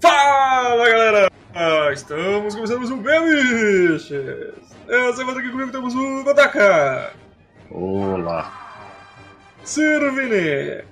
Fala 0.00 0.88
galera! 0.88 1.30
Ah, 1.54 1.90
estamos 1.92 2.54
começando 2.54 2.78
mais 2.78 2.90
um 2.90 2.98
Bemiches! 2.98 4.10
Essa 4.88 5.16
semana 5.16 5.38
aqui 5.38 5.50
comigo 5.50 5.70
temos 5.70 5.94
o 5.94 6.24
Godaka! 6.24 7.12
Olá. 7.70 8.52
Sirvini! 9.62 10.82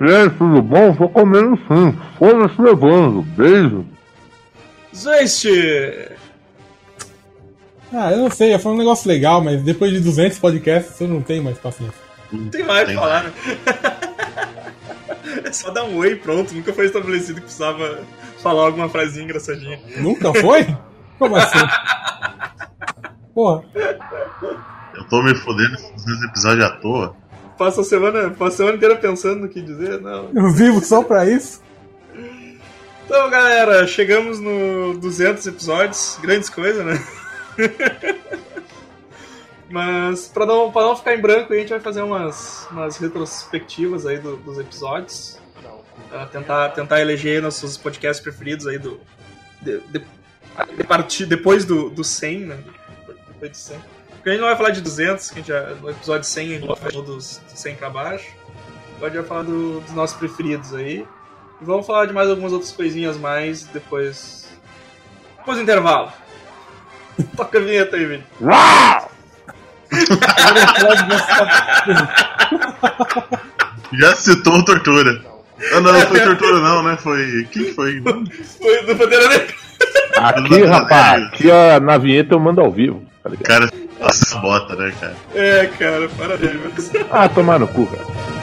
Gente, 0.00 0.34
tudo 0.36 0.62
bom? 0.62 0.94
Tô 0.94 1.08
comendo 1.08 1.56
sim. 1.68 1.98
Foda-se 2.18 2.60
levando. 2.60 3.22
Beijo. 3.22 3.84
Zeist! 4.94 5.46
Ah, 7.92 8.12
eu 8.12 8.18
não 8.18 8.30
sei, 8.30 8.58
foi 8.58 8.72
um 8.72 8.76
negócio 8.76 9.08
legal, 9.08 9.42
mas 9.42 9.62
depois 9.62 9.92
de 9.92 10.00
200 10.00 10.38
podcasts 10.38 11.00
eu 11.00 11.08
não 11.08 11.22
tenho 11.22 11.42
mais 11.42 11.58
paciência. 11.58 12.00
Não 12.32 12.48
tem 12.48 12.64
mais 12.64 12.84
o 12.84 12.86
que 12.86 12.94
falar, 12.94 13.24
né? 13.24 13.32
É 13.66 14.67
só 15.56 15.70
dar 15.70 15.84
um 15.84 15.96
oi 15.96 16.12
e 16.12 16.16
pronto, 16.16 16.54
nunca 16.54 16.72
foi 16.72 16.86
estabelecido 16.86 17.36
que 17.36 17.42
precisava 17.42 18.00
falar 18.42 18.66
alguma 18.66 18.88
frasinha 18.88 19.24
engraçadinha. 19.24 19.80
Nunca 19.98 20.32
foi? 20.34 20.66
Como 21.18 21.36
assim? 21.36 21.58
Porra, 23.34 23.64
Eu 24.94 25.04
tô 25.08 25.22
me 25.22 25.34
fodendo 25.34 25.72
nesse 26.06 26.24
episódio 26.26 26.64
à 26.64 26.70
toa. 26.70 27.16
Passa 27.56 27.80
a 27.80 27.84
semana, 27.84 28.30
passa 28.30 28.54
a 28.54 28.56
semana 28.58 28.76
inteira 28.76 28.96
pensando 28.96 29.40
no 29.42 29.48
que 29.48 29.60
dizer, 29.60 30.00
não. 30.00 30.30
eu 30.34 30.50
vivo 30.52 30.80
só 30.84 31.02
pra 31.02 31.28
isso? 31.28 31.60
Então, 33.04 33.28
galera, 33.30 33.86
chegamos 33.86 34.38
no 34.38 34.96
200 34.98 35.46
episódios, 35.46 36.18
grandes 36.22 36.48
coisas, 36.50 36.84
né? 36.84 37.02
Mas 39.70 40.28
pra 40.28 40.46
não, 40.46 40.70
pra 40.72 40.82
não 40.82 40.96
ficar 40.96 41.14
em 41.14 41.20
branco, 41.20 41.52
a 41.52 41.56
gente 41.56 41.68
vai 41.70 41.80
fazer 41.80 42.02
umas, 42.02 42.66
umas 42.70 42.96
retrospectivas 42.96 44.06
aí 44.06 44.18
do- 44.18 44.36
dos 44.38 44.58
episódios. 44.58 45.37
Pra 46.10 46.26
tentar, 46.26 46.68
tentar 46.70 47.00
eleger 47.00 47.42
nossos 47.42 47.76
podcasts 47.76 48.22
preferidos 48.22 48.66
aí 48.66 48.78
do. 48.78 49.00
De, 49.60 49.78
de- 49.80 50.04
de 50.76 50.84
partir, 50.84 51.26
depois 51.26 51.64
do, 51.64 51.88
do 51.90 52.02
100, 52.02 52.38
né? 52.40 52.58
Depois 53.28 53.50
do 53.52 53.56
100. 53.56 53.78
Porque 54.10 54.30
a 54.30 54.32
gente 54.32 54.40
não 54.40 54.48
vai 54.48 54.56
falar 54.56 54.70
de 54.70 54.80
200, 54.80 55.28
que 55.30 55.34
a 55.34 55.38
gente 55.38 55.48
já, 55.48 55.62
no 55.80 55.90
episódio 55.90 56.24
100 56.24 56.56
a 56.56 56.60
gente 56.60 56.80
falou 56.80 57.02
dos, 57.04 57.40
dos 57.48 57.60
100 57.60 57.76
pra 57.76 57.90
baixo. 57.90 58.26
Agora 58.96 59.12
a 59.12 59.14
gente 59.14 59.20
vai 59.20 59.28
falar 59.28 59.42
do- 59.42 59.80
dos 59.80 59.92
nossos 59.92 60.16
preferidos 60.16 60.74
aí. 60.74 61.06
E 61.60 61.64
vamos 61.64 61.86
falar 61.86 62.06
de 62.06 62.12
mais 62.12 62.28
algumas 62.28 62.52
outras 62.52 62.72
coisinhas 62.72 63.16
mais 63.16 63.64
depois. 63.64 64.48
Depois 65.38 65.58
do 65.58 65.62
intervalo. 65.62 66.12
Toca 67.36 67.58
a 67.58 67.60
vinheta 67.60 67.96
aí, 67.96 68.06
Vini. 68.06 68.24
Já 73.92 74.14
citou 74.16 74.64
tortura. 74.64 75.24
Ah, 75.72 75.80
não, 75.80 75.92
não 75.92 76.00
foi 76.00 76.20
tortura 76.20 76.60
não, 76.60 76.82
né? 76.82 76.96
Foi... 77.00 77.48
Quem 77.50 77.64
que 77.64 77.72
foi? 77.72 78.00
Foi 78.58 78.86
do 78.86 78.94
Bandeira 78.94 79.28
Negra. 79.28 79.54
Aqui, 80.16 80.64
rapaz, 80.64 81.22
aqui 81.24 81.50
ó, 81.50 81.78
na 81.80 81.96
vinheta 81.98 82.34
eu 82.34 82.40
mando 82.40 82.60
ao 82.60 82.72
vivo, 82.72 83.02
tá 83.22 83.30
ligado? 83.30 83.46
Cara, 83.46 83.70
nossa, 84.00 84.38
bota, 84.38 84.74
né, 84.74 84.92
cara? 85.00 85.16
É, 85.34 85.66
cara, 85.78 86.08
parabéns. 86.18 86.90
Ah, 87.10 87.28
tomar 87.28 87.60
no 87.60 87.68
cu, 87.68 87.86
cara. 87.86 88.37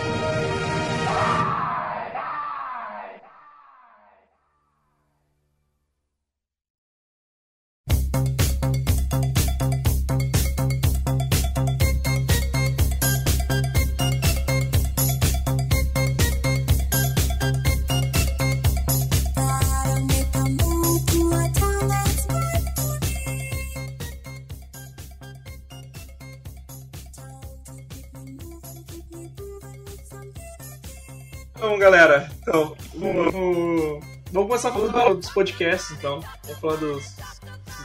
Dos 35.25 35.33
podcasts, 35.33 35.91
então. 35.97 36.21
Vamos 36.45 36.59
falar 36.59 36.75
dos, 36.77 37.03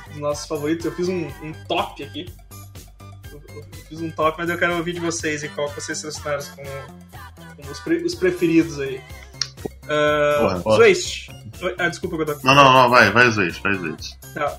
dos 0.08 0.18
nossos 0.18 0.46
favoritos. 0.46 0.84
Eu 0.86 0.92
fiz 0.92 1.08
um, 1.08 1.26
um 1.42 1.52
top 1.68 2.02
aqui. 2.04 2.32
Eu, 3.32 3.42
eu 3.56 3.64
fiz 3.88 4.00
um 4.00 4.10
top, 4.10 4.38
mas 4.38 4.48
eu 4.50 4.58
quero 4.58 4.76
ouvir 4.76 4.92
de 4.92 5.00
vocês 5.00 5.42
e 5.42 5.48
qual 5.48 5.68
que 5.68 5.80
vocês 5.80 5.98
selecionaram 5.98 6.44
como, 6.54 6.68
como 7.56 7.70
os, 7.70 7.80
pre- 7.80 8.02
os 8.04 8.14
preferidos 8.14 8.78
aí. 8.80 9.00
Porra, 9.62 10.56
Uh, 10.58 10.62
porra. 10.62 10.76
Zwist. 10.84 11.28
Ah, 11.78 11.88
desculpa, 11.88 12.16
Godot. 12.16 12.44
Não, 12.44 12.54
não, 12.54 12.72
não, 12.72 12.88
vai, 12.88 13.10
vai 13.10 13.28
Zwist, 13.28 13.60
vai 13.60 13.74
Zwist. 13.74 14.16
Tá. 14.34 14.58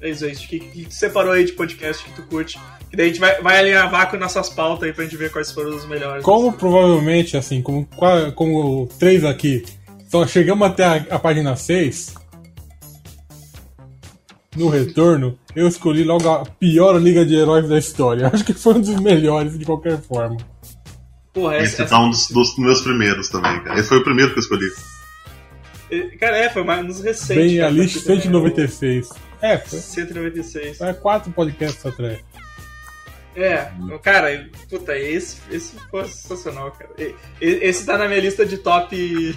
É 0.00 0.10
Zwist. 0.10 0.44
O 0.46 0.48
que, 0.48 0.58
que 0.58 0.84
tu 0.86 0.94
separou 0.94 1.32
aí 1.32 1.44
de 1.44 1.52
podcast 1.52 2.02
que 2.04 2.12
tu 2.12 2.22
curte? 2.24 2.58
Que 2.90 2.96
daí 2.96 3.06
a 3.06 3.08
gente 3.08 3.20
vai, 3.20 3.40
vai 3.40 3.58
alinhavar 3.60 4.10
com 4.10 4.16
nossas 4.16 4.50
pautas 4.50 4.82
aí 4.84 4.92
pra 4.92 5.04
gente 5.04 5.16
ver 5.16 5.30
quais 5.30 5.52
foram 5.52 5.70
os 5.76 5.86
melhores. 5.86 6.24
Como 6.24 6.52
provavelmente, 6.52 7.36
assim, 7.36 7.62
como, 7.62 7.88
como 8.34 8.88
três 8.98 9.24
aqui, 9.24 9.64
só 10.10 10.26
chegamos 10.26 10.66
até 10.66 10.84
a, 10.84 10.94
a 11.10 11.18
página 11.18 11.54
6, 11.54 12.14
no 14.56 14.68
retorno, 14.68 15.38
eu 15.54 15.66
escolhi 15.66 16.04
logo 16.04 16.28
a 16.28 16.44
pior 16.44 17.00
liga 17.00 17.24
de 17.24 17.34
heróis 17.34 17.68
da 17.68 17.78
história. 17.78 18.28
Acho 18.32 18.44
que 18.44 18.54
foi 18.54 18.74
um 18.74 18.80
dos 18.80 19.00
melhores 19.00 19.58
de 19.58 19.64
qualquer 19.64 20.00
forma. 20.00 20.36
Porra, 21.32 21.58
Esse 21.58 21.82
essa, 21.82 21.86
tá 21.86 22.00
um 22.00 22.10
dos, 22.10 22.28
dos 22.28 22.56
meus 22.58 22.82
primeiros 22.82 23.28
também, 23.30 23.62
cara. 23.62 23.78
Esse 23.78 23.88
foi 23.88 23.98
o 23.98 24.04
primeiro 24.04 24.32
que 24.32 24.38
eu 24.38 24.42
escolhi. 24.42 24.66
Cara, 26.18 26.38
é, 26.38 26.48
foi 26.48 26.64
mais 26.64 26.84
nos 26.86 27.00
recentes. 27.00 27.36
Bem, 27.36 27.56
cara, 27.56 27.68
a 27.68 27.70
lista 27.70 28.00
porque 28.00 28.22
também 28.22 28.22
196. 28.22 29.10
É, 29.40 29.58
foi, 29.58 29.78
196. 29.78 30.78
foi 30.78 30.94
quatro 30.94 31.32
podcasts 31.32 31.84
atrás. 31.84 32.20
É, 33.34 33.70
cara, 34.02 34.46
puta, 34.68 34.96
esse, 34.96 35.38
esse 35.50 35.78
ficou 35.78 36.04
sensacional, 36.04 36.70
cara. 36.72 36.90
Esse 37.40 37.86
tá 37.86 37.96
na 37.96 38.06
minha 38.06 38.20
lista 38.20 38.44
de 38.44 38.58
top. 38.58 38.94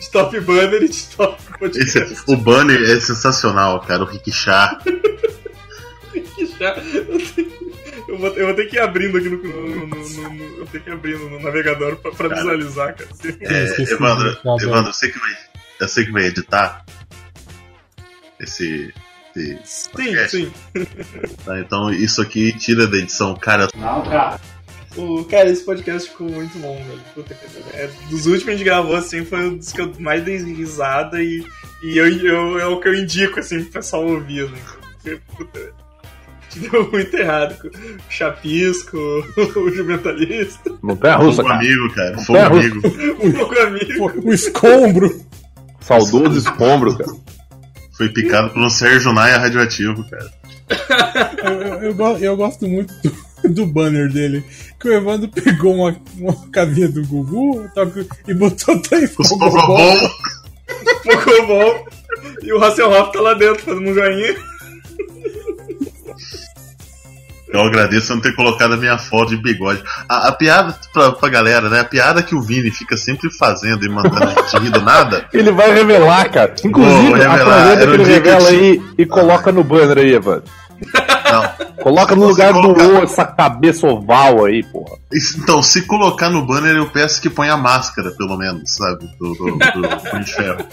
de 0.00 0.10
top 0.12 0.38
banner 0.40 0.82
e 0.82 0.88
de 0.88 1.04
top 1.16 1.36
Esse, 1.42 1.58
podcast. 1.58 2.24
o 2.28 2.36
banner 2.36 2.80
é 2.82 3.00
sensacional, 3.00 3.80
cara. 3.80 4.02
O 4.02 4.06
Rick 4.06 4.30
Chá. 4.30 4.78
Que 6.12 6.46
chato. 6.46 6.80
Eu 6.94 7.54
Eu 8.06 8.18
vou, 8.18 8.28
eu 8.34 8.46
vou 8.46 8.54
ter 8.54 8.66
que 8.66 8.76
ir 8.76 8.80
abrindo 8.80 9.18
aqui 9.18 9.28
no. 9.28 9.38
no- 9.42 9.86
no- 9.86 9.86
no- 9.86 10.30
no- 10.34 10.58
eu 10.58 10.66
tenho 10.66 10.84
que 10.84 10.90
ir 10.90 10.92
abrindo 10.92 11.28
no 11.30 11.40
navegador 11.40 11.96
pra, 11.96 12.12
pra 12.12 12.28
visualizar, 12.28 12.94
cara. 12.94 13.10
É, 13.40 13.64
esqueci 13.64 13.94
Evandro, 13.94 14.28
Evandro, 14.60 14.92
você 14.92 15.08
que 15.10 15.18
vai, 15.18 15.32
eu 15.80 15.88
sei 15.88 16.04
que 16.04 16.12
vai 16.12 16.24
editar 16.26 16.84
esse, 18.38 18.92
Sim, 19.34 19.58
podcast, 19.92 20.36
sim. 20.36 20.52
tá? 21.44 21.58
Então 21.60 21.90
isso 21.92 22.22
aqui 22.22 22.56
tira 22.56 22.86
da 22.86 22.98
edição, 22.98 23.34
cara. 23.34 23.68
O, 24.96 25.24
cara, 25.24 25.50
esse 25.50 25.64
podcast 25.64 26.08
ficou 26.10 26.28
muito 26.30 26.56
bom, 26.58 26.76
velho. 26.76 27.00
Puta 27.14 27.34
que 27.34 27.46
pariu. 27.48 27.64
é, 27.74 27.90
Dos 28.08 28.26
últimos 28.26 28.44
que 28.44 28.50
a 28.50 28.52
gente 28.52 28.64
gravou, 28.64 28.94
assim, 28.94 29.24
foi 29.24 29.40
um 29.40 29.56
dos 29.56 29.72
que 29.72 29.80
eu 29.80 29.92
mais 29.98 30.22
dei 30.22 30.36
risada 30.36 31.20
e, 31.20 31.44
e 31.82 31.98
eu, 31.98 32.06
eu, 32.06 32.58
é 32.60 32.66
o 32.66 32.78
que 32.78 32.88
eu 32.88 32.94
indico, 32.94 33.40
assim, 33.40 33.62
pro 33.64 33.72
pessoal 33.72 34.06
ouvir, 34.06 34.48
né? 34.48 34.58
Porque, 35.02 35.20
puta, 35.36 35.60
deu 36.54 36.90
muito 36.92 37.16
errado 37.16 37.58
com 37.60 37.66
o 37.66 37.72
Chapisco, 38.08 38.96
o 39.58 39.70
Jumentalista, 39.70 40.72
Montanha 40.80 41.16
russa, 41.16 41.42
Fogo 41.42 41.48
cara. 41.48 41.60
amigo, 41.60 41.94
cara. 41.94 42.18
Fogo 42.22 42.38
amigo. 42.38 42.78
o 43.18 43.32
Pouco 43.32 43.58
Amigo. 43.58 44.28
O 44.28 44.32
escombro! 44.32 45.24
Saudoso 45.80 46.38
escombro, 46.38 46.96
cara. 46.96 47.10
Foi 47.96 48.08
picado 48.08 48.50
por 48.50 48.60
um 48.62 48.68
Sérgio 48.70 49.12
Naia 49.12 49.38
radioativo, 49.38 50.04
cara. 50.10 50.30
Eu, 51.44 51.52
eu, 51.52 51.82
eu 51.84 51.94
go- 51.94 52.16
eu 52.18 52.36
gosto 52.36 52.66
muito 52.66 52.92
do, 53.02 53.48
do 53.50 53.66
banner 53.66 54.10
dele. 54.12 54.44
Que 54.80 54.88
o 54.88 54.92
Evandro 54.92 55.28
pegou 55.28 55.74
uma, 55.74 55.96
uma 56.16 56.50
casinha 56.50 56.88
do 56.88 57.04
Gugu 57.06 57.68
toca- 57.74 58.06
e 58.26 58.34
botou 58.34 58.74
Os 58.76 59.28
Pogobol. 59.28 59.48
Pogobol. 59.48 60.10
Pokémon. 61.04 61.84
E 62.42 62.52
o 62.52 62.62
Hasselhoff 62.62 63.12
tá 63.12 63.20
lá 63.20 63.34
dentro 63.34 63.62
fazendo 63.62 63.88
um 63.90 63.94
joinha. 63.94 64.34
Eu 67.54 67.60
agradeço 67.62 68.10
eu 68.10 68.16
não 68.16 68.22
ter 68.22 68.34
colocado 68.34 68.74
a 68.74 68.76
minha 68.76 68.98
foto 68.98 69.28
de 69.30 69.36
bigode. 69.36 69.82
A, 70.08 70.28
a 70.28 70.32
piada 70.32 70.74
pra, 70.92 71.12
pra 71.12 71.28
galera, 71.28 71.68
né? 71.70 71.80
A 71.80 71.84
piada 71.84 72.22
que 72.22 72.34
o 72.34 72.42
Vini 72.42 72.70
fica 72.70 72.96
sempre 72.96 73.30
fazendo 73.30 73.84
e 73.84 73.88
mandando 73.88 74.24
a 74.24 74.26
gente 74.42 74.58
rir 74.58 74.70
do 74.70 74.80
nada. 74.82 75.24
Ele 75.32 75.52
vai 75.52 75.72
revelar, 75.72 76.28
cara. 76.30 76.52
Inclusive, 76.64 77.08
Vou 77.10 77.14
revelar. 77.16 77.68
Era 77.70 77.80
que 77.80 77.86
o 77.86 77.94
ele 77.94 78.04
que 78.04 78.10
revela 78.10 78.48
tinha- 78.48 78.60
aí 78.60 78.82
e 78.98 79.06
coloca 79.06 79.52
no 79.52 79.62
banner 79.62 79.98
aí, 79.98 80.12
Evandro. 80.14 80.44
Não. 81.30 81.64
Coloca 81.82 82.16
no 82.16 82.26
lugar 82.26 82.52
do 82.52 82.60
colocar- 82.60 82.84
O 82.86 83.02
essa 83.04 83.24
cabeça 83.24 83.86
oval 83.86 84.44
aí, 84.46 84.62
porra. 84.64 84.96
Então, 85.38 85.62
se 85.62 85.82
colocar 85.82 86.28
no 86.30 86.44
banner, 86.44 86.74
eu 86.76 86.86
peço 86.86 87.20
que 87.22 87.30
ponha 87.30 87.52
a 87.52 87.56
máscara, 87.56 88.10
pelo 88.18 88.36
menos, 88.36 88.62
sabe? 88.72 89.08
Do, 89.18 89.32
do, 89.34 89.44
do 89.58 90.18
de 90.24 90.34
Ferro. 90.34 90.64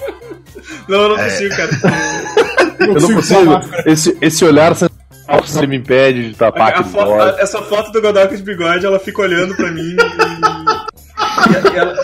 Não, 0.88 1.02
eu 1.04 1.10
não 1.10 1.18
É. 1.20 1.24
consigo, 1.30 1.56
cara. 1.56 1.70
Eu 2.80 2.94
não 3.02 3.14
consigo. 3.14 3.60
Esse, 3.86 4.18
esse 4.22 4.44
olhar 4.44 4.74
você 5.28 5.66
me 5.68 5.78
impede 5.78 6.30
de 6.30 6.36
tapar 6.36 6.62
A 6.62 6.68
aquele 6.70 6.90
fo- 6.90 7.00
bigode. 7.04 7.30
a- 7.40 7.42
essa 7.42 7.62
foto 7.62 7.92
do 7.92 8.02
Godoka 8.02 8.36
de 8.36 8.44
bigode, 8.44 8.86
ela 8.86 9.00
fica 9.00 9.22
olhando 9.22 9.56
pra 9.56 9.72
mim 9.72 9.82
e, 9.82 9.96
e- 9.96 11.74
e 11.74 11.78
ela, 11.78 11.96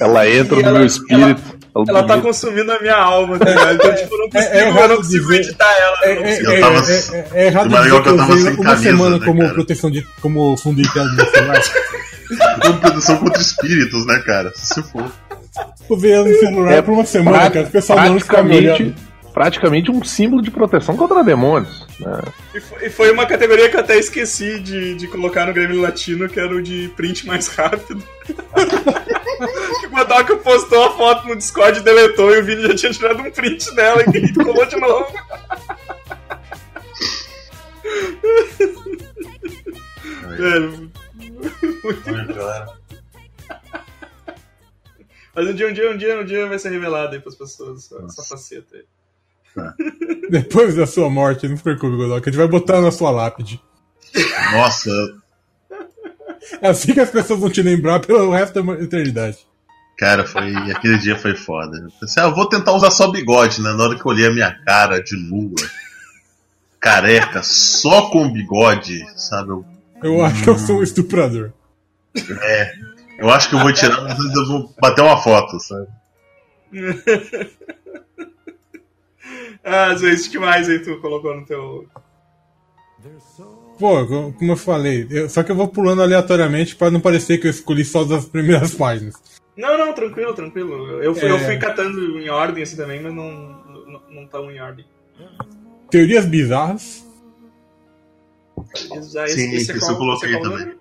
Ela 0.00 0.28
entra 0.28 0.58
E 0.58 0.62
no 0.62 0.68
ela- 0.68 0.78
meu 0.78 0.86
espírito. 0.86 1.42
Ela, 1.76 1.84
Ela 1.88 2.02
tá 2.04 2.20
consumindo 2.20 2.70
a 2.72 2.78
minha 2.80 2.96
alma, 2.96 3.36
tá 3.38 3.46
ligado? 3.46 3.74
Então, 3.74 3.94
tipo, 3.96 4.14
eu 4.14 4.18
não 4.18 4.24
É- 4.26 4.28
é 4.28 4.42
consigo, 4.44 4.54
eu 4.58 4.66
errado 4.68 4.88
não 4.90 4.96
consigo 4.96 5.24
dizer- 5.24 5.40
editar 5.40 5.74
ela. 5.80 5.96
É, 6.02 6.10
eu 6.10 6.14
não 6.14 6.22
é, 6.22 6.28
consigo. 6.30 6.50
Eu 6.50 6.54
é, 6.56 6.60
tava- 6.60 6.74
é, 6.78 6.94
é, 6.94 7.28
é 7.42 7.46
errado 7.46 7.68
dizer 7.68 7.82
que 7.82 7.86
é 7.88 7.90
eu 7.90 8.14
usei 8.14 8.52
uma 8.52 8.64
camisa, 8.64 8.76
semana 8.82 9.18
né, 9.18 9.24
como 9.26 9.40
cara? 9.40 9.54
proteção 9.54 9.90
de. 9.90 10.06
como 10.22 10.56
fundo 10.56 10.82
de 10.82 10.92
tela 10.92 11.08
do 11.08 11.16
meu 11.16 11.26
celular. 11.30 11.62
Como 12.64 12.80
proteção 12.80 13.16
contra 13.18 13.42
espíritos, 13.42 14.06
né, 14.06 14.22
cara? 14.24 14.50
Se 14.54 14.82
for. 14.84 15.12
Usei 15.90 16.12
ela 16.12 16.26
no 16.26 16.34
celular 16.38 16.72
É 16.72 16.82
por 16.82 16.92
uma 16.94 17.04
semana, 17.04 17.50
cara. 17.50 17.66
O 17.66 17.70
pessoal 17.70 18.00
não 18.00 18.18
fica 18.18 18.42
me 18.42 18.48
praticamente, 18.48 18.82
olhando. 18.82 18.94
Praticamente 19.34 19.90
um 19.90 20.02
símbolo 20.04 20.40
de 20.40 20.48
proteção 20.50 20.96
contra 20.96 21.24
demônios. 21.24 21.84
né? 21.98 22.20
E 22.54 22.88
foi- 22.88 23.10
uma 23.10 23.26
categoria 23.26 23.68
que 23.68 23.74
eu 23.76 23.80
até 23.80 23.98
esqueci 23.98 24.60
de, 24.60 24.94
de 24.94 25.08
colocar 25.08 25.44
no 25.44 25.52
Grêmio 25.52 25.80
Latino, 25.82 26.28
que 26.28 26.38
era 26.38 26.54
o 26.54 26.62
de 26.62 26.88
print 26.96 27.26
mais 27.26 27.48
rápido. 27.48 28.02
o 29.84 29.90
Godoka 29.90 30.36
postou 30.36 30.84
a 30.84 30.96
foto 30.96 31.26
no 31.26 31.34
Discord 31.36 31.80
e 31.80 31.82
deletou, 31.82 32.32
e 32.32 32.38
o 32.40 32.44
Vini 32.44 32.62
já 32.62 32.74
tinha 32.76 32.92
tirado 32.92 33.20
um 33.20 33.30
print 33.30 33.74
dela 33.74 34.02
e 34.02 34.32
colou 34.44 34.64
de 34.66 34.76
novo. 34.76 35.12
Velho, 40.36 40.90
mas 45.34 45.48
um 45.48 45.54
dia, 45.54 45.68
um 45.68 45.72
dia, 45.72 45.90
um 45.90 45.96
dia, 45.96 46.20
um 46.20 46.24
dia 46.24 46.46
vai 46.46 46.58
ser 46.58 46.70
revelado 46.70 47.14
aí 47.14 47.20
pras 47.20 47.34
pessoas 47.34 47.84
essa, 47.84 48.04
essa 48.04 48.22
faceta 48.22 48.76
aí. 48.76 48.84
Depois 50.30 50.74
da 50.74 50.86
sua 50.86 51.08
morte, 51.10 51.46
não 51.48 51.56
se 51.56 51.62
preocupe, 51.62 51.96
Godoka. 51.96 52.28
A 52.28 52.32
gente 52.32 52.38
vai 52.38 52.48
botar 52.48 52.80
na 52.80 52.90
sua 52.90 53.10
lápide. 53.10 53.60
Nossa, 54.52 54.90
É 56.60 56.68
assim 56.68 56.92
que 56.92 57.00
as 57.00 57.10
pessoas 57.10 57.40
vão 57.40 57.50
te 57.50 57.62
lembrar 57.62 58.00
pelo 58.00 58.30
resto 58.32 58.62
da 58.62 58.72
eternidade. 58.74 59.38
cara, 59.98 60.26
foi. 60.26 60.54
Aquele 60.72 60.98
dia 60.98 61.16
foi 61.16 61.34
foda. 61.36 61.76
Eu 61.78 61.88
pensei, 62.00 62.22
ah, 62.22 62.26
eu 62.26 62.34
vou 62.34 62.48
tentar 62.48 62.72
usar 62.72 62.90
só 62.90 63.10
bigode, 63.10 63.60
né? 63.62 63.72
Na 63.72 63.84
hora 63.84 63.94
que 63.96 64.02
eu 64.06 64.10
olhei 64.10 64.26
a 64.26 64.32
minha 64.32 64.52
cara 64.64 65.02
de 65.02 65.16
lua, 65.16 65.54
careca, 66.80 67.42
só 67.42 68.10
com 68.10 68.32
bigode, 68.32 69.04
sabe? 69.16 69.50
Eu, 69.50 69.64
Eu 70.02 70.24
acho 70.24 70.42
que 70.42 70.50
eu 70.50 70.58
sou 70.58 70.80
um 70.80 70.82
estuprador. 70.82 71.52
eu 73.18 73.30
acho 73.30 73.48
que 73.48 73.54
eu 73.54 73.60
vou 73.60 73.72
tirar, 73.72 74.02
mas 74.02 74.18
eu 74.18 74.46
vou 74.46 74.74
bater 74.80 75.02
uma 75.02 75.16
foto, 75.16 75.58
sabe? 75.60 75.86
Ah, 79.64 79.92
às 79.92 80.00
vezes, 80.02 80.26
o 80.26 80.30
que 80.30 80.38
mais 80.38 80.68
aí 80.68 80.78
tu 80.80 81.00
colocou 81.00 81.34
no 81.34 81.44
teu. 81.46 81.86
Pô, 83.78 84.06
co- 84.06 84.32
como 84.38 84.52
eu 84.52 84.56
falei, 84.56 85.06
eu- 85.10 85.28
só 85.28 85.42
que 85.42 85.50
eu 85.50 85.56
vou 85.56 85.68
pulando 85.68 86.02
aleatoriamente 86.02 86.76
pra 86.76 86.90
não 86.90 87.00
parecer 87.00 87.38
que 87.38 87.46
eu 87.46 87.50
escolhi 87.50 87.84
só 87.84 88.04
das 88.04 88.24
primeiras 88.26 88.74
páginas. 88.76 89.14
Não, 89.56 89.76
não, 89.78 89.92
tranquilo, 89.92 90.34
tranquilo. 90.34 91.02
Eu 91.02 91.14
fui, 91.14 91.30
eu 91.30 91.36
É. 91.36 91.40
fui 91.40 91.56
catando 91.58 92.18
em 92.20 92.28
ordem 92.28 92.62
assim 92.62 92.76
também, 92.76 93.00
mas 93.02 93.12
não, 93.14 93.30
não, 93.30 94.00
não 94.10 94.26
tão 94.26 94.50
em 94.50 94.60
ordem. 94.60 94.84
Teorias 95.90 96.26
bizarras. 96.26 97.04
Esse, 98.74 99.34
Sim, 99.34 99.54
esse 99.54 99.72
é 99.72 99.76
isso 99.76 99.78
qual- 99.80 99.92
eu 99.92 99.98
coloquei 99.98 100.30
esse 100.30 100.38
é 100.38 100.42
também. 100.42 100.74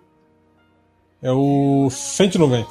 É 1.22 1.32
o 1.32 1.88
190. 1.90 2.68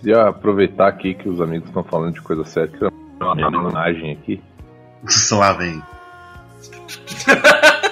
Queria 0.00 0.28
aproveitar 0.28 0.88
aqui 0.88 1.14
que 1.14 1.28
os 1.28 1.40
amigos 1.40 1.68
estão 1.68 1.82
falando 1.84 2.14
de 2.14 2.20
coisa 2.22 2.44
séria. 2.44 2.92
Uma 3.20 3.32
homenagem 3.32 4.12
aqui. 4.12 4.42
Lá 5.32 5.52
vem. 5.52 5.82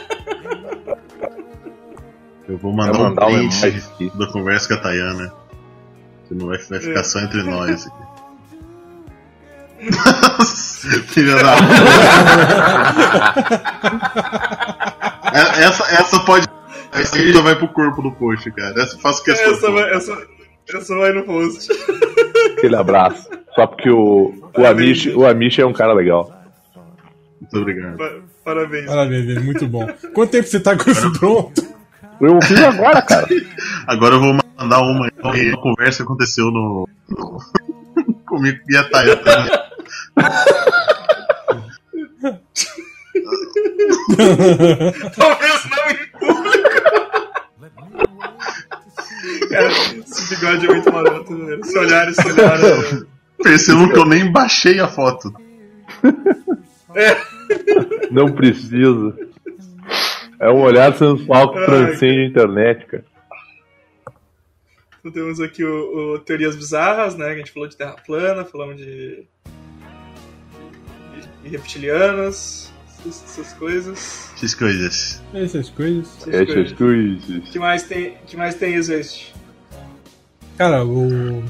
Eu 2.48 2.56
vou 2.58 2.72
mandar, 2.72 2.96
mandar 2.96 3.26
um 3.26 3.40
uma 3.40 3.48
print 3.60 4.10
da 4.16 4.26
conversa 4.28 4.68
com 4.68 4.74
a 4.74 4.76
Tayana. 4.76 5.32
Que 6.28 6.34
não 6.34 6.46
vai, 6.46 6.58
vai 6.58 6.80
ficar 6.80 7.02
só 7.02 7.18
entre 7.20 7.42
nós 7.42 7.86
aqui. 7.86 8.06
Filha 11.08 11.34
da 11.34 11.56
É- 15.32 15.64
essa, 15.66 15.84
essa 15.92 16.20
pode. 16.20 16.46
Essa 16.92 17.16
aí 17.16 17.32
já 17.32 17.40
vai 17.42 17.56
pro 17.56 17.68
corpo 17.68 18.00
do 18.00 18.12
post, 18.12 18.50
cara. 18.52 18.80
Essa 18.80 18.94
eu 18.94 19.00
faço 19.00 19.24
questão. 19.24 19.52
Essa 19.52 19.70
vai, 19.70 19.92
essa, 19.94 20.26
essa 20.68 20.94
vai 20.96 21.12
no 21.12 21.24
post. 21.24 21.68
Aquele 22.52 22.76
abraço. 22.76 23.28
Só 23.54 23.66
porque 23.66 23.90
o, 23.90 24.50
o, 24.56 24.66
Amish, 24.66 25.06
o 25.14 25.26
Amish 25.26 25.58
é 25.58 25.66
um 25.66 25.72
cara 25.72 25.92
legal. 25.92 26.32
Muito 27.40 27.58
obrigado. 27.58 27.96
Pa- 27.96 28.12
Parabéns. 28.44 28.86
Parabéns, 28.86 29.28
ele, 29.28 29.40
muito 29.40 29.66
bom. 29.66 29.86
Quanto 30.14 30.30
tempo 30.30 30.46
você 30.46 30.60
tá 30.60 30.76
com 30.76 30.88
isso 30.90 31.12
pronto? 31.18 31.62
Eu 32.20 32.40
fiz 32.42 32.62
agora, 32.62 33.02
cara. 33.02 33.26
Agora 33.86 34.14
eu 34.14 34.20
vou 34.20 34.38
mandar 34.58 34.80
uma. 34.80 35.10
Uma 35.22 35.60
conversa 35.60 35.98
que 35.98 36.02
aconteceu 36.04 36.46
no. 36.50 36.88
comigo 38.26 38.58
e 38.70 38.76
a 38.76 38.84
Tayana. 38.88 39.22
Talvez 45.16 45.62
não 45.70 45.90
em 45.90 46.45
Cara, 49.48 49.68
esse 49.68 50.34
bigode 50.34 50.66
é 50.66 50.68
muito 50.68 50.92
maroto, 50.92 51.32
né? 51.34 51.58
Se 51.62 51.78
olhar, 51.78 52.12
se 52.12 52.26
olhar. 52.28 52.60
é- 52.64 53.16
Percebam 53.42 53.88
que 53.90 53.98
eu 53.98 54.06
nem 54.06 54.30
baixei 54.32 54.80
a 54.80 54.88
foto. 54.88 55.32
Não 58.10 58.32
precisa. 58.32 59.14
É 60.40 60.50
um 60.50 60.60
olhar 60.60 60.96
sensual 60.96 61.52
que 61.52 61.64
transcende 61.64 62.20
a 62.20 62.26
internet, 62.26 62.86
cara. 62.86 63.04
Então 65.00 65.12
temos 65.12 65.40
aqui 65.40 65.62
o, 65.64 66.14
o 66.14 66.18
Teorias 66.18 66.56
Bizarras, 66.56 67.14
né? 67.14 67.26
Que 67.26 67.32
a 67.32 67.36
gente 67.36 67.52
falou 67.52 67.68
de 67.68 67.76
Terra 67.76 67.94
plana, 68.04 68.44
falamos 68.44 68.76
de. 68.76 69.24
de, 71.14 71.42
de 71.42 71.48
reptilianos, 71.48 72.72
essas, 72.98 73.22
essas 73.24 73.52
coisas. 73.52 74.32
Essas 74.34 74.54
coisas. 74.54 75.22
Essas 75.32 75.70
coisas. 75.70 76.26
essas 76.26 76.46
coisas. 76.46 76.72
coisas. 76.72 77.48
que 77.50 77.58
mais 77.58 77.82
tem, 77.84 78.16
que 78.26 78.36
mais 78.36 78.54
tem 78.56 78.74
Exist? 78.74 79.35
Cara, 80.56 80.84
o. 80.84 81.42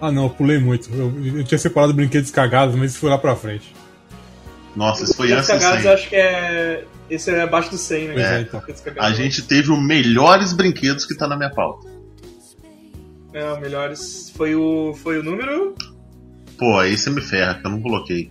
Ah 0.00 0.10
não, 0.10 0.24
eu 0.24 0.30
pulei 0.30 0.58
muito. 0.58 0.88
Eu, 0.94 1.12
eu 1.38 1.44
tinha 1.44 1.58
separado 1.58 1.92
brinquedos 1.94 2.30
cagados, 2.30 2.74
mas 2.74 2.92
isso 2.92 3.00
foi 3.00 3.10
lá 3.10 3.18
pra 3.18 3.36
frente. 3.36 3.74
Nossa, 4.74 5.04
isso 5.04 5.14
foi 5.16 5.32
antes 5.32 5.46
do 5.48 5.52
cagados 5.52 5.82
100. 5.82 5.92
acho 5.92 6.08
que 6.08 6.16
é. 6.16 6.84
Esse 7.10 7.30
é 7.30 7.42
abaixo 7.42 7.70
do 7.70 7.76
100, 7.78 8.08
né? 8.08 8.14
É, 8.16 8.38
É. 8.38 8.40
então. 8.42 8.62
A 8.98 9.10
gente 9.12 9.42
teve 9.42 9.70
os 9.72 9.82
melhores 9.82 10.52
brinquedos 10.52 11.04
que 11.04 11.14
tá 11.16 11.26
na 11.26 11.36
minha 11.36 11.50
pauta. 11.50 11.88
É, 13.32 13.52
o 13.52 13.60
melhores. 13.60 14.32
Foi 14.36 14.54
o. 14.54 14.94
Foi 14.94 15.18
o 15.18 15.22
número. 15.22 15.74
Pô, 16.58 16.78
aí 16.78 16.96
você 16.96 17.10
me 17.10 17.20
ferra, 17.20 17.54
que 17.54 17.66
eu 17.66 17.70
não 17.70 17.80
coloquei. 17.82 18.30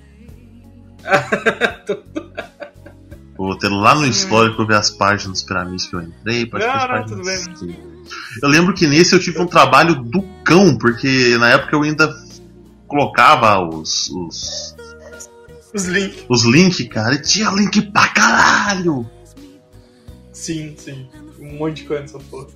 Vou 3.37 3.57
ter 3.57 3.69
lá 3.69 3.95
no 3.95 4.05
histórico 4.05 4.65
ver 4.65 4.75
as 4.75 4.89
páginas 4.89 5.41
pirâmides 5.43 5.87
que 5.87 5.95
eu 5.95 6.01
entrei. 6.01 6.45
Pode 6.45 6.65
Não, 6.65 6.87
não, 6.87 7.05
tudo 7.05 7.23
bem. 7.23 7.45
que- 7.53 7.98
Eu 8.41 8.49
lembro 8.49 8.73
que 8.73 8.87
nesse 8.87 9.13
eu 9.13 9.19
tive 9.19 9.39
um 9.39 9.47
trabalho 9.47 9.95
do 10.03 10.21
cão, 10.43 10.77
porque 10.77 11.35
na 11.39 11.49
época 11.49 11.75
eu 11.75 11.83
ainda 11.83 12.13
colocava 12.87 13.59
os, 13.67 14.09
os, 14.09 14.75
Os 15.73 15.85
links. 15.85 16.25
os 16.29 16.45
links, 16.45 16.87
cara, 16.87 17.15
e 17.15 17.21
tinha 17.21 17.49
link 17.51 17.81
pra 17.91 18.07
caralho. 18.09 19.09
Sim, 20.33 20.73
sim. 20.77 21.07
Um 21.39 21.57
monte 21.57 21.77
de 21.77 21.83
coisa 21.83 22.01
nessa 22.03 22.19
porra. 22.19 22.47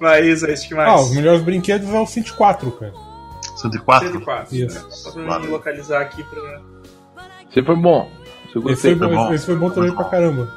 Vai, 0.00 0.26
Exist, 0.28 0.68
que 0.68 0.74
mais? 0.74 0.88
Ah, 0.88 1.00
os 1.00 1.14
melhores 1.14 1.42
brinquedos 1.42 1.88
é 1.88 1.98
o 1.98 2.06
104, 2.06 2.70
cara. 2.72 2.92
104? 3.56 4.08
104. 4.08 4.56
Isso. 4.56 4.74
né? 4.74 4.84
Só 4.90 5.12
pra 5.12 5.24
Claro. 5.24 5.42
me 5.44 5.48
localizar 5.48 6.00
aqui 6.02 6.22
pra. 6.24 6.60
Você 7.50 7.62
foi 7.62 7.76
bom. 7.76 8.10
Você 8.52 8.58
Esse 8.58 8.60
gostei. 8.60 8.96
foi, 8.96 9.08
bom. 9.14 9.32
esse 9.34 9.46
foi 9.46 9.56
bom 9.56 9.70
também 9.70 9.92
pra 9.94 10.04
caramba. 10.04 10.52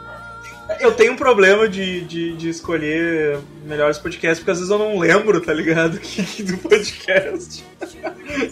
Eu 0.79 0.91
tenho 0.91 1.13
um 1.13 1.15
problema 1.15 1.67
de, 1.67 2.01
de, 2.01 2.35
de 2.35 2.49
escolher 2.49 3.39
melhores 3.65 3.97
podcasts, 3.97 4.39
porque 4.39 4.51
às 4.51 4.57
vezes 4.57 4.71
eu 4.71 4.77
não 4.77 4.99
lembro, 4.99 5.39
tá 5.41 5.53
ligado? 5.53 5.99
Do 6.43 6.57
podcast. 6.57 7.63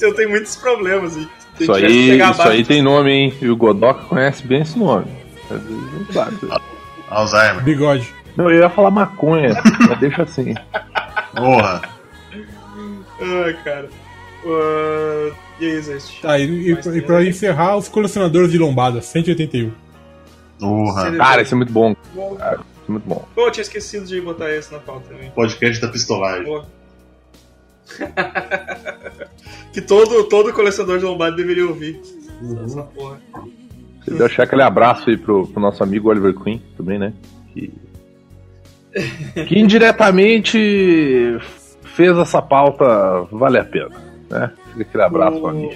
eu 0.02 0.14
tenho 0.14 0.30
muitos 0.30 0.56
problemas. 0.56 1.14
Se 1.14 1.28
Isso 1.60 1.74
aí, 1.74 2.18
isso 2.18 2.42
aí 2.42 2.64
tem 2.64 2.82
nome, 2.82 3.12
hein? 3.12 3.34
E 3.42 3.50
o 3.50 3.56
Godoka 3.56 4.04
conhece 4.06 4.46
bem 4.46 4.62
esse 4.62 4.78
nome. 4.78 5.08
Às 5.50 5.62
vezes 5.62 5.94
não 5.94 6.14
sabe. 6.14 6.38
Alzheimer. 7.10 7.64
Bigode. 7.64 8.14
Não, 8.36 8.50
eu 8.50 8.60
ia 8.60 8.70
falar 8.70 8.92
maconha, 8.92 9.54
mas 9.88 10.00
deixa 10.00 10.24
assim. 10.24 10.54
Porra. 11.36 11.82
Ai, 13.22 13.54
cara. 13.64 13.90
Uh, 14.44 15.34
e 15.60 15.66
aí, 15.66 15.72
Exist? 15.72 16.22
Tá, 16.22 16.38
e, 16.38 16.46
e, 16.46 16.72
e 16.72 17.02
pra 17.02 17.24
encerrar, 17.24 17.78
os 17.78 17.88
colecionadores 17.88 18.52
de 18.52 18.58
lombada, 18.58 19.02
181. 19.02 19.72
Porra. 20.60 21.12
Cara, 21.16 21.42
esse 21.42 21.54
é 21.54 21.58
muito 21.58 21.72
bom. 21.72 21.96
Cara, 22.38 22.56
esse 22.56 22.90
é 22.90 22.92
muito 22.92 23.08
bom. 23.08 23.28
Pô, 23.36 23.48
eu 23.48 23.52
tinha 23.52 23.62
esquecido 23.64 24.06
de 24.06 24.22
botar 24.22 24.52
esse 24.52 24.72
na 24.72 24.80
pauta 24.80 25.10
também. 25.10 25.30
Podcast 25.32 25.82
da 25.82 25.88
pistolagem. 25.88 26.46
Pô. 26.46 26.64
que 29.74 29.82
todo, 29.82 30.24
todo 30.26 30.54
colecionador 30.54 31.00
de 31.00 31.06
lombada 31.06 31.36
deveria 31.36 31.68
ouvir. 31.68 32.02
Essa 32.64 32.84
porra. 32.84 33.20
Queria 34.04 34.20
deixar 34.20 34.44
aquele 34.44 34.62
abraço 34.62 35.10
aí 35.10 35.18
pro, 35.18 35.48
pro 35.48 35.62
nosso 35.62 35.84
amigo 35.84 36.10
Oliver 36.10 36.34
Queen 36.34 36.62
também, 36.78 37.00
né? 37.00 37.14
Que, 37.54 37.74
que 39.48 39.60
indiretamente 39.60 41.38
fez 41.84 42.18
essa 42.18 42.42
pauta 42.42 43.24
valer 43.32 43.62
a 43.62 43.66
pena. 43.66 43.90
Né? 44.30 44.52
Fica 44.72 44.82
aquele 44.82 45.04
abraço 45.04 45.42
pra 45.42 45.54
mim. 45.54 45.70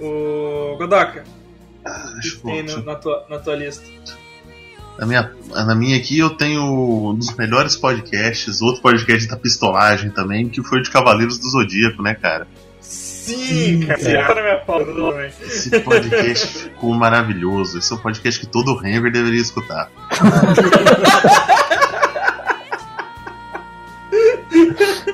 O, 0.00 0.74
o 0.74 0.76
Godoka, 1.86 2.08
o 2.10 2.12
Deixa 2.20 2.36
que 2.36 2.42
tem 2.42 2.62
no- 2.64 2.82
na, 2.84 2.94
tua, 2.94 3.26
na 3.28 3.38
tua 3.38 3.54
lista? 3.56 3.84
Na 4.98 5.04
minha, 5.06 5.30
na 5.54 5.74
minha 5.74 5.96
aqui 5.96 6.18
eu 6.18 6.30
tenho 6.30 6.62
um 7.10 7.14
dos 7.14 7.34
melhores 7.36 7.76
podcasts, 7.76 8.62
outro 8.62 8.80
podcast 8.80 9.28
da 9.28 9.36
pistolagem 9.36 10.08
também, 10.10 10.48
que 10.48 10.62
foi 10.62 10.78
o 10.78 10.82
de 10.82 10.90
Cavaleiros 10.90 11.38
do 11.38 11.48
Zodíaco, 11.50 12.02
né, 12.02 12.14
cara? 12.14 12.46
Sim, 12.80 13.80
cara, 13.86 14.00
cara. 14.00 14.26
tá 14.26 14.34
na 14.36 14.42
minha 14.42 14.56
pauta 14.58 14.92
também. 14.94 15.30
Esse 15.42 15.80
podcast 15.80 16.46
ficou 16.46 16.94
maravilhoso. 16.94 17.78
Esse 17.78 17.92
é 17.92 17.96
um 17.96 17.98
podcast 17.98 18.40
que 18.40 18.46
todo 18.46 18.78
Hammer 18.78 19.10
deveria 19.12 19.40
escutar. 19.40 19.90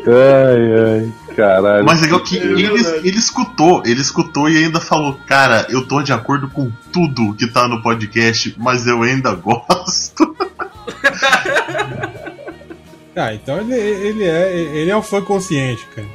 Ai, 0.06 0.72
ai, 0.80 1.12
caralho. 1.34 1.84
Mas 1.84 2.00
legal 2.02 2.20
que 2.20 2.38
É 2.38 2.42
ele, 2.42 2.66
ele 3.04 3.18
escutou, 3.18 3.82
ele 3.84 4.00
escutou 4.00 4.48
e 4.48 4.56
ainda 4.64 4.80
falou, 4.80 5.14
cara, 5.26 5.66
eu 5.70 5.86
tô 5.86 6.02
de 6.02 6.12
acordo 6.12 6.48
com 6.48 6.70
tudo 6.92 7.34
que 7.34 7.46
tá 7.46 7.66
no 7.68 7.82
podcast, 7.82 8.54
mas 8.58 8.86
eu 8.86 9.02
ainda 9.02 9.34
gosto. 9.36 10.36
Ah, 13.14 13.34
então 13.34 13.58
ele, 13.58 13.74
ele, 13.74 14.24
é, 14.24 14.52
ele 14.56 14.90
é 14.90 14.96
um 14.96 15.02
fã 15.02 15.20
consciente, 15.20 15.86
cara. 15.94 16.08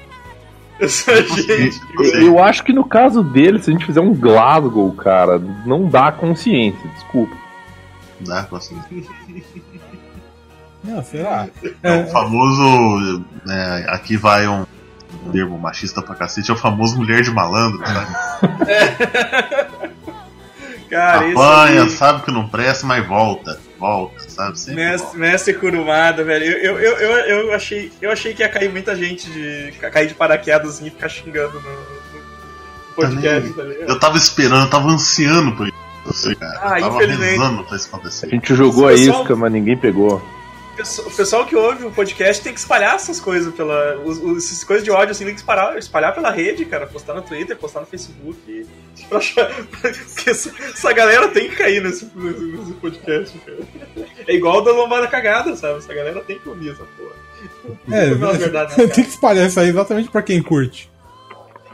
Gente. 0.81 1.79
Eu, 2.19 2.41
acho 2.43 2.63
que 2.63 2.73
no 2.73 2.83
caso 2.83 3.23
dele, 3.23 3.61
se 3.61 3.69
a 3.69 3.73
gente 3.73 3.85
fizer 3.85 4.01
um 4.01 4.15
Glasgow, 4.15 4.91
cara, 4.93 5.39
não 5.63 5.87
dá 5.87 6.11
consciência, 6.11 6.89
desculpa. 6.95 7.35
Né? 8.25 8.47
Assim, 8.51 8.81
Não, 10.83 11.03
sei 11.03 11.21
lá. 11.21 11.47
é 11.83 12.03
o 12.03 12.07
famoso. 12.07 13.23
né, 13.45 13.85
aqui 13.89 14.17
vai 14.17 14.47
um 14.47 14.65
termo 15.31 15.57
machista 15.57 16.01
pra 16.01 16.15
cacete, 16.15 16.49
é 16.49 16.53
o 16.53 16.57
famoso 16.57 16.97
mulher 16.97 17.21
de 17.21 17.31
malandro, 17.31 17.79
sabe? 17.85 18.15
Cara, 20.89 21.29
Apanha, 21.31 21.83
aí, 21.83 21.89
sabe 21.89 22.23
que 22.23 22.31
não 22.31 22.47
presta, 22.47 22.87
mas 22.87 23.05
volta. 23.05 23.59
Volta, 23.77 24.23
sabe? 24.29 24.57
Sempre 24.57 24.83
mestre, 24.83 25.03
volta. 25.05 25.17
mestre 25.19 25.53
Kurumada, 25.53 26.23
velho. 26.23 26.45
Eu, 26.45 26.79
eu, 26.79 26.97
eu, 26.97 27.37
eu, 27.47 27.53
achei, 27.53 27.91
eu 28.01 28.09
achei 28.11 28.33
que 28.33 28.41
ia 28.41 28.49
cair 28.49 28.71
muita 28.71 28.95
gente 28.95 29.29
de. 29.29 29.71
cair 29.91 30.07
de 30.07 30.13
paraquedas 30.13 30.79
e 30.79 30.89
ficar 30.89 31.09
xingando 31.09 31.59
no, 31.59 31.69
no 31.69 32.95
podcast, 32.95 33.53
tá 33.53 33.63
ligado? 33.63 33.89
Eu 33.89 33.99
tava 33.99 34.17
esperando, 34.17 34.63
eu 34.63 34.69
tava 34.69 34.87
ansiando 34.87 35.51
por 35.57 35.67
isso, 35.67 36.35
cara. 36.37 36.59
Ah, 36.63 36.79
eu 36.79 36.85
tava 36.85 36.95
infelizmente. 36.95 37.37
rezando 37.37 37.63
pra 37.65 37.75
isso 37.75 37.85
A 37.85 37.89
acontecer. 37.89 38.29
gente 38.29 38.55
jogou 38.55 38.87
a 38.87 38.93
isca, 38.93 39.35
mas 39.35 39.51
ninguém 39.51 39.77
pegou. 39.77 40.25
O 40.79 41.11
pessoal- 41.11 41.45
que 41.45 41.55
ouve 41.55 41.85
o 41.85 41.91
podcast 41.91 42.43
tem 42.43 42.53
que 42.53 42.59
espalhar 42.59 42.95
essas 42.95 43.19
coisas 43.19 43.53
pela. 43.55 43.97
Os, 44.05 44.17
os- 44.19 44.45
essas 44.45 44.63
coisas 44.63 44.83
de 44.83 44.91
ódio 44.91 45.11
assim, 45.11 45.25
tem 45.25 45.33
que 45.33 45.39
espalhar, 45.39 45.77
espalhar 45.77 46.13
pela 46.13 46.29
rede, 46.31 46.65
cara. 46.65 46.85
Postar 46.85 47.13
no 47.15 47.21
Twitter, 47.21 47.57
postar 47.57 47.79
no 47.81 47.85
Facebook. 47.85 48.37
e- 48.47 48.65
Pra 49.09 49.89
essa, 49.89 50.51
essa 50.73 50.93
galera 50.93 51.27
tem 51.29 51.49
que 51.49 51.55
cair 51.55 51.81
nesse, 51.83 52.05
nesse, 52.15 52.73
podcast, 52.81 53.37
cara. 53.39 53.57
É 54.27 54.33
igual 54.33 54.57
o 54.57 54.61
da 54.61 54.71
lombada 54.71 55.07
cagada, 55.07 55.55
sabe? 55.55 55.77
Essa 55.79 55.93
galera 55.93 56.21
tem 56.21 56.37
que 56.39 56.49
ouvir 56.49 56.71
essa 56.71 56.83
porra. 56.83 57.27
É, 57.91 58.13
verdade, 58.13 58.77
né, 58.77 58.87
tem 58.93 59.03
que 59.03 59.09
espalhar 59.11 59.47
isso 59.47 59.59
aí 59.59 59.69
exatamente 59.69 60.09
pra 60.09 60.21
quem 60.21 60.41
curte. 60.41 60.89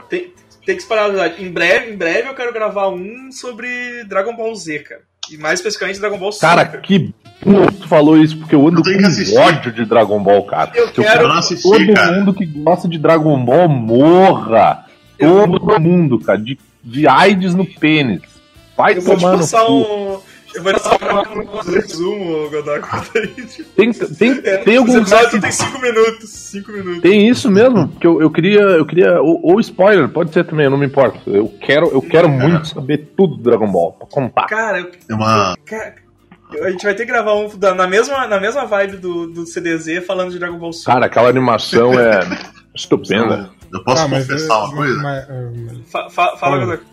Tem, 0.08 0.32
tem 0.64 0.76
que 0.76 0.82
esperar, 0.82 1.08
na 1.08 1.14
verdade. 1.14 1.44
Em 1.44 1.50
breve, 1.50 1.92
em 1.92 1.96
breve 1.96 2.28
eu 2.28 2.34
quero 2.34 2.52
gravar 2.52 2.88
um 2.88 3.30
sobre 3.32 4.04
Dragon 4.04 4.36
Ball 4.36 4.54
Z, 4.54 4.80
cara. 4.80 5.02
E 5.30 5.36
mais 5.38 5.60
especificamente 5.60 6.00
Dragon 6.00 6.18
Ball 6.18 6.32
Super. 6.32 6.46
Cara, 6.46 6.64
que 6.66 7.12
bom 7.44 7.66
que 7.66 7.74
tu 7.76 7.88
falou 7.88 8.16
isso, 8.18 8.36
porque 8.38 8.54
eu 8.54 8.66
ando 8.66 8.82
Eu 8.88 9.06
assistir. 9.06 9.34
com 9.34 9.40
ódio 9.40 9.72
de 9.72 9.84
Dragon 9.84 10.22
Ball, 10.22 10.42
cara. 10.44 10.70
Eu 10.74 10.88
quero- 10.88 11.22
Eu 11.22 11.28
não 11.28 11.36
assisti, 11.36 11.62
todo 11.62 11.92
cara. 11.94 12.12
mundo 12.12 12.34
que 12.34 12.44
gosta 12.46 12.88
de 12.88 12.98
Dragon 12.98 13.44
Ball 13.44 13.68
morra. 13.68 14.84
Todo 15.18 15.80
mundo, 15.80 16.18
cara. 16.18 16.38
De, 16.38 16.58
de 16.82 17.06
AIDS 17.08 17.54
no 17.54 17.64
pênis. 17.64 18.20
Vai 18.76 18.96
Eu 18.96 19.02
vou 19.02 19.16
te 19.16 19.22
passar 19.22 19.64
cu. 19.66 19.72
um. 19.72 20.18
Eu 20.54 20.62
vou 20.62 20.72
te 20.72 20.80
passar 20.80 21.28
um 21.36 21.70
resumo, 21.72 22.50
Godok. 22.50 22.86
Tem, 23.76 23.92
tem, 23.92 24.40
É, 24.44 24.56
tem 24.58 24.76
episódios 24.76 25.10
hack- 25.10 25.40
tem 25.40 25.50
5 25.50 25.80
minutos. 25.80 26.30
5 26.30 26.72
minutos. 26.72 27.00
Tem 27.02 27.28
isso 27.28 27.50
mesmo, 27.50 27.88
porque 27.88 28.06
eu, 28.06 28.20
eu 28.20 28.30
queria. 28.30 28.60
Eu 28.60 28.86
queria. 28.86 29.20
Ou, 29.20 29.40
ou 29.42 29.60
spoiler, 29.60 30.08
pode 30.08 30.32
ser 30.32 30.44
também, 30.44 30.64
eu 30.66 30.70
não 30.70 30.78
me 30.78 30.86
importo. 30.86 31.18
Eu 31.28 31.48
quero, 31.60 31.88
eu 31.88 32.00
quero 32.00 32.28
muito 32.28 32.68
saber 32.68 33.12
tudo 33.16 33.36
do 33.36 33.42
Dragon 33.42 33.70
Ball, 33.70 33.92
pra 33.92 34.06
contar. 34.06 34.46
Cara, 34.46 34.80
eu, 34.80 34.90
É 35.10 35.14
uma. 35.14 35.56
cara, 35.66 35.94
a 36.62 36.70
gente 36.70 36.84
vai 36.84 36.94
ter 36.94 37.04
que 37.04 37.10
gravar 37.12 37.34
um 37.34 37.48
da- 37.58 37.74
na 37.74 37.86
mesma, 37.88 38.26
na 38.28 38.38
mesma 38.38 38.64
vibe 38.64 38.98
do, 38.98 39.26
do 39.26 39.46
CDZ 39.46 40.04
falando 40.06 40.30
de 40.30 40.38
Dragon 40.38 40.58
Ball 40.58 40.72
Super. 40.72 40.92
Cara, 40.92 41.06
aquela 41.06 41.28
animação 41.28 41.98
é 41.98 42.20
estupenda. 42.74 43.50
Eu 43.72 43.82
posso 43.82 44.04
Ah, 44.04 44.08
confessar 44.08 44.58
uma 44.58 44.66
mas- 44.68 44.74
coisa? 44.76 45.02
mas- 45.02 45.26
mas- 45.28 45.78
Fa- 45.90 46.08
fa- 46.10 46.36
fala. 46.36 46.58
Godok. 46.64 46.84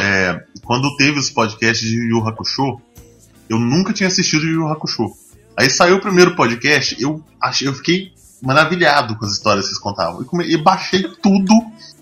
É, 0.00 0.40
quando 0.68 0.94
teve 0.98 1.18
os 1.18 1.30
podcasts 1.30 1.88
de 1.88 1.96
Yu 1.96 2.18
Yu 2.18 2.28
Hakusho, 2.28 2.78
eu 3.48 3.58
nunca 3.58 3.90
tinha 3.94 4.06
assistido 4.06 4.44
Yu 4.46 4.60
Yu 4.60 4.68
Hakusho. 4.68 5.06
Aí 5.56 5.70
saiu 5.70 5.96
o 5.96 6.00
primeiro 6.00 6.36
podcast, 6.36 6.94
eu 7.02 7.24
achei, 7.42 7.66
eu 7.66 7.72
fiquei 7.72 8.12
maravilhado 8.42 9.16
com 9.16 9.24
as 9.24 9.32
histórias 9.32 9.64
que 9.64 9.70
eles 9.70 9.80
contavam. 9.80 10.20
E, 10.20 10.26
come- 10.26 10.44
e 10.46 10.58
baixei 10.58 11.04
tudo 11.22 11.54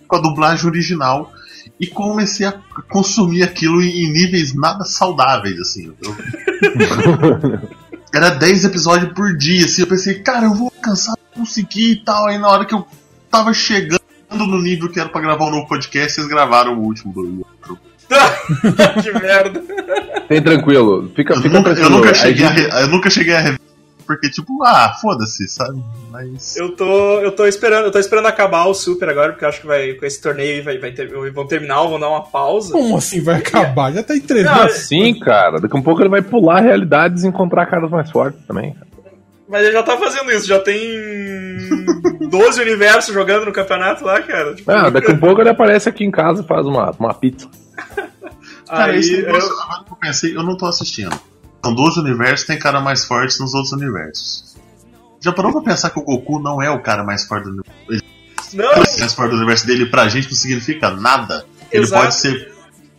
com 0.09 0.17
a 0.17 0.21
dublagem 0.21 0.67
original 0.67 1.31
e 1.79 1.87
comecei 1.87 2.45
a 2.45 2.53
consumir 2.91 3.45
aquilo 3.45 3.81
em, 3.81 4.11
níveis 4.13 4.53
nada 4.53 4.85
saudáveis, 4.85 5.61
assim. 5.61 5.93
Eu- 6.03 6.17
Era 8.13 8.31
10 8.31 8.65
episódios 8.65 9.13
por 9.13 9.37
dia, 9.37 9.65
assim, 9.67 9.83
eu 9.83 9.87
pensei, 9.89 10.15
cara, 10.21 10.47
eu 10.47 10.55
vou 10.55 10.73
alcançar, 10.75 11.15
conseguir 11.35 11.93
e 11.93 11.97
tal. 12.05 12.27
Aí 12.27 12.39
na 12.39 12.49
hora 12.49 12.65
que 12.65 12.75
eu 12.75 12.85
tava 13.31 13.53
chegando 13.55 14.01
no 14.31 14.61
nível 14.61 14.89
que 14.91 14.99
era 14.99 15.09
pra 15.09 15.21
gravar 15.21 15.45
um 15.47 15.51
novo 15.51 15.69
podcast, 15.69 16.19
eles 16.19 16.29
gravaram 16.29 16.77
o 16.79 16.83
último 16.83 17.13
do 17.13 17.47
Hakusho. 17.63 17.79
que 19.03 19.13
merda. 19.19 19.63
Tem 20.29 20.43
tranquilo, 20.43 21.11
fica, 21.15 21.35
Eu 21.35 21.43
fica 21.43 21.55
nunca, 21.57 21.71
eu 21.71 21.75
tranquilo. 21.75 21.97
nunca 21.99 22.11
A 22.11 22.15
cheguei 22.15 22.45
a, 22.45 22.49
gente- 22.53 22.71
re- 22.71 22.83
eu 22.83 22.87
nunca 22.89 23.11
cheguei 23.11 23.35
a 23.35 23.41
rever, 23.41 23.61
porque, 24.07 24.31
tipo, 24.31 24.63
ah, 24.65 24.95
foda-se, 25.01 25.49
sabe? 25.49 25.81
Mas. 26.11 26.57
Eu 26.57 26.71
tô, 26.77 27.21
eu 27.21 27.33
tô 27.33 27.47
esperando, 27.47 27.85
eu 27.87 27.91
tô 27.91 27.99
esperando 27.99 28.27
acabar 28.27 28.67
o 28.67 28.75
Super 28.75 29.09
agora, 29.09 29.33
porque 29.33 29.45
eu 29.45 29.49
acho 29.49 29.61
que 29.61 29.67
vai, 29.67 29.95
com 29.95 30.07
esse 30.07 30.21
torneio 30.21 30.63
vai, 30.65 30.79
vai 30.79 30.93
ter, 30.93 31.09
vão 31.33 31.47
terminar, 31.47 31.83
vão 31.83 31.99
dar 31.99 32.09
uma 32.09 32.23
pausa. 32.23 32.73
Como 32.73 32.97
assim 32.97 33.21
vai 33.21 33.37
acabar? 33.37 33.93
Já 33.93 34.03
tá 34.03 34.15
em 34.17 34.21
300. 34.21 34.73
Sim, 34.77 35.19
cara. 35.19 35.61
Daqui 35.61 35.77
a 35.77 35.83
pouco 35.83 36.01
ele 36.01 36.09
vai 36.09 36.23
pular 36.23 36.61
realidades 36.61 37.25
e 37.25 37.29
encontrar 37.29 37.67
caras 37.67 37.91
mais 37.91 38.11
fortes 38.11 38.41
também. 38.47 38.75
Mas 39.49 39.63
ele 39.63 39.73
já 39.73 39.83
tá 39.85 39.97
fazendo 39.97 40.31
isso, 40.33 40.47
já 40.47 40.59
tem 40.59 40.77
12 42.29 42.61
universos 42.61 43.15
jogando 43.15 43.47
no 43.47 43.53
campeonato 43.53 44.05
lá, 44.05 44.21
cara. 44.23 44.55
Tipo, 44.55 44.71
Ah, 44.71 44.91
daqui 44.91 45.11
a 45.13 45.17
pouco 45.19 45.41
ele 45.41 45.49
aparece 45.51 45.89
aqui 45.89 46.05
em 46.05 46.11
casa 46.11 46.43
e 46.43 46.47
faz 46.47 46.67
uma, 46.67 46.91
uma 46.99 47.15
pizza. 47.15 47.49
Cara, 48.69 48.93
aí, 48.93 48.99
esse 48.99 49.13
eu- 49.21 49.27
negócio, 49.27 49.53
agora 49.61 49.85
que 49.85 49.93
eu 49.93 49.97
pensei, 49.97 50.37
eu 50.37 50.43
não 50.43 50.57
tô 50.57 50.67
assistindo. 50.67 51.17
São 51.65 51.73
12 51.75 52.01
universos, 52.01 52.47
tem 52.47 52.59
cara 52.59 52.81
mais 52.81 53.05
forte 53.05 53.39
nos 53.41 53.55
outros 53.55 53.73
universos. 53.73 54.57
Já 55.21 55.33
parou 55.33 55.53
pra 55.53 55.61
pensar 55.63 55.91
que 55.91 55.99
o 55.99 56.03
Goku 56.03 56.41
não 56.41 56.61
é 56.61 56.69
o 56.71 56.81
cara 56.83 57.05
mais 57.05 57.25
forte 57.25 57.45
do 57.45 57.51
universo? 57.51 58.05
não, 58.55 58.73
O 58.73 58.99
mais 59.01 59.15
forte 59.15 59.31
do 59.31 59.37
universo 59.37 59.67
dele 59.67 59.87
pra 59.87 60.09
gente 60.09 60.27
não 60.29 60.35
significa 60.37 60.91
nada. 60.91 61.45
Ele 61.71 61.85
Exato. 61.85 62.03
pode 62.03 62.15
ser 62.17 62.53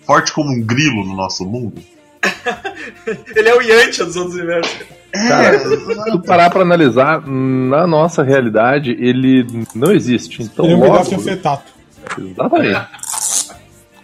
forte 0.06 0.32
como 0.32 0.52
um 0.52 0.62
grilo 0.62 1.06
no 1.06 1.16
nosso 1.16 1.46
mundo. 1.46 1.82
ele 3.36 3.50
é 3.50 3.56
o 3.56 3.62
Yantia 3.62 4.06
dos 4.06 4.16
outros 4.16 4.36
universos. 4.36 4.74
Cara, 5.28 5.60
se 5.60 6.12
tu 6.12 6.20
parar 6.22 6.50
pra 6.50 6.62
analisar, 6.62 7.22
na 7.26 7.86
nossa 7.88 8.24
realidade, 8.24 8.92
ele 9.00 9.46
não 9.76 9.92
existe. 9.92 10.44
Então, 10.44 10.66
Ele 10.66 10.74
é 10.74 10.78
um 10.78 10.80
logo. 10.80 10.92
pedaço 10.94 11.10
de 11.10 11.16
afetato. 11.16 11.72
Exatamente. 12.18 12.70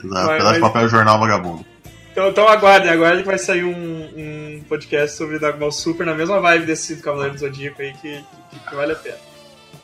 Exato, 0.03 0.25
Vai, 0.27 0.37
pedaço 0.37 0.53
de 0.55 0.59
papel 0.59 0.89
jornal 0.89 1.19
vagabundo. 1.19 1.65
Então, 2.11 2.29
então 2.29 2.47
aguardem, 2.47 2.91
aguardem 2.91 3.21
que 3.21 3.27
vai 3.27 3.37
sair 3.39 3.63
um, 3.63 3.71
um 3.73 4.61
podcast 4.69 5.17
sobre 5.17 5.39
Dragon 5.39 5.57
Ball 5.57 5.71
Super 5.71 6.05
na 6.05 6.13
mesma 6.13 6.39
vibe 6.39 6.65
desse 6.65 6.95
do 6.95 7.01
Cavaleiro 7.01 7.33
do 7.33 7.39
Zodíaco 7.39 7.81
aí 7.81 7.91
que, 7.93 8.17
que- 8.51 8.59
que 8.69 8.75
vale 8.75 8.91
a 8.91 8.95
pena. 8.95 9.15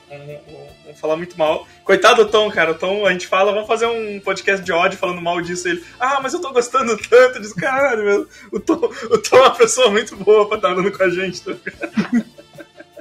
Vamos, 0.09 0.99
falar 0.99 1.15
muito 1.17 1.37
mal. 1.37 1.67
Coitado 1.83 2.25
do 2.25 2.31
Tom, 2.31 2.49
cara. 2.49 2.71
O 2.71 2.75
Tom, 2.75 3.05
a 3.05 3.11
gente 3.11 3.27
fala, 3.27 3.51
vamos 3.51 3.67
fazer 3.67 3.85
um 3.85 4.19
podcast 4.19 4.65
de 4.65 4.71
ódio 4.71 4.97
falando 4.97 5.21
mal 5.21 5.39
disso. 5.41 5.67
Ele, 5.67 5.83
ah, 5.99 6.19
mas 6.21 6.33
eu 6.33 6.41
tô 6.41 6.51
gostando 6.51 6.97
tanto 6.97 7.39
disso, 7.39 7.55
caralho, 7.55 8.03
meu. 8.03 8.27
O 8.51 8.59
Tom, 8.59 8.91
o 9.11 9.17
Tom 9.17 9.37
é 9.37 9.41
uma 9.41 9.55
pessoa 9.55 9.91
muito 9.91 10.15
boa 10.15 10.47
pra 10.47 10.57
estar 10.57 10.71
andando 10.71 10.91
com 10.91 11.03
a 11.03 11.09
gente. 11.09 11.41
Tá? 11.41 11.53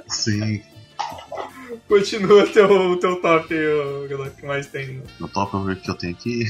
Sim, 0.07 0.61
Continua 1.87 2.45
teu, 2.45 2.97
teu 2.97 3.15
top 3.21 3.53
aí, 3.53 3.67
o 3.67 4.07
Galera, 4.07 4.29
que 4.29 4.45
mais 4.45 4.67
tem. 4.67 5.01
no 5.19 5.27
top 5.27 5.55
o 5.55 5.75
que 5.75 5.89
eu 5.89 5.95
tenho 5.95 6.13
aqui. 6.13 6.45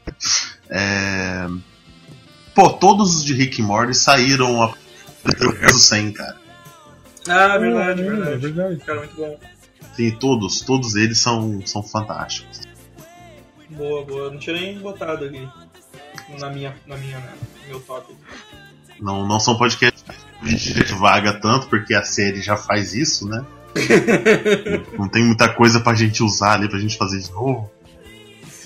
é... 0.70 1.46
Pô, 2.54 2.70
todos 2.70 3.16
os 3.16 3.24
de 3.24 3.34
Rick 3.34 3.60
e 3.60 3.64
Morty 3.64 3.94
saíram 3.94 4.62
a... 4.62 4.74
do 5.24 5.78
100, 5.78 6.12
cara. 6.12 6.36
Ah, 7.28 7.58
verdade, 7.58 8.00
É, 8.00 8.04
verdade. 8.04 8.32
É 8.32 8.36
verdade. 8.36 8.76
Cara, 8.80 8.98
muito 9.00 9.14
bom. 9.14 9.38
Sim, 9.94 10.10
todos, 10.12 10.60
todos 10.62 10.94
eles 10.96 11.18
são, 11.18 11.60
são 11.66 11.82
fantásticos. 11.82 12.60
Boa, 13.70 14.04
boa. 14.04 14.30
Não 14.30 14.38
tinha 14.38 14.56
nem 14.56 14.78
botado 14.78 15.24
aqui 15.24 15.46
na 16.38 16.50
minha, 16.50 16.74
na 16.86 16.96
minha, 16.96 17.18
né, 17.18 17.32
no 17.64 17.68
meu 17.68 17.80
top. 17.80 18.14
Não, 19.00 19.26
não 19.26 19.40
são 19.40 19.56
podcasts 19.56 20.02
que 20.02 20.10
a 20.46 20.48
gente 20.48 20.92
vaga 20.94 21.32
tanto, 21.34 21.66
porque 21.68 21.94
a 21.94 22.02
série 22.02 22.40
já 22.40 22.56
faz 22.56 22.94
isso, 22.94 23.28
né? 23.28 23.44
não 24.98 25.08
tem 25.08 25.24
muita 25.24 25.48
coisa 25.48 25.80
pra 25.80 25.94
gente 25.94 26.22
usar 26.22 26.54
ali, 26.54 26.68
pra 26.68 26.78
gente 26.78 26.96
fazer 26.96 27.18
de 27.20 27.30
novo. 27.32 27.70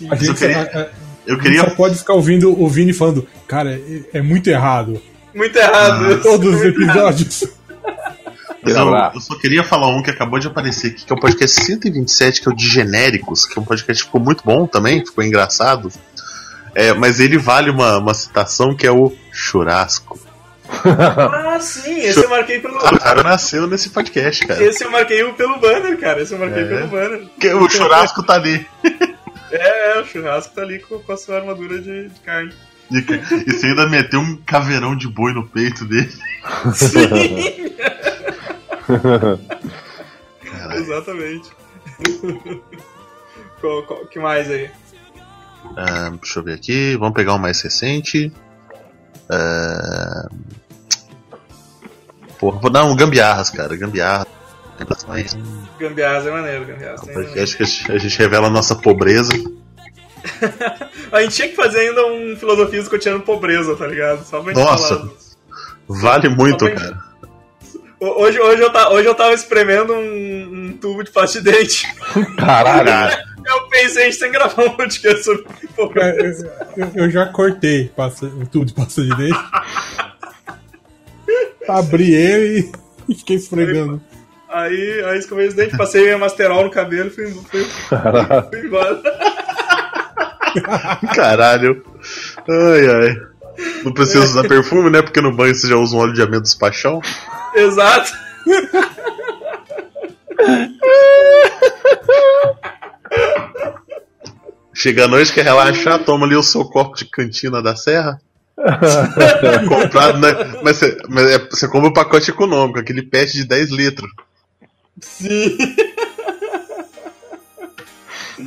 A 0.03 0.09
Mas 0.09 0.21
eu 0.23 0.27
gente, 0.29 0.39
queria- 0.39 0.59
a- 0.63 0.63
a- 0.83 0.89
Eu 1.27 1.35
a 1.35 1.37
gente 1.39 1.43
queria. 1.43 1.61
só 1.61 1.71
pode 1.71 1.97
ficar 1.97 2.15
ouvindo 2.15 2.61
o 2.61 2.69
Vini 2.69 2.93
falando, 2.93 3.27
cara, 3.49 3.75
é, 3.75 4.19
é 4.19 4.23
muito 4.23 4.49
errado. 4.49 5.01
Muito 5.35 5.57
errado. 5.57 6.21
Todos 6.23 6.55
os 6.57 6.63
episódios. 6.63 7.45
Eu, 8.67 8.89
Abraço. 8.89 9.17
eu 9.17 9.21
só 9.21 9.35
queria 9.39 9.63
falar 9.63 9.89
um 9.89 10.03
que 10.03 10.11
acabou 10.11 10.39
de 10.39 10.47
aparecer 10.47 10.89
aqui, 10.89 11.05
que 11.05 11.13
é 11.13 11.17
o 11.17 11.21
podcast 11.21 11.61
127, 11.65 12.41
que 12.43 12.49
é 12.49 12.53
o 12.53 12.55
de 12.57 12.67
genéricos, 12.69 13.47
que 13.47 13.59
é 13.59 13.63
um 13.63 13.65
podcast 13.65 14.03
que 14.03 14.09
ficou 14.09 14.21
muito 14.21 14.43
bom 14.45 14.67
também, 14.67 15.05
ficou 15.05 15.23
engraçado. 15.25 15.91
É, 16.75 16.93
mas 16.93 17.21
ele 17.21 17.39
vale 17.39 17.71
uma, 17.71 17.99
uma 17.99 18.13
citação 18.15 18.75
que 18.75 18.87
é 18.87 18.91
o 18.93 19.13
churrasco. 19.33 20.19
Ah, 20.85 21.59
sim, 21.63 22.01
esse 22.01 22.23
eu 22.23 22.29
marquei 22.29 22.59
pelo. 22.61 22.77
O 22.77 22.99
cara 22.99 23.23
nasceu 23.23 23.67
nesse 23.67 23.89
podcast, 23.91 24.47
cara. 24.47 24.63
Esse 24.63 24.85
eu 24.85 24.91
marquei 24.91 25.25
pelo 25.33 25.59
banner, 25.59 25.99
cara. 25.99 26.21
Esse 26.21 26.35
eu 26.35 26.39
marquei 26.39 26.65
É. 26.65 26.67
pelo 26.67 26.89
banner. 26.89 27.23
Que 27.41 27.49
o 27.55 27.69
churrasco 27.69 28.23
tá 28.23 28.35
ali. 28.35 28.67
É, 29.49 29.97
é, 29.97 30.01
o 30.01 30.05
churrasco 30.05 30.53
tá 30.57 30.63
ali 30.63 30.81
com, 30.81 30.99
com 30.99 31.13
a 31.13 31.17
sua 31.17 31.37
armadura 31.37 31.81
de, 31.81 32.09
de 32.09 32.21
carne. 32.21 32.53
E, 32.91 32.97
e 32.99 33.53
você 33.53 33.69
ainda 33.69 33.89
meteu 33.89 34.19
um 34.19 34.37
caveirão 34.45 34.97
de 34.97 35.09
boi 35.09 35.33
no 35.33 35.47
peito 35.47 35.85
dele. 35.85 36.13
Sim. 36.75 37.73
Exatamente. 40.77 41.51
Qual, 43.61 43.83
qual, 43.85 44.07
que 44.07 44.19
mais 44.19 44.51
aí? 44.51 44.71
Ah, 45.77 46.11
deixa 46.21 46.39
eu 46.39 46.43
ver 46.45 46.53
aqui. 46.55 46.95
Vamos 46.97 47.15
pegar 47.15 47.35
um 47.35 47.39
mais 47.39 47.61
recente. 47.63 48.31
Ah, 49.31 50.29
Porra, 52.39 52.61
vou 52.61 52.71
dar 52.71 52.85
um 52.85 52.95
gambiarras, 52.95 53.49
cara. 53.49 53.75
Gambiarras. 53.75 54.27
Gambiarra 55.81 56.29
é 56.29 56.31
maneiro, 56.31 56.67
gambiarra 56.67 56.97
é 57.09 57.15
maneiro. 57.15 57.43
Acho 57.43 57.57
que 57.57 57.63
a 57.63 57.99
gente- 57.99 58.19
revela 58.19 58.49
a 58.49 58.51
nossa 58.51 58.75
pobreza. 58.77 59.33
A 61.13 61.23
gente 61.23 61.35
tinha 61.37 61.49
que 61.49 61.55
fazer 61.57 61.79
ainda 61.81 62.05
um 62.05 62.37
filosofia 62.37 62.81
escoteando 62.81 63.21
pobreza, 63.25 63.75
tá 63.77 63.87
ligado? 63.87 64.25
Só 64.25 64.43
pra 64.43 64.53
gente 64.53 64.63
Nossa. 64.63 64.97
falar. 64.99 65.11
Vale 65.89 66.29
muito, 66.29 66.65
Só 66.67 66.71
pra- 66.71 66.81
cara. 66.81 67.06
Ho- 68.01 68.23
Hoje, 68.23 68.39
hoje, 68.41 68.63
eu 68.63 68.71
ta- 68.73 68.91
hoje 68.91 69.09
eu 69.09 69.15
tava 69.15 69.35
espremendo 69.35 69.93
um, 69.95 70.69
um 70.69 70.77
tubo 70.79 71.03
de 71.03 71.11
pasta 71.11 71.41
de 71.41 71.51
dente. 71.51 71.87
Caralho. 72.37 73.17
Eu 73.47 73.69
pensei 73.69 74.09
em 74.09 74.13
sem 74.13 74.31
gravar 74.33 74.63
um 74.65 74.71
podcast 74.71 75.23
sobre 75.25 75.45
Cara, 75.45 75.69
pobreza. 75.77 76.53
eu, 76.77 76.87
eu- 76.87 76.93
eu 77.05 77.11
já 77.11 77.27
cortei 77.27 77.89
passa, 77.97 78.27
o 78.27 78.47
tubo 78.47 78.65
de 78.65 78.75
pasta 78.75 79.03
de 79.03 79.15
dente. 79.17 79.39
Abri 81.69 82.15
ele 82.15 82.71
e 83.09 83.15
fiquei 83.19 83.37
esfregando. 83.37 84.01
Aí, 84.49 85.03
aí 85.05 85.19
escovei 85.19 85.49
os 85.49 85.55
dentes, 85.55 85.77
passei 85.77 86.11
a 86.13 86.19
masterol 86.19 86.65
no 86.65 86.71
cabelo 86.71 87.09
e 87.09 87.11
fui, 87.11 87.27
fui, 87.51 87.65
fui 88.51 88.61
embora. 88.65 89.03
Caralho. 91.15 91.85
Ai, 92.49 92.87
ai. 92.89 93.17
Não 93.85 93.93
precisa 93.93 94.25
usar 94.25 94.47
perfume, 94.49 94.89
né? 94.91 95.03
Porque 95.03 95.21
no 95.21 95.35
banho 95.35 95.55
você 95.55 95.69
já 95.69 95.77
usa 95.77 95.95
um 95.97 95.99
óleo 95.99 96.13
de 96.15 96.23
amêndoas 96.23 96.55
paixão. 96.55 97.01
Exato. 97.55 98.13
Chega 104.75 105.05
à 105.05 105.09
noite, 105.09 105.33
quer 105.33 105.43
relaxar, 105.45 106.05
toma 106.05 106.27
ali 106.27 106.37
o 106.37 106.43
seu 106.43 106.65
copo 106.65 106.97
de 106.97 107.07
cantina 107.07 107.63
da 107.63 107.75
serra. 107.75 108.21
Comprado, 109.69 110.19
né? 110.19 110.33
Mas 110.63 110.77
você, 110.77 110.97
mas 111.09 111.31
é- 111.31 111.39
você 111.49 111.67
compra 111.69 111.89
o 111.89 111.95
pacote 111.95 112.31
econômico, 112.31 112.79
aquele 112.79 113.03
pet 113.03 113.33
de 113.33 113.45
10 113.45 113.71
litros. 113.71 114.11
Sim. 115.01 115.57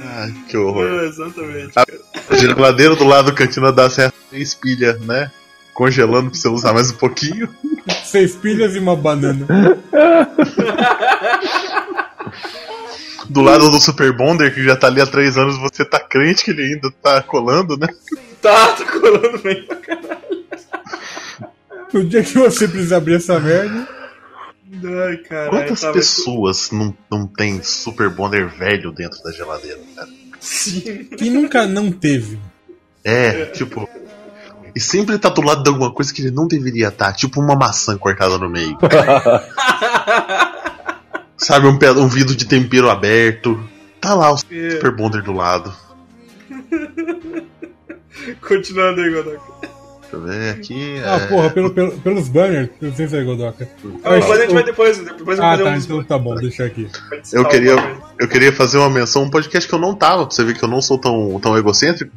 Ai, 0.01 0.33
que 0.47 0.55
horror. 0.57 0.85
É, 0.87 1.05
exatamente. 1.07 1.71
A-. 1.75 1.85
A 2.29 2.35
geladeira 2.35 2.95
do 2.95 3.03
lado 3.05 3.31
da 3.31 3.35
cantina 3.37 3.71
da 3.71 3.89
serra 3.89 4.13
tem 4.29 4.39
espilha, 4.41 4.93
né? 4.99 5.31
Congelando 5.73 6.29
pra 6.29 6.39
você 6.39 6.47
usar 6.47 6.73
mais 6.73 6.91
um 6.91 6.95
pouquinho. 6.95 7.49
Seis 8.05 8.35
pilhas 8.35 8.75
e 8.75 8.79
uma 8.79 8.95
banana. 8.95 9.45
Do 13.29 13.41
lado 13.41 13.69
do 13.69 13.79
Super 13.79 14.11
Bonder, 14.11 14.53
que 14.53 14.63
já 14.63 14.75
tá 14.75 14.87
ali 14.87 14.99
há 15.01 15.05
três 15.05 15.37
anos, 15.37 15.55
você 15.59 15.85
tá 15.85 15.99
crente 15.99 16.43
que 16.43 16.49
ele 16.51 16.63
ainda 16.73 16.91
tá 17.01 17.21
colando, 17.21 17.77
né? 17.77 17.87
Tá, 18.41 18.71
tá 18.73 18.85
colando 18.85 19.37
bem 19.39 19.63
pra 19.65 19.75
caralho. 19.75 20.19
No 21.93 22.03
dia 22.05 22.23
que 22.23 22.33
você 22.37 22.67
precisa 22.67 22.97
abrir 22.97 23.15
essa 23.15 23.39
merda. 23.39 23.87
Ai, 25.07 25.17
caralho. 25.17 25.49
Quantas 25.51 25.81
tava- 25.81 25.93
pessoas 25.93 26.71
não, 26.71 26.95
não 27.11 27.27
tem 27.27 27.61
Super 27.61 28.09
Bonder 28.09 28.47
velho 28.47 28.91
dentro 28.91 29.21
da 29.23 29.31
geladeira, 29.31 29.79
cara? 29.95 30.07
Sim. 30.39 31.05
Quem 31.17 31.29
nunca 31.29 31.67
não 31.67 31.91
teve? 31.91 32.39
É, 33.03 33.45
tipo. 33.45 33.87
E 34.79 34.81
sempre 34.81 35.19
tá 35.19 35.27
do 35.27 35.41
lado 35.41 35.61
de 35.61 35.69
alguma 35.69 35.91
coisa 35.91 36.13
que 36.13 36.21
ele 36.21 36.31
não 36.31 36.47
deveria 36.47 36.87
estar, 36.87 37.11
tipo 37.11 37.41
uma 37.41 37.53
maçã 37.53 37.97
cortada 37.97 38.37
no 38.37 38.49
meio. 38.49 38.77
Sabe, 41.35 41.67
um, 41.67 41.77
um 42.01 42.07
vidro 42.07 42.33
de 42.33 42.45
tempero 42.45 42.89
aberto. 42.89 43.61
Tá 43.99 44.13
lá 44.13 44.31
o 44.31 44.35
É, 44.35 44.37
Super 44.37 44.95
Bonder 44.95 45.21
do 45.21 45.33
lado. 45.33 45.73
Continuando 48.47 49.01
aí, 49.01 49.13
Godoka. 49.13 49.41
Deixa 50.01 50.15
eu 50.15 50.21
ver 50.21 50.49
aqui. 50.51 51.01
Ah, 51.03 51.15
é, 51.17 51.27
porra, 51.27 51.49
pelo, 51.49 51.71
pelo- 51.71 51.99
pelos 51.99 52.29
banners, 52.29 52.69
eu 52.81 52.93
sei 52.93 53.09
se 53.09 53.17
é 53.17 53.23
Godoka. 53.25 53.67
Ah, 54.05 54.15
depois 54.15 54.39
a 54.39 54.43
gente 54.43 54.53
vai 54.53 54.63
depois. 54.63 54.97
Depois 54.97 55.37
eu 55.37 55.43
vou 55.43 55.53
Ah, 55.53 55.57
tá, 55.57 55.63
um 55.65 55.75
então 55.75 56.03
tá 56.05 56.17
bom, 56.17 56.35
deixa 56.35 56.63
aqui. 56.63 56.89
Eu 57.33 57.43
queria, 57.49 57.75
eu 58.17 58.29
queria 58.29 58.53
fazer 58.53 58.77
uma 58.77 58.89
menção, 58.89 59.23
um 59.23 59.29
podcast 59.29 59.67
que 59.67 59.75
eu 59.75 59.79
não 59.79 59.93
tava, 59.93 60.25
pra 60.25 60.33
você 60.33 60.45
ver 60.45 60.57
que 60.57 60.63
eu 60.63 60.69
não 60.69 60.81
sou 60.81 60.97
tão, 60.97 61.37
tão 61.41 61.57
egocêntrico. 61.57 62.13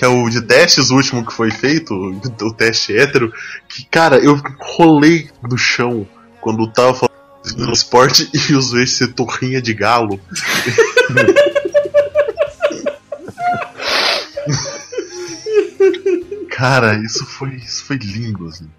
Que 0.00 0.04
é 0.06 0.08
o 0.08 0.28
de 0.30 0.40
testes, 0.40 0.88
o 0.88 0.96
último 0.96 1.26
que 1.26 1.30
foi 1.30 1.50
feito, 1.50 1.92
o, 1.92 2.18
o 2.46 2.54
teste 2.54 2.96
hétero. 2.96 3.30
Que, 3.68 3.84
cara, 3.84 4.16
eu 4.16 4.40
rolei 4.58 5.28
no 5.42 5.58
chão 5.58 6.08
quando 6.40 6.72
tava 6.72 6.94
falando 6.94 7.66
do 7.66 7.70
esporte 7.70 8.26
e 8.32 8.54
usou 8.54 8.80
esse 8.80 9.06
torrinha 9.08 9.60
de 9.60 9.74
galo. 9.74 10.18
cara, 16.48 16.96
isso 17.04 17.26
foi, 17.26 17.56
isso 17.56 17.84
foi 17.84 17.98
lindo, 17.98 18.46
assim. 18.46 18.70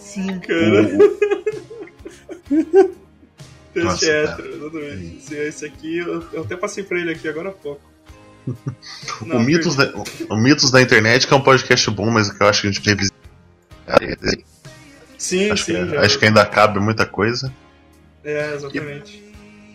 Sim, 0.00 0.38
cara. 0.38 0.96
Teste 3.74 3.84
Nossa, 3.84 4.06
hétero, 4.06 4.54
exatamente. 4.54 5.16
Esse, 5.16 5.34
esse 5.34 5.66
aqui, 5.66 5.98
eu, 5.98 6.24
eu 6.32 6.42
até 6.42 6.56
passei 6.56 6.84
pra 6.84 7.00
ele 7.00 7.10
aqui 7.10 7.26
agora 7.26 7.48
há 7.48 7.52
pouco. 7.52 7.91
o, 9.20 9.38
Mitos 9.38 9.76
da, 9.76 9.92
o 10.28 10.36
Mitos 10.36 10.70
da 10.70 10.82
Internet, 10.82 11.26
que 11.26 11.32
é 11.32 11.36
um 11.36 11.40
podcast 11.42 11.90
bom, 11.90 12.10
mas 12.10 12.30
que 12.30 12.42
eu 12.42 12.48
acho 12.48 12.62
que 12.62 12.68
a 12.68 12.70
gente 12.70 12.84
revisita. 12.84 13.16
Sim, 15.18 15.50
Acho, 15.50 15.64
sim, 15.64 15.74
que, 15.74 15.86
já. 15.88 16.00
acho 16.00 16.18
que 16.18 16.24
ainda 16.24 16.44
cabe 16.44 16.80
muita 16.80 17.06
coisa. 17.06 17.52
É, 18.24 18.54
exatamente. 18.54 19.22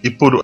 E 0.03 0.10
por 0.10 0.43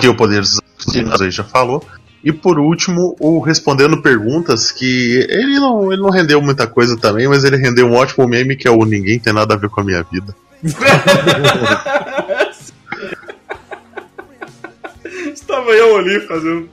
que 0.00 0.08
o 0.08 0.16
Poder 0.16 0.40
dos 0.40 0.60
Assassinos 0.78 1.20
aí 1.20 1.30
já 1.30 1.44
falou. 1.44 1.84
E 2.24 2.32
por 2.32 2.58
último, 2.58 3.16
o 3.18 3.40
Respondendo 3.40 4.00
Perguntas, 4.00 4.70
que 4.70 5.26
ele 5.28 5.58
não, 5.58 5.92
ele 5.92 6.02
não 6.02 6.10
rendeu 6.10 6.40
muita 6.40 6.66
coisa 6.66 6.96
também, 6.96 7.26
mas 7.26 7.42
ele 7.44 7.56
rendeu 7.56 7.86
um 7.86 7.94
ótimo 7.94 8.26
meme 8.28 8.56
que 8.56 8.68
é 8.68 8.70
o 8.70 8.84
Ninguém 8.84 9.18
Tem 9.18 9.32
Nada 9.32 9.54
a 9.54 9.56
Ver 9.56 9.68
com 9.70 9.80
a 9.80 9.84
Minha 9.84 10.04
Vida. 10.04 10.34
Estava 15.72 15.90
eu 15.90 15.96
ali 15.96 16.20
fazendo. 16.20 16.68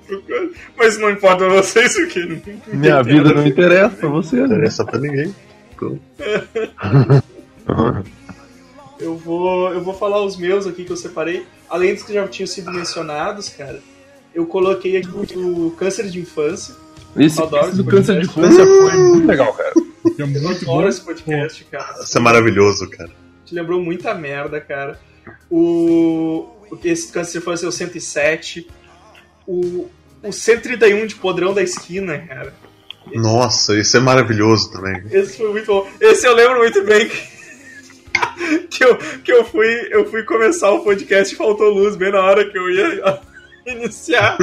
Mas 0.78 0.98
não 0.98 1.10
importa 1.10 1.46
pra 1.46 1.50
vocês 1.62 1.96
o 1.98 2.08
que. 2.08 2.42
Minha 2.74 3.02
vida 3.04 3.34
não 3.34 3.46
interessa 3.48 3.96
pra 3.96 4.10
você, 4.10 4.36
Não 4.38 4.48
né? 4.48 4.56
interessa 4.56 4.86
pra 4.86 5.00
ninguém. 5.00 5.34
Eu 9.00 9.16
vou, 9.16 9.72
eu 9.74 9.82
vou 9.82 9.94
falar 9.94 10.22
os 10.26 10.36
meus 10.36 10.68
aqui 10.68 10.84
que 10.84 10.92
eu 10.92 10.98
separei. 10.98 11.46
Além 11.70 11.94
dos 11.94 12.04
que 12.04 12.14
já 12.14 12.28
tinham 12.28 12.48
sido 12.48 12.70
mencionados, 12.72 13.48
cara. 13.48 13.80
Eu 14.36 14.46
coloquei 14.46 14.98
aqui 14.98 15.38
o 15.38 15.72
câncer 15.72 16.10
de 16.10 16.20
infância. 16.20 16.76
Esse, 17.16 17.42
esse 17.42 17.76
do 17.78 17.86
câncer 17.86 18.20
de 18.20 18.26
infância 18.26 18.66
foi 18.66 18.98
muito 18.98 19.26
legal, 19.28 19.54
cara. 19.54 19.72
É 20.18 20.22
Eu 20.22 20.28
muito 20.28 20.66
bom. 20.66 20.74
adoro 20.74 20.90
esse 20.90 21.00
podcast, 21.02 21.64
cara. 21.72 22.04
Isso 22.04 22.18
é 22.18 22.22
maravilhoso, 22.22 22.90
cara. 22.90 23.10
Te 23.46 23.56
lembrou 23.56 23.82
muita 23.82 24.14
merda, 24.14 24.60
cara. 24.60 25.00
O. 25.50 26.46
o- 26.70 26.78
Esse 26.84 27.10
câncer 27.12 27.32
de 27.34 27.38
infância 27.38 27.66
é 27.66 27.70
o 27.70 27.72
107. 27.72 28.68
O. 29.50 29.90
O 30.22 30.34
131 30.34 31.08
de 31.08 31.16
Podrão 31.16 31.54
da 31.54 31.64
Esquina, 31.64 32.20
cara. 32.20 32.54
Nossa, 33.14 33.78
isso 33.78 33.96
é 33.98 34.00
maravilhoso 34.00 34.72
também. 34.72 35.02
Esse 35.12 35.38
foi 35.38 35.52
muito 35.52 35.66
bom. 35.66 35.90
Esse 36.00 36.28
eu 36.28 36.36
lembro 36.36 36.60
muito 36.60 36.84
bem 36.84 37.08
que, 37.08 38.68
que, 38.70 38.84
eu, 38.84 38.98
que 38.98 39.32
eu, 39.32 39.46
fui, 39.46 39.88
eu 39.92 40.06
fui 40.10 40.24
começar 40.24 40.72
o 40.72 40.84
podcast 40.84 41.34
e 41.34 41.38
faltou 41.38 41.70
luz 41.70 41.96
bem 41.96 42.12
na 42.12 42.22
hora 42.22 42.50
que 42.50 42.58
eu 42.58 42.70
ia 42.70 43.20
iniciar. 43.66 44.38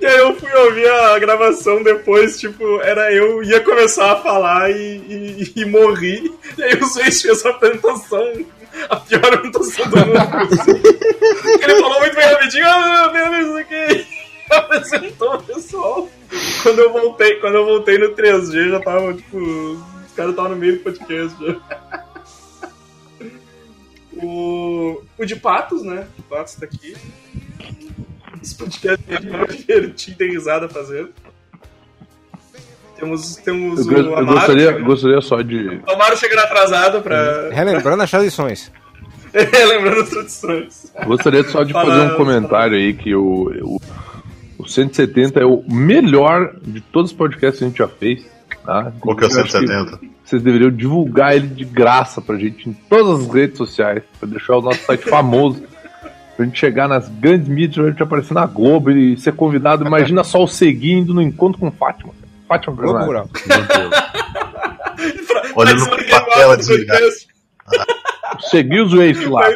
e 0.00 0.06
aí 0.06 0.18
eu 0.18 0.34
fui 0.36 0.52
ouvir 0.52 0.88
a 0.88 1.18
gravação 1.18 1.82
depois, 1.82 2.38
tipo, 2.38 2.80
era 2.82 3.12
eu 3.12 3.42
ia 3.42 3.60
começar 3.60 4.12
a 4.12 4.22
falar 4.22 4.70
e, 4.70 4.74
e, 4.74 5.52
e 5.56 5.64
morri. 5.64 6.32
E 6.56 6.62
aí 6.62 6.78
o 6.80 6.86
Zuiz 6.86 7.20
fez 7.20 7.44
a 7.44 7.50
apresentação, 7.50 8.32
a 8.88 8.96
pior 8.96 9.34
apresentação 9.34 9.90
do 9.90 9.96
mundo. 9.96 10.18
Ele 11.62 11.80
falou 11.80 12.00
muito 12.00 12.14
bem 12.14 12.26
rapidinho, 12.26 12.66
ah, 12.66 13.12
meu 13.12 13.30
Deus, 13.30 13.46
isso 13.46 13.58
aqui. 13.58 14.06
Apresentou 14.50 15.34
o 15.34 15.42
pessoal. 15.42 16.08
Quando 16.62 16.78
eu 16.78 16.92
voltei, 16.92 17.36
quando 17.36 17.54
eu 17.56 17.64
voltei 17.64 17.98
no 17.98 18.14
3G, 18.14 18.70
já 18.70 18.80
tava, 18.80 19.14
tipo, 19.14 19.38
os 19.38 20.12
caras 20.14 20.30
estavam 20.30 20.52
no 20.52 20.56
meio 20.56 20.78
do 20.78 20.84
podcast 20.84 21.36
já. 21.44 22.04
O, 24.20 25.02
o 25.16 25.24
de 25.24 25.36
Patos, 25.36 25.82
né? 25.82 26.08
O 26.18 26.22
Patos 26.22 26.54
tá 26.54 26.64
aqui. 26.64 26.96
Esse 28.42 28.54
podcast 28.56 29.04
é 29.08 29.20
divertido, 29.20 30.16
tem 30.16 30.30
risada 30.30 30.68
fazendo. 30.68 31.12
Temos, 32.98 33.36
temos 33.36 33.86
Eu, 33.86 33.92
o 33.92 33.96
eu 34.00 34.12
Amaro. 34.18 34.26
gostaria, 34.26 34.66
chegando- 34.72 34.84
gostaria 34.84 35.20
só 35.20 35.40
de. 35.42 35.80
O 35.86 35.90
Amaro 35.92 36.16
chegando 36.16 36.40
atrasado 36.40 37.00
pra. 37.02 37.50
Relembrando 37.52 38.02
as 38.02 38.10
tradições. 38.10 38.72
Lembrando 39.32 40.00
as 40.00 40.10
tradições. 40.10 40.92
Gostaria 41.06 41.44
só 41.44 41.62
de 41.62 41.72
fazer 41.72 42.12
um 42.12 42.16
comentário 42.16 42.74
aí 42.76 42.94
que 42.94 43.14
o, 43.14 43.52
o, 43.62 43.80
o 44.58 44.66
170 44.68 45.38
é 45.40 45.44
o 45.44 45.62
melhor 45.68 46.54
de 46.62 46.80
todos 46.80 47.10
os 47.12 47.16
podcasts 47.16 47.58
que 47.58 47.64
a 47.64 47.68
gente 47.68 47.78
já 47.78 47.88
fez. 47.88 48.26
Tá? 48.64 48.92
Qual 49.00 49.14
que 49.16 49.24
é 49.24 49.28
o 49.28 49.30
Eu 49.30 49.40
acho 49.42 49.52
que 49.52 49.66
170? 49.66 50.00
Vocês 50.24 50.42
deveriam 50.42 50.70
divulgar 50.70 51.34
ele 51.36 51.46
de 51.46 51.64
graça 51.64 52.20
pra 52.20 52.36
gente 52.36 52.68
em 52.68 52.72
todas 52.72 53.26
as 53.26 53.32
redes 53.32 53.56
sociais, 53.56 54.02
pra 54.18 54.28
deixar 54.28 54.56
o 54.56 54.62
nosso 54.62 54.84
site 54.84 55.04
famoso. 55.08 55.62
Pra 56.36 56.44
gente 56.46 56.56
chegar 56.60 56.86
nas 56.86 57.08
grandes 57.08 57.48
mídias, 57.48 57.74
pra 57.74 57.90
gente 57.90 58.00
aparecer 58.00 58.32
na 58.32 58.46
Globo 58.46 58.92
e 58.92 59.16
ser 59.16 59.32
convidado. 59.32 59.84
Imagina 59.84 60.22
só 60.22 60.40
o 60.40 60.46
Segui 60.46 60.92
indo 60.92 61.12
no 61.12 61.20
encontro 61.20 61.58
com 61.58 61.68
Fátima. 61.68 62.12
Fátima 62.48 62.74
Globo 62.76 62.98
personagem. 62.98 63.06
Rural. 63.06 63.28
Olhando 65.54 65.86
pra 65.88 66.20
tela 66.22 66.54
é 66.54 66.56
desligada. 66.56 67.00
podcast. 67.00 67.28
Segui 68.50 68.80
os 68.80 68.92
Waze 68.92 69.26
lá. 69.26 69.48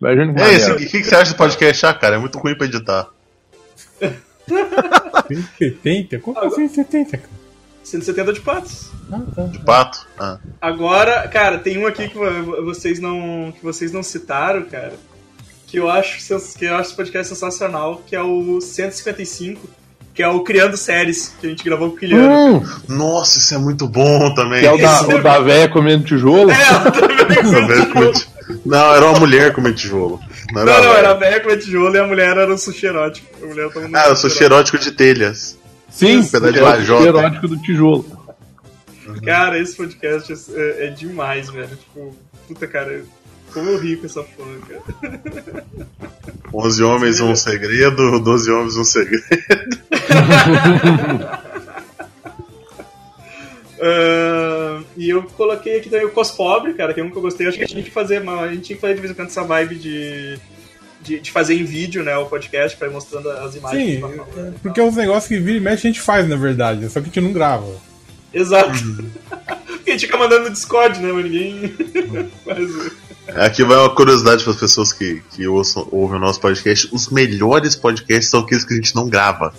Imagina 0.00 0.34
que 0.34 0.40
É 0.42 0.72
o 0.72 0.76
que, 0.76 0.86
que 0.86 1.04
você 1.04 1.14
acha 1.14 1.32
do 1.32 1.36
podcast? 1.36 1.86
Ah, 1.86 1.94
cara, 1.94 2.16
é 2.16 2.18
muito 2.18 2.38
ruim 2.38 2.54
pra 2.56 2.66
editar. 2.66 3.08
170? 5.28 6.18
Como 6.20 6.38
que 6.38 6.46
é 6.46 6.50
170, 6.50 7.16
cara? 7.18 7.30
170 7.84 8.32
de 8.32 8.40
Patos. 8.40 8.90
Ah, 9.12 9.20
tá. 9.34 9.42
De 9.44 9.58
pato? 9.60 10.06
Ah. 10.18 10.38
Agora, 10.60 11.26
cara, 11.28 11.58
tem 11.58 11.76
um 11.78 11.86
aqui 11.86 12.08
que 12.08 12.16
vo- 12.16 12.64
vocês 12.64 12.98
não, 13.00 13.52
que 13.56 13.62
vocês 13.62 13.92
não 13.92 14.02
citaram, 14.02 14.62
cara. 14.64 14.94
Que 15.66 15.78
eu 15.78 15.90
acho 15.90 16.18
que 16.58 16.64
eu 16.64 16.76
acho 16.76 16.88
esse 16.90 16.96
podcast 16.96 17.28
sensacional, 17.34 18.02
que 18.06 18.14
é 18.16 18.22
o 18.22 18.60
155, 18.60 19.68
que 20.14 20.22
é 20.22 20.28
o 20.28 20.40
Criando 20.40 20.76
Séries, 20.76 21.34
que 21.40 21.46
a 21.46 21.50
gente 21.50 21.64
gravou 21.64 21.90
com 21.90 21.96
o 21.96 21.98
Quiliano. 21.98 22.58
Hum, 22.58 22.64
Nossa, 22.88 23.38
isso 23.38 23.54
é 23.54 23.58
muito 23.58 23.88
bom 23.88 24.34
também. 24.34 24.60
que 24.60 24.66
é 24.66 24.72
o 24.72 24.78
da, 24.78 25.02
o 25.02 25.22
da 25.22 25.38
véia 25.40 25.68
comendo 25.68 26.04
tijolo. 26.04 26.50
É, 26.50 26.90
também 26.90 27.36
Tá 27.36 27.66
vendo 27.66 27.86
como 27.92 28.04
é 28.04 28.12
ti- 28.12 28.28
Não, 28.66 28.94
era 28.94 29.06
uma 29.06 29.18
mulher 29.18 29.52
comendo 29.54 29.76
tijolo. 29.76 30.20
Não, 30.52 30.64
Não, 30.66 30.72
era 30.72 30.82
não, 30.82 30.90
uma 30.90 30.98
era 30.98 31.10
a 31.10 31.14
velha. 31.14 31.40
velha 31.40 31.56
com 31.56 31.56
tijolo 31.64 31.96
e 31.96 31.98
a 31.98 32.06
mulher 32.06 32.36
era 32.36 32.52
o 32.54 32.58
sushi 32.58 32.86
erótico. 32.86 33.26
A 33.42 33.46
mulher 33.46 33.70
Ah, 33.94 34.04
sou 34.14 34.16
sushi 34.28 34.38
xerótico 34.38 34.78
de 34.78 34.90
telhas. 34.92 35.56
Sim, 35.90 36.22
pedaço 36.24 36.52
de 36.52 36.58
é 36.58 36.62
o 36.62 36.64
lajota. 36.66 37.06
erótico 37.08 37.48
do 37.48 37.56
tijolo. 37.62 38.04
erótico. 39.04 39.24
Cara, 39.24 39.58
esse 39.58 39.74
podcast 39.76 40.32
é, 40.54 40.86
é 40.86 40.90
demais, 40.90 41.48
velho. 41.50 41.68
Tipo, 41.68 42.14
puta, 42.48 42.66
cara, 42.66 43.02
como 43.52 43.70
eu 43.70 43.78
ri 43.78 43.96
com 43.96 44.06
essa 44.06 44.22
porra, 44.22 44.58
cara. 44.68 45.64
11 46.52 46.82
homens, 46.82 47.20
um 47.20 47.34
segredo. 47.34 48.20
12 48.20 48.50
homens, 48.50 48.76
um 48.76 48.84
segredo. 48.84 49.24
Ah, 53.84 54.80
e 54.96 55.10
eu 55.10 55.24
coloquei 55.24 55.78
aqui 55.78 55.90
também 55.90 56.06
o 56.06 56.10
Cos 56.10 56.30
Pobre, 56.30 56.72
cara, 56.74 56.94
que 56.94 57.00
é 57.00 57.04
um 57.04 57.10
que 57.10 57.16
eu 57.16 57.22
gostei. 57.22 57.48
Acho 57.48 57.58
que 57.58 57.64
a 57.64 57.66
gente 57.66 57.74
tinha 57.74 57.84
que 57.84 57.90
fazer, 57.90 58.22
mas 58.22 58.40
a 58.40 58.52
gente 58.52 58.62
tinha 58.62 58.76
que 58.76 58.80
fazer 58.80 58.94
de 58.94 59.00
vez 59.00 59.10
em 59.10 59.14
quando 59.16 59.28
essa 59.28 59.42
vibe 59.42 59.74
de, 59.74 60.38
de, 61.02 61.18
de 61.18 61.32
fazer 61.32 61.54
em 61.54 61.64
vídeo, 61.64 62.04
né, 62.04 62.16
o 62.16 62.26
podcast, 62.26 62.76
pra 62.76 62.86
ir 62.86 62.92
mostrando 62.92 63.28
as 63.28 63.56
imagens. 63.56 63.82
Sim, 63.82 63.96
e 63.98 64.58
porque 64.62 64.80
tal. 64.80 64.86
é 64.86 64.88
uns 64.88 64.96
negócios 64.96 65.26
que 65.26 65.38
vira 65.38 65.58
e 65.58 65.60
mexe 65.60 65.88
a 65.88 65.90
gente 65.90 66.00
faz, 66.00 66.28
na 66.28 66.36
verdade, 66.36 66.88
só 66.88 67.00
que 67.00 67.06
a 67.06 67.08
gente 67.08 67.20
não 67.20 67.32
grava. 67.32 67.66
Exato. 68.32 68.72
Porque 69.66 69.90
a 69.90 69.92
gente 69.94 70.06
fica 70.06 70.16
mandando 70.16 70.44
no 70.44 70.50
Discord, 70.50 71.00
né, 71.00 71.10
mas 71.12 71.24
ninguém 71.24 71.74
faz. 72.44 72.92
Aqui 73.28 73.62
vai 73.64 73.76
uma 73.78 73.90
curiosidade 73.94 74.42
para 74.42 74.52
as 74.52 74.58
pessoas 74.58 74.92
que, 74.92 75.22
que 75.30 75.46
ouçam, 75.46 75.86
ouvem 75.90 76.16
o 76.16 76.20
nosso 76.20 76.40
podcast. 76.40 76.88
Os 76.92 77.08
melhores 77.08 77.76
podcasts 77.76 78.28
são 78.28 78.40
aqueles 78.40 78.64
que 78.64 78.74
a 78.74 78.76
gente 78.76 78.94
não 78.94 79.08
grava. 79.08 79.54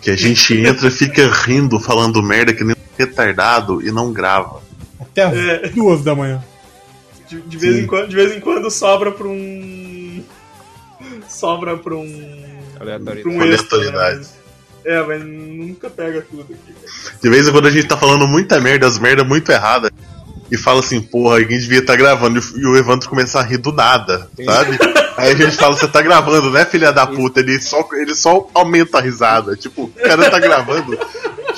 Que 0.00 0.10
a 0.10 0.16
gente 0.16 0.54
entra 0.64 0.88
e 0.88 0.90
fica 0.90 1.28
rindo, 1.28 1.78
falando 1.80 2.22
merda 2.22 2.54
que 2.54 2.64
nem 2.64 2.74
um 2.74 2.96
retardado 2.98 3.82
e 3.86 3.90
não 3.90 4.12
grava. 4.12 4.62
Até 5.00 5.22
as 5.24 5.36
É. 5.36 5.68
duas 5.68 6.02
da 6.02 6.14
manhã. 6.14 6.42
De, 7.28 7.40
de 7.42 7.56
vez 7.58 7.76
Sim. 7.76 7.82
em 7.82 7.86
quando, 7.86 8.08
de 8.08 8.16
vez 8.16 8.34
em 8.36 8.40
quando 8.40 8.70
sobra 8.70 9.10
pra 9.12 9.26
um. 9.26 10.24
Sobra 11.28 11.76
pra 11.76 11.94
um. 11.94 12.44
Aleatoriedade. 12.78 13.22
Pra 13.22 13.30
um 13.32 13.42
extra, 13.42 13.78
né, 13.78 13.84
Aleatoriedade. 13.88 14.18
mas- 14.18 14.40
É, 14.82 15.02
mas 15.02 15.22
nunca 15.22 15.90
pega 15.90 16.22
tudo 16.22 16.42
aqui. 16.42 16.56
De 17.22 17.28
vez 17.28 17.46
em 17.46 17.52
quando 17.52 17.66
a 17.66 17.70
gente 17.70 17.86
tá 17.86 17.96
falando 17.96 18.26
muita 18.26 18.58
merda, 18.60 18.86
as 18.86 18.98
merdas 18.98 19.26
muito 19.26 19.50
erradas. 19.52 19.90
E 20.50 20.56
fala 20.56 20.80
assim, 20.80 21.00
porra, 21.00 21.38
alguém 21.38 21.58
devia 21.58 21.78
estar 21.78 21.96
gravando. 21.96 22.40
E 22.56 22.66
o 22.66 22.76
Evandro 22.76 23.08
começa 23.08 23.38
a 23.38 23.42
rir 23.42 23.58
do 23.58 23.72
nada, 23.72 24.28
sabe? 24.44 24.78
Aí 25.16 25.32
a 25.32 25.34
gente 25.34 25.56
fala, 25.56 25.76
você 25.76 25.86
tá 25.86 26.02
gravando, 26.02 26.50
né, 26.50 26.64
filha 26.64 26.92
da 26.92 27.06
puta? 27.06 27.40
Ele 27.40 27.60
só, 27.60 27.86
ele 27.92 28.14
só 28.14 28.48
aumenta 28.54 28.98
a 28.98 29.00
risada. 29.00 29.54
Tipo, 29.54 29.84
o 29.84 29.88
cara 29.88 30.30
tá 30.30 30.40
gravando 30.40 30.98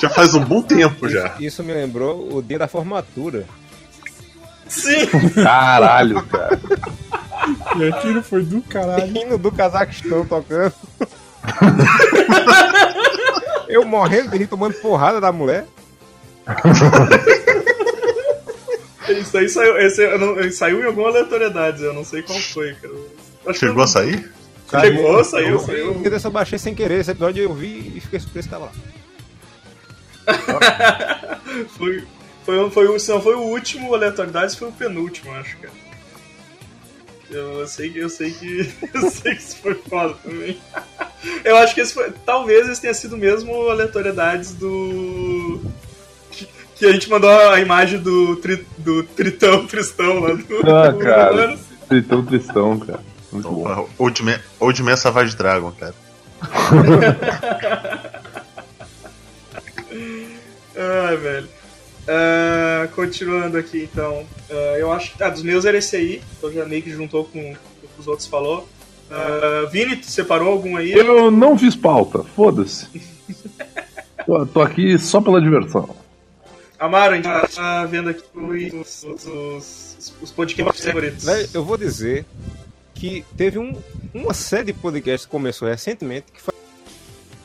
já 0.03 0.09
faz 0.09 0.35
um 0.35 0.43
bom 0.43 0.61
tempo 0.61 1.07
já. 1.07 1.35
Isso 1.39 1.63
me 1.63 1.73
lembrou 1.73 2.35
o 2.35 2.41
dia 2.41 2.59
da 2.59 2.67
formatura. 2.67 3.45
Sim! 4.67 5.05
Caralho, 5.41 6.21
cara. 6.23 6.59
E 7.77 7.87
aquilo 7.87 8.21
foi 8.21 8.43
do 8.43 8.61
caralho. 8.61 9.15
Hino 9.15 9.37
do 9.37 9.51
Cazaquistão 9.51 10.25
tocando. 10.25 10.73
Eu 13.67 13.85
morrendo 13.85 14.31
de 14.31 14.37
rir 14.37 14.47
tomando 14.47 14.73
porrada 14.75 15.21
da 15.21 15.31
mulher. 15.31 15.65
Isso 19.09 19.37
aí 19.37 19.49
saiu, 19.49 19.77
esse, 19.77 20.17
não- 20.17 20.39
ele 20.39 20.51
saiu 20.51 20.81
em 20.81 20.85
alguma 20.85 21.09
aleatoriedade, 21.09 21.83
eu 21.83 21.93
não 21.93 22.03
sei 22.05 22.21
qual 22.21 22.39
foi, 22.39 22.73
cara. 22.75 22.93
Acho 23.47 23.59
que 23.59 23.65
Chegou 23.67 23.83
a 23.83 23.87
sair? 23.87 24.31
Chegou, 24.81 25.23
saiu, 25.23 25.59
saiu. 25.59 26.01
eu 26.03 26.19
só 26.19 26.29
baixei 26.29 26.57
sem 26.57 26.73
querer 26.73 26.99
esse 27.01 27.11
episódio 27.11 27.43
eu 27.43 27.53
vi 27.53 27.93
e 27.95 27.99
fiquei 27.99 28.19
surpreso 28.19 28.47
que 28.47 28.53
tava 28.53 28.65
lá. 28.65 28.71
Foi, 31.77 32.03
foi, 32.45 32.59
um- 32.59 32.71
foi, 32.71 32.87
o- 32.87 32.97
se 32.99 33.11
não 33.11 33.21
foi 33.21 33.35
o 33.35 33.41
último 33.41 33.93
aleatoriedade, 33.93 34.57
foi 34.57 34.69
o 34.69 34.71
penúltimo, 34.71 35.31
acho, 35.33 35.57
cara. 35.57 35.73
Eu, 37.29 37.59
eu 37.59 37.67
sei 37.67 37.89
que 37.89 37.99
eu 37.99 38.09
sei 38.09 38.31
que. 38.31 38.71
Eu 38.93 39.09
sei 39.09 39.35
que 39.35 39.41
isso 39.41 39.57
foi 39.57 39.75
foda 39.75 40.15
também. 40.23 40.59
Eu 41.43 41.57
acho 41.57 41.73
que 41.75 41.81
esse 41.81 41.93
foi. 41.93 42.11
Talvez 42.25 42.67
esse 42.69 42.81
tenha 42.81 42.93
sido 42.93 43.17
mesmo 43.17 43.69
aleatoriedades 43.69 44.53
do. 44.53 45.59
Que, 46.75 46.85
a 46.87 46.91
gente 46.91 47.09
mandou 47.09 47.29
a 47.29 47.59
imagem 47.59 47.99
do, 47.99 48.35
tri, 48.37 48.65
do 48.77 49.03
Tritão 49.03 49.65
Tristão 49.67 50.19
lá 50.19 50.33
do. 50.33 50.69
Ah, 50.71 50.89
do- 50.89 50.99
cara. 50.99 51.57
Tão 52.09 52.25
tristão, 52.25 52.79
cara. 52.79 52.99
Muito 53.31 53.49
bom. 53.49 53.87
Old 53.99 54.23
Man, 54.23 54.39
Old 54.59 54.81
Man 54.83 54.95
Savage 54.95 55.35
Dragon, 55.35 55.71
cara. 55.71 55.93
Ai, 60.75 61.17
velho. 61.17 61.47
Ah, 62.07 62.87
continuando 62.95 63.57
aqui, 63.57 63.87
então. 63.91 64.25
Ah, 64.49 64.75
eu 64.77 64.91
acho 64.91 65.13
que. 65.15 65.23
Ah, 65.23 65.29
dos 65.29 65.43
meus 65.43 65.65
era 65.65 65.77
esse 65.77 65.95
aí. 65.95 66.21
Então 66.37 66.51
já 66.51 66.65
meio 66.65 66.81
que 66.81 66.91
juntou 66.91 67.25
com 67.25 67.39
o 67.51 67.55
que 67.55 67.99
os 67.99 68.07
outros 68.07 68.27
falou. 68.27 68.67
Ah, 69.11 69.67
Vini, 69.71 69.95
tu 69.97 70.07
separou 70.09 70.49
algum 70.49 70.75
aí? 70.75 70.91
Eu 70.93 71.29
não 71.29 71.57
fiz 71.57 71.75
pauta, 71.75 72.23
foda-se. 72.35 72.87
Tô, 74.25 74.45
tô 74.45 74.61
aqui 74.61 74.97
só 74.97 75.19
pela 75.19 75.41
diversão. 75.41 75.93
Amaro, 76.83 77.13
a 77.13 77.15
gente 77.15 77.55
tá 77.55 77.85
vendo 77.85 78.09
aqui 78.09 78.21
os, 78.75 79.05
os, 79.05 79.25
os, 79.25 80.13
os 80.21 80.31
podcasts 80.31 80.83
favoritos. 80.83 81.23
Velho, 81.23 81.49
eu 81.53 81.63
vou 81.63 81.77
dizer 81.77 82.25
que 82.93 83.23
teve 83.37 83.57
um, 83.57 83.73
uma 84.13 84.33
série 84.33 84.65
de 84.65 84.73
podcasts 84.73 85.25
que 85.25 85.31
começou 85.31 85.65
recentemente 85.65 86.25
que 86.33 86.41
foi 86.41 86.53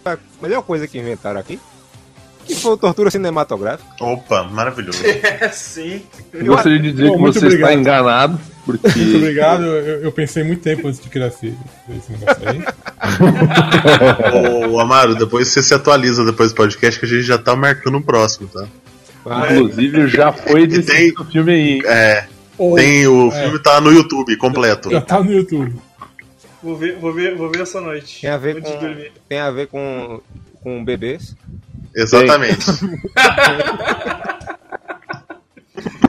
a 0.05 0.19
melhor 0.43 0.63
coisa 0.63 0.89
que 0.89 0.99
inventaram 0.99 1.39
aqui. 1.39 1.61
Que 2.47 2.57
foi 2.57 2.73
o 2.73 2.77
Tortura 2.77 3.13
Cinematográfica. 3.13 3.89
Opa, 4.05 4.43
maravilhoso. 4.43 4.99
É, 5.07 5.49
sim. 5.51 6.03
Eu 6.33 6.47
gostaria 6.47 6.81
de 6.81 6.91
dizer 6.91 7.07
Bom, 7.07 7.15
que 7.15 7.21
muito 7.21 7.39
você 7.39 7.47
obrigado. 7.47 7.69
está 7.69 7.81
enganado, 7.81 8.41
Muito 8.67 8.81
porque 8.81 9.17
obrigado. 9.19 9.63
Eu, 9.63 10.03
eu 10.03 10.11
pensei 10.11 10.43
muito 10.43 10.63
tempo 10.63 10.89
antes 10.89 10.99
de 10.99 11.09
criar 11.09 11.29
esse, 11.29 11.55
esse 11.97 12.11
negócio 12.11 12.43
aí. 12.49 12.61
Ô, 14.69 14.81
Amaro, 14.81 15.15
depois 15.15 15.47
você 15.47 15.63
se 15.63 15.73
atualiza 15.73 16.25
depois 16.25 16.51
do 16.51 16.57
podcast 16.57 16.99
que 16.99 17.07
a 17.07 17.09
gente 17.09 17.23
já 17.23 17.39
tá 17.39 17.55
marcando 17.55 17.99
o 17.99 18.03
próximo, 18.03 18.49
tá? 18.49 18.67
Inclusive 19.27 20.09
já 20.09 20.33
foi 20.33 20.67
desse 20.67 20.91
Tem- 20.93 21.15
filme 21.31 21.53
aí. 21.53 21.69
hein? 21.75 21.83
É, 21.87 22.27
Ou 22.57 22.75
tem 22.77 23.07
o 23.07 23.29
É. 23.33 23.43
filme 23.43 23.59
tá 23.63 23.81
no 23.81 23.91
YouTube 23.93 24.37
completo. 24.37 24.91
já 24.91 25.01
tá 25.01 25.23
no 25.23 25.33
YouTube. 25.33 25.75
Vou 26.63 26.77
ver, 26.77 26.97
vou 26.99 27.13
ver, 27.13 27.37
vou 27.37 27.51
ver 27.51 27.63
essa 27.63 27.81
noite. 27.81 28.21
Tem 28.23 28.31
a 28.31 28.37
ver 28.37 28.57
antes 28.57 28.71
com, 28.73 28.79
de 28.79 28.87
dormir. 28.87 29.13
tem 29.29 29.39
a 29.39 29.51
ver 29.51 29.69
com, 29.69 30.21
com 30.63 30.85
bebês. 30.85 31.37
Exatamente. 31.95 32.65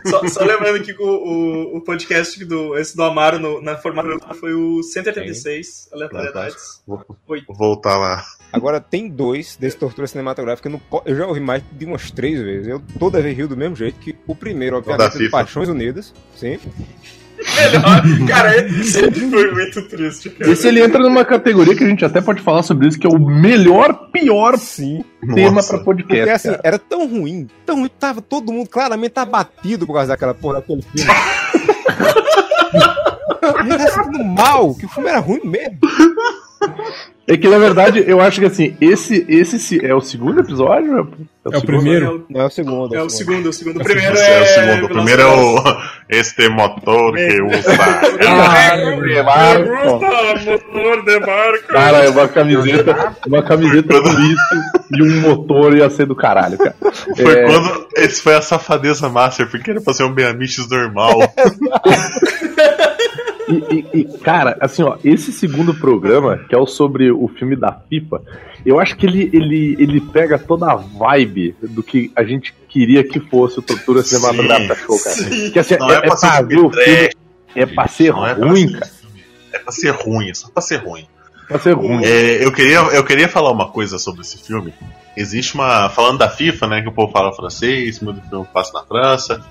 Só, 0.05 0.27
só 0.27 0.43
lembrando 0.43 0.81
que 0.83 0.93
o, 0.93 1.03
o, 1.05 1.77
o 1.77 1.81
podcast 1.81 2.43
do, 2.45 2.75
esse 2.77 2.95
do 2.95 3.03
Amaro 3.03 3.37
no, 3.37 3.61
na 3.61 3.77
formato 3.77 4.09
foi 4.39 4.53
o 4.53 4.81
186, 4.81 5.89
aleatoriedades. 5.93 6.81
Vou, 6.87 7.03
vou 7.27 7.37
voltar 7.55 7.95
lá. 7.97 8.23
Agora 8.51 8.79
tem 8.79 9.07
dois 9.07 9.55
desse 9.55 9.77
Tortura 9.77 10.07
Cinematográfica. 10.07 10.67
Eu, 10.67 10.71
não 10.73 11.01
eu 11.05 11.15
já 11.15 11.27
ouvi 11.27 11.39
mais 11.39 11.63
de 11.71 11.85
umas 11.85 12.09
três 12.11 12.41
vezes. 12.41 12.67
Eu 12.67 12.81
toda 12.97 13.21
vez 13.21 13.35
rio 13.35 13.47
do 13.47 13.55
mesmo 13.55 13.75
jeito. 13.75 13.99
Que 13.99 14.15
o 14.27 14.35
primeiro, 14.35 14.77
obviamente, 14.77 15.25
é. 15.25 15.29
Paixões 15.29 15.69
Unidas. 15.69 16.13
Sim. 16.35 16.59
Melhor, 17.55 18.27
cara, 18.27 18.57
esse 18.57 18.99
foi 19.29 19.51
muito 19.51 19.87
triste, 19.87 20.29
cara. 20.29 20.51
Esse 20.51 20.67
ele 20.67 20.81
entra 20.83 20.99
numa 20.99 21.23
categoria 21.23 21.73
que 21.75 21.83
a 21.83 21.87
gente 21.87 22.03
até 22.03 22.19
pode 22.19 22.41
falar 22.41 22.63
sobre 22.63 22.87
isso, 22.87 22.99
que 22.99 23.07
é 23.07 23.09
o 23.09 23.17
melhor, 23.17 24.09
pior 24.11 24.57
Sim. 24.57 25.05
tema 25.33 25.63
pra 25.63 25.79
podcast. 25.79 26.17
Porque 26.17 26.29
assim, 26.29 26.49
cara. 26.49 26.61
era 26.63 26.77
tão 26.77 27.07
ruim, 27.07 27.47
tão 27.65 27.77
ruim, 27.77 27.89
tava 27.97 28.21
todo 28.21 28.51
mundo 28.51 28.67
claramente 28.69 29.17
abatido 29.17 29.87
por 29.87 29.93
causa 29.93 30.09
daquela 30.09 30.33
porra 30.33 30.55
daquele 30.55 30.81
filme. 30.81 31.09
Era 33.41 34.03
tudo 34.03 34.23
mal, 34.23 34.75
que 34.75 34.85
o 34.85 34.89
filme 34.89 35.09
era 35.09 35.19
ruim 35.19 35.41
mesmo. 35.43 35.79
É 37.27 37.37
que 37.37 37.47
na 37.47 37.59
verdade 37.59 38.03
eu 38.07 38.19
acho 38.19 38.39
que 38.39 38.47
assim, 38.47 38.75
esse, 38.81 39.23
esse 39.29 39.59
se- 39.59 39.85
é 39.85 39.93
o 39.93 40.01
segundo 40.01 40.39
episódio? 40.39 40.97
É 40.97 41.01
o, 41.01 41.07
É 41.45 41.49
o 41.49 41.51
segundo? 41.59 41.65
primeiro? 41.65 42.25
Não 42.27 42.41
é 42.41 42.45
o 42.45 42.49
segundo. 42.49 42.95
É 42.95 43.03
o 43.03 43.09
segundo, 43.09 43.45
é 43.45 43.49
o 43.49 43.53
segundo. 43.53 43.79
O 43.79 43.83
primeiro 43.83 44.17
é. 44.17 44.39
é 44.39 44.41
o 44.41 44.45
segundo. 44.47 44.85
O 44.85 44.89
primeiro 44.89 45.21
é 45.21 45.25
o. 45.27 45.63
Este 46.09 46.49
motor 46.49 47.13
que 47.13 47.39
usa. 47.43 47.71
De 48.19 49.23
barco. 49.23 49.69
motor 49.85 51.05
de 51.05 51.19
barco. 51.19 51.67
Cara, 51.67 51.97
é 52.05 52.09
uma 52.09 52.27
camiseta, 52.27 53.15
uma 53.27 53.43
camiseta 53.43 54.01
com 54.01 54.09
isso 54.09 54.55
e 54.97 55.03
um 55.03 55.21
motor 55.21 55.77
ia 55.77 55.87
ser 55.91 56.07
do 56.07 56.15
caralho, 56.15 56.57
cara. 56.57 56.75
Foi 57.15 57.31
É, 57.41 57.45
quando. 57.45 57.87
Esse 57.95 58.23
foi 58.23 58.33
a 58.35 58.41
safadeza 58.41 59.07
master, 59.07 59.47
porque 59.51 59.69
era 59.69 59.81
pra 59.81 59.93
ser 59.93 60.03
um 60.03 60.11
Beamiches 60.11 60.67
normal. 60.67 61.13
E, 63.49 63.75
e- 63.75 63.85
e, 64.01 64.03
cara, 64.19 64.55
assim, 64.61 64.83
ó, 64.83 64.97
esse 65.03 65.31
segundo 65.31 65.73
programa, 65.73 66.37
que 66.47 66.53
é 66.53 66.57
o 66.57 66.67
sobre 66.67 67.11
o 67.11 67.27
filme 67.27 67.55
da 67.55 67.71
FIFA, 67.71 68.21
eu 68.65 68.79
acho 68.79 68.95
que 68.95 69.05
ele, 69.07 69.29
ele, 69.33 69.75
ele 69.79 69.99
pega 70.01 70.37
toda 70.37 70.71
a 70.71 70.75
vibe 70.75 71.55
do 71.61 71.81
que 71.81 72.11
a 72.15 72.23
gente 72.23 72.53
queria 72.67 73.03
que 73.03 73.19
fosse 73.19 73.57
o 73.57 73.61
Tortura 73.61 74.03
Cinematográfica 74.03 74.75
Show, 74.75 74.99
cara. 74.99 75.15
Sim. 75.15 75.51
Que 75.51 75.59
assim, 75.59 75.77
Não 75.77 75.89
é, 75.89 75.95
é 75.95 75.97
é 75.97 76.01
pra 76.01 76.15
ser 76.17 76.27
pra 76.27 76.41
ver 76.41 76.59
o 76.59 76.69
trash. 76.69 76.85
filme, 76.85 77.09
é 77.55 77.65
pra 77.65 77.87
ser 77.87 78.11
Não 78.13 78.27
é 78.27 78.35
pra 78.35 78.47
ruim, 78.47 78.71
cara. 78.71 78.91
É 79.51 79.57
pra 79.59 79.71
ser 79.71 79.89
ruim, 79.91 80.29
é 80.29 80.33
só 80.35 80.47
pra 80.49 80.61
ser 80.61 80.75
ruim. 80.77 81.07
Pra 81.47 81.57
ser 81.57 81.73
ruim. 81.73 82.03
É, 82.05 82.45
eu, 82.45 82.51
queria, 82.51 82.77
eu 82.77 83.03
queria 83.03 83.27
falar 83.27 83.51
uma 83.51 83.69
coisa 83.71 83.97
sobre 83.97 84.21
esse 84.21 84.37
filme. 84.37 84.71
Existe 85.19 85.53
uma. 85.53 85.89
Falando 85.89 86.19
da 86.19 86.29
FIFA, 86.29 86.67
né? 86.67 86.81
Que 86.81 86.87
o 86.87 86.93
povo 86.93 87.11
fala 87.11 87.33
francês, 87.33 87.99
muito 87.99 88.21
filme 88.29 88.47
passa 88.53 88.71
na 88.73 88.83
França. 88.85 89.43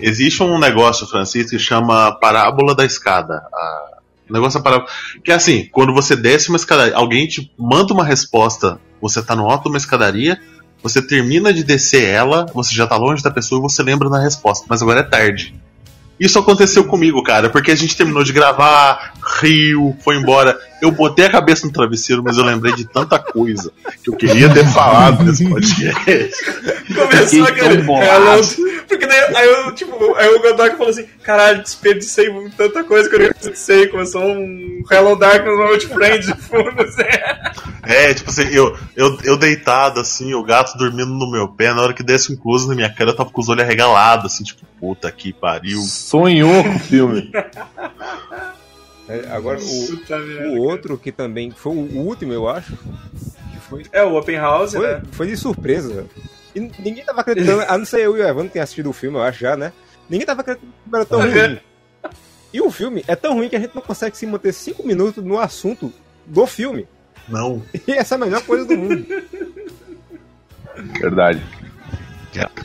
Existe 0.00 0.44
um 0.44 0.60
negócio 0.60 1.08
francês 1.08 1.50
que 1.50 1.58
chama 1.58 2.12
Parábola 2.12 2.72
da 2.72 2.84
Escada. 2.84 3.42
A, 3.52 3.98
o 4.30 4.32
negócio 4.32 4.60
da 4.60 4.62
parábola. 4.62 4.88
Que 5.24 5.32
é 5.32 5.34
assim, 5.34 5.68
quando 5.72 5.92
você 5.92 6.14
desce 6.14 6.50
uma 6.50 6.56
escadaria, 6.56 6.94
alguém 6.94 7.26
te 7.26 7.52
manda 7.58 7.92
uma 7.92 8.04
resposta, 8.04 8.78
você 9.00 9.20
tá 9.20 9.34
no 9.34 9.50
alto 9.50 9.64
de 9.64 9.70
uma 9.70 9.76
escadaria, 9.76 10.40
você 10.84 11.02
termina 11.02 11.52
de 11.52 11.64
descer 11.64 12.04
ela, 12.04 12.46
você 12.54 12.72
já 12.72 12.86
tá 12.86 12.96
longe 12.96 13.20
da 13.20 13.30
pessoa 13.30 13.58
e 13.58 13.62
você 13.62 13.82
lembra 13.82 14.08
da 14.08 14.20
resposta, 14.20 14.66
mas 14.68 14.80
agora 14.80 15.00
é 15.00 15.02
tarde. 15.02 15.52
Isso 16.20 16.38
aconteceu 16.38 16.84
comigo, 16.84 17.22
cara, 17.24 17.50
porque 17.50 17.72
a 17.72 17.76
gente 17.76 17.96
terminou 17.96 18.22
de 18.22 18.32
gravar, 18.32 19.14
riu, 19.40 19.96
foi 20.00 20.16
embora. 20.16 20.58
Eu 20.80 20.92
botei 20.92 21.26
a 21.26 21.30
cabeça 21.30 21.66
no 21.66 21.72
travesseiro, 21.72 22.22
mas 22.22 22.36
eu 22.36 22.44
lembrei 22.44 22.72
de 22.74 22.84
tanta 22.84 23.18
coisa 23.18 23.72
que 24.02 24.10
eu 24.10 24.16
queria 24.16 24.48
ter 24.52 24.64
falado 24.66 25.24
nesse 25.24 25.48
podcast. 25.48 26.30
Começou 26.94 27.44
aquele. 27.44 27.82
Hello- 27.82 28.78
Porque 28.88 29.06
daí 29.06 29.36
aí 29.36 29.46
eu, 29.48 29.74
tipo, 29.74 30.14
aí 30.14 30.28
o 30.34 30.40
Godok 30.40 30.76
falou 30.76 30.88
assim: 30.88 31.04
caralho, 31.22 31.62
desperdicei 31.62 32.28
tanta 32.56 32.84
coisa 32.84 33.08
que 33.08 33.16
eu 33.16 33.20
não 33.20 33.28
desperdicei. 33.30 33.86
Começou 33.88 34.22
um 34.22 34.82
Hello 34.90 35.16
Darkness 35.16 35.56
Moment 35.56 35.80
Friend 35.80 36.26
de 36.26 36.34
fundo, 36.40 36.82
assim. 36.82 37.02
É, 37.84 38.12
tipo 38.14 38.30
assim, 38.30 38.48
eu, 38.52 38.76
eu, 38.96 39.18
eu 39.24 39.36
deitado, 39.36 39.98
assim, 40.00 40.34
o 40.34 40.42
gato 40.42 40.76
dormindo 40.78 41.06
no 41.10 41.30
meu 41.30 41.48
pé, 41.48 41.72
na 41.72 41.82
hora 41.82 41.92
que 41.94 42.02
desse 42.02 42.32
um 42.32 42.36
close 42.36 42.68
na 42.68 42.74
minha 42.74 42.90
cara, 42.92 43.10
eu 43.10 43.16
tava 43.16 43.30
com 43.30 43.40
os 43.40 43.48
olhos 43.48 43.62
arregalados, 43.64 44.32
assim, 44.32 44.44
tipo, 44.44 44.60
puta 44.78 45.10
que 45.10 45.32
pariu. 45.32 45.80
Sonhou 45.80 46.62
com 46.64 46.76
o 46.76 46.78
filme. 46.78 47.30
É, 49.08 49.26
agora, 49.30 49.58
o, 49.58 50.10
merda. 50.10 50.48
o 50.50 50.58
outro 50.58 50.98
que 50.98 51.10
também 51.10 51.50
foi 51.50 51.72
o 51.72 51.98
último, 51.98 52.32
eu 52.32 52.48
acho, 52.48 52.76
que 52.76 53.60
foi, 53.68 53.82
É, 53.90 54.02
o 54.04 54.16
Open 54.16 54.36
House, 54.36 54.72
foi, 54.72 54.86
né? 54.86 55.02
foi 55.12 55.26
de 55.28 55.36
surpresa. 55.36 56.06
E 56.54 56.60
ninguém 56.60 57.04
tava 57.04 57.22
acreditando, 57.22 57.62
a 57.68 57.78
não 57.78 57.84
ser 57.84 58.00
eu 58.00 58.16
e 58.16 58.20
o 58.20 58.26
Evandro 58.26 58.48
que 58.48 58.54
tem 58.54 58.62
assistido 58.62 58.90
o 58.90 58.92
filme, 58.92 59.16
eu 59.16 59.22
acho 59.22 59.40
já, 59.40 59.56
né? 59.56 59.72
Ninguém 60.10 60.26
tava 60.26 60.42
acreditando 60.42 60.72
que 60.72 60.94
era 60.96 61.04
tão 61.04 61.20
ruim. 61.20 61.58
E 62.50 62.62
o 62.62 62.70
filme 62.70 63.04
é 63.06 63.14
tão 63.14 63.34
ruim 63.34 63.48
que 63.50 63.56
a 63.56 63.60
gente 63.60 63.74
não 63.74 63.82
consegue 63.82 64.16
se 64.16 64.26
manter 64.26 64.54
cinco 64.54 64.86
minutos 64.86 65.22
no 65.22 65.38
assunto 65.38 65.92
do 66.24 66.46
filme. 66.46 66.88
Não. 67.28 67.62
E 67.86 67.92
essa 67.92 68.14
é 68.14 68.16
a 68.16 68.18
melhor 68.18 68.42
coisa 68.42 68.64
do 68.64 68.74
mundo. 68.74 69.06
Verdade. 70.98 71.42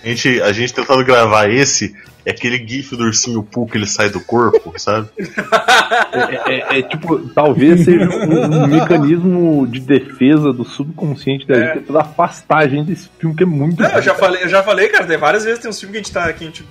A 0.02 0.08
gente, 0.08 0.42
a 0.42 0.54
gente 0.54 0.74
tentando 0.74 1.04
gravar 1.04 1.50
esse, 1.50 1.96
é 2.26 2.32
aquele 2.32 2.58
gif 2.68 2.96
do 2.96 3.04
ursinho 3.04 3.44
Poo 3.44 3.68
que 3.68 3.78
ele 3.78 3.86
sai 3.88 4.10
do 4.10 4.20
corpo, 4.22 4.74
sabe? 4.80 5.10
É, 5.18 6.54
é- 6.76 6.80
é 6.80 6.82
tipo, 6.84 7.20
talvez 7.30 7.84
seja 7.84 8.08
um, 8.10 8.64
um 8.64 8.68
mecanismo 8.72 9.68
de 9.68 9.80
defesa 9.80 10.52
do 10.54 10.64
subconsciente 10.64 11.46
da 11.48 11.56
É. 11.56 11.74
gente 11.76 11.86
pra 11.86 12.02
afastar 12.02 12.60
a 12.60 12.68
gente 12.68 12.88
desse 12.88 13.10
filme 13.20 13.36
que 13.36 13.44
é 13.44 13.46
muito 13.46 13.82
Não, 13.82 13.90
eu 13.90 14.02
já 14.02 14.16
falei, 14.16 14.44
eu 14.44 14.50
já 14.50 14.64
falei, 14.64 14.88
cara, 14.90 15.06
tem 15.06 15.18
várias 15.18 15.44
vezes 15.44 15.60
tem 15.60 15.70
uns 15.70 15.80
filmes 15.80 15.94
que 15.94 15.98
a 16.00 16.04
gente 16.04 16.14
tá 16.14 16.34
que 16.34 16.44
a 16.44 16.48
gente 16.48 16.66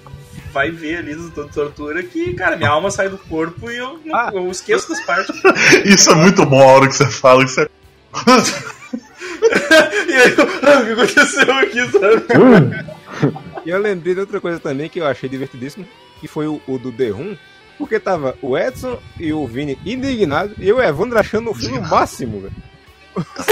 vai 0.52 0.70
ver 0.70 0.98
ali 0.98 1.14
do 1.14 1.30
do 1.30 1.48
tortura 1.48 2.02
que, 2.02 2.34
cara, 2.34 2.56
minha 2.56 2.68
alma 2.70 2.90
sai 2.90 3.08
do 3.08 3.16
corpo 3.16 3.70
e 3.70 3.76
eu, 3.78 3.98
Ah. 4.12 4.30
eu 4.34 4.50
esqueço 4.50 4.88
das 4.90 5.00
partes. 5.04 5.34
Isso 5.84 6.10
é 6.10 6.14
muito 6.14 6.44
bom 6.44 6.60
a 6.62 6.66
hora 6.72 6.88
que 6.88 6.94
você 6.94 7.06
fala 7.06 7.42
isso 7.44 7.60
é. 7.60 7.68
e 10.08 10.12
aí, 10.14 10.34
eu, 10.36 10.44
o 10.44 10.84
que 10.84 10.92
aconteceu 10.92 11.54
aqui, 11.54 11.80
sabe? 11.90 12.92
E 13.64 13.70
eu 13.70 13.78
lembrei 13.78 14.14
de 14.14 14.20
outra 14.20 14.40
coisa 14.40 14.58
também 14.58 14.88
que 14.88 14.98
eu 15.00 15.06
achei 15.06 15.28
divertidíssimo, 15.28 15.86
que 16.20 16.28
foi 16.28 16.46
o, 16.46 16.60
o 16.66 16.78
do 16.78 16.90
The 16.92 17.08
Room, 17.10 17.36
porque 17.78 17.98
tava 18.00 18.36
o 18.42 18.56
Edson 18.56 18.98
e 19.18 19.32
o 19.32 19.46
Vini 19.46 19.78
indignados 19.84 20.56
e 20.58 20.68
eu 20.68 20.76
o 20.76 20.82
Evandro 20.82 21.18
achando 21.18 21.50
o 21.50 21.54
filme 21.54 21.78
o 21.78 21.82
máximo, 21.82 22.40
velho. 22.40 22.54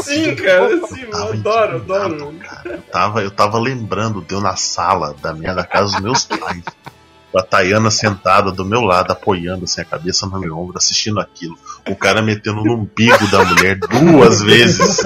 Sim, 0.02 0.34
cara, 0.36 0.86
sim, 0.86 1.02
eu 1.02 1.10
Tava 1.10 1.32
adoro, 1.34 1.76
adoro. 1.76 2.34
cara. 2.38 2.70
Eu 2.70 2.82
tava, 2.82 3.22
eu 3.22 3.30
tava 3.30 3.58
lembrando, 3.58 4.22
deu 4.22 4.40
na 4.40 4.56
sala 4.56 5.14
da 5.20 5.34
minha 5.34 5.54
da 5.54 5.64
casa 5.64 5.92
dos 5.92 6.00
meus 6.00 6.24
pais. 6.38 6.62
Com 7.32 7.38
a 7.38 7.42
Tayana 7.42 7.90
sentada 7.92 8.50
do 8.50 8.64
meu 8.64 8.80
lado, 8.80 9.12
apoiando 9.12 9.64
assim, 9.64 9.80
a 9.80 9.84
cabeça 9.84 10.26
no 10.26 10.38
meu 10.40 10.58
ombro, 10.58 10.76
assistindo 10.76 11.20
aquilo. 11.20 11.56
O 11.88 11.94
cara 11.94 12.20
metendo 12.20 12.64
no 12.64 12.74
umbigo 12.74 13.26
da 13.28 13.44
mulher 13.44 13.78
duas 13.78 14.42
vezes. 14.42 15.00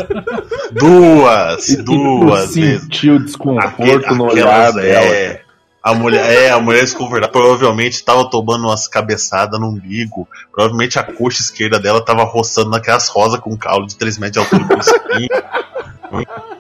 Duas, 0.73 1.69
e- 1.69 1.73
e 1.75 1.83
duas 1.83 2.55
vezes. 2.55 2.83
sentiu 2.83 3.19
desconforto 3.19 3.73
Aquele- 4.07 4.15
no 4.15 4.25
olhar 4.25 4.73
dela. 4.73 5.07
É, 5.07 5.43
a 5.83 5.95
mulher, 5.95 6.33
é, 6.33 6.51
a 6.51 6.59
mulher 6.59 6.81
desconfortável. 6.81 7.31
Provavelmente 7.31 8.03
tava 8.03 8.29
tomando 8.31 8.69
umas 8.69 8.89
cabeçadas 8.89 9.61
no 9.61 9.69
umbigo. 9.69 10.27
Provavelmente 10.51 10.99
a 10.99 11.03
coxa 11.03 11.43
esquerda 11.43 11.79
dela 11.79 12.03
tava 12.03 12.25
roçando 12.25 12.71
naquelas 12.71 13.07
rosas 13.09 13.39
com 13.41 13.55
caule 13.57 13.87
de 13.87 13.97
3 13.97 14.17
metros 14.19 14.49
de 14.49 14.57
altura. 14.57 14.81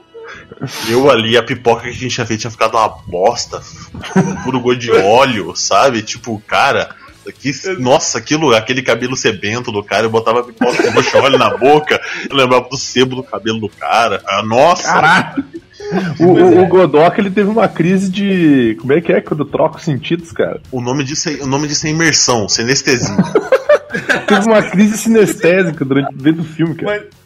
Eu 0.88 1.10
ali, 1.10 1.36
a 1.36 1.42
pipoca 1.42 1.82
que 1.82 1.88
a 1.88 1.92
gente 1.92 2.14
tinha 2.14 2.26
feito 2.26 2.40
tinha 2.40 2.50
ficado 2.50 2.76
uma 2.76 2.88
bosta. 2.88 3.60
Puro 4.44 4.60
gosto 4.60 4.80
de 4.80 4.90
óleo, 4.90 5.54
sabe? 5.54 6.02
Tipo, 6.02 6.42
cara. 6.46 6.94
Que, 7.40 7.52
nossa, 7.78 8.18
aquilo, 8.18 8.54
aquele 8.54 8.82
cabelo 8.82 9.16
sebento 9.16 9.72
do 9.72 9.82
cara, 9.82 10.04
eu 10.04 10.10
botava 10.10 10.40
a 10.40 10.44
pipoca 10.44 10.82
com 10.92 11.18
óleo 11.18 11.38
na 11.38 11.56
boca, 11.56 11.98
eu 12.28 12.36
lembrava 12.36 12.68
do 12.68 12.76
sebo 12.76 13.16
do 13.16 13.22
cabelo 13.22 13.58
do 13.58 13.68
cara. 13.70 14.22
Ah, 14.26 14.42
nossa! 14.42 14.82
Caralho! 14.82 15.42
O, 16.20 16.24
o, 16.24 16.62
o 16.62 16.66
Godok 16.66 17.18
ele 17.18 17.30
teve 17.30 17.48
uma 17.48 17.66
crise 17.66 18.10
de. 18.10 18.76
Como 18.80 18.92
é 18.92 19.00
que 19.00 19.12
é 19.12 19.20
quando 19.20 19.44
troca 19.44 19.78
os 19.78 19.84
sentidos, 19.84 20.32
cara? 20.32 20.60
O 20.70 20.80
nome 20.80 21.02
disso 21.02 21.28
é, 21.28 21.32
o 21.42 21.46
nome 21.46 21.66
disso 21.66 21.86
é 21.86 21.90
imersão, 21.90 22.48
sinestesia. 22.48 23.16
Teve 24.26 24.46
uma 24.46 24.62
crise 24.62 24.98
sinestésica 24.98 25.84
durante 25.84 26.14
dentro 26.14 26.42
do 26.42 26.44
filme, 26.44 26.74
cara. 26.74 27.00
Mas, 27.00 27.23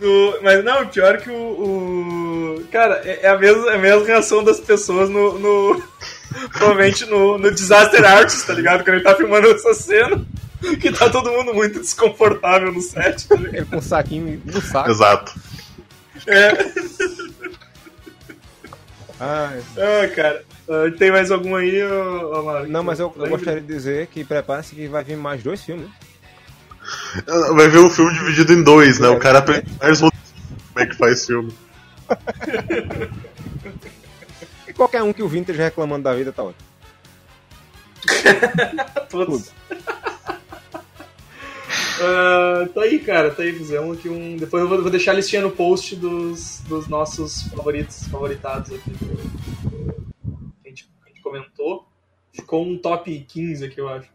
o- 0.00 0.42
mas 0.42 0.64
não, 0.64 0.82
o 0.82 0.88
pior 0.88 1.14
é 1.14 1.18
que 1.18 1.30
o. 1.30 1.34
o- 1.34 2.64
cara, 2.70 3.00
é, 3.04 3.20
é 3.26 3.28
a 3.28 3.38
mesma, 3.38 3.70
é 3.70 3.74
a 3.74 3.78
mesma 3.78 4.06
reação 4.06 4.42
das 4.44 4.60
pessoas 4.60 5.08
no. 5.10 5.38
no- 5.38 5.82
provavelmente 6.52 7.04
no, 7.06 7.38
no 7.38 7.50
Disaster 7.52 8.04
Artist, 8.04 8.46
tá 8.46 8.52
ligado? 8.54 8.84
Quando 8.84 8.94
ele 8.96 9.04
tá 9.04 9.14
filmando 9.14 9.48
essa 9.50 9.74
cena. 9.74 10.24
Que 10.80 10.90
tá 10.90 11.10
todo 11.10 11.30
mundo 11.30 11.52
muito 11.52 11.78
desconfortável 11.80 12.72
no 12.72 12.80
set, 12.80 13.28
tá? 13.28 13.34
Ele 13.36 13.64
com 13.66 13.76
um 13.76 13.80
saquinho 13.82 14.40
no 14.42 14.60
saco. 14.62 14.90
Exato. 14.90 15.34
É. 16.26 16.50
Ai, 19.20 19.60
Ah, 19.76 20.08
cara. 20.14 20.44
Ah, 20.68 20.90
tem 20.98 21.10
mais 21.12 21.30
algum 21.30 21.54
aí, 21.54 21.82
ô, 21.84 22.40
ô, 22.40 22.42
Mário? 22.42 22.68
não, 22.68 22.82
mas 22.82 22.98
eu, 22.98 23.14
eu 23.16 23.28
gostaria 23.28 23.60
de 23.60 23.66
dizer 23.66 24.06
que 24.08 24.24
prepare-se 24.24 24.74
que 24.74 24.88
vai 24.88 25.04
vir 25.04 25.16
mais 25.16 25.42
dois 25.42 25.62
filmes. 25.62 25.88
Vai 27.54 27.68
ver 27.68 27.78
o 27.78 27.90
filme 27.90 28.12
dividido 28.14 28.52
em 28.52 28.62
dois, 28.62 28.98
né? 28.98 29.08
O 29.08 29.18
cara 29.18 29.38
aprende 29.38 29.66
vários 29.78 30.00
roteiros 30.00 30.26
como 30.72 30.84
é 30.84 30.86
que 30.86 30.96
faz 30.96 31.24
filme. 31.26 31.52
E 34.68 34.72
qualquer 34.72 35.02
um 35.02 35.12
que 35.12 35.22
o 35.22 35.28
Vintage 35.28 35.58
reclamando 35.58 36.04
da 36.04 36.14
vida 36.14 36.32
tá 36.32 36.42
ótimo. 36.42 36.66
Todos. 39.10 39.50
Ah, 42.00 42.68
tá 42.74 42.82
aí, 42.82 42.98
cara, 42.98 43.30
tá 43.30 43.42
aí. 43.42 43.52
Fizemos 43.52 43.98
aqui 43.98 44.08
um. 44.08 44.36
Depois 44.36 44.62
eu 44.62 44.68
vou, 44.68 44.82
vou 44.82 44.90
deixar 44.90 45.12
a 45.12 45.14
listinha 45.14 45.40
no 45.42 45.50
post 45.50 45.96
dos, 45.96 46.60
dos 46.68 46.86
nossos 46.88 47.42
favoritos, 47.44 48.06
favoritados 48.08 48.72
aqui. 48.72 48.90
do- 48.90 49.06
do- 49.06 50.12
que, 50.62 50.66
a 50.66 50.68
gente, 50.68 50.84
que 50.84 50.90
a 51.04 51.08
gente 51.08 51.20
comentou. 51.22 51.88
Ficou 52.36 52.64
um 52.64 52.76
top 52.76 53.26
15 53.28 53.64
aqui, 53.64 53.80
eu 53.80 53.88
acho. 53.88 54.08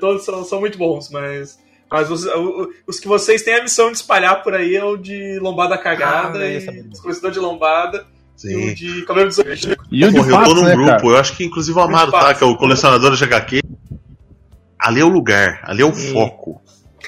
Todos 0.00 0.24
são, 0.26 0.42
são 0.44 0.60
muito 0.60 0.78
bons, 0.78 1.10
mas. 1.10 1.58
Mas 1.90 2.10
os, 2.10 2.26
os 2.86 3.00
que 3.00 3.08
vocês 3.08 3.42
têm 3.42 3.54
a 3.54 3.62
missão 3.62 3.90
de 3.90 3.96
espalhar 3.96 4.42
por 4.42 4.54
aí 4.54 4.76
é 4.76 4.84
o 4.84 4.96
de 4.96 5.38
lombada 5.38 5.78
cagada 5.78 6.38
Ah, 6.40 6.46
e 6.46 6.82
desconhecedor 6.82 7.30
de 7.30 7.38
lombada 7.38 8.06
e 8.36 8.40
Sim. 8.40 8.70
o 8.70 8.74
de 8.74 9.02
cabelo. 9.06 9.30
E 9.90 10.04
o 10.04 10.10
de 10.10 10.16
Porra, 10.16 10.28
eu 10.28 10.38
tô 10.38 10.44
fato, 10.44 10.54
num 10.54 10.62
né, 10.64 10.74
grupo, 10.74 10.90
cara? 10.90 11.06
eu 11.06 11.16
acho 11.16 11.36
que 11.36 11.44
inclusive 11.44 11.78
o 11.78 11.80
Amado 11.82 12.12
tá, 12.12 12.34
que 12.34 12.44
é 12.44 12.46
o 12.46 12.56
colecionador 12.56 13.16
de 13.16 13.24
HQ. 13.24 13.62
Ali 14.78 15.00
é 15.00 15.04
o 15.04 15.08
lugar, 15.08 15.60
ali 15.64 15.82
é 15.82 15.84
o 15.84 15.92
foco. 15.92 16.60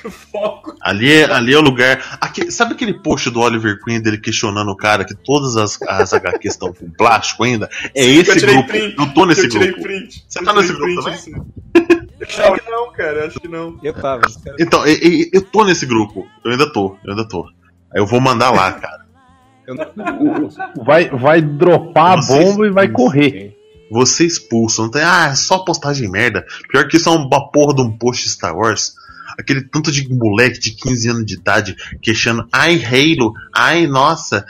Foco. 0.08 0.74
Ali 0.80 1.12
é, 1.12 1.24
ali 1.30 1.52
é 1.52 1.58
o 1.58 1.60
lugar. 1.60 2.18
Aqui, 2.20 2.50
sabe 2.50 2.74
aquele 2.74 2.94
post 2.94 3.28
do 3.30 3.40
Oliver 3.40 3.78
Queen 3.84 4.00
dele 4.00 4.18
questionando 4.18 4.68
o 4.70 4.76
cara 4.76 5.04
que 5.04 5.14
todas 5.14 5.56
as, 5.56 5.80
as 5.82 6.14
HQs 6.14 6.54
estão 6.54 6.72
com 6.72 6.88
plástico 6.90 7.44
ainda? 7.44 7.68
É 7.94 8.04
eu 8.04 8.20
esse 8.22 8.38
tirei 8.38 8.54
grupo. 8.54 8.68
print. 8.68 8.96
Eu 8.98 9.14
tô 9.14 9.26
nesse 9.26 9.44
eu 9.46 9.48
tirei 9.50 9.68
grupo. 9.72 9.82
print. 9.82 10.24
Você 10.28 10.38
Eu 10.40 10.44
tá 10.44 10.52
nesse 10.54 10.68
grupo 10.72 10.84
print, 10.84 10.96
também? 10.96 11.14
assim. 11.14 11.32
Acho 12.22 12.54
que 12.64 12.70
não, 12.70 12.92
cara. 12.92 13.26
Acho 13.26 13.40
que 13.40 13.48
não. 13.48 13.78
Eu 13.82 13.92
tava. 13.94 14.22
Então, 14.58 14.86
eu, 14.86 14.94
eu- 14.96 15.26
eu 15.32 15.42
tô 15.42 15.64
nesse 15.64 15.84
grupo. 15.86 16.26
Eu 16.44 16.52
ainda 16.52 16.72
tô, 16.72 16.96
eu 17.04 17.10
ainda 17.10 17.26
tô. 17.26 17.44
Aí 17.92 18.00
eu 18.00 18.06
vou 18.06 18.20
mandar 18.20 18.50
lá, 18.50 18.72
cara. 18.72 19.00
Eu. 19.66 19.74
Vai, 20.84 21.08
vai 21.10 21.40
dropar 21.42 22.18
a 22.18 22.22
Vocês- 22.22 22.44
bomba 22.44 22.66
e 22.66 22.70
vai 22.70 22.88
correr. 22.88 23.56
Você 23.90 24.24
expulsa, 24.24 24.82
não 24.82 24.90
tem. 24.90 25.02
Ah, 25.02 25.30
é 25.32 25.34
só 25.34 25.58
postagem 25.64 26.08
merda. 26.08 26.46
Pior 26.70 26.86
que 26.86 26.96
isso 26.96 27.08
é 27.08 27.12
uma 27.12 27.50
porra 27.50 27.74
de 27.74 27.82
um 27.82 27.90
post 27.90 28.28
Star 28.28 28.56
Wars. 28.56 28.94
Aquele 29.40 29.62
tanto 29.62 29.90
de 29.90 30.08
moleque 30.12 30.60
de 30.60 30.72
15 30.72 31.08
anos 31.08 31.26
de 31.26 31.34
idade 31.34 31.76
queixando, 32.00 32.46
ai, 32.52 32.80
Halo, 32.82 33.32
ai, 33.54 33.86
nossa, 33.86 34.44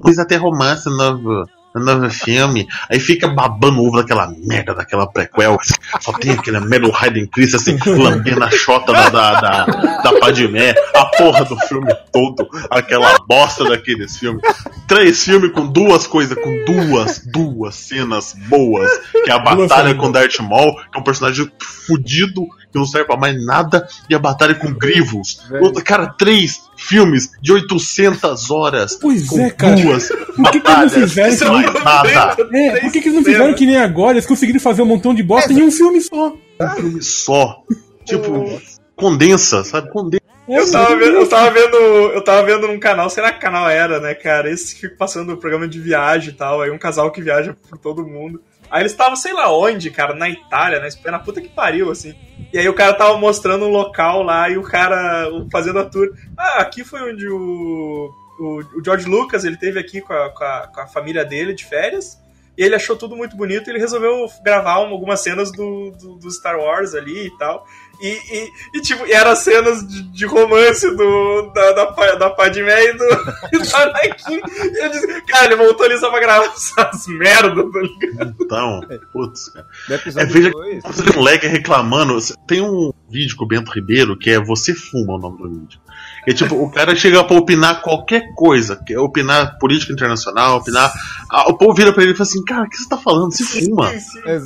coisa 0.00 0.22
até 0.22 0.36
romance 0.36 0.88
no 0.88 0.96
novo, 0.96 1.46
no 1.74 1.84
novo 1.84 2.10
filme. 2.10 2.66
Aí 2.90 2.98
fica 2.98 3.28
babando 3.28 3.82
ovo 3.82 3.98
daquela 3.98 4.32
merda, 4.44 4.74
daquela 4.74 5.06
prequel. 5.06 5.58
Só 6.00 6.12
tem 6.12 6.32
aquele 6.32 6.60
merda 6.60 6.88
do 6.88 6.96
Hayden 6.96 7.26
Chris 7.26 7.54
assim, 7.54 7.76
lambendo 7.86 8.42
a 8.42 8.50
chota 8.50 8.92
da, 8.92 9.08
da, 9.08 9.40
da, 9.40 9.64
da 10.02 10.18
Padmé, 10.18 10.74
a 10.94 11.04
porra 11.16 11.44
do 11.44 11.56
filme 11.60 11.92
todo, 12.12 12.48
aquela 12.70 13.16
bosta 13.28 13.64
daqueles 13.64 14.16
filmes. 14.16 14.42
Três 14.88 15.22
filmes 15.22 15.52
com 15.52 15.66
duas 15.66 16.06
coisas, 16.06 16.36
com 16.38 16.64
duas, 16.64 17.20
duas 17.26 17.74
cenas 17.74 18.34
boas, 18.48 18.90
que 19.24 19.30
é 19.30 19.34
a 19.34 19.38
batalha 19.38 19.94
com 19.94 20.10
Darth 20.10 20.38
Maul, 20.40 20.74
que 20.90 20.96
é 20.96 21.00
um 21.00 21.04
personagem 21.04 21.50
fudido, 21.60 22.46
que 22.76 22.80
não 22.80 22.86
serve 22.86 23.06
pra 23.06 23.16
mais 23.16 23.42
nada, 23.44 23.86
e 24.08 24.14
a 24.14 24.18
batalha 24.18 24.54
com 24.54 24.72
Grievous. 24.72 25.40
Velho. 25.48 25.64
Outra- 25.64 25.82
Cara, 25.82 26.06
três 26.18 26.60
filmes 26.76 27.30
de 27.40 27.52
800 27.52 28.50
horas. 28.50 28.98
Pois 29.00 29.26
com 29.26 29.40
é, 29.40 29.50
cara. 29.50 29.76
duas 29.76 30.08
Por 30.08 30.50
que, 30.50 30.60
que 30.60 30.70
eles 30.70 30.92
não 30.92 31.00
fizeram 31.08 31.36
que 31.36 31.44
é 31.44 31.50
nem... 31.50 31.82
mais 31.84 32.14
nada. 32.14 32.48
É, 32.52 32.80
por 32.80 32.92
que, 32.92 33.00
que 33.00 33.08
eles 33.08 33.14
não 33.14 33.24
fizeram 33.24 33.54
que 33.54 33.66
nem 33.66 33.76
agora? 33.78 34.12
Eles 34.12 34.26
conseguiram 34.26 34.60
fazer 34.60 34.82
um 34.82 34.86
montão 34.86 35.14
de 35.14 35.22
bosta 35.22 35.52
em 35.52 35.62
um 35.62 35.70
filme 35.70 36.00
só. 36.00 36.34
Um 36.60 36.68
filme 36.76 37.02
só. 37.02 37.62
Tipo, 38.04 38.60
condensa, 38.94 39.64
sabe? 39.64 39.90
Condensa. 39.90 40.22
É, 40.48 40.58
Eu 40.60 40.70
tava, 40.70 40.94
vendo, 40.96 41.16
eu 41.16 41.28
tava 41.28 41.50
vendo. 41.50 41.76
Eu 41.76 42.22
tava 42.22 42.42
vendo 42.46 42.68
num 42.68 42.78
canal, 42.78 43.10
será 43.10 43.32
que 43.32 43.40
canal 43.40 43.68
era, 43.68 43.98
né, 44.00 44.14
cara? 44.14 44.50
Esse 44.50 44.74
que 44.74 44.82
fica 44.82 44.96
passando 44.96 45.32
o 45.32 45.36
programa 45.36 45.66
de 45.66 45.80
viagem 45.80 46.30
e 46.30 46.32
tal. 46.36 46.60
Aí 46.62 46.70
um 46.70 46.78
casal 46.78 47.10
que 47.10 47.20
viaja 47.20 47.56
por 47.68 47.78
todo 47.78 48.06
mundo. 48.06 48.40
Aí 48.70 48.82
eles 48.82 48.92
estavam, 48.92 49.16
sei 49.16 49.32
lá 49.32 49.52
onde, 49.56 49.90
cara, 49.90 50.14
na 50.14 50.28
Itália, 50.28 50.80
na 50.80 50.88
Espanha, 50.88 51.12
na 51.12 51.18
puta 51.22 51.40
que 51.40 51.48
pariu, 51.48 51.90
assim. 51.90 52.14
E 52.52 52.58
aí 52.58 52.68
o 52.68 52.74
cara 52.74 52.94
tava 52.94 53.18
mostrando 53.18 53.64
um 53.66 53.70
local 53.70 54.22
lá 54.22 54.48
e 54.48 54.56
o 54.56 54.62
cara 54.62 55.28
fazendo 55.50 55.78
a 55.78 55.84
tour. 55.84 56.08
Ah, 56.36 56.60
aqui 56.60 56.84
foi 56.84 57.12
onde 57.12 57.28
o. 57.28 58.10
O, 58.38 58.60
o 58.78 58.84
George 58.84 59.08
Lucas, 59.08 59.44
ele 59.44 59.56
teve 59.56 59.78
aqui 59.80 60.02
com 60.02 60.12
a, 60.12 60.28
com, 60.28 60.44
a, 60.44 60.66
com 60.66 60.80
a 60.82 60.86
família 60.86 61.24
dele 61.24 61.54
de 61.54 61.64
férias. 61.64 62.18
E 62.56 62.62
ele 62.62 62.74
achou 62.74 62.94
tudo 62.96 63.16
muito 63.16 63.34
bonito 63.36 63.68
e 63.68 63.70
ele 63.72 63.78
resolveu 63.78 64.26
gravar 64.44 64.78
uma- 64.78 64.92
algumas 64.92 65.20
cenas 65.20 65.50
do, 65.52 65.90
do, 65.92 66.16
do 66.16 66.30
Star 66.30 66.58
Wars 66.58 66.94
ali 66.94 67.26
e 67.28 67.30
tal. 67.38 67.66
E, 68.00 68.08
e, 68.08 68.52
e, 68.74 68.80
tipo, 68.80 69.06
e 69.06 69.12
eram 69.12 69.34
cenas 69.34 69.86
de, 69.86 70.02
de 70.12 70.26
romance 70.26 70.88
do, 70.96 71.50
da, 71.54 71.72
da, 71.72 72.14
da 72.16 72.30
Padmé 72.30 72.84
e 72.86 72.92
do, 72.92 72.98
do 73.58 73.76
Anakin. 73.76 74.40
E 74.74 74.84
eu 74.84 74.90
disse, 74.90 75.22
cara, 75.22 75.46
ele 75.46 75.56
voltou 75.56 75.86
ali 75.86 75.98
só 75.98 76.10
pra 76.10 76.20
gravar 76.20 76.46
essas 76.54 77.06
merdas, 77.06 77.64
tá 77.72 77.80
ligado? 77.80 78.34
Então, 78.40 78.80
putz, 79.12 79.48
cara. 79.48 79.66
É, 79.90 80.24
veja- 80.26 80.50
2. 80.50 80.84
Esse 80.84 81.16
moleque 81.16 81.46
reclamando. 81.46 82.18
Tem 82.46 82.60
um 82.60 82.92
vídeo 83.10 83.36
com 83.36 83.44
o 83.44 83.48
Bento 83.48 83.70
Ribeiro 83.72 84.16
que 84.16 84.30
é 84.30 84.38
Você 84.38 84.74
Fuma 84.74 85.14
o 85.14 85.18
nome 85.18 85.38
do 85.38 85.48
vídeo. 85.48 85.80
É 86.26 86.32
tipo, 86.32 86.54
o 86.56 86.70
cara 86.70 86.94
chega 86.96 87.22
pra 87.24 87.36
opinar 87.36 87.80
qualquer 87.82 88.34
coisa, 88.34 88.76
que 88.84 88.92
é 88.92 88.98
opinar 88.98 89.58
política 89.58 89.92
internacional, 89.92 90.58
opinar. 90.58 90.92
Ah, 91.30 91.48
o 91.48 91.56
povo 91.56 91.72
vira 91.74 91.92
pra 91.92 92.02
ele 92.02 92.12
e 92.12 92.16
fala 92.16 92.28
assim, 92.28 92.44
cara, 92.44 92.64
o 92.64 92.68
que 92.68 92.76
você 92.76 92.88
tá 92.88 92.96
falando? 92.98 93.32
Você 93.32 93.44
fuma. 93.44 93.92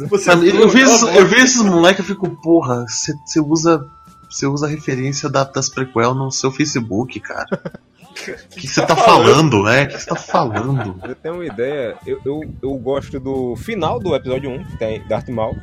Você 0.09 0.31
eu, 0.33 0.69
vejo, 0.69 0.79
esses- 0.93 1.03
eu 1.17 1.27
esses 1.39 1.63
moleques 1.63 2.05
e 2.05 2.09
fico, 2.09 2.29
porra, 2.43 2.85
você 2.87 3.13
você 3.27 3.41
usa. 3.41 3.81
Você 4.29 4.47
usa 4.47 4.67
a 4.67 4.69
referência 4.69 5.29
da- 5.29 5.43
das 5.43 5.69
prequel 5.69 6.15
no 6.15 6.31
seu 6.31 6.53
Facebook, 6.53 7.19
cara. 7.19 7.49
O 8.13 8.15
que 8.55 8.67
você 8.69 8.85
tá 8.87 8.95
falando, 8.95 9.63
né? 9.65 9.85
O 9.85 9.89
que 9.89 9.99
você 9.99 10.07
tá 10.07 10.15
falando? 10.15 11.01
Eu 11.03 11.15
tenho 11.17 11.35
uma 11.37 11.47
ideia, 11.47 11.97
eu, 12.07 12.21
eu, 12.25 12.41
eu 12.63 12.75
gosto 12.75 13.19
do 13.19 13.57
final 13.57 13.99
do 13.99 14.15
episódio 14.15 14.51
1, 14.51 14.65
que 14.67 14.77
tem 14.77 15.03
Darth 15.09 15.29
Maul. 15.31 15.57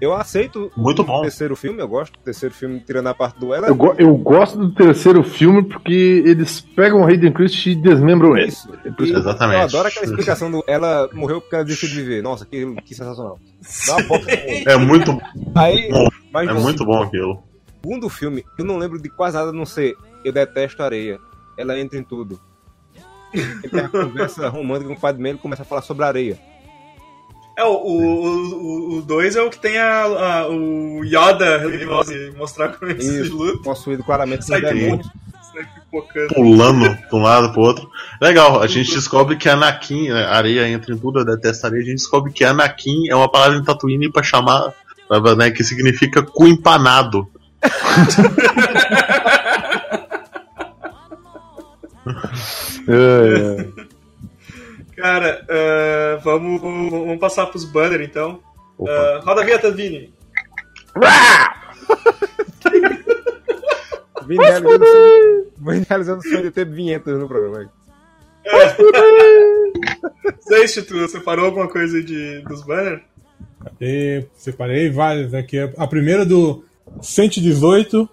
Eu 0.00 0.12
aceito 0.14 0.70
Muito 0.76 1.02
o 1.02 1.04
bom. 1.04 1.22
terceiro 1.22 1.56
filme, 1.56 1.80
eu 1.80 1.88
gosto 1.88 2.12
do 2.12 2.18
terceiro 2.20 2.54
filme, 2.54 2.80
tirando 2.80 3.06
a 3.08 3.14
parte 3.14 3.38
do 3.40 3.52
ela. 3.54 3.68
Eu, 3.68 3.74
go- 3.74 3.94
eu 3.98 4.14
gosto 4.16 4.58
do 4.58 4.72
terceiro 4.72 5.22
filme 5.24 5.62
porque 5.62 6.22
eles 6.24 6.60
pegam 6.60 7.00
o 7.00 7.04
Hayden 7.06 7.32
Christie 7.32 7.72
e 7.72 7.74
desmembram 7.76 8.36
ele. 8.36 8.48
Isso. 8.48 8.68
E- 8.98 9.10
Exatamente. 9.10 9.58
Eu 9.58 9.64
adoro 9.64 9.88
aquela 9.88 10.04
explicação 10.06 10.50
do 10.50 10.62
ela 10.66 11.08
morreu 11.12 11.40
porque 11.40 11.54
ela 11.56 11.64
decidiu 11.64 11.96
viver. 12.04 12.22
Nossa, 12.22 12.46
que, 12.46 12.74
que 12.82 12.94
sensacional. 12.94 13.38
Dá 13.86 13.96
uma 13.96 14.02
boca. 14.08 14.30
É 14.30 14.76
muito, 14.76 15.20
Aí, 15.54 15.90
Bom, 15.90 16.08
mas 16.32 16.48
é 16.48 16.52
muito 16.54 16.84
bom 16.84 17.02
aquilo. 17.02 17.42
segundo 17.82 18.08
filme, 18.08 18.44
eu 18.58 18.64
não 18.64 18.78
lembro 18.78 19.00
de 19.00 19.08
quase 19.08 19.36
nada 19.36 19.50
a 19.50 19.52
não 19.52 19.66
ser 19.66 19.94
eu 20.24 20.32
detesto 20.32 20.82
areia. 20.82 21.18
Ela 21.58 21.78
entra 21.78 21.98
em 21.98 22.02
tudo. 22.04 22.40
Ele 23.34 23.68
tem 23.68 23.80
uma 23.80 23.88
conversa 23.88 24.48
romântica 24.48 24.88
com 24.88 24.96
o 24.96 25.00
pai 25.00 25.12
dele 25.12 25.30
e 25.30 25.38
começa 25.38 25.62
a 25.62 25.64
falar 25.64 25.82
sobre 25.82 26.04
areia. 26.04 26.38
É, 27.60 27.64
o 27.64 27.76
2 27.78 28.52
o, 28.52 28.98
o 28.98 29.02
dois 29.02 29.36
é 29.36 29.42
o 29.42 29.50
que 29.50 29.58
tem 29.58 29.76
a, 29.78 30.02
a- 30.04 30.48
o 30.48 31.04
Yoda 31.04 31.58
religioso 31.58 32.12
e 32.12 32.30
mostrar 32.32 32.68
como 32.70 32.90
ele 32.90 33.02
se 33.02 33.22
Isso. 33.22 33.36
luta, 33.36 33.62
Possuído 33.62 34.02
claramente 34.02 34.46
por 34.46 34.60
demônios. 34.60 35.08
pipocando. 35.90 36.34
Pulando 36.34 36.88
de 36.88 37.14
um 37.14 37.22
lado 37.22 37.52
pro 37.52 37.60
outro. 37.62 37.90
Legal, 38.20 38.62
a 38.62 38.66
gente 38.66 38.94
descobre 38.94 39.36
que 39.36 39.48
Anakin, 39.48 40.08
né, 40.10 40.24
areia 40.24 40.68
entra 40.68 40.94
em 40.94 40.98
tudo, 40.98 41.20
eu 41.20 41.24
detesto 41.24 41.66
areia, 41.66 41.82
a 41.82 41.84
gente 41.86 41.96
descobre 41.96 42.32
que 42.32 42.44
Anakin 42.44 43.08
é 43.10 43.14
uma 43.14 43.30
palavra 43.30 43.58
em 43.58 43.62
Tatooine 43.64 44.10
pra 44.10 44.22
chamar, 44.22 44.72
né, 45.36 45.50
que 45.50 45.62
significa 45.64 46.22
cu 46.22 46.46
empanado. 46.46 47.28
É, 52.88 53.60
é. 53.78 53.79
Cara, 55.00 55.46
ah, 55.48 56.20
vamos, 56.22 56.60
vamos, 56.60 56.90
vamos 56.90 57.18
passar 57.18 57.46
pros 57.46 57.64
banner 57.64 58.00
então. 58.02 58.40
Ah, 58.86 59.20
roda 59.24 59.42
a 59.42 59.44
vinheta, 59.44 59.70
Vini. 59.70 60.12
Vim 64.26 64.36
realizando 64.36 64.84
Vim 65.58 65.84
realizando 65.88 66.20
o 66.20 66.22
sonho 66.22 66.42
de 66.42 66.50
ter 66.50 66.66
vinhetas 66.66 67.18
no 67.18 67.26
programa. 67.26 67.70
Tu 70.46 70.66
você 70.68 71.08
separou 71.08 71.46
alguma 71.46 71.68
coisa 71.68 72.02
de, 72.02 72.40
dos 72.42 72.62
banners? 72.64 73.02
E 73.80 74.24
separei 74.34 74.90
várias 74.90 75.34
aqui. 75.34 75.58
A 75.58 75.86
primeira 75.86 76.24
do 76.24 76.64
118, 77.02 78.08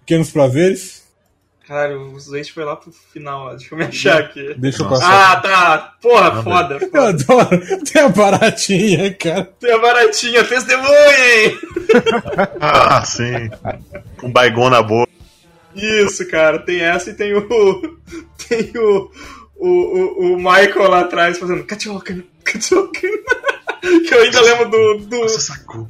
Pequenos 0.00 0.30
Prazeres. 0.30 0.99
Caralho, 1.70 2.12
o 2.12 2.18
Zweit 2.18 2.52
foi 2.52 2.64
lá 2.64 2.74
pro 2.74 2.90
final, 2.90 3.46
ó. 3.46 3.50
deixa 3.54 3.72
eu 3.72 3.78
me 3.78 3.84
achar 3.84 4.18
aqui. 4.18 4.54
Deixa 4.58 4.82
eu 4.82 4.88
passar. 4.88 5.30
Ah, 5.30 5.36
tá. 5.36 5.94
Porra, 6.02 6.42
foda. 6.42 6.74
Eu 6.74 6.90
foda. 6.90 7.08
adoro. 7.10 7.84
Tem 7.84 8.02
a 8.02 8.08
baratinha, 8.08 9.14
cara. 9.14 9.44
Tem 9.60 9.72
a 9.72 9.78
baratinha, 9.78 10.42
testemunhem! 10.42 11.60
Ah, 12.60 13.04
sim. 13.04 13.48
Com 14.16 14.32
baigão 14.32 14.68
na 14.68 14.82
boca. 14.82 15.12
Isso, 15.72 16.26
cara, 16.26 16.58
tem 16.58 16.80
essa 16.80 17.10
e 17.10 17.14
tem 17.14 17.34
o. 17.34 17.40
Tem 18.48 18.72
o. 18.74 19.12
O, 19.54 19.68
o, 19.68 20.32
o 20.32 20.36
Michael 20.38 20.90
lá 20.90 21.00
atrás 21.02 21.38
fazendo 21.38 21.62
Kachoken, 21.62 22.24
Kachoken. 22.42 23.12
Que 23.80 24.12
eu 24.12 24.22
ainda 24.22 24.40
lembro 24.40 24.68
do. 24.70 25.06
do 25.06 25.20
Nossa, 25.20 25.38
sacou. 25.38 25.88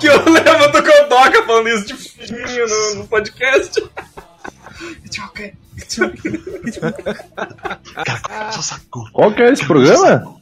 Que 0.00 0.08
eu 0.08 0.18
lembro 0.28 0.72
do 0.72 0.82
Kodoka 0.82 1.42
falando 1.44 1.68
isso 1.68 1.86
de 1.86 2.60
no, 2.60 2.94
no 2.96 3.06
podcast. 3.06 3.80
It's 5.04 5.18
okay. 5.18 5.52
It's 5.76 5.98
okay. 5.98 6.32
Cara, 8.22 8.52
só 8.52 8.62
sacou. 8.62 9.08
Qual 9.12 9.32
que 9.32 9.42
é 9.42 9.52
esse 9.52 9.64
programa? 9.66 10.36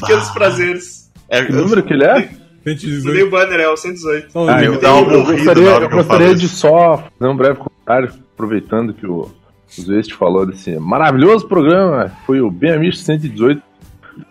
Pequenos 0.00 0.30
prazeres. 0.30 1.10
É, 1.28 1.44
Que 1.44 1.52
número 1.52 1.82
que 1.82 1.92
ele 1.92 2.04
é? 2.04 2.30
118. 2.64 3.14
Dei 3.14 3.22
o 3.22 3.30
banner, 3.30 3.60
é 3.60 3.68
o 3.68 3.76
118. 3.76 4.32
Só 4.32 4.48
Ah, 4.48 4.62
eu, 4.62 4.74
eu 4.74 4.80
morrida 5.02 5.32
gostaria, 5.32 5.62
eu 5.68 5.82
eu 5.82 5.88
gostaria 5.90 6.34
de 6.34 6.48
só 6.48 6.96
fazer 7.18 7.30
um 7.30 7.36
breve 7.36 7.58
comentário, 7.58 8.12
aproveitando 8.34 8.92
que 8.94 9.06
o, 9.06 9.22
o 9.22 9.32
Zwest 9.80 10.14
falou 10.14 10.46
desse 10.46 10.78
maravilhoso 10.78 11.46
programa, 11.48 12.12
foi 12.26 12.40
o 12.40 12.50
Bem 12.50 12.72
Amigo 12.72 12.94
118, 12.94 13.62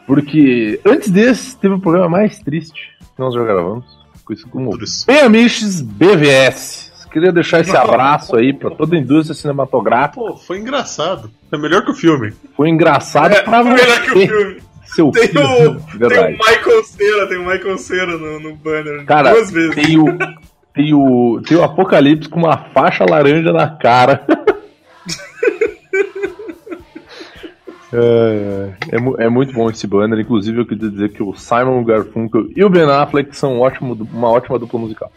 porque 0.06 0.80
antes 0.86 1.10
desse 1.10 1.58
teve 1.58 1.76
o 1.76 1.80
programa 1.80 2.10
mais 2.10 2.40
triste 2.40 2.90
que 3.00 3.20
nós 3.22 3.34
já 3.34 3.44
gravamos, 3.44 3.86
conhecido 4.24 4.50
como. 4.50 4.78
Bem 5.08 5.22
Amiches 5.22 5.82
BVS. 5.82 6.87
Queria 7.18 7.32
deixar 7.32 7.62
esse 7.62 7.76
abraço 7.76 8.36
aí 8.36 8.54
pra 8.54 8.70
toda 8.70 8.96
a 8.96 9.00
indústria 9.00 9.34
cinematográfica. 9.34 10.22
Pô, 10.22 10.38
foi 10.38 10.60
engraçado. 10.60 11.32
Foi 11.50 11.58
melhor 11.58 11.84
que 11.84 11.90
o 11.90 11.96
filme. 11.96 12.32
Foi 12.56 12.70
engraçado 12.70 13.34
É, 13.34 13.42
pra 13.42 13.64
melhor 13.64 14.02
que 14.04 14.12
o 14.12 14.14
você, 14.14 14.28
filme. 14.28 14.58
seu 14.86 15.12
Tem 15.12 15.28
filho. 15.30 15.44
o, 15.44 15.56
tem 15.56 15.68
o 15.68 15.80
Verdade. 16.10 16.34
Michael 16.34 16.84
Cera, 16.84 17.28
tem 17.28 17.38
o 17.40 17.46
Michael 17.48 17.78
Cera 17.80 18.18
no, 18.18 18.40
no 18.40 18.56
banner. 18.56 19.04
Cara, 19.06 19.32
duas 19.32 19.50
vezes. 19.50 19.74
tem 19.74 19.98
o, 20.00 20.06
tem 20.76 20.94
o, 20.94 21.42
tem 21.44 21.58
o 21.58 21.64
Apocalipse 21.64 22.30
com 22.30 22.40
uma 22.40 22.56
faixa 22.72 23.04
laranja 23.04 23.52
na 23.52 23.68
cara. 23.68 24.24
É, 27.94 28.74
é, 28.92 29.00
mu- 29.00 29.16
é 29.18 29.30
muito 29.30 29.54
bom 29.54 29.70
esse 29.70 29.88
banner. 29.88 30.20
Inclusive, 30.20 30.60
eu 30.60 30.66
queria 30.66 30.90
dizer 30.90 31.10
que 31.14 31.24
o 31.24 31.34
Simon 31.34 31.84
Garfunkel 31.86 32.48
e 32.54 32.62
o 32.64 32.70
Ben 32.70 32.84
Affleck 32.84 33.36
são 33.36 33.54
um 33.56 33.60
ótimo, 33.62 33.94
uma 34.14 34.30
ótima 34.30 34.60
dupla 34.60 34.78
musical. 34.80 35.10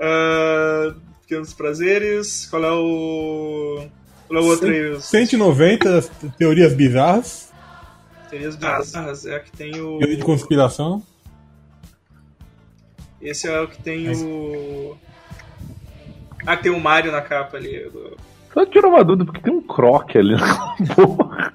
Ah, 0.00 0.94
pequenos 1.22 1.52
prazeres. 1.52 2.46
Qual 2.46 2.64
é 2.64 2.72
o. 2.72 3.86
Qual 4.28 4.40
é 4.40 4.42
o 4.42 4.46
outro 4.46 4.68
aí? 4.68 4.90
Os 4.90 5.04
190 5.04 6.02
teorias 6.38 6.72
bizarras. 6.74 7.52
teorias 8.30 8.56
bizarras. 8.56 9.26
É 9.26 9.36
a 9.36 9.40
que 9.40 9.52
tem 9.52 9.80
o. 9.80 9.98
Teoria 9.98 10.16
de 10.16 10.24
conspiração. 10.24 11.02
Esse 13.20 13.48
é 13.48 13.60
o 13.60 13.68
que 13.68 13.80
tem 13.82 14.10
o. 14.10 14.96
Ah, 16.46 16.56
tem 16.56 16.72
o 16.72 16.80
Mario 16.80 17.12
na 17.12 17.22
capa 17.22 17.56
ali. 17.56 17.88
do- 17.90 18.16
Só 18.52 18.66
tirar 18.66 18.88
uma 18.88 19.04
dúvida, 19.04 19.24
porque 19.24 19.40
tem 19.40 19.52
um 19.52 19.62
croque 19.62 20.18
ali 20.18 20.34
na 20.36 20.74
porra. 20.94 21.52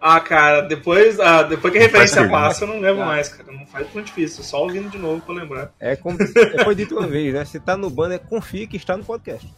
Ah, 0.00 0.20
cara, 0.20 0.60
depois, 0.62 1.18
ah, 1.18 1.42
depois 1.42 1.72
que 1.72 1.78
a 1.78 1.82
referência 1.82 2.28
passa, 2.28 2.64
eu 2.64 2.68
não 2.68 2.78
lembro 2.80 3.04
mais, 3.04 3.28
cara. 3.28 3.50
Não 3.50 3.66
faz 3.66 3.86
tão 3.92 4.02
difícil, 4.02 4.44
só 4.44 4.62
ouvindo 4.62 4.88
de 4.90 4.98
novo 4.98 5.20
pra 5.22 5.34
lembrar. 5.34 5.72
É 5.80 5.96
como 5.96 6.18
é, 6.22 6.64
foi 6.64 6.74
dito 6.74 6.96
uma 6.98 7.06
vez, 7.06 7.32
né? 7.34 7.44
Se 7.44 7.58
tá 7.58 7.76
no 7.76 7.88
banner, 7.90 8.20
confie 8.20 8.66
que 8.66 8.76
está 8.76 8.96
no 8.96 9.04
podcast. 9.04 9.48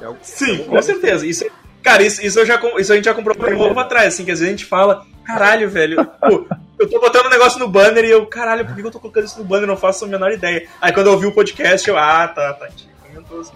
É 0.00 0.08
o- 0.08 0.16
Sim, 0.22 0.58
com 0.64 0.80
certeza. 0.80 1.26
Isso, 1.26 1.44
cara, 1.82 2.02
isso, 2.02 2.24
isso, 2.24 2.38
eu 2.38 2.46
já, 2.46 2.60
isso 2.78 2.92
a 2.92 2.96
gente 2.96 3.04
já 3.06 3.14
comprou 3.14 3.36
um 3.38 3.58
novo 3.58 3.78
atrás, 3.80 4.14
assim, 4.14 4.24
que 4.24 4.30
às 4.30 4.38
vezes 4.38 4.54
a 4.54 4.56
gente 4.56 4.64
fala, 4.66 5.04
caralho, 5.24 5.68
velho, 5.68 6.04
pô, 6.04 6.46
eu 6.78 6.88
tô 6.88 7.00
botando 7.00 7.26
um 7.26 7.30
negócio 7.30 7.58
no 7.58 7.68
banner 7.68 8.04
e 8.04 8.10
eu, 8.10 8.24
caralho, 8.26 8.64
por 8.64 8.74
que 8.74 8.80
eu 8.82 8.90
tô 8.90 9.00
colocando 9.00 9.24
isso 9.26 9.38
no 9.38 9.44
banner? 9.44 9.64
Eu 9.64 9.68
não 9.68 9.76
faço 9.76 10.04
a 10.04 10.08
menor 10.08 10.30
ideia. 10.32 10.66
Aí 10.80 10.92
quando 10.92 11.08
eu 11.08 11.12
ouvi 11.14 11.26
o 11.26 11.32
podcast, 11.32 11.86
eu, 11.88 11.98
ah, 11.98 12.28
tá, 12.28 12.52
tá, 12.54 12.68
comentou 13.02 13.40
assim. 13.40 13.52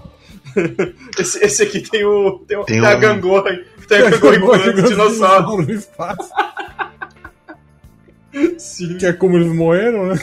Esse, 1.18 1.44
esse 1.44 1.62
aqui 1.62 1.80
tem 1.80 2.04
o. 2.04 2.40
Tem, 2.46 2.56
o, 2.56 2.64
Tem 2.64 2.80
tem 2.80 2.84
a 2.84 2.90
um- 2.90 2.92
a 2.92 2.94
gangorra 2.96 3.56
empurrando 3.98 4.78
o 4.78 4.82
dinossauro. 4.88 5.62
no 5.62 5.70
espaço. 5.72 6.30
Sim. 8.58 8.96
Que 8.98 9.06
é 9.06 9.12
como 9.12 9.36
eles 9.36 9.52
morreram, 9.52 10.06
né? 10.08 10.20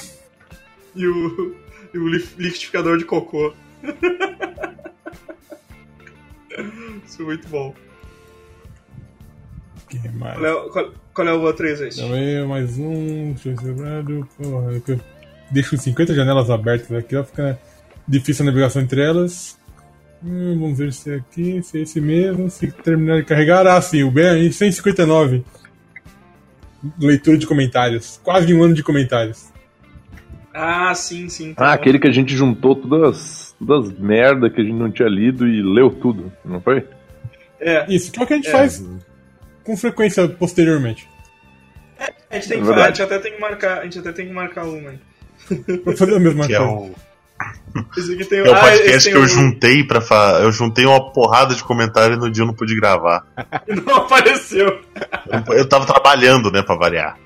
E 0.96 1.06
o, 1.08 1.56
e 1.94 1.98
o 1.98 2.08
liquidificador 2.08 2.98
de 2.98 3.06
cocô. 3.06 3.54
Isso 7.06 7.22
é 7.22 7.26
muito 7.26 7.48
bom. 7.50 7.74
Que 9.90 10.10
mais? 10.10 10.38
Qual 10.38 10.46
é, 10.46 10.54
o- 10.54 10.70
qual, 10.70 10.92
qual 11.14 11.28
é 11.28 11.34
o 11.34 11.42
outro 11.42 11.66
aí, 11.68 11.76
gente? 11.76 11.96
Também 11.98 12.46
mais 12.48 12.78
um. 12.78 13.34
Deixa 13.34 13.50
eu 13.50 13.56
lembrado. 13.68 14.28
Porra, 14.38 14.76
é 14.76 14.80
que 14.80 14.92
eu 14.94 15.00
deixo 15.52 15.78
50 15.78 16.14
janelas 16.14 16.50
abertas 16.50 16.92
aqui, 16.92 17.16
ó. 17.16 17.24
Fica 17.24 17.60
difícil 18.08 18.44
a 18.44 18.48
navegação 18.48 18.82
entre 18.82 19.02
elas. 19.02 19.58
Hum, 20.24 20.58
vamos 20.60 20.78
ver 20.78 20.92
se 20.94 21.12
é 21.12 21.16
aqui, 21.16 21.62
se 21.64 21.78
é 21.80 21.82
esse 21.84 22.02
mesmo. 22.02 22.50
Se 22.50 22.72
terminar 22.72 23.18
de 23.18 23.26
carregar. 23.26 23.66
Ah, 23.68 23.82
sim, 23.82 24.04
o 24.04 24.12
BM 24.12 24.52
159. 24.52 25.44
Leitura 27.00 27.38
de 27.38 27.48
comentários. 27.48 28.20
Quase 28.24 28.54
um 28.54 28.64
ano 28.64 28.74
de 28.74 28.84
comentários. 28.84 29.52
Ah, 30.54 30.94
sim, 30.96 31.30
sim. 31.30 31.54
tá 31.54 31.66
Ah, 31.66 31.68
bom. 31.68 31.74
aquele 31.74 32.00
que 32.00 32.08
a 32.08 32.12
gente 32.12 32.36
juntou 32.36 32.76
todas, 32.76 33.56
todas 33.60 33.92
as 33.92 34.00
merda 34.00 34.50
que 34.50 34.60
a 34.60 34.64
gente 34.64 34.74
não 34.76 34.90
tinha 34.92 35.08
lido 35.08 35.48
e 35.48 35.62
leu 35.62 35.90
tudo, 35.92 36.32
não 36.44 36.60
foi? 36.60 36.84
É, 37.60 37.86
Isso, 37.92 38.12
que 38.12 38.20
é 38.20 38.24
o 38.24 38.28
que 38.28 38.34
a 38.34 38.36
gente 38.38 38.48
É. 38.50 38.52
faz 38.52 38.84
com 39.64 39.78
frequência 39.78 40.28
posteriormente. 40.28 41.08
a 42.30 42.36
gente 42.36 42.48
tem 42.50 42.58
É 42.58 42.62
que 42.62 42.68
falar, 42.68 42.86
a 42.86 42.88
gente 42.88 43.02
até 43.04 43.20
tem 43.20 43.34
que 43.34 43.40
marcar, 43.42 43.80
a 43.80 43.84
gente 43.84 44.00
até 44.00 44.12
tem 44.12 44.28
que 44.28 44.34
marcar 44.34 44.66
uma. 44.66 44.92
hein. 44.94 45.00
Pra 45.84 45.96
fazer 45.96 46.16
a 46.16 46.20
mesma 46.20 46.46
Que 46.48 46.56
é 46.56 46.58
coisa. 46.58 46.72
o, 46.74 46.96
Esse 47.96 48.14
aqui 48.14 48.26
tem 48.26 48.40
é 48.40 48.44
o 48.44 48.54
ah, 48.56 48.60
podcast 48.60 48.90
esse 48.96 49.10
que 49.12 49.16
eu 49.16 49.22
o- 49.22 49.28
juntei 49.28 49.84
para 49.84 50.02
fa... 50.02 50.40
Eu 50.42 50.52
juntei 50.52 50.86
uma 50.86 51.12
porrada 51.12 51.54
de 51.54 51.64
comentários 51.64 52.18
e 52.18 52.20
no 52.20 52.32
dia 52.32 52.42
eu 52.44 52.48
não 52.48 52.54
pude 52.54 52.76
gravar. 52.76 53.26
Não 53.86 53.96
apareceu. 53.98 54.82
Eu, 55.48 55.54
eu 55.54 55.70
tava 55.70 55.86
trabalhando, 55.86 56.52
né, 56.52 56.62
pra 56.64 56.76
variar. 56.76 57.18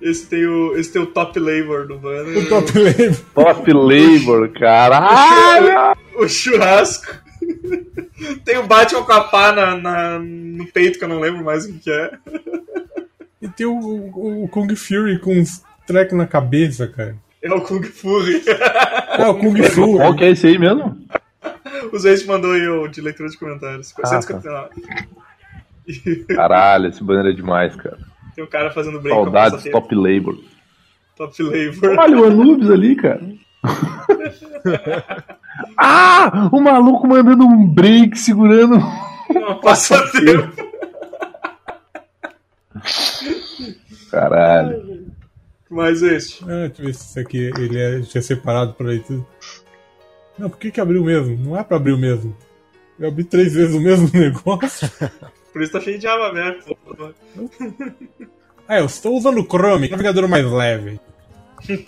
Esse 0.00 0.26
tem 0.26 0.44
o, 0.46 0.76
esse 0.76 0.92
tem 0.92 1.00
o 1.00 1.06
top 1.06 1.38
labor 1.38 1.86
do 1.86 1.98
banner. 1.98 2.36
O 2.38 2.48
top 2.48 2.72
label. 2.78 3.14
Top 3.34 3.72
Labor, 3.72 4.48
caralho! 4.52 5.96
O 6.16 6.28
churrasco. 6.28 7.14
tem 8.44 8.58
o 8.58 8.66
Batman 8.66 9.02
com 9.04 9.12
a 9.12 9.20
pá 9.24 9.52
na, 9.52 9.76
na- 9.76 10.18
no 10.18 10.66
peito, 10.66 10.98
que 10.98 11.04
eu 11.04 11.08
não 11.08 11.20
lembro 11.20 11.44
mais 11.44 11.64
o 11.64 11.72
que 11.72 11.78
que 11.78 11.90
é. 11.90 12.10
E 13.40 13.48
tem 13.48 13.66
o, 13.66 13.72
o- 13.78 14.44
o 14.44 14.48
Kung 14.48 14.74
Fury 14.74 15.18
com 15.20 15.38
uns 15.38 15.62
trecos 15.86 16.16
na 16.18 16.26
cabeça, 16.26 16.86
cara. 16.88 17.16
É 17.42 17.52
o 17.52 17.60
Kung 17.60 17.82
Fury. 17.82 18.42
Ah, 19.18 19.30
o 19.30 19.38
Kung 19.38 19.62
Fu. 19.62 19.96
Qual 19.96 20.14
que 20.14 20.24
é 20.24 20.30
esse 20.30 20.46
aí 20.46 20.58
mesmo? 20.58 20.96
o 21.92 21.98
Zé 21.98 22.14
mandou 22.26 22.52
aí 22.52 22.66
o 22.68 22.88
de 22.88 23.00
leitura 23.00 23.28
de 23.28 23.38
comentários. 23.38 23.94
Ah, 24.02 24.06
159. 24.06 24.68
E 25.86 26.16
Caralho, 26.34 26.88
esse 26.88 27.02
banner 27.02 27.32
é 27.32 27.34
demais, 27.34 27.76
cara. 27.76 27.98
tem 28.34 28.42
um 28.42 28.48
cara 28.48 28.70
fazendo 28.70 29.00
break 29.00 29.16
com 29.16 29.22
a 29.22 29.24
Saudades. 29.24 29.70
Top 29.70 29.94
Labor. 29.94 30.36
Top 31.16 31.42
labor. 31.42 31.98
Olha 31.98 32.20
o 32.20 32.24
Anubis 32.24 32.70
ali, 32.70 32.94
cara. 32.94 33.22
ah! 35.78 36.50
O 36.52 36.60
maluco 36.60 37.06
mandando 37.08 37.44
um 37.44 37.66
break 37.66 38.18
segurando. 38.18 38.76
Uma 39.30 39.58
passatempo. 39.60 40.52
Caralho. 44.10 44.95
Mas 45.68 46.02
este. 46.02 46.44
Ah, 46.44 46.68
deixa 46.68 46.82
eu 46.82 46.86
ver 46.86 46.94
se 46.94 47.04
isso 47.06 47.18
aqui 47.18 47.38
ele 47.58 47.78
é, 47.78 48.00
tinha 48.00 48.22
separado 48.22 48.74
pra 48.74 48.86
leitura. 48.86 49.24
Não, 50.38 50.48
por 50.50 50.58
que, 50.58 50.70
que 50.70 50.80
abriu 50.80 51.02
mesmo? 51.02 51.36
Não 51.36 51.58
é 51.58 51.64
pra 51.64 51.76
abrir 51.76 51.92
o 51.92 51.98
mesmo. 51.98 52.36
Eu 52.98 53.08
abri 53.08 53.24
três 53.24 53.52
vezes 53.54 53.74
o 53.74 53.80
mesmo 53.80 54.08
negócio. 54.14 54.88
Por 55.52 55.62
isso 55.62 55.72
tá 55.72 55.80
cheio 55.80 55.98
de 55.98 56.06
aba 56.06 56.28
aberta. 56.28 56.74
Ah, 58.68 58.78
eu 58.78 58.86
estou 58.86 59.16
usando 59.16 59.40
o 59.40 59.44
Chrome, 59.46 59.88
navegador 59.88 60.28
mais 60.28 60.44
leve. 60.44 61.00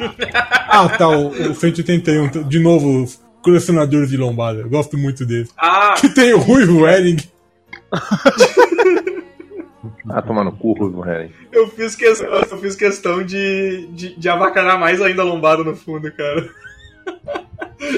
ah, 0.69 0.89
tá, 0.89 1.09
o, 1.09 1.29
o 1.29 1.55
181. 1.55 2.49
De 2.49 2.59
novo, 2.59 3.03
os 3.03 3.21
colecionadores 3.43 4.11
de 4.11 4.17
lombada. 4.17 4.61
Eu 4.61 4.69
gosto 4.69 4.97
muito 4.99 5.25
desse. 5.25 5.53
Ah, 5.57 5.95
Que 6.01 6.09
tem 6.09 6.33
o 6.35 6.39
Ruivo 6.39 6.81
Wedding. 6.83 7.19
Ah, 10.19 10.23
tomar 10.23 10.45
no 10.45 10.53
cu, 10.53 10.73
Ruivo 10.73 11.03
eu 11.53 11.69
fiz 11.69 11.95
questão, 11.95 12.29
eu 12.29 12.59
fiz 12.59 12.77
questão 12.77 13.23
de, 13.23 13.87
de, 13.89 14.17
de 14.19 14.29
mais 14.79 15.01
ainda 15.01 15.23
a 15.23 15.25
lombada 15.25 15.63
no 15.63 15.77
fundo, 15.77 16.11
cara. 16.13 16.49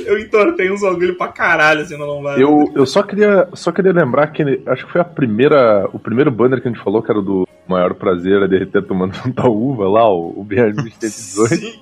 Eu 0.04 0.18
entortei 0.18 0.70
uns 0.70 0.82
bagulho 0.82 1.16
pra 1.16 1.28
caralho 1.28 1.80
assim 1.80 1.96
na 1.96 2.04
lombada. 2.04 2.40
Eu, 2.40 2.70
eu 2.74 2.84
só 2.84 3.02
queria 3.02 3.48
só 3.54 3.72
queria 3.72 3.92
lembrar 3.92 4.26
que 4.28 4.42
acho 4.66 4.86
que 4.86 4.92
foi 4.92 5.00
a 5.00 5.04
primeira 5.04 5.88
o 5.92 5.98
primeiro 5.98 6.30
banner 6.30 6.60
que 6.60 6.68
a 6.68 6.70
gente 6.70 6.82
falou 6.82 7.02
que 7.02 7.10
era 7.10 7.22
do 7.22 7.48
maior 7.66 7.94
prazer 7.94 8.42
é 8.42 8.48
derreter 8.48 8.82
tomando 8.82 9.14
tanta 9.22 9.48
uva 9.48 9.88
lá 9.88 10.08
o, 10.12 10.40
o 10.40 10.44
BR 10.44 10.72
18 11.00 11.46
Sim, 11.46 11.80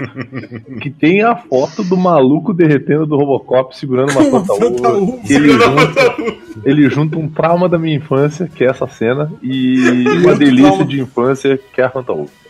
que 0.80 0.90
tem 0.90 1.22
a 1.22 1.36
foto 1.36 1.82
do 1.82 1.96
maluco 1.96 2.54
derretendo 2.54 3.06
do 3.06 3.16
Robocop 3.16 3.76
segurando 3.76 4.12
uma 4.12 4.24
fanta 4.24 4.52
uva. 4.54 5.18
Ele 5.28 5.50
junta, 5.50 6.16
ele 6.64 6.88
junta 6.88 7.18
um 7.18 7.28
trauma 7.28 7.68
da 7.68 7.78
minha 7.78 7.96
infância 7.96 8.48
que 8.48 8.64
é 8.64 8.68
essa 8.68 8.86
cena 8.86 9.30
e 9.42 9.76
uma 10.22 10.34
delícia 10.34 10.84
de 10.84 11.00
infância 11.00 11.58
que 11.58 11.80
é 11.80 11.84
a 11.84 11.90
fanta 11.90 12.12
uva. 12.12 12.43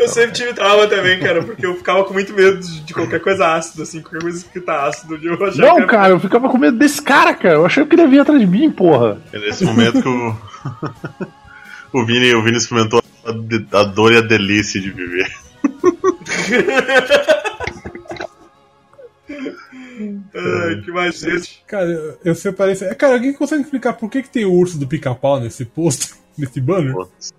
Eu 0.00 0.08
sempre 0.08 0.32
tive 0.32 0.54
trauma 0.54 0.86
também, 0.86 1.20
cara, 1.20 1.42
porque 1.42 1.64
eu 1.66 1.76
ficava 1.76 2.02
com 2.04 2.14
muito 2.14 2.32
medo 2.32 2.58
de, 2.58 2.80
de 2.80 2.94
qualquer 2.94 3.20
coisa 3.20 3.46
ácida, 3.54 3.82
assim, 3.82 4.00
qualquer 4.00 4.22
coisa 4.22 4.44
que 4.50 4.60
tá 4.60 4.86
ácido. 4.86 5.14
Eu 5.22 5.34
achava 5.34 5.52
que 5.52 5.58
Não, 5.60 5.76
era- 5.78 5.86
cara, 5.86 6.12
eu 6.14 6.20
ficava 6.20 6.48
com 6.48 6.56
medo 6.58 6.78
desse 6.78 7.02
cara, 7.02 7.34
cara. 7.34 7.54
Eu 7.56 7.66
achei 7.66 7.84
que 7.84 7.94
ele 7.94 8.02
ia 8.02 8.08
vir 8.08 8.20
atrás 8.20 8.40
de 8.40 8.46
mim, 8.46 8.70
porra. 8.70 9.20
É 9.32 9.38
nesse 9.38 9.64
momento 9.64 10.00
que 10.00 10.08
o. 10.08 10.36
o, 12.00 12.06
Vini, 12.06 12.34
o 12.34 12.42
Vini 12.42 12.56
experimentou 12.56 13.02
a, 13.26 13.32
de- 13.32 13.66
a 13.72 13.82
dor 13.84 14.12
e 14.12 14.16
a 14.16 14.20
delícia 14.22 14.80
de 14.80 14.90
viver. 14.90 15.30
Ai, 20.34 20.80
que 20.82 20.90
mais 20.90 21.22
esse? 21.22 21.58
Cara, 21.66 21.86
eu- 21.86 22.18
eu 22.24 22.34
separei. 22.34 22.72
esse- 22.72 22.94
Cara, 22.94 23.14
alguém 23.14 23.32
consegue 23.32 23.62
explicar 23.62 23.92
por 23.94 24.08
que, 24.10 24.22
que 24.22 24.30
tem 24.30 24.44
o 24.44 24.52
urso 24.52 24.78
do 24.78 24.86
pica-pau 24.86 25.38
nesse 25.40 25.64
post, 25.64 26.14
nesse 26.38 26.60
banner? 26.60 26.94
Putz. 26.94 27.32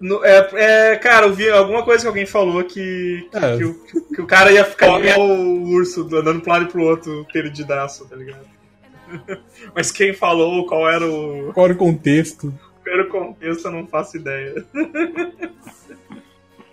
No- 0.00 0.24
é, 0.24 0.48
é, 0.92 0.96
cara, 0.96 1.26
eu 1.26 1.32
vi 1.34 1.50
alguma 1.50 1.82
coisa 1.84 2.02
que 2.02 2.08
alguém 2.08 2.24
falou 2.26 2.64
que, 2.64 3.28
que, 3.30 3.36
É. 3.36 3.56
que 3.58 3.64
o, 3.64 3.74
que 4.14 4.22
o 4.22 4.26
cara 4.26 4.50
ia 4.50 4.64
ficar 4.64 4.98
igual 4.98 5.20
o 5.28 5.68
urso, 5.70 6.02
andando 6.16 6.40
pro 6.40 6.50
lado 6.52 6.64
e 6.64 6.68
pro 6.68 6.82
outro, 6.82 7.26
perdidaço, 7.32 8.06
tá 8.08 8.16
ligado? 8.16 8.46
Mas 9.74 9.90
quem 9.92 10.14
falou, 10.14 10.66
qual 10.66 10.88
era 10.88 11.06
o, 11.06 11.52
Qual 11.52 11.66
era 11.66 11.74
o 11.74 11.78
contexto? 11.78 12.52
qual 12.82 12.94
era 12.94 13.02
o 13.06 13.08
contexto, 13.10 13.66
eu 13.66 13.72
não 13.72 13.86
faço 13.86 14.16
ideia. 14.16 14.64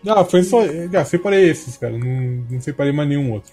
Ah, 0.10 0.24
foi 0.24 0.42
só. 0.44 0.60
Ah, 0.98 1.04
separei 1.04 1.50
esses, 1.50 1.76
cara. 1.76 1.98
Não, 1.98 2.46
não 2.50 2.62
separei 2.62 2.94
mais 2.94 3.10
nenhum 3.10 3.34
outro. 3.34 3.52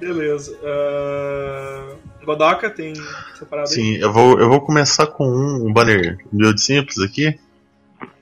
Beleza. 0.00 0.52
Uh, 0.60 2.24
Godoka 2.24 2.68
tem 2.70 2.92
separado 3.38 3.68
aí? 3.68 3.74
Sim, 3.74 3.96
eu 3.98 4.12
vou, 4.12 4.36
eu 4.40 4.48
vou 4.48 4.60
começar 4.62 5.06
com 5.06 5.24
um, 5.28 5.66
um 5.68 5.72
banner 5.72 6.18
meu 6.32 6.52
de 6.52 6.60
simples 6.60 6.98
aqui. 6.98 7.38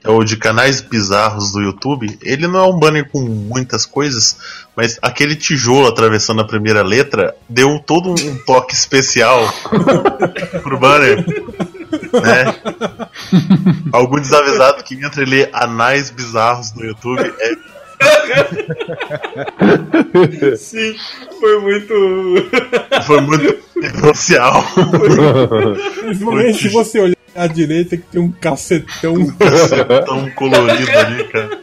É 0.02 0.08
o 0.08 0.24
de 0.24 0.36
canais 0.36 0.80
bizarros 0.80 1.52
do 1.52 1.60
YouTube. 1.60 2.18
Ele 2.22 2.46
não 2.46 2.60
é 2.60 2.66
um 2.66 2.78
banner 2.78 3.08
com 3.10 3.20
muitas 3.20 3.84
coisas, 3.84 4.38
mas 4.74 4.98
aquele 5.02 5.36
tijolo 5.36 5.86
atravessando 5.86 6.40
a 6.40 6.46
primeira 6.46 6.82
letra 6.82 7.34
deu 7.48 7.78
todo 7.78 8.10
um 8.10 8.38
toque 8.46 8.72
especial 8.72 9.52
pro 10.62 10.78
banner. 10.78 11.24
Né? 12.12 12.54
Algum 13.92 14.20
desavisado 14.20 14.82
que 14.82 14.94
entra 14.94 15.22
e 15.22 15.26
lê 15.26 15.48
anais 15.52 16.10
bizarros 16.10 16.70
do 16.70 16.84
YouTube 16.84 17.34
é 17.38 17.70
Sim, 20.56 20.96
foi 21.38 21.60
muito. 21.60 21.94
Foi 23.06 23.20
muito 23.20 23.58
especial. 23.76 24.64
Principalmente 26.00 26.58
se 26.58 26.68
você 26.68 27.00
olhar 27.00 27.19
à 27.34 27.46
direita 27.46 27.96
que 27.96 28.04
tem 28.04 28.20
um 28.20 28.30
cacetão. 28.30 29.14
tão 30.06 30.30
colorido 30.30 30.90
ali, 30.98 31.24
cara. 31.28 31.60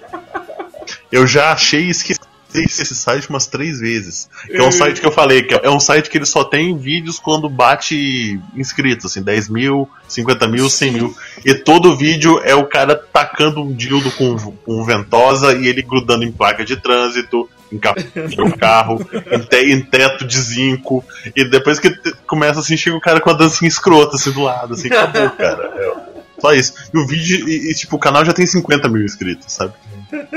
Eu 1.11 1.25
já 1.25 1.51
achei 1.51 1.85
e 1.85 1.89
esqueci 1.89 2.19
esse 2.53 2.95
site 2.95 3.29
umas 3.29 3.47
três 3.47 3.79
vezes. 3.79 4.29
É 4.49 4.61
um 4.63 4.71
site 4.71 4.99
que 4.99 5.05
eu 5.05 5.11
falei, 5.11 5.43
que 5.43 5.53
é 5.53 5.69
um 5.69 5.79
site 5.79 6.09
que 6.09 6.17
ele 6.17 6.25
só 6.25 6.43
tem 6.43 6.77
vídeos 6.77 7.19
quando 7.19 7.49
bate 7.49 8.39
inscritos, 8.55 9.05
assim, 9.05 9.21
10 9.21 9.49
mil, 9.49 9.89
50 10.07 10.47
mil, 10.47 10.69
100 10.69 10.91
mil. 10.91 11.15
E 11.45 11.53
todo 11.53 11.95
vídeo 11.95 12.39
é 12.43 12.55
o 12.55 12.65
cara 12.65 12.95
tacando 12.95 13.61
um 13.61 13.73
dildo 13.73 14.11
com, 14.11 14.35
com 14.37 14.83
ventosa 14.83 15.53
e 15.53 15.67
ele 15.67 15.81
grudando 15.81 16.23
em 16.23 16.31
placa 16.31 16.65
de 16.65 16.77
trânsito, 16.77 17.49
em 17.71 17.77
de 17.77 18.57
carro, 18.57 18.99
em, 19.31 19.71
em 19.71 19.81
teto 19.81 20.25
de 20.25 20.39
zinco. 20.39 21.03
E 21.35 21.49
depois 21.49 21.79
que 21.79 21.89
começa 22.25 22.59
assim, 22.59 22.77
chega 22.77 22.95
o 22.95 23.01
cara 23.01 23.19
com 23.19 23.29
a 23.29 23.33
dancinha 23.33 23.67
escrota 23.67 24.15
assim 24.15 24.31
do 24.31 24.41
lado, 24.41 24.73
assim, 24.73 24.87
acabou, 24.87 25.29
cara. 25.31 25.73
É, 25.75 26.17
só 26.39 26.53
isso. 26.53 26.73
E 26.93 26.97
o 26.97 27.05
vídeo, 27.05 27.47
e, 27.47 27.71
e, 27.71 27.75
tipo, 27.75 27.95
o 27.95 27.99
canal 27.99 28.23
já 28.23 28.33
tem 28.33 28.45
50 28.45 28.87
mil 28.89 29.03
inscritos, 29.03 29.51
sabe? 29.51 29.73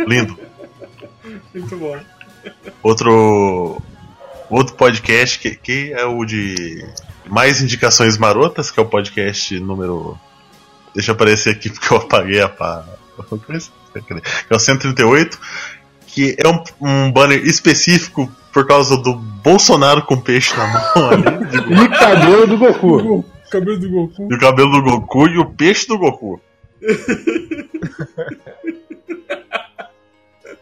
Lindo. 0.07 0.39
Muito 1.55 1.77
bom. 1.77 1.99
Outro. 2.83 3.81
Outro 4.49 4.75
podcast 4.75 5.39
que, 5.39 5.55
que 5.55 5.93
é 5.93 6.05
o 6.05 6.25
de 6.25 6.85
Mais 7.27 7.63
Indicações 7.63 8.19
Marotas, 8.19 8.71
que 8.71 8.81
é 8.81 8.83
o 8.83 8.87
podcast 8.87 9.61
número. 9.61 10.19
Deixa 10.93 11.13
eu 11.13 11.15
aparecer 11.15 11.51
aqui 11.51 11.71
porque 11.71 11.93
eu 11.93 11.99
apaguei 11.99 12.41
a 12.41 12.49
pá. 12.49 12.85
É 14.49 14.55
o 14.55 14.59
138. 14.59 15.39
Que 16.13 16.37
é 16.39 16.49
um, 16.49 16.63
um 16.81 17.13
banner 17.13 17.45
específico 17.45 18.31
por 18.53 18.67
causa 18.67 18.97
do 18.97 19.15
Bolsonaro 19.15 20.03
com 20.03 20.21
peixe 20.21 20.57
na 20.57 20.67
mão 20.67 21.11
ali. 21.11 21.25
E 21.85 21.89
cabelo 21.89 22.47
do 22.47 22.59
Goku. 22.59 23.25
Cabelo 23.51 23.79
do 23.79 23.91
Goku. 23.91 24.29
E 24.31 24.35
o 24.35 24.39
cabelo 24.39 24.71
do 24.71 24.83
Goku 24.83 25.29
e 25.29 25.39
o 25.39 25.47
peixe 25.47 25.87
do 25.87 25.99
Goku. 25.99 26.41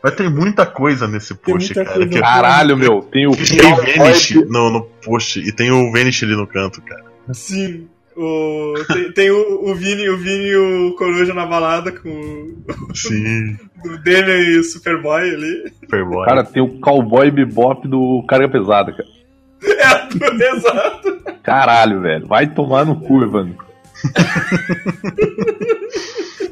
Mas 0.03 0.15
tem 0.15 0.31
muita 0.31 0.65
coisa 0.65 1.09
nesse 1.09 1.35
post, 1.35 1.75
cara. 1.75 1.93
coisa. 1.93 2.09
Que 2.09 2.21
Caralho, 2.21 2.77
meu. 2.77 3.03
Tem 3.03 3.27
o 3.27 3.33
tem 3.33 3.73
o 3.73 3.77
Vanish 3.77 4.35
no, 4.49 4.71
no 4.71 4.83
post 4.83 5.41
e 5.41 5.53
tem 5.53 5.73
o 5.73 5.91
Vanish 5.91 6.23
ali 6.23 6.37
no 6.37 6.47
canto, 6.47 6.81
cara. 6.83 7.05
Sim. 7.33 7.89
O, 8.21 8.75
tem 8.93 9.12
tem 9.12 9.31
o, 9.31 9.71
o 9.71 9.75
Vini, 9.77 10.09
o 10.09 10.19
Vini 10.19 10.49
e 10.49 10.57
o 10.57 10.97
Coruja 10.97 11.33
na 11.33 11.47
balada 11.47 11.93
com 11.93 12.09
o, 12.09 12.97
Sim, 12.97 13.57
o 13.85 13.97
Damian 13.99 14.39
e 14.39 14.59
o 14.59 14.64
Superboy 14.64 15.23
ali. 15.23 15.73
Superboy. 15.81 16.27
Cara, 16.27 16.43
tem 16.43 16.61
o 16.61 16.81
cowboy 16.81 17.31
bebop 17.31 17.87
do 17.87 18.25
Carga 18.29 18.49
Pesada, 18.49 18.93
cara. 18.93 19.09
É, 19.61 20.57
exato. 20.57 21.19
Caralho, 21.43 22.01
velho. 22.01 22.27
Vai 22.27 22.47
tomar 22.47 22.85
no 22.85 23.01
cu, 23.01 23.23
Evandro. 23.23 23.57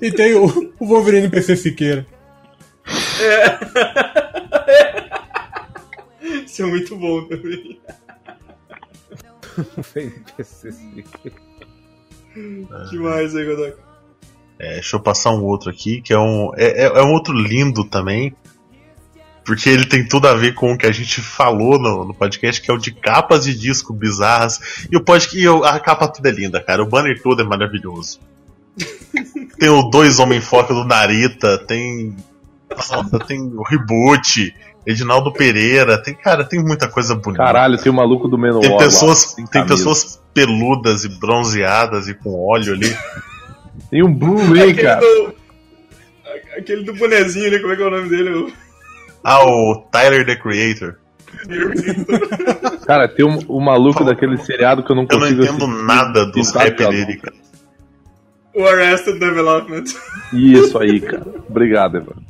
E 0.01 0.13
tem 0.13 0.35
o, 0.35 0.45
o 0.79 0.87
Wolverine 0.87 1.31
PC 1.31 1.57
Siqueira. 1.57 2.07
Isso 6.45 6.63
é 6.63 6.67
muito 6.67 6.95
bom 6.97 7.25
também. 7.25 7.81
Que 10.37 11.33
mais 13.01 13.35
aí, 13.35 13.45
Godok? 13.45 13.77
É, 14.59 14.75
deixa 14.75 14.97
eu 14.97 15.01
passar 15.01 15.31
um 15.33 15.43
outro 15.45 15.71
aqui, 15.71 16.01
que 16.01 16.13
é 16.13 16.19
um. 16.19 16.51
É, 16.57 16.85
é- 16.85 16.99
é 16.99 17.03
um 17.03 17.13
outro 17.13 17.33
lindo 17.35 17.85
também. 17.85 18.35
Porque 19.45 19.69
ele 19.69 19.85
tem 19.87 20.05
tudo 20.07 20.27
a 20.27 20.35
ver 20.35 20.55
com 20.55 20.73
o 20.73 20.79
que 20.79 20.87
a 20.87 20.91
gente 20.93 21.21
falou 21.21 21.79
no, 21.79 22.05
no 22.05 22.13
podcast, 22.15 22.61
que 22.61 22.69
é 22.69 22.75
o 22.75 22.79
de 22.79 22.91
capas 22.93 23.45
de 23.45 23.55
disco 23.57 23.93
bizarras. 23.93 24.87
E 24.91 24.97
o 24.97 25.01
podcast, 25.05 25.39
e 25.39 25.49
o- 25.49 25.63
a 25.65 25.79
capa 25.79 26.09
toda 26.09 26.29
é 26.29 26.33
linda, 26.33 26.61
cara. 26.61 26.83
O 26.83 26.87
banner 26.87 27.23
todo 27.23 27.41
é 27.43 27.45
maravilhoso. 27.45 28.19
tem 29.59 29.69
o 29.69 29.83
Dois 29.85 30.19
Homem 30.19 30.41
Foca 30.41 30.75
do 30.75 30.85
Narita, 30.85 31.59
tem. 31.59 32.17
Nossa, 32.69 33.19
tem 33.21 33.41
o 33.41 33.63
Reboot, 33.63 34.53
Edinaldo 34.85 35.33
Pereira, 35.33 35.97
tem, 36.03 36.15
cara, 36.15 36.45
tem 36.45 36.61
muita 36.63 36.89
coisa 36.89 37.15
bonita. 37.15 37.45
Caralho, 37.45 37.79
tem 37.79 37.91
o 37.93 37.95
maluco 37.95 38.27
do 38.29 38.37
Menor. 38.37 38.61
Tem 38.61 38.71
lá, 38.73 38.79
pessoas, 38.79 39.19
sem 39.19 39.47
tem 39.47 39.63
camisa. 39.65 39.77
pessoas 39.77 40.21
peludas 40.37 41.03
e 41.05 41.09
bronzeadas 41.09 42.07
e 42.09 42.15
com 42.15 42.35
óleo 42.47 42.75
ali. 42.75 42.95
Tem 43.91 44.05
um 44.05 44.13
Blue 44.13 44.37
Ray, 44.53 44.71
Aquele 44.73 44.83
cara. 44.83 45.01
do. 45.01 45.35
Aquele 46.59 46.85
do 46.85 46.95
bonezinho 46.95 47.47
ali, 47.47 47.61
como 47.61 47.73
é 47.73 47.77
que 47.77 47.83
é 47.83 47.87
o 47.87 47.91
nome 47.91 48.09
dele? 48.11 48.53
Ah, 49.25 49.45
o 49.45 49.77
Tyler 49.91 50.25
the 50.27 50.37
Creator. 50.37 50.97
Cara, 52.87 53.09
tem 53.09 53.27
um, 53.27 53.39
o 53.49 53.61
maluco 53.61 54.05
daquele 54.05 54.37
seriado 54.39 54.83
que 54.83 54.91
eu 54.91 54.97
não 54.97 55.03
Eu 55.11 55.19
não 55.19 55.21
consigo 55.21 55.43
entendo 55.43 55.65
assistir. 55.65 55.85
nada 55.85 56.27
dos 56.27 56.55
rap 56.55 56.77
dele, 56.89 57.17
cara. 57.19 57.37
O 58.55 58.65
Arrested 58.67 59.19
Development. 59.19 59.85
Isso 60.33 60.79
aí, 60.79 61.01
cara. 61.01 61.27
Obrigado, 61.49 61.97
Evandro. 61.97 62.23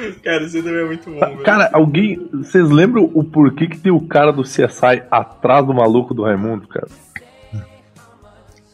Cara, 0.22 0.44
esse 0.44 0.62
também 0.62 0.80
é 0.82 0.84
muito 0.86 1.10
bom, 1.10 1.18
velho. 1.20 1.42
Cara, 1.42 1.70
alguém. 1.72 2.28
Vocês 2.32 2.68
lembram 2.70 3.10
o 3.14 3.22
porquê 3.24 3.66
que 3.66 3.78
tem 3.78 3.92
o 3.92 4.00
cara 4.06 4.32
do 4.32 4.42
CSI 4.42 5.02
atrás 5.10 5.64
do 5.66 5.74
maluco 5.74 6.14
do 6.14 6.22
Raimundo, 6.24 6.66
cara? 6.68 6.88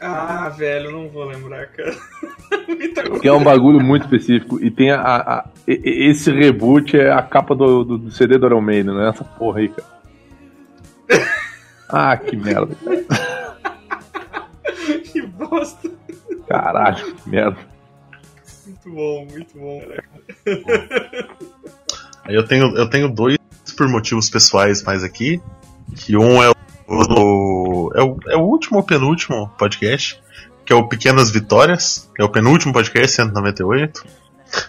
Ah, 0.01 0.49
velho, 0.51 0.93
não 0.93 1.09
vou 1.09 1.25
lembrar, 1.25 1.67
cara. 1.69 1.95
Muita 2.69 3.03
coisa. 3.03 3.21
Que 3.21 3.29
é 3.29 3.33
um 3.33 3.43
bagulho 3.43 3.81
muito 3.81 4.03
específico. 4.05 4.63
E 4.63 4.71
tem 4.71 4.91
a. 4.91 5.01
a- 5.01 5.39
a- 5.39 5.45
esse 5.67 6.31
reboot 6.31 6.97
é 6.97 7.11
a 7.11 7.23
capa 7.23 7.55
do, 7.55 7.83
do, 7.85 7.99
do 7.99 8.11
CD 8.11 8.39
do 8.39 8.47
Iron 8.47 8.61
Maiden, 8.61 8.95
né? 8.95 9.09
Essa 9.09 9.25
porra 9.25 9.61
aí, 9.61 9.69
cara. 9.69 9.89
Ah, 11.89 12.17
que 12.17 12.35
merda. 12.37 12.75
Que 15.05 15.23
bosta. 15.23 15.89
Caralho, 16.49 17.15
que 17.15 17.31
merda. 17.31 17.57
Muito 18.67 18.91
bom, 18.91 19.27
muito 19.31 19.59
bom. 19.59 19.83
Aí 22.25 22.35
eu 22.35 22.47
tenho, 22.47 22.77
eu 22.77 22.91
tenho 22.91 23.09
dois 23.09 23.39
por 23.77 23.89
motivos 23.89 24.29
pessoais 24.29 24.83
mais 24.83 25.05
aqui. 25.05 25.41
Que 25.95 26.17
um 26.17 26.43
é 26.43 26.51
o, 26.89 27.93
é 27.95 28.03
o, 28.03 28.19
é 28.29 28.37
o 28.37 28.41
último 28.41 28.79
ou 28.79 28.83
penúltimo 28.83 29.49
podcast, 29.57 30.21
que 30.65 30.73
é 30.73 30.77
o 30.77 30.89
Pequenas 30.89 31.31
Vitórias, 31.31 32.11
que 32.15 32.21
é 32.21 32.25
o 32.25 32.29
penúltimo 32.29 32.73
podcast, 32.73 33.15
198, 33.15 34.05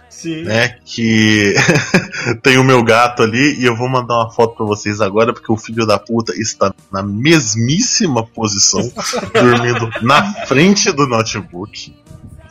Sim. 0.09 0.43
né? 0.43 0.77
Que 0.85 1.55
tem 2.43 2.57
o 2.57 2.63
meu 2.63 2.83
gato 2.83 3.23
ali 3.23 3.59
e 3.59 3.65
eu 3.65 3.75
vou 3.75 3.89
mandar 3.89 4.15
uma 4.15 4.31
foto 4.31 4.55
pra 4.55 4.65
vocês 4.65 5.01
agora, 5.01 5.33
porque 5.33 5.51
o 5.51 5.57
filho 5.57 5.87
da 5.87 5.97
puta 5.97 6.33
está 6.35 6.73
na 6.91 7.01
mesmíssima 7.01 8.23
posição, 8.23 8.91
dormindo 9.33 9.89
na 10.03 10.33
frente 10.45 10.91
do 10.91 11.07
notebook. 11.07 11.95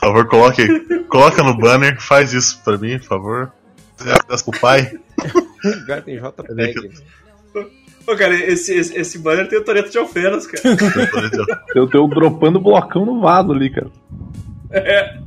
Por 0.00 0.08
favor, 0.08 0.28
coloque, 0.28 1.04
coloca 1.08 1.42
no 1.42 1.56
banner, 1.56 2.00
faz 2.00 2.32
isso 2.32 2.60
pra 2.64 2.76
mim, 2.78 2.98
por 2.98 3.06
favor. 3.06 3.52
Graças 4.02 4.42
pro 4.42 4.60
pai. 4.60 4.92
JPEG. 5.86 6.90
Pô, 8.04 8.14
cara, 8.16 8.34
esse, 8.34 8.72
esse, 8.74 8.96
esse 8.96 9.18
banner 9.18 9.48
tem 9.48 9.58
o 9.58 9.64
Toreto 9.64 9.90
de 9.90 9.98
Alfenas, 9.98 10.46
cara. 10.46 10.62
Eu 11.74 11.88
tô 11.88 12.06
dropando 12.06 12.60
blocão 12.60 13.04
no 13.04 13.20
vaso 13.20 13.52
ali, 13.52 13.70
cara. 13.70 13.90
É. 14.70 15.18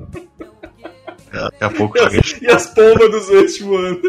Daqui 1.31 1.63
a 1.63 1.69
pouco 1.69 1.97
E 1.97 2.01
as, 2.01 2.41
e 2.41 2.47
as 2.47 2.67
pombas 2.67 3.11
dos 3.11 3.29
West 3.29 3.61
voando. 3.61 4.01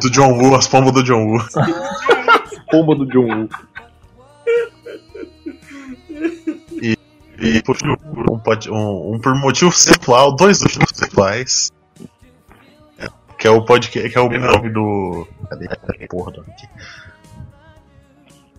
do 0.00 0.10
John 0.10 0.32
Woo, 0.38 0.54
as 0.54 0.68
pombas 0.68 0.92
do 0.92 1.02
John 1.02 1.24
Woo. 1.26 1.40
combo 2.70 2.94
do 2.94 3.06
John 3.06 3.26
Woo. 3.26 3.48
E 7.38 7.62
por 7.62 7.76
um, 7.84 7.96
um, 8.70 9.14
um 9.14 9.18
por 9.18 9.34
motivo 9.34 9.72
sexual, 9.72 10.34
dois 10.36 10.60
motivos 10.62 10.90
sexuais. 10.94 11.72
Que 13.38 13.48
é 13.48 13.50
o 13.50 13.64
podcast, 13.64 14.08
que 14.08 14.16
é 14.16 14.20
o 14.20 14.28
nome 14.30 14.70
do. 14.70 15.26
Cadê? 15.50 15.68
Porra, 16.08 16.30
do 16.30 16.40
aqui. 16.42 16.68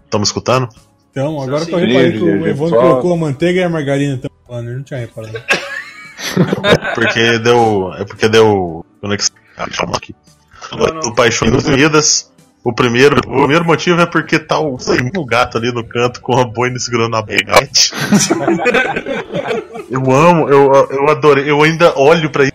Estão 0.03 0.19
me 0.19 0.25
escutando? 0.25 0.67
Então, 1.11 1.41
agora 1.41 1.65
que 1.65 1.73
eu 1.73 1.79
Sim, 1.79 1.85
reparei 1.85 2.11
que 2.11 2.19
sim, 2.19 2.25
o 2.25 2.47
Evandro 2.47 2.75
só- 2.75 2.81
colocou 2.81 3.13
a 3.13 3.17
manteiga 3.17 3.59
e 3.61 3.63
a 3.63 3.69
margarina 3.69 4.17
também 4.17 4.37
falando, 4.45 4.69
eu 4.69 4.75
não 4.77 4.83
tinha 4.83 4.99
reparado. 4.99 5.41
Porque 6.95 7.39
deu. 7.39 7.93
É 7.93 8.05
porque 8.05 8.27
deu. 8.27 8.85
Conexão 8.99 9.35
aqui. 9.95 10.15
Não, 10.71 10.79
não. 10.87 10.99
Do 11.01 11.15
Paixões 11.15 11.65
Unidas. 11.65 12.32
O 12.63 12.73
primeiro, 12.73 13.17
o 13.17 13.39
primeiro 13.39 13.65
motivo 13.65 13.99
é 13.99 14.05
porque 14.05 14.39
tá 14.39 14.57
o, 14.57 14.77
o 15.17 15.25
gato 15.25 15.57
ali 15.57 15.71
no 15.73 15.83
canto 15.83 16.21
com 16.21 16.39
a 16.39 16.45
boina 16.45 16.79
segurando 16.79 17.17
a 17.17 17.21
baguete. 17.21 17.91
eu 19.91 20.11
amo, 20.11 20.47
eu, 20.47 20.71
eu 20.89 21.09
adorei. 21.09 21.49
Eu 21.49 21.61
ainda 21.61 21.97
olho 21.97 22.29
pra 22.29 22.45
isso 22.45 22.53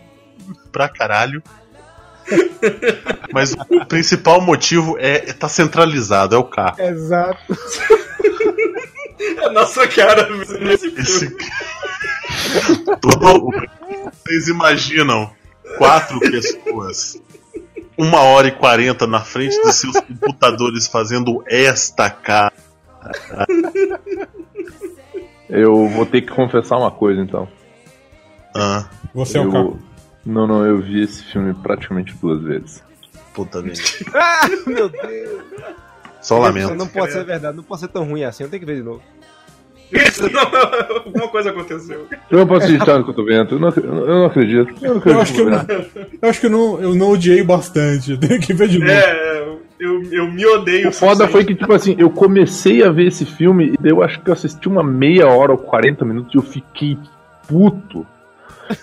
pra 0.73 0.89
caralho. 0.89 1.43
Mas 3.33 3.53
o 3.53 3.85
principal 3.87 4.41
motivo 4.41 4.97
é, 4.99 5.31
é 5.31 5.33
tá 5.33 5.49
centralizado, 5.49 6.35
é 6.35 6.39
o 6.39 6.45
carro. 6.45 6.81
Exato. 6.81 7.59
É 9.19 9.47
a 9.47 9.51
nossa 9.51 9.87
cara 9.89 10.29
nesse. 10.61 10.87
Esse... 10.97 11.37
Todo... 13.01 13.51
Vocês 14.25 14.49
imaginam 14.49 15.31
quatro 15.77 16.19
pessoas, 16.21 17.21
uma 17.99 18.23
hora 18.23 18.49
e 18.49 18.53
quarenta 18.53 19.07
na 19.07 19.21
frente 19.21 19.61
dos 19.61 19.75
seus 19.75 20.01
computadores 20.01 20.87
fazendo 20.87 21.43
esta 21.47 22.09
cara. 22.09 22.53
Eu 25.49 25.89
vou 25.89 26.07
ter 26.07 26.23
que 26.23 26.29
confessar 26.33 26.77
uma 26.79 26.91
coisa 26.91 27.21
então. 27.21 27.49
Ah, 28.55 28.89
Você 29.15 29.39
é 29.39 29.41
o 29.41 29.45
eu... 29.45 29.53
Caco. 29.53 29.79
Não, 30.25 30.47
não, 30.47 30.65
eu 30.65 30.79
vi 30.81 31.03
esse 31.03 31.25
filme 31.25 31.55
praticamente 31.55 32.15
duas 32.17 32.43
vezes. 32.43 32.83
puta 33.33 33.63
vida. 33.63 33.81
Ah, 34.15 34.47
meu 34.67 34.89
Deus. 34.89 35.45
Só 36.21 36.39
lamento. 36.39 36.75
Não 36.75 36.87
pode 36.87 37.13
ser 37.13 37.25
verdade, 37.25 37.57
não 37.57 37.63
pode 37.65 37.81
ser 37.81 37.89
tão 37.89 38.05
ruim 38.05 38.25
assim, 38.25 38.43
eu 38.43 38.51
tenho 38.51 38.61
que 38.61 38.67
ver 38.67 38.77
de 38.77 38.83
novo. 38.83 39.03
Isso, 39.93 40.31
não, 40.31 40.97
alguma 40.97 41.29
coisa 41.29 41.51
aconteceu. 41.51 42.07
Eu 42.31 42.39
não 42.39 42.47
posso 42.47 42.65
acreditar 42.67 42.99
no 42.99 43.05
que 43.05 43.11
eu 43.55 43.59
não, 43.59 43.69
eu 43.71 44.07
não 44.07 44.27
acredito. 44.27 44.75
Eu 44.83 44.91
não 44.95 44.99
acredito. 44.99 45.09
Eu 45.17 45.21
acho 45.21 45.33
que 45.35 45.41
eu, 45.41 45.51
não- 45.51 45.67
eu 46.23 46.29
acho 46.31 46.41
que 46.41 46.47
eu 46.47 46.51
não, 46.51 46.81
eu 46.81 46.95
não 46.95 47.11
odiei 47.11 47.43
bastante. 47.43 48.13
Eu 48.13 48.19
tenho 48.19 48.41
que 48.41 48.53
ver 48.53 48.69
de 48.69 48.79
novo. 48.79 48.91
É, 48.91 49.49
eu, 49.81 50.03
eu 50.13 50.31
me 50.31 50.45
odeio. 50.45 50.89
O 50.89 50.93
foda 50.93 51.27
foi 51.29 51.45
que, 51.45 51.55
tipo 51.55 51.73
assim, 51.73 51.95
eu 51.99 52.11
comecei 52.11 52.83
a 52.83 52.91
ver 52.91 53.07
esse 53.07 53.25
filme 53.25 53.75
e 53.83 53.89
eu 53.89 54.03
acho 54.03 54.21
que 54.21 54.29
eu 54.29 54.35
assisti 54.35 54.69
uma 54.69 54.83
meia 54.83 55.27
hora 55.29 55.53
ou 55.53 55.59
40 55.59 56.05
minutos 56.05 56.35
e 56.35 56.37
eu 56.37 56.43
fiquei 56.43 56.99
puto. 57.49 58.07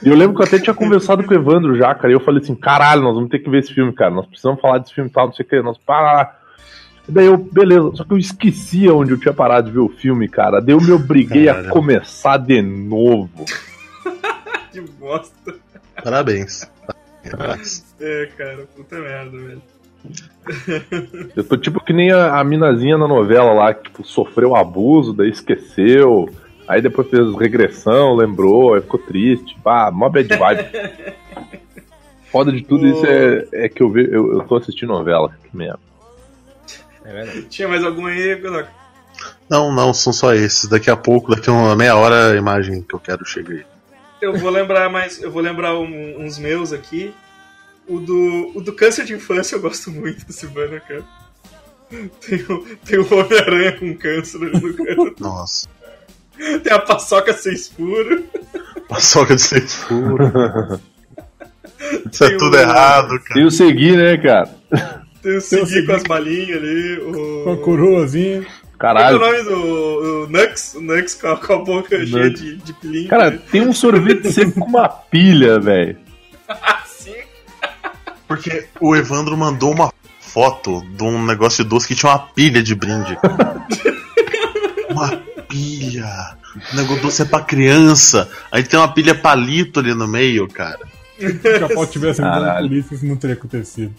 E 0.03 0.10
eu 0.10 0.16
lembro 0.16 0.36
que 0.36 0.41
eu 0.41 0.45
até 0.47 0.58
tinha 0.58 0.74
conversado 0.74 1.24
com 1.24 1.32
o 1.32 1.38
Evandro 1.38 1.76
já, 1.76 1.93
cara, 1.93 2.10
e 2.12 2.16
eu 2.16 2.20
falei 2.20 2.41
assim, 2.41 2.56
caralho, 2.56 3.03
nós 3.03 3.14
vamos 3.14 3.30
ter 3.30 3.38
que 3.38 3.49
ver 3.51 3.60
esse 3.60 3.72
filme, 3.72 3.93
cara, 3.93 4.10
nós 4.10 4.26
precisamos 4.26 4.60
falar 4.60 4.80
desse 4.80 4.93
filme 4.95 5.10
e 5.10 5.14
tal, 5.14 5.28
não 5.28 5.34
sei 5.34 5.45
o 5.45 5.49
que, 5.49 5.62
nós 5.62 5.78
para. 5.78 6.36
E 7.08 7.12
daí 7.12 7.26
eu, 7.26 7.38
beleza, 7.38 7.91
só 7.95 8.03
que 8.03 8.14
eu 8.14 8.18
esqueci 8.18 8.89
onde 8.89 9.12
eu 9.12 9.20
tinha 9.20 9.34
parado 9.34 9.68
de 9.68 9.74
ver 9.74 9.80
o 9.80 9.89
filme, 9.89 10.28
cara. 10.28 10.60
Daí 10.60 10.74
eu 10.74 10.82
me 10.82 10.91
obriguei 10.91 11.47
a 11.47 11.53
Caralho. 11.53 11.72
começar 11.72 12.38
de 12.38 12.62
novo. 12.62 13.45
Que 14.72 14.82
bosta. 14.82 15.56
Parabéns. 16.03 16.70
Parabéns. 17.32 17.95
É, 17.97 18.30
cara, 18.38 18.68
puta 18.76 18.99
merda, 18.99 19.32
velho. 19.38 19.62
Eu 21.34 21.45
tô 21.45 21.56
tipo 21.56 21.80
que 21.82 21.93
nem 21.93 22.12
a, 22.12 22.38
a 22.38 22.43
minazinha 22.43 22.97
na 22.97 23.08
novela 23.08 23.53
lá, 23.53 23.74
que 23.74 23.84
tipo, 23.84 24.06
sofreu 24.06 24.53
abuso, 24.53 25.14
daí 25.14 25.30
esqueceu. 25.30 26.30
Aí 26.68 26.82
depois 26.82 27.10
fez 27.10 27.34
regressão, 27.36 28.16
lembrou, 28.16 28.74
aí 28.74 28.82
ficou 28.82 28.99
triste. 28.99 29.58
Pá, 29.64 29.89
mó 29.91 30.10
bad 30.10 30.28
vibe. 30.28 30.66
Foda 32.30 32.51
de 32.51 32.62
tudo 32.64 32.86
isso 32.86 33.06
é, 33.06 33.47
é 33.53 33.70
que 33.70 33.82
eu, 33.82 33.89
ve, 33.89 34.10
eu, 34.12 34.34
eu 34.34 34.41
tô 34.41 34.58
assistindo 34.58 34.89
novela. 34.89 35.32
Que 35.49 35.56
merda. 35.56 35.80
É 37.06 37.14
verdade. 37.14 37.41
Tinha 37.49 37.68
mais 37.68 37.84
algum 37.84 38.06
aí, 38.08 38.36
Godoc? 38.36 38.68
Não, 39.49 39.72
não, 39.72 39.93
são 39.93 40.12
só 40.12 40.34
esses. 40.34 40.66
Daqui 40.70 40.89
a 40.89 40.95
pouco, 40.97 41.34
daqui 41.36 41.49
a 41.49 41.53
uma 41.53 41.76
meia 41.76 41.95
hora, 41.95 42.32
a 42.32 42.36
imagem 42.36 42.82
que 42.82 42.93
eu 42.95 42.99
quero 42.99 43.24
chega 43.26 43.53
aí. 43.53 43.66
Eu 44.22 44.36
vou 44.38 44.49
lembrar 44.49 44.89
mais, 44.89 45.22
eu 45.22 45.32
vou 45.32 45.41
lembrar 45.41 45.78
um- 45.78 46.22
uns 46.26 46.38
meus 46.39 46.74
aqui. 46.74 47.14
O 47.88 47.99
do, 47.99 48.51
o 48.56 48.62
do 48.62 48.74
câncer 48.74 49.06
de 49.06 49.14
infância 49.14 49.56
eu 49.56 49.62
gosto 49.62 49.91
muito 49.91 50.26
desse 50.26 50.47
banner, 50.47 50.82
cara. 50.82 51.03
Tem 52.28 52.41
o, 52.49 52.66
tem 52.84 52.97
o 52.99 53.14
Homem-Aranha 53.14 53.74
com 53.74 53.95
câncer 53.95 54.38
ali 54.41 54.60
no 54.60 54.74
canto. 54.74 55.16
Nossa. 55.22 55.68
Tem 56.64 56.74
a 56.74 56.80
paçoca 56.80 57.32
seis 57.34 57.68
furos. 57.70 58.24
Paçoca 58.89 59.36
de 59.36 59.41
seis 59.41 59.76
furos. 59.76 60.30
Isso 62.12 62.24
é 62.24 62.30
Tem 62.30 62.38
tudo 62.38 62.56
o- 62.58 62.60
errado, 62.60 63.10
cara. 63.20 63.34
Tem 63.36 63.45
o 63.45 63.51
seguir, 63.51 63.95
né, 63.95 64.18
cara? 64.18 64.49
Tem 65.26 65.38
o 65.38 65.41
Segui 65.41 65.84
com 65.88 65.93
as 65.93 66.03
balinhas 66.03 66.61
ali. 66.61 66.99
O... 66.99 67.41
Com 67.45 67.53
a 67.53 67.57
coroazinha. 67.57 68.41
Qual 68.43 68.51
é 68.51 68.76
o 68.76 68.78
Caralho. 68.78 69.19
nome 69.19 69.43
do 69.43 70.23
o 70.23 70.28
Nux? 70.30 70.76
O 70.76 70.82
Nux 70.82 71.15
com 71.15 71.28
a, 71.30 71.38
com 71.38 71.53
a 71.53 71.57
boca 71.57 72.05
cheia 72.05 72.30
de, 72.30 72.57
de 72.57 72.73
pilinha. 72.73 73.09
Cara, 73.09 73.32
tem 73.32 73.61
um 73.61 73.73
sorvete 73.73 74.32
sempre 74.32 74.61
com 74.61 74.67
uma 74.67 74.88
pilha, 74.88 75.59
velho. 75.59 75.97
assim. 76.47 77.15
Porque 78.28 78.67
o 78.80 78.95
Evandro 78.95 79.36
mandou 79.36 79.71
uma 79.71 79.91
foto 80.19 80.86
de 80.95 81.01
um 81.01 81.26
negócio 81.26 81.63
de 81.63 81.69
doce 81.71 81.88
que 81.88 81.95
tinha 81.95 82.11
uma 82.11 82.19
pilha 82.19 82.61
de 82.61 82.76
brinde. 82.76 83.15
cara. 83.15 83.65
uma 84.91 85.17
pilha. 85.49 86.38
O 86.71 86.76
negócio 86.76 87.01
doce 87.01 87.21
é 87.23 87.26
pra 87.26 87.41
criança. 87.41 88.30
Aí 88.51 88.61
tem 88.61 88.78
uma 88.78 88.93
pilha 88.93 89.15
palito 89.15 89.80
ali 89.80 89.95
no 89.95 90.07
meio, 90.07 90.47
cara. 90.47 90.82
Se 91.17 91.63
a 91.63 91.69
foto 91.69 91.91
tivesse 91.91 92.21
Caralho. 92.21 92.67
polícia, 92.67 92.93
isso 92.93 93.05
não 93.07 93.15
teria 93.15 93.36
acontecido. 93.36 93.91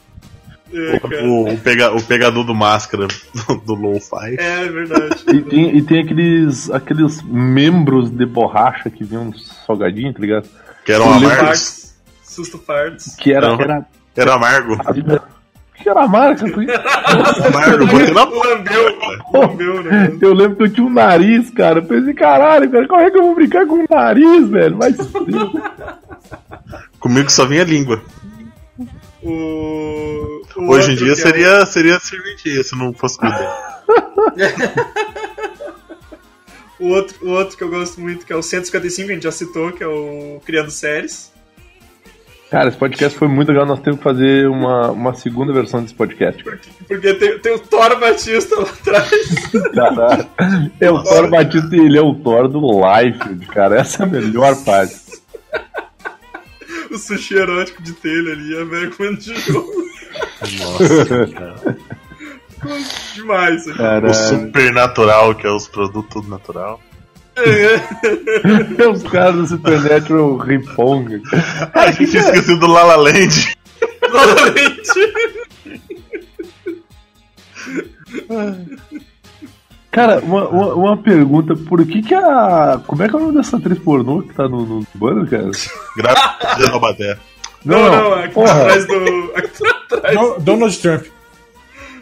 É. 0.72 1.00
O, 1.24 1.52
o 1.52 1.58
pega- 1.58 1.92
o 1.94 2.02
pegador 2.02 2.44
do 2.44 2.54
máscara 2.54 3.06
do, 3.06 3.56
do 3.58 3.74
Lo-Fi. 3.74 4.36
É 4.38 4.64
verdade. 4.68 5.24
E 5.32 5.40
tem, 5.42 5.76
e 5.76 5.82
tem 5.82 6.00
aqueles, 6.02 6.70
aqueles 6.70 7.22
membros 7.22 8.10
de 8.10 8.26
borracha 8.26 8.90
que 8.90 9.04
vinham 9.04 9.32
salgadinho, 9.66 10.12
tá 10.12 10.18
ligado? 10.20 10.48
Que 10.84 10.92
eram 10.92 11.12
amargos. 11.12 11.94
Susto 12.22 12.58
farts. 12.58 13.14
Que 13.16 13.32
era. 13.32 13.48
Não. 13.48 13.60
era 13.60 13.86
Era 14.16 14.34
amargo. 14.34 14.76
que 15.74 15.88
era 15.88 16.00
a? 16.00 16.04
Amargo, 16.04 16.46
eu 16.48 17.86
botei 17.86 18.10
na 18.12 18.26
boca. 18.26 18.48
Lambeu, 18.48 18.98
lambeu, 19.32 19.82
né? 19.84 20.16
Eu 20.20 20.34
lembro 20.34 20.56
que 20.56 20.62
eu 20.64 20.72
tinha 20.72 20.86
um 20.86 20.90
nariz, 20.92 21.48
cara. 21.50 21.78
Eu 21.78 21.84
pensei, 21.84 22.12
caralho, 22.12 22.68
cara, 22.70 22.88
como 22.88 23.00
é 23.00 23.10
que 23.10 23.18
eu 23.18 23.22
vou 23.22 23.34
brincar 23.36 23.66
com 23.66 23.76
o 23.76 23.86
nariz, 23.88 24.48
velho? 24.48 24.76
Mas 24.76 24.96
Comigo 26.98 27.30
só 27.30 27.46
vinha 27.46 27.62
língua. 27.64 28.02
O, 29.28 30.42
o 30.56 30.70
Hoje 30.70 30.92
em 30.92 30.94
dia 30.94 31.08
é 31.08 31.12
o- 31.12 31.16
seria, 31.16 31.66
seria 31.66 31.98
serventia 31.98 32.62
se 32.62 32.76
não 32.76 32.92
fosse 32.92 33.18
cuidar. 33.18 33.82
O 36.78 36.88
outro, 36.88 37.16
o 37.26 37.30
outro 37.30 37.56
que 37.56 37.64
eu 37.64 37.70
gosto 37.70 37.98
muito, 38.00 38.26
que 38.26 38.32
é 38.32 38.36
o 38.36 38.42
155, 38.42 39.10
a 39.10 39.14
gente 39.14 39.22
já 39.22 39.32
citou, 39.32 39.72
que 39.72 39.82
é 39.82 39.86
o 39.86 40.40
Criando 40.44 40.70
Séries. 40.70 41.32
Cara, 42.50 42.68
esse 42.68 42.76
podcast 42.76 43.18
foi 43.18 43.28
muito 43.28 43.48
legal. 43.48 43.64
Nós 43.64 43.80
temos 43.80 43.98
que 43.98 44.04
fazer 44.04 44.46
uma, 44.46 44.90
uma 44.90 45.14
segunda 45.14 45.54
versão 45.54 45.80
desse 45.82 45.94
podcast. 45.94 46.44
Porque, 46.44 46.68
porque 46.86 47.14
tem, 47.14 47.38
tem 47.38 47.54
o 47.54 47.58
Thor 47.58 47.98
Batista 47.98 48.56
lá 48.56 48.68
atrás. 48.68 49.10
Caralho. 49.74 50.26
É 50.78 50.90
o 50.90 51.02
Thor 51.02 51.30
Batista 51.30 51.74
e 51.74 51.80
ele 51.80 51.96
é 51.96 52.02
o 52.02 52.14
Thor 52.14 52.46
do 52.46 52.60
Life, 52.60 53.46
cara. 53.46 53.80
Essa 53.80 54.02
é 54.02 54.06
a 54.06 54.08
melhor 54.10 54.54
parte. 54.62 54.94
O 56.97 56.99
sushi 56.99 57.36
erótico 57.36 57.82
de 57.82 57.92
telha 57.92 58.32
ali, 58.32 58.59
a 58.59 58.64
velha 58.64 58.90
comendo 58.90 59.18
tijolo. 59.18 59.86
Nossa, 60.59 61.26
cara. 61.28 61.78
Demais. 63.14 63.66
isso 63.66 63.70
aqui. 63.70 64.07
O 64.07 64.14
supernatural, 64.14 65.34
que 65.34 65.47
é 65.47 65.51
os 65.51 65.68
produtos 65.68 66.26
natural. 66.28 66.80
Os 68.94 69.03
caras 69.03 69.36
do 69.36 69.47
Supernatural 69.47 70.38
Ripong. 70.38 71.22
Ah, 71.74 71.82
a 71.82 71.90
gente 71.90 72.11
tinha 72.11 72.22
esquecido 72.22 72.61
do 72.61 72.66
Lala 72.66 72.97
Land. 72.97 73.55
Novamente. 74.11 74.66
Cara, 79.97 80.20
uma, 80.20 80.47
uma, 80.49 80.74
uma 80.74 80.97
pergunta, 80.99 81.57
por 81.57 81.82
que 81.86 82.03
que 82.03 82.14
a... 82.14 82.78
Como 82.86 83.03
é 83.03 83.09
que 83.09 83.14
é 83.14 83.18
o 83.18 83.22
nome 83.22 83.34
dessa 83.34 83.57
atriz 83.57 83.78
pornô 83.78 84.20
que 84.20 84.34
tá 84.34 84.47
no, 84.47 84.66
no 84.66 84.86
banner, 84.94 85.26
cara? 85.26 85.51
Grávida 85.97 86.55
de 86.59 86.70
Taubaté. 86.70 87.18
Não, 87.64 87.90
não, 87.90 88.12
aqui 88.12 88.28
tá 88.28 88.34
porra. 88.34 88.61
atrás 88.61 88.86
do. 88.86 89.32
Aqui 89.34 89.49
tá 89.49 89.97
atrás. 89.97 90.18
Do- 90.20 90.40
Donald 90.40 90.78
Trump. 90.78 91.05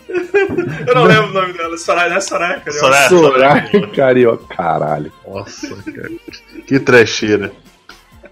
Eu 0.88 0.94
não 0.96 1.04
lembro 1.04 1.30
o 1.30 1.32
nome 1.32 1.52
dela. 1.52 1.78
Soraya, 1.78 2.10
não 2.10 2.16
é 2.16 2.20
Soraya, 2.20 2.60
cara. 2.60 2.72
Soraya. 2.78 3.08
Soraya 3.08 3.86
Carioca, 3.94 4.44
caralho. 4.56 5.12
Nossa, 5.26 5.76
cara. 5.92 6.10
Que 6.66 6.80
trecheira. 6.80 7.52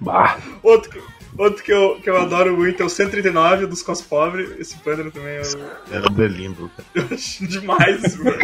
Bah. 0.01 0.39
Outro, 0.63 1.01
Outro 1.37 1.63
que 1.63 1.73
eu, 1.73 1.99
que 2.03 2.11
eu 2.11 2.21
adoro 2.21 2.57
muito 2.57 2.83
é 2.83 2.87
o 2.87 2.91
139 2.91 3.67
dos 3.67 3.83
Cos 3.83 4.03
Pobres. 4.03 4.51
Esse 4.59 4.77
banner 4.85 5.11
também 5.11 5.37
eu, 5.37 5.43
Era 5.91 6.29
lindo, 6.29 6.71
cara. 6.77 6.89
eu 6.95 7.17
acho 7.17 7.47
demais. 7.47 8.05
esse 8.05 8.19
banner. 8.19 8.41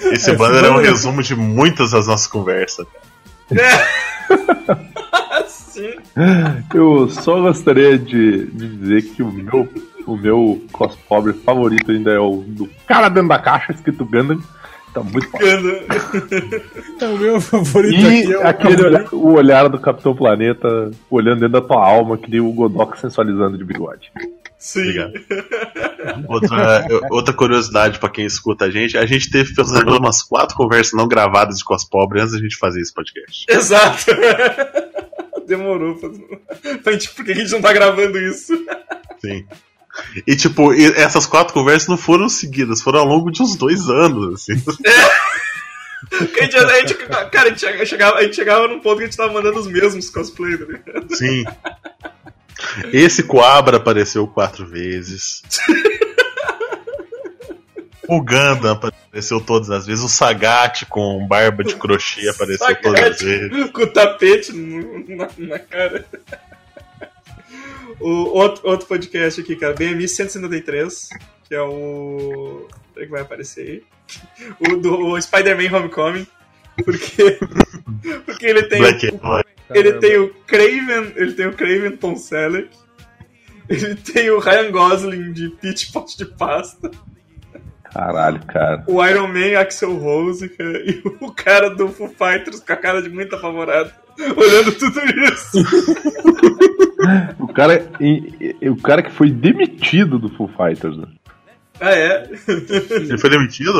Esse 0.00 0.36
banner 0.36 0.64
é 0.64 0.70
um 0.70 0.80
resumo 0.80 1.22
de 1.22 1.34
muitas 1.34 1.90
das 1.90 2.06
nossas 2.06 2.26
conversas. 2.26 2.86
Sim. 5.48 5.94
Eu 6.72 7.08
só 7.08 7.40
gostaria 7.40 7.98
de, 7.98 8.46
de 8.46 8.76
dizer 8.76 9.02
que 9.02 9.22
o 9.22 9.32
meu, 9.32 9.68
o 10.06 10.16
meu 10.16 10.62
cos 10.70 10.94
pobre 11.08 11.32
favorito 11.32 11.90
ainda 11.90 12.12
é 12.12 12.18
o 12.18 12.44
do 12.46 12.68
cara 12.86 13.08
dentro 13.08 13.30
da 13.30 13.38
caixa, 13.38 13.72
escrito 13.72 14.04
Gundam. 14.04 14.40
Tá 14.92 15.02
muito 15.02 15.28
foda. 15.30 15.46
É 17.00 17.06
o 17.08 17.18
meu 17.18 17.40
favorito 17.40 17.94
E 17.94 18.06
aqui. 18.06 18.32
É 18.32 18.38
o 18.38 18.46
aquele 18.46 18.82
olhar, 18.82 19.14
o 19.14 19.32
olhar 19.32 19.68
do 19.68 19.80
Capitão 19.80 20.14
Planeta 20.14 20.90
olhando 21.10 21.40
dentro 21.40 21.60
da 21.60 21.66
tua 21.66 21.86
alma, 21.86 22.18
que 22.18 22.30
nem 22.30 22.40
o 22.40 22.52
Godok 22.52 23.00
sensualizando 23.00 23.56
de 23.56 23.64
bigode. 23.64 24.12
Sim. 24.58 24.80
Obrigado. 24.80 25.12
Outra, 26.28 26.86
outra 27.10 27.34
curiosidade 27.34 27.98
pra 27.98 28.10
quem 28.10 28.24
escuta 28.24 28.66
a 28.66 28.70
gente, 28.70 28.98
a 28.98 29.06
gente 29.06 29.30
teve 29.30 29.54
pelo 29.54 29.72
menos 29.72 29.96
umas 29.96 30.22
quatro 30.22 30.56
conversas 30.56 30.92
não 30.92 31.08
gravadas 31.08 31.58
de 31.58 31.64
cos 31.64 31.84
pobre 31.84 32.20
antes 32.20 32.34
da 32.34 32.40
gente 32.40 32.56
fazer 32.56 32.80
esse 32.80 32.92
podcast. 32.92 33.46
Exato. 33.48 34.04
Demorou. 35.48 35.96
Pra... 35.96 36.10
pra 36.78 36.92
gente, 36.92 37.10
por 37.10 37.24
que 37.24 37.32
a 37.32 37.34
gente 37.34 37.50
não 37.50 37.60
tá 37.60 37.72
gravando 37.72 38.18
isso? 38.18 38.54
Sim. 39.20 39.44
E 40.26 40.34
tipo, 40.36 40.72
essas 40.72 41.26
quatro 41.26 41.52
conversas 41.52 41.88
não 41.88 41.96
foram 41.98 42.28
seguidas, 42.28 42.80
foram 42.82 43.00
ao 43.00 43.06
longo 43.06 43.30
de 43.30 43.42
uns 43.42 43.56
dois 43.56 43.88
anos, 43.88 44.34
assim. 44.34 44.62
A 46.12 46.42
gente, 46.42 46.56
a 46.56 46.68
gente- 46.80 46.94
cara, 47.30 47.46
a 47.46 47.48
gente 47.50 47.60
chega- 47.60 47.86
chegava, 47.86 48.18
a 48.18 48.22
gente 48.24 48.34
chegava 48.34 48.66
num 48.68 48.80
ponto 48.80 48.96
que 48.98 49.04
a 49.04 49.06
gente 49.06 49.16
tava 49.16 49.32
mandando 49.32 49.58
os 49.60 49.68
mesmos 49.68 50.10
cosplay, 50.10 50.58
tá 50.58 50.64
ligado? 50.64 51.14
Sim. 51.16 51.44
Esse 52.92 53.22
Coabra 53.22 53.76
apareceu 53.78 54.26
quatro 54.26 54.66
vezes. 54.66 55.42
O 58.08 58.20
Gundam 58.20 58.72
apareceu 58.72 59.40
todas 59.40 59.70
as 59.70 59.86
vezes. 59.86 60.04
O 60.04 60.08
Sagat 60.08 60.84
com 60.86 61.24
barba 61.26 61.62
de 61.64 61.76
crochê 61.76 62.28
apareceu 62.28 62.66
Sagat. 62.66 62.82
todas 62.82 63.00
as 63.04 63.20
vezes. 63.20 63.70
Com 63.70 63.82
o 63.82 63.86
tapete 63.86 64.52
na, 64.52 65.28
na 65.38 65.58
cara. 65.60 66.04
O 68.00 68.38
outro, 68.38 68.68
outro 68.68 68.86
podcast 68.86 69.40
aqui, 69.40 69.56
cara, 69.56 69.74
BMI 69.74 70.08
153, 70.08 71.08
que 71.48 71.54
é 71.54 71.62
o. 71.62 72.68
Peraí 72.94 73.06
que 73.06 73.12
vai 73.12 73.22
aparecer 73.22 73.66
aí. 73.66 73.82
O 74.60 74.76
do 74.76 74.94
o 74.94 75.20
Spider-Man 75.20 75.76
Homecoming. 75.76 76.26
Porque. 76.84 77.38
Porque 78.26 78.46
ele 78.46 78.62
tem. 78.64 78.80
Black 78.80 79.06
o, 79.06 79.36
White. 79.36 79.48
ele 79.70 79.92
tem 79.94 80.18
o 80.18 80.34
Craven. 80.46 81.12
Ele 81.16 81.32
tem 81.32 81.46
o 81.46 81.52
Craven 81.52 81.96
Tom 81.96 82.16
Selleck. 82.16 82.70
Ele 83.68 83.94
tem 83.94 84.30
o 84.30 84.38
Ryan 84.38 84.70
Gosling 84.70 85.32
de 85.32 85.48
Peach 85.50 85.92
Pot 85.92 86.16
de 86.16 86.26
Pasta. 86.26 86.90
Caralho, 87.92 88.40
cara. 88.46 88.84
O 88.86 89.04
Iron 89.04 89.28
Man 89.28 89.58
Axel 89.58 89.96
Rose, 89.96 90.48
cara, 90.48 90.78
e 90.78 91.02
o 91.20 91.30
cara 91.30 91.68
do 91.68 91.88
Foo 91.88 92.08
Fighters 92.08 92.60
com 92.60 92.72
a 92.72 92.76
cara 92.76 93.02
de 93.02 93.10
muito 93.10 93.36
apavorado, 93.36 93.92
olhando 94.34 94.72
tudo 94.72 94.98
isso. 95.04 95.58
O 97.38 97.48
cara, 97.48 97.84
o 98.70 98.76
cara 98.76 99.02
que 99.02 99.10
foi 99.10 99.30
demitido 99.30 100.18
do 100.18 100.28
Foo 100.30 100.48
Fighters, 100.48 100.96
né? 100.96 101.06
Ah, 101.80 101.90
é? 101.92 102.30
Ele 102.48 103.18
foi 103.18 103.30
demitido? 103.30 103.72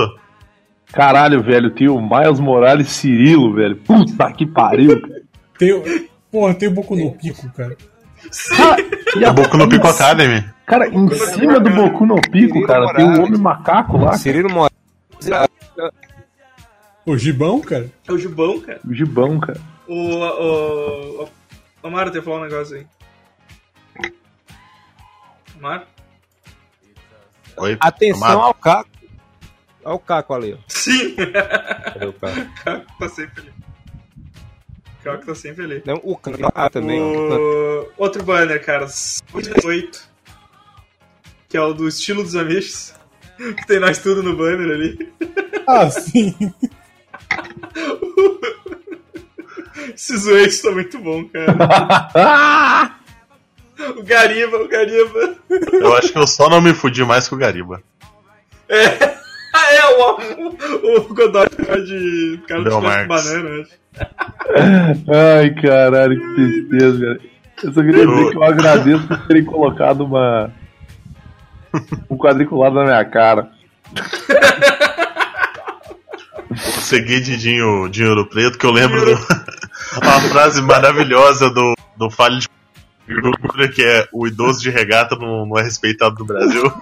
Caralho, 0.92 1.42
velho, 1.42 1.70
tem 1.70 1.88
o 1.88 2.00
Miles 2.00 2.40
Morales 2.40 2.88
Cirilo, 2.88 3.54
velho. 3.54 3.76
Puta 3.76 4.30
que 4.32 4.44
pariu. 4.44 5.00
Tem, 5.58 5.72
o- 5.72 5.82
porra, 6.30 6.54
tem 6.54 6.68
o 6.68 6.72
Boku 6.72 6.96
no 6.96 7.12
Pico, 7.12 7.48
cara. 7.52 7.76
Cara, 8.56 8.76
e 9.16 9.24
a 9.24 9.32
Boku 9.32 9.56
no 9.56 9.68
Pico 9.68 9.86
Academy. 9.86 10.44
Cara, 10.66 10.88
em 10.88 11.08
cima 11.10 11.60
do 11.60 11.70
Boku 11.70 12.04
no 12.06 12.20
Pico, 12.20 12.66
cara, 12.66 12.92
tem 12.94 13.04
o 13.04 13.22
Homem 13.24 13.40
Macaco 13.40 13.98
lá, 13.98 14.14
Cirilo 14.14 14.50
Moraes. 14.50 14.72
O 17.04 17.16
Gibão, 17.16 17.60
cara. 17.60 17.90
É 18.08 18.12
o 18.12 18.18
Gibão, 18.18 18.60
cara. 18.60 18.80
o 18.88 18.94
Gibão, 18.94 19.40
cara. 19.40 19.60
O. 19.88 19.94
O. 21.24 21.28
o 21.82 21.86
Amaro, 21.86 22.10
tem 22.10 22.20
que 22.20 22.24
falar 22.24 22.40
um 22.40 22.44
negócio 22.44 22.76
aí. 22.76 22.86
Amaro? 25.56 25.86
Oi, 27.56 27.76
Atenção 27.80 28.28
Amado. 28.28 28.40
ao 28.40 28.54
Caco. 28.54 28.90
Olha 29.84 29.94
o 29.94 29.98
Caco 29.98 30.34
ali, 30.34 30.54
ó. 30.54 30.58
Sim! 30.68 31.16
Cadê 31.16 32.06
o 32.06 32.12
Caco? 32.12 32.54
Caco 32.64 32.98
tá 32.98 33.08
sempre 33.08 33.42
ali. 33.42 33.52
Caco 35.02 35.26
tá 35.26 35.34
sempre 35.34 35.64
ali. 35.64 35.82
Não, 35.84 36.00
o 36.04 36.16
Caco 36.16 36.38
ah, 36.54 36.70
também. 36.70 37.00
O... 37.00 37.90
Outro 37.96 38.22
banner, 38.22 38.64
cara. 38.64 38.86
8, 39.64 40.08
que 41.48 41.56
é 41.56 41.60
o 41.60 41.72
do 41.72 41.88
estilo 41.88 42.22
dos 42.22 42.36
amigos. 42.36 42.94
Que 43.36 43.66
tem 43.66 43.80
nós 43.80 43.98
tudo 43.98 44.22
no 44.22 44.36
banner 44.36 44.70
ali. 44.70 45.12
Ah, 45.66 45.90
sim. 45.90 46.34
Esses 49.94 50.24
dois 50.24 50.54
estão 50.54 50.72
muito 50.72 50.98
bom, 50.98 51.24
cara. 51.24 52.96
O 53.96 54.02
Gariba, 54.02 54.58
o 54.58 54.68
Gariba. 54.68 55.34
Eu 55.72 55.96
acho 55.96 56.12
que 56.12 56.18
eu 56.18 56.26
só 56.26 56.48
não 56.48 56.60
me 56.60 56.72
fudi 56.72 57.04
mais 57.04 57.26
que 57.26 57.34
o 57.34 57.38
Gariba. 57.38 57.82
É, 58.68 58.84
é 59.74 59.86
o, 59.98 60.98
o 60.98 61.14
Godoy 61.14 61.48
de 61.48 61.64
cara 61.66 61.82
de 61.82 62.68
Del 62.68 62.80
com 62.80 63.08
banana, 63.08 63.60
acho. 63.60 63.82
Ai, 65.08 65.50
caralho, 65.60 66.18
que 66.18 66.34
tristeza, 66.34 66.98
cara. 67.00 67.20
Eu 67.62 67.72
só 67.72 67.82
queria 67.82 68.06
dizer 68.06 68.30
que 68.30 68.36
eu 68.36 68.42
agradeço 68.42 69.06
por 69.06 69.26
terem 69.26 69.44
colocado 69.44 70.04
uma. 70.04 70.52
um 72.10 72.16
quadriculado 72.16 72.76
na 72.76 72.84
minha 72.84 73.04
cara. 73.04 73.50
Segui 76.56 77.20
de 77.20 77.36
Dinho, 77.36 77.88
Dinho 77.88 78.10
Ouro 78.10 78.26
Preto, 78.26 78.58
que 78.58 78.66
eu 78.66 78.72
lembro 78.72 79.04
do, 79.04 79.18
uma 80.00 80.20
frase 80.30 80.62
maravilhosa 80.62 81.50
do, 81.50 81.74
do 81.96 82.10
Falho 82.10 82.38
de 82.38 82.48
Gordura, 83.20 83.68
que 83.68 83.84
é 83.84 84.08
o 84.12 84.26
idoso 84.26 84.62
de 84.62 84.70
regata 84.70 85.16
não, 85.16 85.44
não 85.46 85.58
é 85.58 85.62
respeitado 85.62 86.16
no 86.18 86.24
Brasil. 86.24 86.62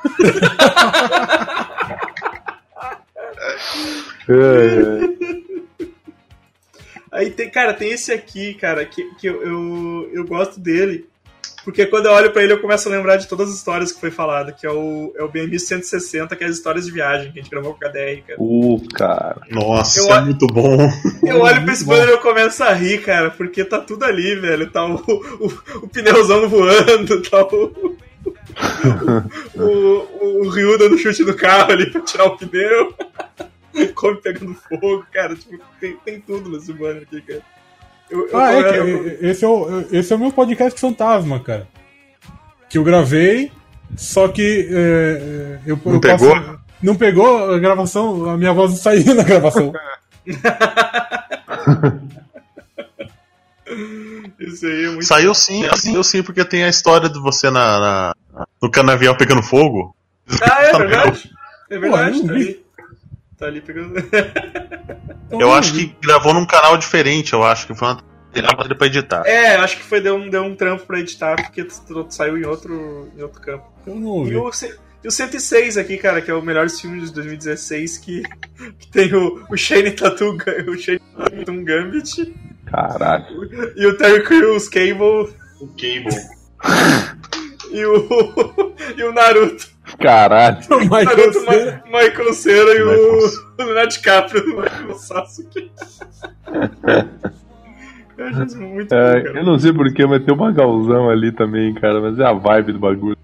Aí 7.10 7.30
tem, 7.30 7.50
cara, 7.50 7.74
tem 7.74 7.90
esse 7.90 8.12
aqui, 8.12 8.54
cara, 8.54 8.86
que, 8.86 9.02
que 9.16 9.26
eu, 9.26 9.42
eu, 9.42 10.10
eu 10.12 10.24
gosto 10.24 10.60
dele. 10.60 11.09
Porque 11.70 11.86
quando 11.86 12.06
eu 12.06 12.12
olho 12.12 12.32
pra 12.32 12.42
ele, 12.42 12.52
eu 12.52 12.60
começo 12.60 12.88
a 12.88 12.92
lembrar 12.92 13.14
de 13.16 13.28
todas 13.28 13.48
as 13.48 13.54
histórias 13.54 13.92
que 13.92 14.00
foi 14.00 14.10
falado, 14.10 14.52
que 14.52 14.66
é 14.66 14.70
o, 14.72 15.12
é 15.16 15.22
o 15.22 15.28
BMI 15.28 15.60
160, 15.60 16.34
que 16.34 16.42
é 16.42 16.48
as 16.48 16.56
histórias 16.56 16.84
de 16.84 16.90
viagem 16.90 17.30
que 17.30 17.38
a 17.38 17.42
gente 17.42 17.50
gravou 17.50 17.74
com 17.74 17.78
o 17.78 17.88
KDR, 17.88 18.22
cara. 18.26 18.40
Uh, 18.40 18.88
cara. 18.92 19.40
Nossa, 19.48 20.00
Eu 20.00 20.06
é 20.08 20.12
a- 20.14 20.20
muito 20.22 20.48
bom. 20.48 20.76
Eu 21.22 21.42
olho 21.42 21.62
pra 21.62 21.72
esse 21.72 21.84
banner 21.84 22.08
e 22.08 22.10
eu 22.10 22.18
começo 22.18 22.64
a 22.64 22.72
rir, 22.72 23.02
cara, 23.02 23.30
porque 23.30 23.64
tá 23.64 23.78
tudo 23.78 24.04
ali, 24.04 24.34
velho. 24.34 24.68
Tá 24.68 24.84
o, 24.84 24.96
o, 24.96 25.46
o 25.84 25.88
pneuzão 25.88 26.48
voando, 26.48 27.22
tá 27.22 27.40
o. 27.44 27.96
O, 29.54 29.62
o, 29.62 30.40
o 30.44 30.48
Ryu 30.50 30.76
dando 30.76 30.98
chute 30.98 31.22
no 31.22 31.34
carro 31.34 31.70
ali 31.72 31.88
pra 31.88 32.00
tirar 32.00 32.24
o 32.24 32.36
pneu. 32.36 32.92
Come 33.94 34.20
pegando 34.20 34.54
fogo, 34.54 35.06
cara. 35.12 35.36
Tipo, 35.36 35.62
tem, 35.80 35.96
tem 36.04 36.20
tudo 36.20 36.50
nesse 36.50 36.72
banner 36.72 37.02
aqui, 37.02 37.20
cara. 37.22 37.42
Eu, 38.10 38.28
eu- 38.28 38.36
Ah, 38.38 38.52
é, 38.52 38.62
que, 38.64 38.76
eu- 38.78 39.18
esse, 39.30 39.44
é 39.44 39.48
o, 39.48 39.84
esse 39.92 40.12
é 40.12 40.16
o 40.16 40.18
meu 40.18 40.32
podcast 40.32 40.80
fantasma, 40.80 41.38
cara. 41.40 41.68
Que 42.68 42.76
eu 42.78 42.84
gravei, 42.84 43.50
só 43.96 44.28
que 44.28 44.68
é, 44.70 44.74
é, 44.74 45.60
eu, 45.66 45.78
Não 45.84 45.94
eu 45.94 46.00
pegou? 46.00 46.58
não 46.82 46.94
pegou 46.96 47.52
a 47.54 47.58
gravação, 47.58 48.28
a 48.30 48.36
minha 48.36 48.52
voz 48.52 48.70
não 48.72 48.78
saiu 48.78 49.14
na 49.14 49.22
gravação. 49.22 49.72
Isso 54.38 54.66
aí 54.66 54.84
é 54.84 54.88
muito. 54.88 55.04
Saiu 55.06 55.34
sim, 55.34 55.64
saiu 55.76 56.02
sim, 56.02 56.22
porque 56.22 56.44
tem 56.44 56.64
a 56.64 56.68
história 56.68 57.08
de 57.08 57.20
você 57.20 57.50
na, 57.50 57.78
na- 57.78 58.46
no 58.60 58.70
canavial 58.70 59.16
pegando 59.16 59.42
fogo. 59.42 59.94
Ah, 60.42 60.62
é 60.64 60.72
verdade. 60.78 61.30
É 61.70 61.78
verdade, 61.78 62.22
não 62.22 62.26
tá. 62.26 62.60
Tá 63.40 63.46
ali 63.46 63.60
pegando. 63.62 63.94
Eu 65.30 65.52
acho 65.52 65.72
que 65.72 65.96
gravou 66.02 66.34
num 66.34 66.44
canal 66.46 66.76
diferente, 66.76 67.32
eu 67.32 67.42
acho 67.42 67.66
que 67.66 67.74
foi 67.74 67.88
uma 67.88 68.02
trilha 68.32 68.74
pra 68.76 68.86
editar. 68.86 69.22
É, 69.26 69.56
acho 69.56 69.78
que 69.78 69.82
foi 69.82 70.00
deu 70.00 70.14
um, 70.16 70.28
deu 70.28 70.42
um 70.44 70.54
trampo 70.54 70.84
pra 70.86 71.00
editar, 71.00 71.36
porque 71.36 71.66
saiu 72.10 72.36
em 72.36 72.44
outro, 72.44 73.10
em 73.16 73.22
outro 73.22 73.40
campo. 73.40 73.64
Eu 73.86 73.94
não 73.94 74.26
E 74.26 74.34
ouvi. 74.34 74.36
o, 74.36 74.52
ce- 74.52 74.76
e 75.02 75.08
o 75.08 75.10
106 75.10 75.78
aqui, 75.78 75.96
cara, 75.96 76.20
que 76.20 76.30
é 76.30 76.34
o 76.34 76.42
melhor 76.42 76.68
filme 76.68 77.00
de 77.00 77.10
2016, 77.14 77.96
que, 77.98 78.22
que 78.78 78.88
tem 78.88 79.14
o, 79.14 79.42
o 79.48 79.56
Shane 79.56 79.90
Ga- 80.36 80.70
o 80.70 80.76
Shane 80.78 81.00
Tatum 81.16 81.64
Gambit 81.64 82.34
Caralho. 82.66 83.24
e 83.74 83.86
o 83.86 83.96
Terry 83.96 84.22
Crews 84.22 84.68
Cable 84.68 85.32
O 85.60 85.66
Cable. 85.68 86.14
e 87.72 87.84
o, 87.86 88.74
e 88.98 89.02
o 89.02 89.12
Naruto. 89.14 89.66
Caralho. 90.00 90.58
O 90.70 90.78
Michael 90.80 91.32
Cera. 91.32 91.82
Ma 91.90 91.98
Michael 92.00 92.32
Cera 92.32 92.70
e 92.74 92.84
Michael 92.84 93.18
o, 93.18 93.26
o 93.26 93.64
Leonardo 93.64 93.92
DiCaprio, 93.92 94.64
o 94.90 94.94
Sasuke. 94.94 95.70
Eu 98.18 98.26
acho 98.26 98.42
isso 98.44 98.58
muito 98.60 98.94
É, 98.94 99.16
bom, 99.20 99.24
cara. 99.24 99.38
eu 99.38 99.44
não 99.44 99.58
sei 99.58 99.72
porquê, 99.72 100.06
mas 100.06 100.24
tem 100.24 100.34
uma 100.34 100.52
galzão 100.52 101.08
ali 101.08 101.32
também, 101.32 101.72
cara. 101.74 102.00
Mas 102.00 102.18
é 102.18 102.24
a 102.24 102.32
vibe 102.32 102.72
do 102.72 102.78
bagulho. 102.78 103.16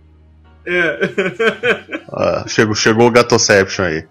É. 0.67 0.99
Ah, 2.19 2.45
chegou, 2.47 2.75
chegou 2.75 3.07
o 3.09 3.11
Gatoception 3.11 3.85
aí. 3.85 4.05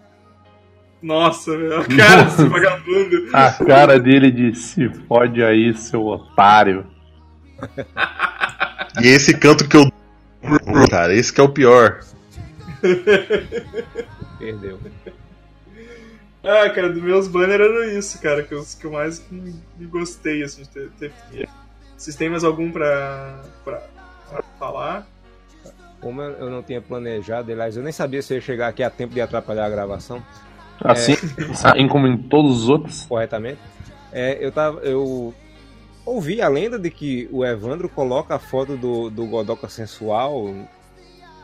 Nossa, 1.01 1.57
velho. 1.57 1.79
A 1.79 1.85
cara 1.85 2.23
desse 2.23 2.43
vagabundo. 2.45 3.29
A 3.33 3.51
cara 3.51 3.99
dele 3.99 4.29
de 4.31 4.53
se 4.55 4.89
fode 5.07 5.41
aí, 5.43 5.73
seu 5.73 6.05
otário. 6.05 6.85
E 9.01 9.07
esse 9.07 9.35
canto 9.37 9.67
que 9.67 9.77
eu. 9.77 9.89
Cara, 10.89 11.13
esse 11.15 11.33
que 11.33 11.39
é 11.41 11.43
o 11.43 11.49
pior. 11.49 11.99
Perdeu. 14.39 14.79
Ah, 16.43 16.69
cara, 16.69 16.89
dos 16.89 17.01
meus 17.01 17.27
banners 17.27 17.61
era 17.61 17.93
isso, 17.93 18.21
cara, 18.21 18.43
que 18.43 18.53
eu, 18.53 18.63
que 18.63 18.85
eu 18.85 18.91
mais 18.91 19.25
me, 19.31 19.55
gostei, 19.87 20.43
assim, 20.43 20.61
de 20.63 20.69
ter, 20.69 20.89
ter 20.99 21.11
feito. 21.31 21.51
Vocês 21.97 22.15
têm 22.15 22.29
mais 22.29 22.43
algum 22.43 22.71
pra, 22.71 23.41
pra, 23.63 23.81
pra 24.29 24.43
falar? 24.59 25.07
Como 25.99 26.21
eu 26.21 26.49
não 26.51 26.61
tinha 26.61 26.81
planejado, 26.81 27.51
aliás, 27.51 27.75
eu 27.75 27.83
nem 27.83 27.91
sabia 27.91 28.21
se 28.21 28.33
eu 28.33 28.35
ia 28.35 28.41
chegar 28.41 28.67
aqui 28.67 28.83
a 28.83 28.89
tempo 28.89 29.13
de 29.13 29.21
atrapalhar 29.21 29.65
a 29.65 29.69
gravação 29.69 30.21
Assim, 30.83 31.13
assim 31.13 31.87
como 31.89 32.07
em 32.07 32.17
todos 32.17 32.63
os 32.63 32.69
outros. 32.69 33.05
corretamente. 33.05 33.59
É, 34.11 34.37
eu 34.39 34.51
tava. 34.51 34.79
Eu 34.81 35.33
ouvi 36.05 36.41
a 36.41 36.47
lenda 36.47 36.77
de 36.77 36.89
que 36.91 37.27
o 37.31 37.43
Evandro 37.43 37.89
coloca 37.89 38.35
a 38.35 38.39
foto 38.39 38.77
do, 38.77 39.09
do 39.09 39.25
Godoka 39.25 39.67
sensual 39.67 40.53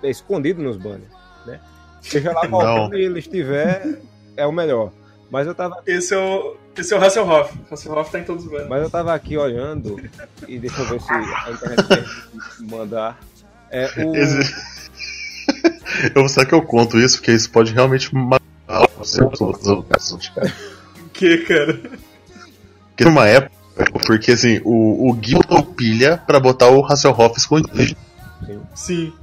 escondido 0.04 0.62
nos 0.62 0.78
banners, 0.78 1.12
né? 1.46 1.60
Seja 2.02 2.32
lá 2.34 2.48
qual 2.48 2.90
Não. 2.90 2.94
ele 2.94 3.20
estiver, 3.20 4.00
é 4.36 4.46
o 4.46 4.52
melhor. 4.52 4.92
Mas 5.30 5.48
eu 5.48 5.56
tava, 5.56 5.82
Esse 5.88 6.14
é 6.14 6.18
o, 6.18 6.58
esse 6.76 6.94
é 6.94 6.98
o 6.98 7.02
Hasselhoff. 7.04 7.58
Hasselhoff 7.72 8.12
tá 8.12 8.20
em 8.20 8.24
todos 8.24 8.44
os 8.46 8.52
banners. 8.52 8.70
mas 8.70 8.82
eu 8.84 8.90
tava 8.90 9.14
aqui 9.14 9.38
olhando 9.38 9.98
e 10.48 10.60
deixa 10.60 10.82
eu 10.82 10.86
ver 10.88 11.02
se 11.02 11.12
a 11.14 11.52
internet 11.52 11.88
quer 11.88 12.06
mandar. 12.66 13.20
É, 13.70 13.90
o, 14.04 14.16
Esse- 14.16 14.54
eu 16.16 16.28
será 16.28 16.46
que 16.46 16.54
eu 16.54 16.62
conto 16.62 16.98
isso? 17.00 17.18
Porque 17.18 17.32
isso 17.32 17.50
pode 17.50 17.74
realmente 17.74 18.14
matar 18.14 18.42
você 18.98 19.24
os 19.24 19.40
outros 19.40 20.30
cara. 20.30 20.54
O 21.06 21.10
que, 21.10 21.38
cara? 21.40 21.80
Porque 22.90 23.06
numa 23.06 23.28
época, 23.28 23.52
porque 24.06 24.32
assim, 24.34 24.60
o, 24.66 25.10
o 25.10 25.14
Gui 25.14 25.34
botou 25.36 25.64
pilha 25.64 26.18
pra 26.28 26.40
botar 26.40 26.70
o 26.70 26.86
Hasselhoff 26.86 27.38
escondido. 27.38 27.96
Sim. 28.76 29.14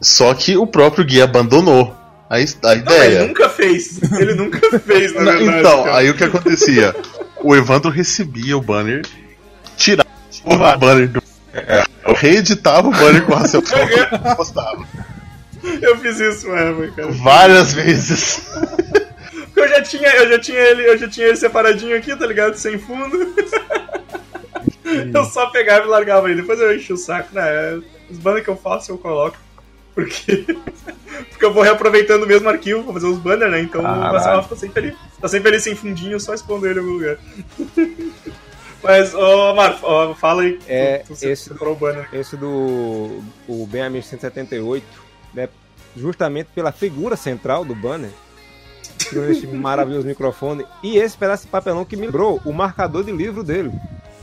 Só 0.00 0.32
que 0.34 0.56
o 0.56 0.66
próprio 0.66 1.04
Gui 1.04 1.20
abandonou 1.20 1.94
a, 2.28 2.36
a 2.36 2.38
Não, 2.38 2.70
ele 2.72 2.80
ideia. 2.80 3.26
nunca 3.26 3.48
fez. 3.48 4.00
Ele 4.18 4.34
nunca 4.34 4.60
fez, 4.80 5.12
na 5.12 5.22
verdade. 5.32 5.58
então, 5.58 5.84
cara. 5.84 5.96
aí 5.98 6.08
o 6.10 6.14
que 6.14 6.24
acontecia? 6.24 6.94
O 7.42 7.54
Evandro 7.56 7.90
recebia 7.90 8.56
o 8.56 8.60
banner, 8.62 9.02
tirava 9.76 10.08
o 10.44 10.78
banner 10.78 11.08
do. 11.08 11.22
Reeditava 12.16 12.88
o 12.88 12.92
banner 12.92 13.24
com 13.24 13.34
o 13.34 14.32
e 14.32 14.36
postava. 14.36 14.86
Eu 15.82 15.98
fiz 15.98 16.18
isso 16.18 16.48
mesmo, 16.48 16.90
cara. 16.92 17.10
Várias 17.12 17.74
vezes. 17.74 18.40
Porque 19.52 19.60
eu 19.60 19.68
já 19.68 19.82
tinha, 19.82 20.08
eu 20.08 20.28
já 20.30 20.38
tinha 20.38 20.58
ele, 20.58 20.88
eu 20.88 20.98
já 20.98 21.08
tinha 21.08 21.26
ele 21.26 21.36
separadinho 21.36 21.96
aqui, 21.96 22.16
tá 22.16 22.26
ligado? 22.26 22.54
Sem 22.54 22.78
fundo. 22.78 23.34
eu 25.14 25.24
só 25.26 25.46
pegava 25.50 25.84
e 25.84 25.88
largava 25.88 26.30
ele. 26.30 26.40
Depois 26.40 26.60
eu 26.60 26.74
enchi 26.74 26.92
o 26.92 26.96
saco, 26.96 27.34
né? 27.34 27.80
Os 28.10 28.18
banners 28.18 28.44
que 28.44 28.50
eu 28.50 28.56
faço 28.56 28.92
eu 28.92 28.98
coloco. 28.98 29.36
Porque. 29.94 30.46
Porque 31.30 31.44
eu 31.44 31.52
vou 31.52 31.62
reaproveitando 31.62 32.24
o 32.24 32.26
mesmo 32.26 32.48
arquivo 32.48 32.82
pra 32.84 32.92
fazer 32.94 33.06
os 33.06 33.18
banners, 33.18 33.50
né? 33.50 33.60
Então 33.60 33.80
o 33.80 33.84
Caralho. 33.84 34.12
Marcelo 34.12 34.44
tá 34.44 34.56
sempre 34.56 34.80
ali. 34.88 34.96
Tá 35.20 35.28
sempre 35.28 35.48
ali 35.50 35.60
sem 35.60 35.74
fundinho, 35.74 36.18
só 36.20 36.32
expondo 36.34 36.66
ele 36.66 36.78
em 36.78 36.82
algum 36.82 36.92
lugar. 36.94 37.18
Mas, 38.82 39.14
ô 39.14 39.54
Marco, 39.54 39.78
ó, 39.82 40.14
fala 40.14 40.42
aí. 40.42 40.58
É, 40.66 40.98
tu, 40.98 41.14
tu 41.14 41.26
esse- 41.26 41.52
o 41.52 41.74
banner. 41.74 42.08
esse 42.12 42.36
do 42.36 43.22
o 43.46 43.66
Ben 43.70 43.90
178, 44.00 44.84
né, 45.34 45.48
justamente 45.96 46.48
pela 46.54 46.72
figura 46.72 47.16
central 47.16 47.64
do 47.64 47.74
banner, 47.74 48.10
com 49.12 49.24
esse 49.24 49.46
maravilhoso 49.48 50.06
microfone, 50.06 50.64
e 50.82 50.96
esse 50.96 51.16
pedaço 51.16 51.44
de 51.44 51.50
papelão 51.50 51.84
que 51.84 51.96
me 51.96 52.06
lembrou 52.06 52.40
o 52.44 52.52
marcador 52.52 53.04
de 53.04 53.12
livro 53.12 53.42
dele, 53.42 53.70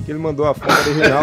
que 0.05 0.11
ele 0.11 0.19
mandou 0.19 0.47
a 0.47 0.53
foto 0.55 0.71
original. 0.89 1.21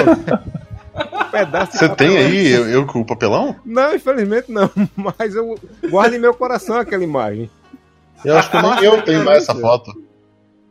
Pedaço 1.39 1.73
de 1.73 1.79
Você 1.79 1.89
tem 1.91 2.17
aí 2.19 2.51
eu, 2.53 2.69
eu 2.69 2.87
com 2.87 3.01
o 3.01 3.05
papelão? 3.07 3.57
Não, 3.65 3.95
infelizmente 3.95 4.51
não, 4.53 4.71
mas 4.97 5.35
eu 5.35 5.59
guardo 5.91 6.15
em 6.15 6.19
meu 6.19 6.33
coração 6.35 6.77
aquela 6.79 7.03
imagem. 7.05 7.51
Eu 8.25 8.37
acho 8.39 8.51
que 8.51 8.61
nem 8.63 8.85
eu 8.85 9.03
tenho 9.03 9.25
mais 9.25 9.43
essa 9.43 9.55
foto. 9.55 9.93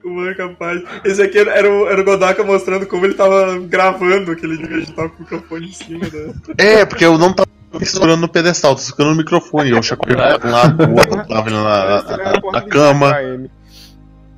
O 0.03 0.09
mano 0.09 0.32
é 0.32 0.34
capaz. 0.34 0.82
Esse 1.05 1.22
aqui 1.22 1.38
era 1.38 1.72
o, 1.72 1.88
era 1.88 2.01
o 2.01 2.03
Godaka 2.03 2.43
mostrando 2.43 2.86
como 2.86 3.05
ele 3.05 3.14
tava 3.14 3.57
gravando 3.59 4.32
aquele 4.32 4.57
dia 4.57 4.68
que 4.68 4.74
a 4.74 4.80
gente 4.80 4.91
tava 4.91 5.09
com 5.09 5.18
o 5.18 5.22
microfone 5.22 5.68
em 5.68 5.72
cima. 5.72 5.99
Né? 6.11 6.34
É, 6.57 6.86
porque 6.86 7.05
eu 7.05 7.18
não 7.18 7.32
tava 7.34 7.47
segurando 7.84 8.20
no 8.20 8.28
pedestal, 8.28 8.76
tô 8.76 8.82
segurando 8.82 9.11
no 9.11 9.18
microfone. 9.18 9.70
Eu 9.70 9.82
chacoalhava 9.82 10.45
um 10.47 10.51
lado 10.51 10.89
outro, 10.89 11.28
tava 11.28 11.49
na, 11.49 11.64
na- 11.64 12.18
na- 12.18 12.51
na 12.51 12.61
cama, 12.64 13.14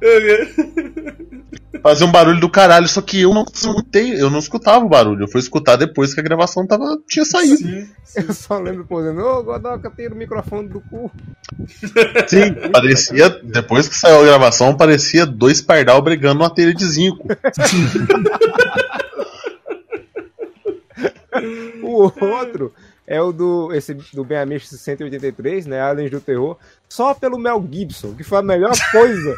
fazia 1.81 2.07
um 2.07 2.11
barulho 2.11 2.39
do 2.39 2.49
caralho, 2.49 2.87
só 2.87 3.01
que 3.01 3.21
eu 3.21 3.33
não 3.33 3.45
escutei, 3.51 4.19
eu 4.19 4.29
não 4.29 4.39
escutava 4.39 4.83
o 4.83 4.89
barulho. 4.89 5.23
Eu 5.23 5.27
fui 5.27 5.39
escutar 5.39 5.75
depois 5.75 6.13
que 6.13 6.19
a 6.19 6.23
gravação 6.23 6.65
tava, 6.65 6.97
tinha 7.07 7.25
saído. 7.25 7.57
Sim. 7.57 7.87
Eu 8.15 8.33
só 8.33 8.57
lembro 8.59 8.85
posando, 8.85 9.21
ô 9.21 9.43
Godoka, 9.43 9.91
tira 9.95 10.13
o 10.13 10.17
microfone 10.17 10.67
do 10.67 10.81
cu. 10.81 11.11
Sim, 12.27 12.53
parecia, 12.71 13.29
depois 13.43 13.87
que 13.87 13.95
saiu 13.95 14.21
a 14.21 14.25
gravação, 14.25 14.75
parecia 14.75 15.25
dois 15.25 15.61
pardal 15.61 16.01
brigando 16.01 16.39
numa 16.39 16.49
telha 16.49 16.73
de 16.73 16.85
zinco. 16.85 17.27
O 21.83 22.11
outro 22.25 22.73
é 23.07 23.21
o 23.21 23.31
do, 23.31 23.71
esse, 23.73 23.93
do 23.93 24.23
Ben 24.23 24.39
Amish 24.39 24.67
183, 24.67 25.65
né? 25.65 25.81
Aliens 25.81 26.09
do 26.09 26.19
Terror, 26.19 26.57
só 26.89 27.13
pelo 27.13 27.37
Mel 27.37 27.63
Gibson, 27.71 28.15
que 28.15 28.23
foi 28.23 28.39
a 28.39 28.41
melhor 28.41 28.73
coisa. 28.91 29.35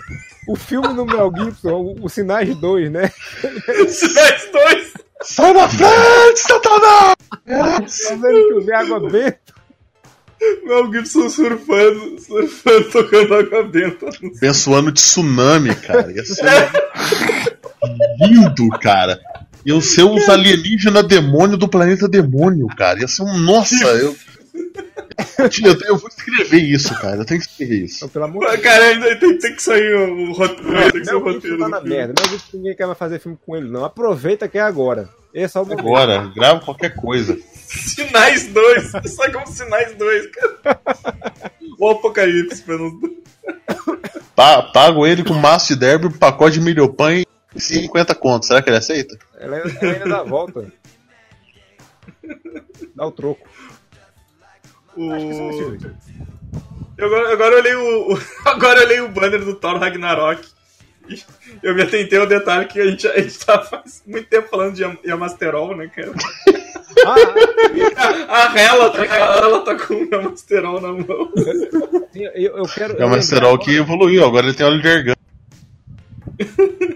O 0.48 0.56
filme 0.56 0.94
do 0.94 1.06
Mel 1.06 1.32
Gibson, 1.36 1.74
o, 1.74 2.06
o 2.06 2.10
Sinais 2.10 2.56
2, 2.56 2.92
né? 2.92 3.12
Sinais 3.88 4.50
dois! 4.52 4.94
Sai 5.22 5.54
da 5.54 5.68
frente, 5.68 6.40
Satanás! 6.40 7.16
Tá 7.46 8.16
vendo 8.16 8.64
que 8.64 8.72
o 8.72 8.76
água 8.76 9.10
benta? 9.10 9.40
Mel 10.64 10.94
Gibson 10.94 11.30
surfando, 11.30 12.20
surfando, 12.20 12.92
tocando 12.92 13.36
água 13.36 13.64
benta. 13.64 14.10
Abençoando 14.38 14.92
tsunami, 14.92 15.76
cara. 15.76 16.12
Ia 16.12 16.24
ser 16.24 16.72
lindo, 18.22 18.70
cara. 18.80 19.20
Iam 19.66 19.82
ser 19.82 20.04
os 20.04 20.30
alienígenas 20.30 21.08
demônio 21.08 21.58
do 21.58 21.68
planeta 21.68 22.08
demônio, 22.08 22.68
cara. 22.68 23.00
Ia 23.00 23.08
ser 23.08 23.24
um. 23.24 23.38
Nossa, 23.38 23.86
eu. 23.88 24.16
Eu, 25.64 25.78
eu 25.88 25.98
vou 25.98 26.10
escrever 26.10 26.62
isso, 26.64 26.94
cara. 27.00 27.18
Eu 27.18 27.26
tenho 27.26 27.40
que 27.40 27.48
escrever 27.48 27.84
isso. 27.86 27.98
Então, 27.98 28.10
pelo 28.10 28.26
amor 28.26 28.46
de 28.46 28.52
Deus. 28.52 28.62
Cara, 28.64 28.86
ainda 28.86 29.16
tem, 29.20 29.38
tem 29.38 29.56
que 29.56 29.62
sair 29.64 29.94
o, 29.96 30.30
o 30.30 30.34
roteiro. 30.34 30.92
Tem 30.92 31.02
que 31.02 31.06
ser 31.06 31.16
o 31.16 31.24
Mel 31.24 31.34
roteiro. 31.34 31.58
Tá 31.60 31.70
na 31.70 31.82
merda. 31.82 32.14
Mel 32.22 32.32
Gibson 32.32 32.58
ninguém 32.58 32.76
quer 32.76 32.86
mais 32.88 32.98
fazer 32.98 33.20
filme 33.20 33.38
com 33.46 33.56
ele, 33.56 33.70
não. 33.70 33.86
Aproveita 33.86 34.48
que 34.48 34.58
é 34.58 34.62
agora. 34.62 35.10
Esse 35.34 35.58
é 35.58 35.62
o 35.62 35.66
momento. 35.66 35.80
Agora, 35.82 36.32
grava 36.36 36.60
qualquer 36.62 36.96
coisa. 36.96 37.38
Sinais 37.54 38.48
2. 38.48 38.92
Só 39.14 39.32
como 39.32 39.48
Sinais 39.48 39.96
2, 39.96 40.28
cara. 40.32 40.82
O 41.80 41.90
Apocalipse, 41.90 42.64
não. 42.68 43.00
Pa- 44.36 44.64
pago 44.64 45.06
ele 45.06 45.24
com 45.24 45.34
maço 45.34 45.68
de 45.74 45.76
derby, 45.80 46.10
pacote 46.18 46.60
de 46.60 46.62
milho 46.66 46.92
pão 46.92 47.12
e 47.12 47.26
50 47.56 48.16
contos. 48.16 48.48
Será 48.48 48.62
que 48.62 48.70
ele 48.70 48.78
aceita? 48.78 49.18
Ela, 49.40 49.58
ela 49.58 49.68
ainda 49.94 50.06
dá 50.08 50.20
a 50.20 50.24
volta. 50.24 50.72
Dá 52.96 53.06
o 53.06 53.12
troco. 53.12 53.48
O... 54.98 55.12
Acho 55.14 55.28
que 55.28 55.34
são 55.36 55.50
esses 55.50 55.80
dois. 55.82 55.94
Eu 56.98 57.06
agora, 57.08 57.34
agora 57.34 57.54
eu 57.56 57.60
olhei 57.60 57.76
o, 57.76 58.20
agora 58.46 58.80
eu 58.80 58.86
olhei 58.86 59.00
o 59.02 59.10
banner 59.10 59.44
do 59.46 59.56
Thor 59.56 59.78
Ragnarok. 59.78 60.42
E 61.10 61.22
eu 61.64 61.74
me 61.74 61.84
atentei 61.84 62.20
ao 62.20 62.26
detalhe 62.28 62.66
que 62.66 62.82
a 62.82 62.86
gente, 62.88 63.08
a 63.08 63.18
gente 63.22 63.40
tá 63.46 63.62
faz 63.64 64.04
muito 64.06 64.28
tempo 64.28 64.50
falando 64.50 64.74
de 64.76 64.82
Yam- 64.84 64.98
Yamasterol, 65.06 65.74
né, 65.76 65.88
cara? 65.88 66.12
Ah, 67.06 67.16
A 68.54 68.60
Hela 68.60 68.90
tá, 68.90 69.06
ela 69.06 69.62
tá 69.62 69.76
com 69.76 69.94
o 69.94 70.10
Yamasterol 70.12 70.82
na 70.82 70.92
mão. 70.92 71.32
eu, 72.14 72.58
eu 72.58 72.64
quero. 72.66 72.94
É 72.94 72.96
eu 72.96 72.98
o 72.98 73.04
lembrei 73.04 73.08
Masterol 73.10 73.58
que 73.58 73.76
evoluiu, 73.78 74.26
agora 74.26 74.48
ele 74.48 74.56
tem 74.56 74.66
óleo 74.66 74.82
de 74.82 74.88
argan. 74.90 75.14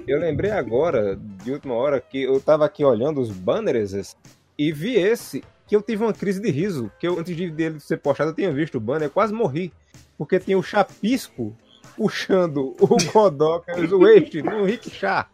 Eu 0.07 0.19
lembrei 0.19 0.51
agora, 0.51 1.17
de 1.43 1.51
última 1.51 1.73
hora, 1.75 2.01
que 2.01 2.23
eu 2.23 2.39
tava 2.39 2.65
aqui 2.65 2.83
olhando 2.83 3.21
os 3.21 3.31
banners 3.31 4.15
e 4.57 4.71
vi 4.71 4.95
esse, 4.95 5.43
que 5.71 5.75
eu 5.77 5.81
tive 5.81 6.03
uma 6.03 6.11
crise 6.11 6.41
de 6.41 6.51
riso. 6.51 6.91
Que 6.99 7.07
eu, 7.07 7.17
antes 7.17 7.33
de 7.33 7.49
dele 7.49 7.79
ser 7.79 7.95
postado, 7.95 8.31
eu 8.31 8.35
tinha 8.35 8.51
visto 8.51 8.75
o 8.75 8.79
banner, 8.81 9.03
eu 9.03 9.09
quase 9.09 9.33
morri. 9.33 9.71
Porque 10.17 10.37
tinha 10.37 10.57
o 10.57 10.61
Chapisco 10.61 11.55
puxando 11.95 12.75
o 12.77 12.87
Godoka, 13.09 13.71
o 13.79 13.99
Waste, 13.99 14.41
no 14.41 14.65
Rick 14.65 14.89
Chá. 14.89 15.29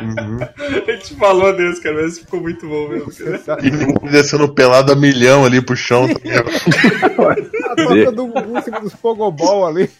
Uhum. 0.00 0.38
A 0.88 0.90
gente 0.90 1.16
falou 1.16 1.54
desse, 1.54 1.82
cara, 1.82 2.00
mas 2.00 2.18
ficou 2.18 2.40
muito 2.40 2.66
bom 2.66 2.88
mesmo, 2.88 3.12
cara. 3.44 3.60
E 3.62 4.08
descendo 4.08 4.48
pelado 4.48 4.90
a 4.90 4.96
milhão 4.96 5.44
ali 5.44 5.60
pro 5.60 5.76
chão. 5.76 6.08
tá? 6.08 6.14
A 7.72 7.76
toca 7.76 8.12
do 8.12 8.26
Gugu 8.26 8.58
em 8.58 8.62
cima 8.62 8.80
dos 8.80 8.94
Pogobol 8.94 9.66
ali. 9.66 9.90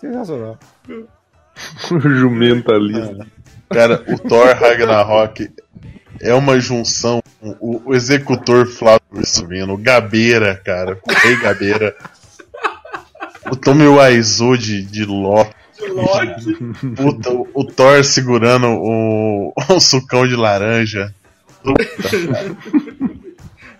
Sensacional. 0.00 0.58
O 1.90 2.00
jumento 2.00 2.72
ali. 2.72 3.35
Cara, 3.70 4.04
o 4.08 4.18
Thor 4.18 4.54
Ragnarok 4.54 5.50
é 6.20 6.34
uma 6.34 6.58
junção. 6.58 7.22
O, 7.40 7.90
o 7.90 7.94
executor 7.94 8.66
Flávio 8.66 9.24
Silvino, 9.24 9.74
o 9.74 9.78
Gabeira, 9.78 10.60
cara. 10.64 10.98
O 11.06 11.12
Rei 11.12 11.36
Gabeira. 11.36 11.94
O 13.50 13.56
Tommy 13.56 13.86
Wiseau 13.86 14.56
de, 14.56 14.82
de 14.82 15.04
Loki. 15.04 15.54
Puta, 16.96 17.30
o, 17.30 17.48
o 17.54 17.64
Thor 17.64 18.02
segurando 18.04 18.66
o, 18.68 19.52
o 19.70 19.80
sucão 19.80 20.26
de 20.26 20.34
laranja. 20.34 21.14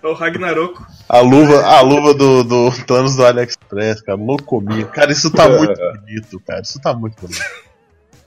É 0.02 0.06
o 0.06 0.12
Ragnarok. 0.12 0.80
A 1.08 1.20
luva, 1.20 1.64
a 1.64 1.80
luva 1.80 2.14
do, 2.14 2.44
do 2.44 2.70
Thanos 2.84 3.16
do 3.16 3.24
AliExpress, 3.24 4.02
cara. 4.02 4.18
Loucominho. 4.18 4.86
Cara, 4.88 5.10
isso 5.12 5.30
tá 5.30 5.48
muito 5.48 5.74
bonito, 5.74 6.40
cara. 6.40 6.60
Isso 6.60 6.80
tá 6.80 6.92
muito 6.94 7.16
bonito. 7.20 7.42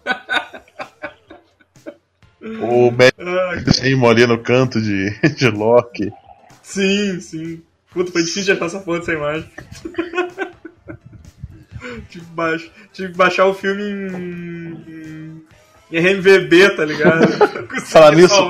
O 2.41 2.89
Matt 2.91 3.13
Ah, 3.19 4.09
ali 4.09 4.25
no 4.27 4.37
canto 4.39 4.81
de, 4.81 5.09
de 5.35 5.49
Loki. 5.49 6.11
sim, 6.63 7.19
sim. 7.19 7.61
Puta, 7.91 8.11
foi 8.11 8.21
difícil 8.21 8.43
de 8.43 8.51
achar 8.51 8.65
essa 8.65 8.79
foto, 8.79 9.01
essa 9.01 9.13
imagem. 9.13 9.49
tive, 12.09 12.25
que 12.25 12.31
baix... 12.31 12.71
tive 12.93 13.11
que 13.11 13.17
baixar 13.17 13.45
o 13.45 13.53
filme 13.53 13.81
em. 13.83 15.41
em 15.91 15.99
RMVB, 15.99 16.75
tá 16.75 16.85
ligado? 16.85 17.27
Falar 17.85 18.13
nisso-. 18.15 18.47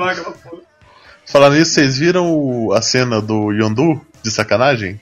Falando 1.26 1.54
nisso, 1.56 1.72
vocês 1.72 1.96
viram 1.96 2.30
o- 2.30 2.72
a 2.72 2.82
cena 2.82 3.20
do 3.20 3.50
Yondu 3.52 4.00
de 4.22 4.30
sacanagem? 4.30 5.00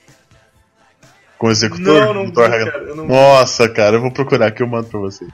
Com 1.37 1.47
o 1.47 1.51
executor 1.51 1.85
Não, 2.05 2.13
não 2.13 2.25
vi, 2.27 2.33
cara, 2.33 2.83
eu 2.87 2.95
não 2.95 3.03
vi. 3.07 3.09
Nossa, 3.13 3.67
cara, 3.69 3.95
eu 3.97 4.01
vou 4.01 4.11
procurar 4.11 4.47
aqui, 4.47 4.61
eu 4.61 4.67
mando 4.67 4.87
pra 4.87 4.99
vocês. 4.99 5.29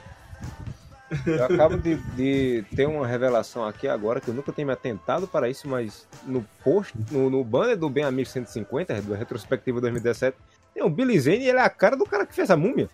Eu 1.25 1.45
acabo 1.45 1.77
de, 1.77 1.95
de 2.15 2.65
ter 2.75 2.87
uma 2.87 3.05
revelação 3.05 3.65
aqui 3.65 3.87
agora 3.87 4.19
que 4.19 4.27
eu 4.27 4.33
nunca 4.33 4.51
tinha 4.51 4.65
me 4.65 4.73
atentado 4.73 5.27
para 5.27 5.49
isso, 5.49 5.67
mas 5.67 6.07
no 6.25 6.43
post, 6.63 6.93
no, 7.11 7.29
no 7.29 7.43
banner 7.43 7.77
do 7.77 7.89
Bem 7.89 8.03
Amigo 8.03 8.27
150, 8.27 9.01
do 9.01 9.13
retrospectiva 9.13 9.79
2017, 9.81 10.37
tem 10.73 10.83
o 10.83 10.89
Billy 10.89 11.19
Zane 11.19 11.45
e 11.45 11.49
ele 11.49 11.59
é 11.59 11.61
a 11.61 11.69
cara 11.69 11.95
do 11.95 12.05
cara 12.05 12.25
que 12.25 12.33
fez 12.33 12.49
a 12.49 12.57
múmia. 12.57 12.89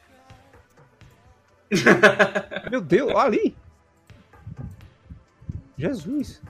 Meu 2.70 2.82
Deus, 2.82 3.12
olha 3.14 3.22
ali. 3.22 3.56
Jesus. 5.78 6.42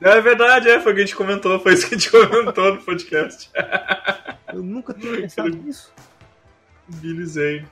É 0.00 0.20
verdade, 0.20 0.68
é, 0.68 0.80
foi 0.80 0.92
o 0.92 0.94
que 0.96 1.02
a 1.02 1.04
gente 1.04 1.16
comentou, 1.16 1.60
foi 1.60 1.74
isso 1.74 1.88
que 1.88 1.94
a 1.94 1.98
gente 1.98 2.10
comentou 2.10 2.74
no 2.74 2.82
podcast. 2.82 3.50
Eu 4.52 4.62
nunca 4.62 4.92
tinha 4.92 5.16
pensado 5.16 5.48
nisso. 5.48 5.92
Billy 6.88 7.24
Zane. 7.24 7.68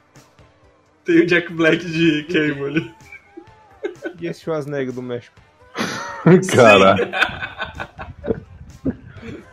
Tem 1.11 1.23
o 1.23 1.27
Jack 1.27 1.53
Black 1.53 1.85
de 1.85 2.23
Cable 2.29 2.67
ali. 2.67 2.95
E 4.21 4.29
esse 4.29 4.43
Schwarzenegger 4.43 4.93
do 4.93 5.03
México? 5.03 5.35
Caralho. 6.55 7.09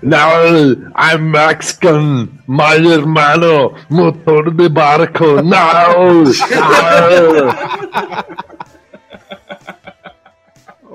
No, 0.04 0.74
I'm 0.96 1.32
Mexican, 1.32 2.30
my 2.46 2.76
hermano, 2.76 3.74
motor 3.90 4.54
de 4.54 4.70
barco, 4.70 5.42
no! 5.42 5.44
no. 5.44 6.26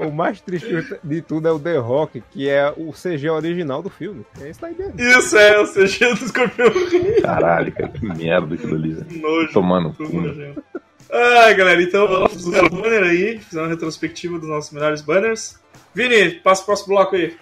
O 0.06 0.12
mais 0.12 0.40
triste 0.40 0.98
de 1.02 1.22
tudo 1.22 1.48
é 1.48 1.52
o 1.52 1.58
The 1.58 1.76
Rock, 1.78 2.22
que 2.30 2.48
é 2.48 2.72
o 2.76 2.92
CG 2.92 3.28
original 3.30 3.82
do 3.82 3.90
filme. 3.90 4.24
É 4.40 4.50
isso 4.50 4.64
aí 4.64 4.74
mesmo. 4.76 5.00
Isso 5.00 5.36
é, 5.36 5.60
o 5.60 5.66
CG 5.66 6.14
do 6.14 6.24
Escorpião. 6.24 6.68
Caralho, 7.22 7.72
cara, 7.72 7.88
que 7.88 8.04
merda 8.04 8.54
aquilo 8.54 8.74
ali, 8.74 8.92
velho. 8.92 9.20
Nojo. 9.20 9.52
Tomando 9.52 9.92
tudo 9.92 10.10
cu. 10.10 10.20
né? 10.20 10.54
Ai, 11.10 11.54
galera, 11.54 11.82
então 11.82 12.08
vamos 12.08 12.32
fazer 12.32 12.64
o 12.64 12.70
banner 12.70 13.02
aí, 13.02 13.38
fizer 13.38 13.60
uma 13.60 13.68
retrospectiva 13.68 14.38
dos 14.38 14.48
nossos 14.48 14.72
melhores 14.72 15.02
banners. 15.02 15.60
Vini, 15.94 16.30
passa 16.40 16.62
o 16.62 16.66
próximo 16.66 16.94
bloco 16.94 17.16
aí. 17.16 17.36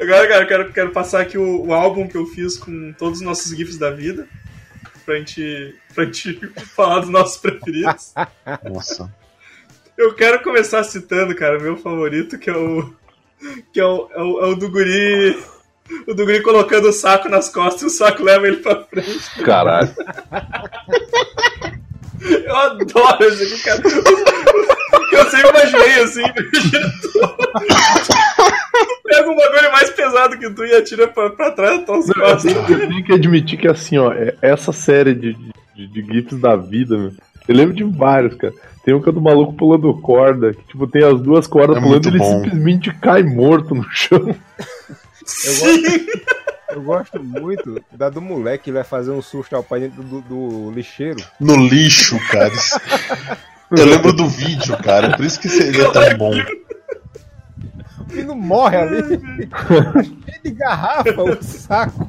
Agora, 0.00 0.26
cara, 0.28 0.44
eu 0.44 0.48
quero, 0.48 0.72
quero 0.72 0.90
passar 0.90 1.20
aqui 1.20 1.38
o, 1.38 1.66
o 1.66 1.72
álbum 1.72 2.08
que 2.08 2.16
eu 2.16 2.26
fiz 2.26 2.56
com 2.56 2.92
todos 2.98 3.20
os 3.20 3.24
nossos 3.24 3.56
GIFs 3.56 3.78
da 3.78 3.90
vida. 3.90 4.28
Pra 5.04 5.16
gente, 5.16 5.74
pra 5.94 6.04
gente 6.04 6.40
falar 6.74 7.00
dos 7.00 7.10
nossos 7.10 7.36
preferidos. 7.36 8.12
Nossa. 8.70 9.12
Eu 9.96 10.14
quero 10.14 10.42
começar 10.42 10.82
citando, 10.84 11.34
cara, 11.34 11.58
meu 11.58 11.76
favorito, 11.76 12.38
que 12.38 12.50
é 12.50 12.56
o. 12.56 12.92
Que 13.72 13.80
é 13.80 13.84
o, 13.84 14.08
é 14.12 14.22
o, 14.22 14.40
é 14.40 14.46
o 14.48 14.54
do 14.54 14.70
guri. 14.70 15.38
O 16.06 16.14
do 16.14 16.24
guri 16.24 16.42
colocando 16.42 16.88
o 16.88 16.92
saco 16.92 17.28
nas 17.28 17.48
costas 17.48 17.82
e 17.82 17.86
o 17.86 17.90
saco 17.90 18.22
leva 18.22 18.48
ele 18.48 18.56
pra 18.56 18.84
frente. 18.84 19.42
Caralho. 19.44 19.94
Eu 22.24 22.56
adoro 22.56 23.24
esse 23.24 23.62
cara. 23.62 23.82
Eu 25.12 25.30
sempre 25.30 25.50
imaginei 25.50 26.00
assim, 26.00 26.22
imagina. 26.24 26.92
Pega 29.16 29.30
um 29.30 29.36
bagulho 29.36 29.72
mais 29.72 29.90
pesado 29.90 30.38
que 30.38 30.50
tu 30.50 30.64
e 30.64 30.74
atira 30.74 31.08
pra, 31.08 31.30
pra 31.30 31.50
trás 31.52 31.76
das 31.78 31.86
tuas 31.86 32.06
costas. 32.12 32.52
Eu 32.54 32.88
tenho 32.88 33.04
que 33.04 33.12
admitir 33.12 33.58
que 33.58 33.68
assim, 33.68 33.98
ó, 33.98 34.12
é- 34.12 34.34
essa 34.42 34.72
série 34.72 35.14
de, 35.14 35.36
de, 35.74 35.86
de 35.86 36.02
GIFs 36.12 36.38
da 36.40 36.56
vida, 36.56 36.96
meu, 36.96 37.12
eu 37.48 37.54
lembro 37.54 37.74
de 37.74 37.84
vários, 37.84 38.34
cara. 38.36 38.52
Tem 38.84 38.94
um 38.94 39.00
que 39.00 39.08
é 39.08 39.12
do 39.12 39.20
maluco 39.20 39.54
pulando 39.54 39.92
corda, 40.00 40.52
que 40.52 40.62
tipo, 40.64 40.86
tem 40.86 41.02
as 41.04 41.20
duas 41.20 41.46
cordas 41.46 41.76
É 41.78 41.80
pulando 41.80 42.04
e 42.06 42.08
ele 42.08 42.18
bom. 42.18 42.42
simplesmente 42.42 42.92
cai 43.00 43.22
morto 43.22 43.74
no 43.74 43.84
chão. 43.90 44.34
Sim! 45.24 45.82
Eu 46.70 46.82
gosto 46.82 47.22
muito 47.22 47.80
da 47.92 48.10
do 48.10 48.20
moleque 48.20 48.64
que 48.64 48.72
vai 48.72 48.84
fazer 48.84 49.10
um 49.12 49.22
susto 49.22 49.54
ao 49.54 49.62
pai 49.62 49.80
dentro 49.80 50.02
do, 50.02 50.20
do 50.22 50.70
lixeiro. 50.72 51.22
No 51.40 51.56
lixo, 51.56 52.18
cara. 52.30 52.52
Eu 53.76 53.86
lembro 53.86 54.12
do 54.12 54.28
vídeo, 54.28 54.76
cara. 54.82 55.16
Por 55.16 55.24
isso 55.24 55.40
que 55.40 55.48
seria 55.48 55.90
tão 55.90 56.16
bom. 56.18 56.32
E 58.14 58.22
não 58.22 58.36
morre 58.36 58.76
ali. 58.76 59.00
Cheio 60.04 60.42
de 60.42 60.50
garrafa, 60.50 61.22
o 61.22 61.42
saco. 61.42 62.08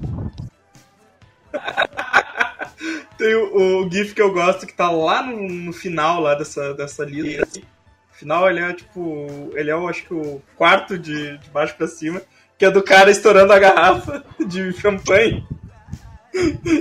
Tem 3.18 3.34
o, 3.36 3.86
o 3.86 3.92
GIF 3.92 4.14
que 4.14 4.22
eu 4.22 4.34
gosto 4.34 4.68
que 4.68 4.74
tá 4.74 4.90
lá 4.92 5.24
no, 5.24 5.48
no 5.48 5.74
final 5.74 6.22
lá 6.22 6.36
dessa, 6.36 6.74
dessa 6.74 7.04
lista. 7.04 7.44
assim. 7.44 7.64
Final 8.12 8.50
ele 8.50 8.60
é 8.60 8.74
tipo. 8.74 9.52
Ele 9.54 9.70
é, 9.70 9.74
eu 9.74 9.88
acho 9.88 10.04
que 10.04 10.14
o 10.14 10.42
quarto 10.56 10.98
de, 10.98 11.38
de 11.38 11.50
baixo 11.50 11.76
pra 11.76 11.88
cima, 11.88 12.22
que 12.58 12.66
é 12.66 12.72
do 12.72 12.84
cara 12.84 13.12
estourando 13.12 13.52
a 13.52 13.60
garrafa 13.60 14.24
de 14.48 14.72
champanhe. 14.74 15.46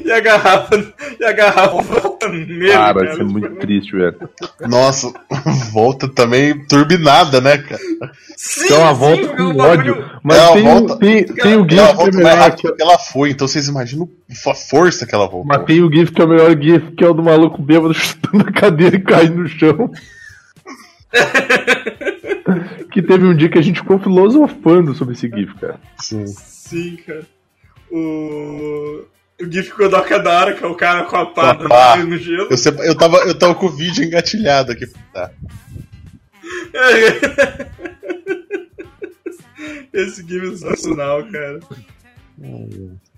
E 0.05 0.11
a 0.11 0.21
garrafa. 0.21 0.95
E 1.21 1.25
a 1.25 1.33
garrafa 1.33 1.81
volta 1.83 2.29
nele. 2.29 2.69
Cara, 2.73 3.13
isso 3.13 3.21
é 3.21 3.25
muito 3.25 3.55
triste, 3.57 3.93
velho. 3.97 4.17
Nossa, 4.69 5.13
volta 5.73 6.09
também 6.09 6.67
turbinada, 6.67 7.41
né, 7.41 7.59
cara? 7.59 7.81
Sim, 8.37 8.65
Então 8.65 8.89
a 8.89 8.93
sim, 8.93 8.99
volta 9.01 9.23
porque 9.29 9.37
com 9.37 9.43
o 9.51 9.55
bagulho- 9.55 9.93
ódio. 9.95 10.11
Mas 10.25 10.39
Ela 10.39 10.53
tem, 10.55 10.63
volta- 10.65 10.93
o, 10.95 10.99
tem, 10.99 11.25
tem 11.25 11.57
o 11.57 11.67
ela 11.71 11.87
GIF 11.89 11.97
que 11.97 12.03
é 12.19 12.23
mais 12.23 12.35
melhor. 12.39 12.57
que 12.57 12.83
ela 12.83 12.99
foi, 12.99 13.31
então 13.31 13.47
vocês 13.47 13.69
imaginam 13.69 14.09
a 14.47 14.55
força 14.55 15.07
que 15.07 15.15
ela 15.15 15.27
voltou. 15.29 15.45
Mas 15.47 15.65
tem 15.67 15.83
o 15.83 15.93
GIF 15.93 16.11
que 16.13 16.21
é 16.21 16.25
o 16.25 16.29
melhor 16.29 16.61
GIF, 16.61 16.91
que 16.97 17.05
é 17.05 17.09
o 17.09 17.15
do 17.15 17.23
maluco 17.23 17.63
bêbado 17.63 17.95
chutando 17.95 18.49
a 18.49 18.53
cadeira 18.53 18.97
e 18.97 19.01
caindo 19.01 19.37
no 19.43 19.49
chão. 19.49 19.91
que 22.93 23.03
teve 23.03 23.25
um 23.25 23.35
dia 23.37 23.49
que 23.49 23.59
a 23.59 23.63
gente 23.63 23.81
ficou 23.81 23.99
filosofando 23.99 24.95
sobre 24.95 25.15
esse 25.15 25.29
GIF, 25.29 25.55
cara. 25.61 25.79
Sim. 26.01 26.27
Sim, 26.27 26.97
cara. 27.07 27.23
O. 27.91 29.03
O 29.41 29.51
GIF 29.51 29.73
a 29.83 30.19
da 30.19 30.31
hora, 30.41 30.55
que 30.55 30.65
é 30.65 30.67
o 30.67 30.75
cara 30.77 31.05
com 31.05 31.17
a 31.17 31.27
pá 31.27 31.57
Com 31.57 32.05
no 32.05 32.17
gelo. 32.19 32.47
Eu, 32.51 32.57
sempre- 32.57 32.87
eu, 32.87 32.95
tava, 32.95 33.17
eu 33.19 33.35
tava 33.37 33.55
com 33.55 33.67
o 33.67 33.71
vídeo 33.77 34.05
engatilhado 34.05 34.71
aqui. 34.73 34.87
Tá. 35.13 35.31
Esse 39.93 40.23
game 40.23 40.49
é 40.49 40.57
sensacional, 40.57 41.25
cara. 41.31 41.61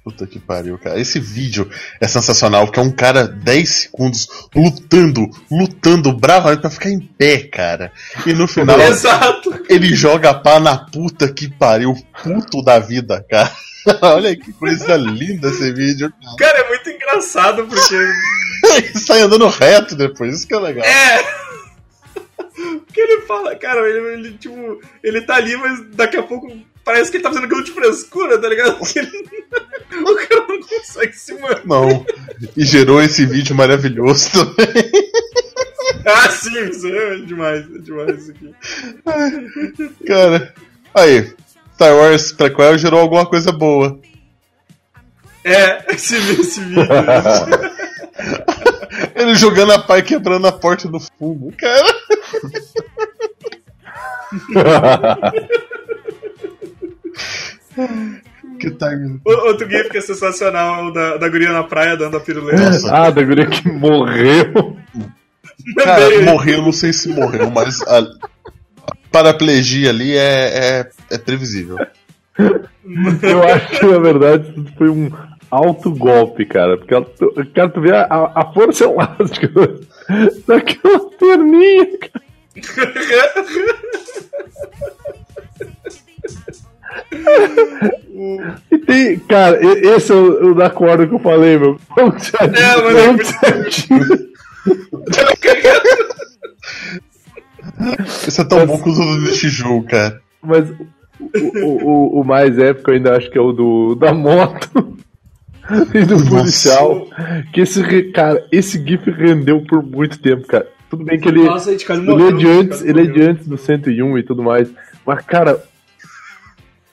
Puta 0.04 0.26
que 0.26 0.38
pariu, 0.38 0.78
cara. 0.78 1.00
Esse 1.00 1.18
vídeo 1.18 1.68
é 2.00 2.06
sensacional, 2.06 2.66
porque 2.66 2.78
é 2.78 2.82
um 2.82 2.92
cara 2.92 3.26
10 3.26 3.68
segundos 3.68 4.28
lutando, 4.54 5.28
lutando 5.50 6.12
bravamente 6.12 6.60
pra 6.60 6.70
ficar 6.70 6.90
em 6.90 7.00
pé, 7.00 7.38
cara. 7.38 7.90
E 8.26 8.32
no 8.32 8.46
final 8.46 8.78
Exato. 8.80 9.52
ele 9.68 9.94
joga 9.96 10.30
a 10.30 10.34
pá 10.34 10.60
na 10.60 10.76
puta 10.78 11.32
que 11.32 11.48
pariu, 11.48 11.94
puto 12.22 12.62
da 12.62 12.78
vida, 12.78 13.24
cara. 13.28 13.50
Olha 14.02 14.36
que 14.36 14.52
coisa 14.52 14.96
linda 14.96 15.48
esse 15.48 15.72
vídeo, 15.72 16.12
cara. 16.38 16.58
É 16.58 16.68
muito 16.68 16.90
engraçado 16.90 17.66
porque. 17.66 17.94
Ele 17.94 18.88
sai 18.98 19.20
andando 19.20 19.48
reto 19.48 19.94
depois, 19.94 20.34
isso 20.34 20.46
que 20.46 20.54
é 20.54 20.58
legal. 20.58 20.84
É! 20.84 21.24
Porque 22.56 23.00
ele 23.00 23.20
fala, 23.22 23.54
cara, 23.54 23.86
ele, 23.86 23.98
ele, 24.14 24.38
tipo, 24.38 24.80
ele 25.02 25.20
tá 25.20 25.36
ali, 25.36 25.54
mas 25.58 25.78
daqui 25.90 26.16
a 26.16 26.22
pouco 26.22 26.50
parece 26.82 27.10
que 27.10 27.18
ele 27.18 27.22
tá 27.24 27.28
fazendo 27.28 27.44
aquilo 27.44 27.62
de 27.62 27.70
frescura, 27.72 28.38
tá 28.40 28.48
ligado? 28.48 28.78
Ele- 28.96 29.26
o 30.02 30.14
cara 30.16 30.46
não 30.48 30.60
consegue 30.62 31.12
se 31.12 31.34
manter. 31.34 31.66
Não. 31.66 32.06
E 32.56 32.64
gerou 32.64 33.02
esse 33.02 33.26
vídeo 33.26 33.54
maravilhoso 33.54 34.30
também. 34.32 34.90
Ah, 36.06 36.30
sim, 36.30 36.68
isso 36.70 36.86
é 36.88 37.16
demais, 37.18 37.66
é 37.66 37.78
demais 37.78 38.22
isso 38.22 38.30
aqui. 38.32 38.54
Cara, 40.06 40.54
aí. 40.94 41.34
Star 41.76 41.94
Wars 41.94 42.32
prequel 42.32 42.78
gerou 42.78 43.00
alguma 43.00 43.26
coisa 43.26 43.52
boa. 43.52 43.98
É, 45.44 45.94
esse, 45.94 46.16
esse 46.16 46.60
vídeo. 46.60 46.82
Ele 49.14 49.34
jogando 49.34 49.72
a 49.72 49.78
pá 49.78 49.98
e 49.98 50.02
quebrando 50.02 50.46
a 50.46 50.52
porta 50.52 50.88
do 50.88 50.98
fumo, 50.98 51.52
cara. 51.52 51.94
que 58.58 58.70
time. 58.70 59.20
O- 59.24 59.46
Outro 59.48 59.68
gif 59.68 59.90
que 59.90 59.98
é 59.98 60.00
sensacional 60.00 60.80
é 60.80 60.88
o 60.88 60.90
da, 60.92 61.16
da 61.18 61.28
guria 61.28 61.52
na 61.52 61.64
praia 61.64 61.96
dando 61.96 62.16
a 62.16 62.20
piruleta. 62.20 62.70
Nossa. 62.70 62.94
ah, 62.94 63.10
da 63.10 63.22
guria 63.22 63.46
que 63.46 63.68
morreu. 63.70 64.76
Cara, 65.76 66.22
morreu, 66.22 66.62
não 66.62 66.72
sei 66.72 66.92
se 66.92 67.08
morreu, 67.08 67.50
mas 67.50 67.82
a, 67.82 67.98
a 67.98 68.06
paraplegia 69.10 69.90
ali 69.90 70.16
é, 70.16 70.20
é, 70.80 70.90
é 71.10 71.18
previsível. 71.18 71.76
Eu 73.22 73.42
acho 73.42 73.80
que 73.80 73.86
na 73.86 73.98
verdade 73.98 74.50
isso 74.50 74.66
foi 74.76 74.90
um 74.90 75.10
alto 75.50 75.90
golpe, 75.90 76.44
cara. 76.44 76.76
Porque 76.76 76.92
ela, 76.94 77.06
cara, 77.54 77.68
tu 77.70 77.80
vê 77.80 77.92
a, 77.92 78.04
a- 78.34 78.52
força 78.52 78.84
elástica 78.84 79.48
daquela 80.46 81.10
perninha, 81.18 81.86
cara. 81.98 82.26
E 88.70 88.78
tem, 88.78 89.18
cara, 89.20 89.58
esse 89.62 90.10
é 90.10 90.14
o, 90.14 90.52
o 90.52 90.54
da 90.54 90.70
corda 90.70 91.06
que 91.06 91.14
eu 91.14 91.18
falei, 91.18 91.58
meu. 91.58 91.78
Como 91.94 92.12
que 92.12 92.24
você 92.24 92.36
É, 92.36 92.46
mas 92.46 92.82
como 92.82 92.98
é 92.98 93.18
que 93.18 93.24
você 93.24 93.46
atinge? 93.46 94.26
Isso 98.26 98.40
é 98.40 98.44
tão 98.44 98.66
bom 98.66 98.82
que 98.82 98.88
os 98.88 98.98
outros 98.98 99.24
deste 99.24 99.48
jogo, 99.48 99.86
cara. 99.86 100.20
Mas 100.46 100.70
o, 101.18 101.64
o, 101.64 102.20
o, 102.20 102.24
mais 102.24 102.58
épico 102.58 102.90
eu 102.90 102.94
ainda 102.94 103.16
acho 103.16 103.30
que 103.30 103.38
é 103.38 103.40
o 103.40 103.52
do 103.52 103.94
da 103.94 104.12
moto 104.14 104.96
e 105.94 106.04
do 106.04 106.14
Nossa. 106.14 106.30
policial. 106.30 107.06
Que 107.52 107.60
esse, 107.62 108.02
cara, 108.12 108.46
esse 108.52 108.82
GIF 108.82 109.10
rendeu 109.10 109.62
por 109.62 109.82
muito 109.82 110.18
tempo, 110.18 110.46
cara. 110.46 110.68
Tudo 110.88 111.04
bem 111.04 111.18
que 111.18 111.28
ele, 111.28 111.42
Nossa, 111.44 111.72
ele 111.72 112.00
morreu. 112.02 112.28
é 112.28 112.32
de 112.32 112.46
antes, 112.48 112.82
ele 112.84 113.00
é 113.00 113.06
de 113.06 113.22
antes 113.22 113.48
do 113.48 113.58
101 113.58 114.18
e 114.18 114.22
tudo 114.22 114.42
mais. 114.42 114.70
Mas, 115.04 115.24
cara, 115.24 115.62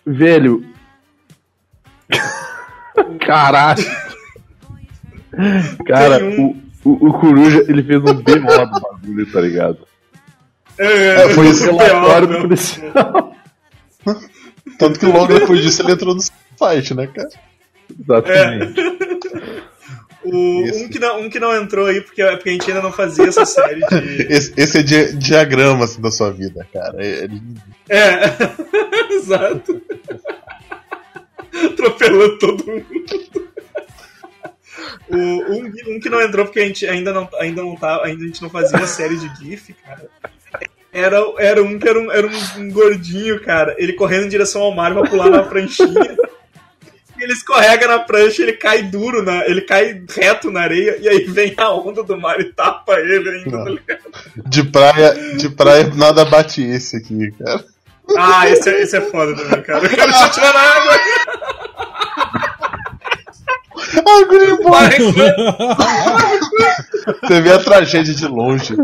velho. 0.05 0.65
Caralho. 3.25 3.83
Cara, 5.85 6.23
um- 6.25 6.61
o, 6.83 7.07
o, 7.07 7.13
Coruja, 7.13 7.65
ele 7.67 7.81
fez 7.83 8.01
um 8.01 8.13
BO 8.13 8.21
do 8.21 8.81
bagulho, 8.81 9.31
tá 9.31 9.39
ligado? 9.41 9.77
É, 10.77 11.29
foi 11.29 11.47
esse 11.47 11.65
Relatório 11.65 12.27
do 12.27 12.33
pior, 12.33 12.41
policial. 12.41 13.35
Tanto 14.79 14.99
que 14.99 15.05
logo 15.05 15.33
depois 15.37 15.61
disso 15.61 15.81
ele 15.81 15.91
entrou 15.93 16.15
no 16.15 16.21
site, 16.57 16.93
né, 16.93 17.07
cara? 17.07 17.29
Exatamente. 17.99 18.81
O, 20.23 20.63
Isso. 20.65 20.85
um, 20.85 20.87
que 20.89 20.99
não, 20.99 21.21
um 21.21 21.29
que 21.29 21.39
não 21.39 21.53
entrou 21.53 21.85
aí, 21.85 21.99
porque, 21.99 22.23
porque 22.23 22.49
a 22.49 22.51
gente 22.53 22.69
ainda 22.69 22.81
não 22.81 22.93
fazia 22.93 23.27
essa 23.27 23.45
série 23.45 23.81
de. 23.81 24.21
Esse, 24.33 24.53
esse 24.55 24.77
é 24.79 24.81
di 24.83 25.13
diagrama 25.17 25.83
assim, 25.83 26.01
da 26.01 26.09
sua 26.09 26.31
vida, 26.31 26.65
cara. 26.71 26.95
É- 27.05 27.25
é- 27.25 27.29
É, 27.89 28.21
exato. 29.13 29.81
Atropelando 31.65 32.37
todo 32.39 32.65
mundo. 32.65 32.85
O, 35.09 35.17
um, 35.17 35.71
um 35.95 35.99
que 35.99 36.09
não 36.09 36.21
entrou 36.21 36.45
porque 36.45 36.61
a 36.61 36.65
gente 36.65 36.87
ainda 36.87 37.11
não, 37.13 37.29
ainda 37.37 37.61
não 37.61 37.75
tá, 37.75 38.03
ainda 38.05 38.23
a 38.23 38.27
gente 38.27 38.41
não 38.41 38.49
fazia 38.49 38.79
a 38.79 38.87
série 38.87 39.17
de 39.17 39.27
GIF, 39.35 39.73
cara. 39.73 40.09
Era, 40.93 41.17
era 41.39 41.63
um 41.63 41.79
que 41.79 41.89
era, 41.89 41.99
um, 41.99 42.11
era 42.11 42.27
um, 42.27 42.61
um 42.61 42.71
gordinho, 42.71 43.41
cara. 43.41 43.75
Ele 43.79 43.93
correndo 43.93 44.25
em 44.25 44.29
direção 44.29 44.61
ao 44.61 44.75
mar 44.75 44.93
pra 44.93 45.09
pular 45.09 45.29
na 45.29 45.43
pranchinha. 45.43 46.15
Ele 47.19 47.31
escorrega 47.31 47.87
na 47.87 47.99
prancha, 47.99 48.41
ele 48.41 48.53
cai 48.53 48.81
duro, 48.83 49.23
na, 49.23 49.45
ele 49.45 49.61
cai 49.61 50.03
reto 50.13 50.51
na 50.51 50.61
areia, 50.61 50.97
e 50.99 51.07
aí 51.07 51.19
vem 51.23 51.53
a 51.55 51.71
onda 51.71 52.03
do 52.03 52.19
mar 52.19 52.37
e 52.41 52.51
tapa 52.51 52.99
ele 52.99 53.29
ainda, 53.29 53.63
tá 53.63 53.69
ligado? 53.69 54.01
de 54.45 54.63
praia, 54.63 55.13
de 55.37 55.47
praia 55.49 55.89
nada 55.95 56.25
bate 56.25 56.61
esse 56.61 56.97
aqui, 56.97 57.31
cara. 57.39 57.63
Ah, 58.17 58.49
esse 58.49 58.69
é, 58.69 58.81
esse 58.81 58.97
é 58.97 59.01
foda 59.01 59.33
também, 59.35 59.61
cara. 59.61 59.85
Eu 59.85 59.89
quero 59.89 60.11
se 60.11 60.23
atirar 60.23 60.53
na 60.53 60.59
água. 60.59 60.99
Ah, 63.95 64.89
Você 67.21 67.41
vê 67.41 67.51
a 67.53 67.59
tragédia 67.59 68.13
de 68.13 68.27
longe. 68.27 68.75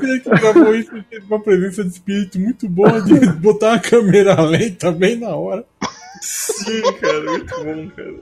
Quem 0.00 0.14
é 0.14 0.18
que 0.18 0.30
gravou 0.30 0.74
isso 0.74 1.04
teve 1.10 1.26
uma 1.26 1.40
presença 1.40 1.82
de 1.82 1.90
espírito 1.90 2.38
muito 2.38 2.68
boa 2.68 3.00
de 3.00 3.14
botar 3.40 3.70
uma 3.72 3.80
câmera 3.80 4.40
lenta 4.42 4.92
bem 4.92 5.16
na 5.16 5.30
hora. 5.30 5.64
Sim, 6.20 6.82
cara, 7.00 7.22
muito 7.22 7.64
bom, 7.64 7.90
cara. 7.90 8.14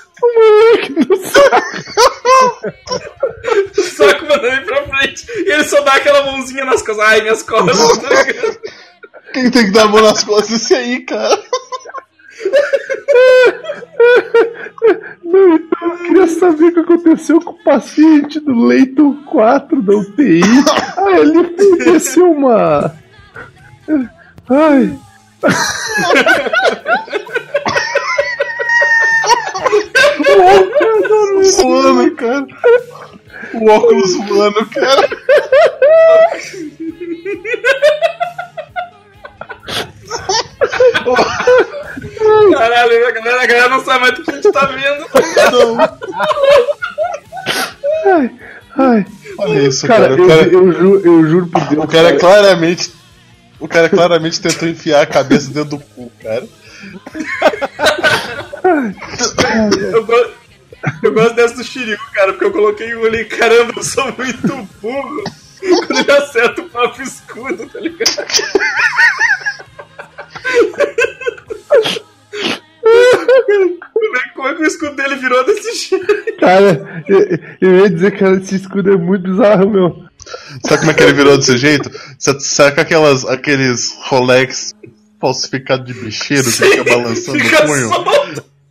O 3.78 3.82
saco 3.82 4.24
mandando 4.24 4.46
ele 4.46 4.60
pra 4.62 4.88
frente. 4.88 5.26
E 5.30 5.52
ele 5.52 5.64
só 5.64 5.80
dá 5.82 5.94
aquela 5.94 6.24
mãozinha 6.24 6.64
nas 6.64 6.82
costas. 6.82 7.06
Ai, 7.06 7.20
minhas 7.22 7.42
costas. 7.42 7.78
Quem 9.32 9.50
tem 9.50 9.66
que 9.66 9.72
dar 9.72 9.84
a 9.84 9.88
mão 9.88 10.02
nas 10.02 10.24
costas 10.24 10.50
é 10.50 10.56
esse 10.56 10.74
aí, 10.74 11.00
cara. 11.00 11.40
Não, 15.22 15.54
então 15.54 15.88
eu 15.88 15.98
queria 15.98 16.26
saber 16.26 16.64
o 16.64 16.72
que 16.72 16.80
aconteceu 16.80 17.40
com 17.40 17.52
o 17.52 17.62
paciente 17.62 18.40
do 18.40 18.66
leito 18.66 19.22
4 19.26 19.82
da 19.82 19.96
UTI. 19.96 20.40
Ah, 21.00 21.18
ele 21.18 21.44
desceu 21.78 22.30
uma. 22.30 22.94
Ai. 24.50 24.98
Voando, 31.62 32.14
cara. 32.16 32.46
O 33.54 33.70
óculos 33.70 34.14
voando, 34.28 34.66
cara. 34.66 35.08
Caralho, 42.52 43.06
a 43.06 43.10
galera, 43.12 43.42
a 43.42 43.46
galera 43.46 43.68
não 43.68 43.84
sabe 43.84 44.00
mais 44.00 44.14
do 44.14 44.22
que 44.24 44.30
a 44.30 44.34
gente 44.34 44.52
tá 44.52 44.66
vendo. 44.66 45.06
Ai. 48.06 48.30
Ai. 48.76 49.06
Olha 49.38 49.62
isso, 49.68 49.86
Cara, 49.86 50.08
cara. 50.08 50.20
eu, 50.20 50.24
O 50.24 50.28
cara, 50.28 50.42
eu, 50.48 50.72
ju- 50.72 51.00
eu 51.04 51.26
juro 51.26 51.46
por 51.46 51.60
Deus. 51.68 51.84
o 51.84 51.88
cara 51.88 52.16
claramente. 52.18 52.92
O 53.58 53.68
cara 53.68 53.88
claramente 53.90 54.40
tentou 54.40 54.68
enfiar 54.68 55.02
a 55.02 55.06
cabeça 55.06 55.50
dentro 55.52 55.76
do 55.76 55.78
cu, 55.78 56.10
cara. 56.22 56.44
Eu, 59.92 60.04
go- 60.04 60.30
eu 61.02 61.12
gosto 61.12 61.34
dessa 61.34 61.54
do 61.56 61.64
Shiryu, 61.64 61.98
cara, 62.14 62.32
porque 62.32 62.44
eu 62.46 62.52
coloquei 62.52 62.94
um 62.96 63.04
ali, 63.04 63.24
caramba, 63.26 63.72
eu 63.76 63.82
sou 63.82 64.04
muito 64.16 64.68
burro. 64.80 65.22
Quando 65.86 65.98
ele 66.00 66.12
acerta 66.12 66.62
o 66.62 66.70
papo 66.70 67.02
escudo, 67.02 67.66
tá 67.66 67.80
ligado? 67.80 68.26
Como 73.92 74.16
é, 74.16 74.20
como 74.34 74.48
é 74.48 74.54
que 74.54 74.62
o 74.62 74.66
escudo 74.66 74.96
dele 74.96 75.16
virou 75.16 75.44
desse 75.44 75.88
jeito? 75.90 76.36
Cara, 76.38 77.04
eu, 77.08 77.20
eu 77.60 77.76
ia 77.80 77.90
dizer 77.90 78.16
que 78.16 78.24
esse 78.24 78.56
escudo 78.56 78.92
é 78.92 78.96
muito 78.96 79.30
bizarro, 79.30 79.68
meu. 79.70 80.04
Sabe 80.66 80.78
como 80.80 80.90
é 80.90 80.94
que 80.94 81.02
ele 81.02 81.12
virou 81.12 81.36
desse 81.36 81.56
jeito? 81.56 81.90
Com 81.90 82.80
aquelas, 82.80 83.24
aqueles 83.26 83.94
Rolex 84.04 84.74
falsificados 85.20 85.86
de 85.86 85.92
bicheiro 86.00 86.44
que 86.44 86.50
fica 86.50 86.84
balançando 86.84 87.38
Fica 87.38 87.64
o 87.64 87.66
punho? 87.66 87.90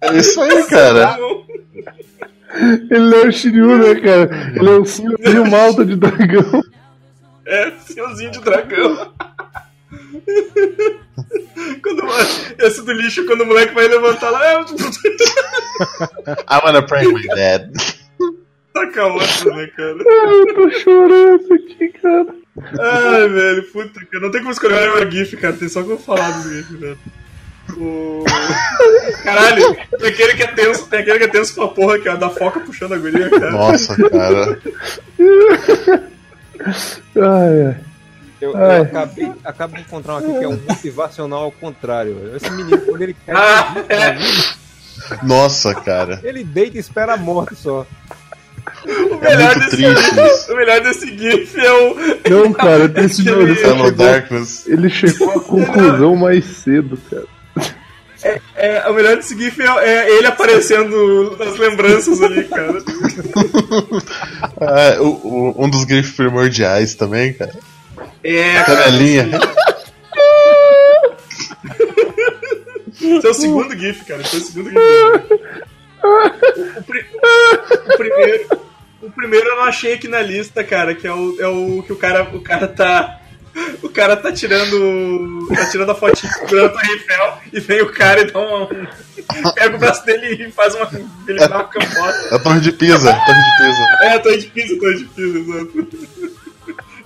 É 0.02 0.18
isso 0.18 0.42
aí, 0.42 0.64
cara. 0.68 1.18
Ele 2.90 3.16
é 3.16 3.28
o 3.28 3.32
Shiryu, 3.32 3.78
né, 3.78 4.00
cara? 4.02 4.54
Ele 4.56 4.70
é 4.70 4.80
um 4.80 4.86
senhorzinho 4.86 5.50
malta 5.50 5.86
de 5.86 5.96
dragão. 5.96 6.64
É, 7.46 7.72
fiozinho 7.72 8.32
de 8.32 8.40
dragão. 8.42 9.12
Quando, 11.84 12.04
esse 12.60 12.82
do 12.84 12.92
lixo, 12.94 13.26
quando 13.26 13.42
o 13.42 13.46
moleque 13.46 13.74
vai 13.74 13.88
levantar 13.88 14.30
lá, 14.30 14.46
é, 14.46 14.62
I 16.50 16.60
wanna 16.64 16.82
prank 16.86 17.12
my 17.12 17.28
dad. 17.28 17.72
Taca 18.85 19.06
outro, 19.06 19.56
né, 19.56 19.68
cara? 19.68 19.97
Eu 19.97 20.56
tô 20.56 20.72
chorando 20.72 21.53
aqui, 21.53 21.89
cara. 22.01 22.27
Ai, 22.80 23.30
velho, 23.30 23.64
puta, 23.72 23.99
cara. 24.06 24.23
Não 24.23 24.31
tem 24.31 24.41
como 24.41 24.51
escolher 24.51 24.89
uma 24.89 25.10
GIF, 25.10 25.38
cara. 25.38 25.53
Tem 25.53 25.69
só 25.69 25.84
como 25.84 25.97
falar 25.97 26.31
do 26.31 26.49
GIF, 26.49 26.76
velho. 26.77 26.97
O... 27.77 28.23
Caralho, 29.23 29.76
tem 29.99 30.10
aquele 30.10 30.34
que 30.34 30.43
é 30.43 30.47
tenso, 30.47 30.88
tem 30.88 30.99
aquele 31.01 31.19
que 31.19 31.26
é 31.26 31.27
tenso 31.27 31.53
pra 31.53 31.68
porra, 31.68 31.99
que 31.99 32.10
é 32.10 32.18
da 32.18 32.30
foca 32.30 32.60
puxando 32.61 32.93
a 32.93 32.97
guria, 32.97 33.30
cara. 33.30 33.51
Nossa, 33.51 33.95
cara. 34.10 34.60
Ai, 37.15 37.65
ai. 37.68 37.77
Eu, 38.41 38.51
eu 38.51 38.57
Ai. 38.57 38.81
acabei, 38.81 39.31
acabei 39.43 39.81
de 39.81 39.88
encontrar 39.88 40.14
um 40.15 40.18
aqui 40.18 40.39
que 40.39 40.43
é 40.45 40.47
um 40.47 40.57
motivacional 40.68 41.43
ao 41.43 41.51
contrário. 41.51 42.15
velho. 42.15 42.38
Esse 42.38 42.49
menino, 42.49 42.77
quando 42.80 43.01
ele 43.01 43.14
quer. 43.26 43.35
Ah, 43.35 43.76
é. 43.89 44.18
Nossa, 45.23 45.76
cara. 45.76 46.19
Ele 46.23 46.43
deita 46.43 46.77
e 46.77 46.80
espera 46.80 47.14
a 47.14 47.18
morte 47.18 47.56
só. 47.56 47.85
O 48.86 49.26
É 49.26 49.36
melhor, 49.36 49.56
muito 49.58 49.78
desse, 49.78 49.78
triste 49.78 50.52
o 50.52 50.56
melhor 50.56 50.82
desse 50.82 51.18
GIF 51.18 51.58
é 51.60 51.72
o. 51.72 51.96
Não, 52.30 52.54
cara, 52.54 52.91
esse 53.06 53.24
meu, 53.24 53.41
ele, 53.41 53.56
chegou, 53.56 53.91
Darkness. 53.91 54.68
ele 54.68 54.90
chegou 54.90 55.30
à 55.32 55.40
conclusão 55.41 56.16
mais 56.16 56.46
cedo, 56.46 56.98
cara. 57.10 57.26
É, 58.56 58.84
o 58.90 58.94
melhor 58.94 59.16
desse 59.16 59.38
GIF 59.38 59.62
é, 59.62 59.66
é 59.88 60.18
ele 60.18 60.28
aparecendo 60.28 61.38
nas 61.40 61.58
lembranças 61.58 62.22
ali, 62.22 62.44
cara. 62.46 62.84
Ah, 64.60 64.98
o- 65.02 65.06
o- 65.06 65.64
um 65.66 65.70
dos 65.70 65.86
grifos 65.86 66.12
primordiais 66.12 66.96
também, 66.96 67.32
cara. 67.34 67.54
É, 68.24 68.62
Canelinha. 68.64 69.30
Esse 73.02 73.26
é 73.26 73.30
o 73.30 73.34
segundo 73.34 73.78
GIF, 73.78 74.04
cara. 74.06 74.22
Esse 74.22 74.36
é 74.36 74.40
o 74.40 74.41
segundo 74.41 74.70
GIF. 74.70 74.80
O, 76.02 76.08
o 76.08 76.84
o 77.72 77.98
primeiro. 77.98 78.70
O 79.02 79.12
primeiro 79.12 79.48
eu 79.48 79.56
não 79.56 79.64
achei 79.64 79.94
aqui 79.94 80.08
na 80.08 80.22
lista, 80.22 80.64
cara, 80.64 80.94
que 80.94 81.08
é 81.08 81.14
o, 81.14 81.36
é 81.40 81.48
o 81.48 81.82
que 81.84 81.94
o 81.94 81.96
cara, 81.96 82.24
o 82.36 82.41
cara 82.41 82.68
tá. 82.68 83.16
O 83.82 83.90
cara 83.90 84.16
tá 84.16 84.32
tirando. 84.32 85.48
tá 85.56 85.66
tirando 85.72 85.90
a 85.91 85.96
fotinha 85.96 86.32
a 86.32 86.70
Torre 86.70 86.91
Eiffel 86.94 87.38
e 87.52 87.60
vem 87.60 87.82
o 87.82 87.91
cara 87.91 88.22
e 88.22 88.32
dá 88.32 88.40
uma. 88.40 88.64
um- 88.66 88.88
pega 89.56 89.76
o 89.76 89.80
braço 89.80 90.06
dele 90.06 90.48
e 90.48 90.52
faz 90.52 90.76
uma. 90.76 90.88
ele 91.28 91.40
dá 91.40 91.48
uma 91.58 91.64
cambota. 91.68 92.28
É 92.32 92.36
a 92.36 92.40
torre 92.40 92.60
de 92.60 92.72
Pisa. 92.74 93.12
Torre 93.26 93.41
de 93.41 93.58
Pisa. 93.58 93.82
É, 94.04 94.14
a 94.14 94.20
Torre 94.20 94.38
de 94.38 94.48
Pisa, 94.48 94.76
a 94.76 94.80
Torre 94.80 94.98
de 94.98 95.06
Pisa, 95.06 95.40
exato. 95.40 95.88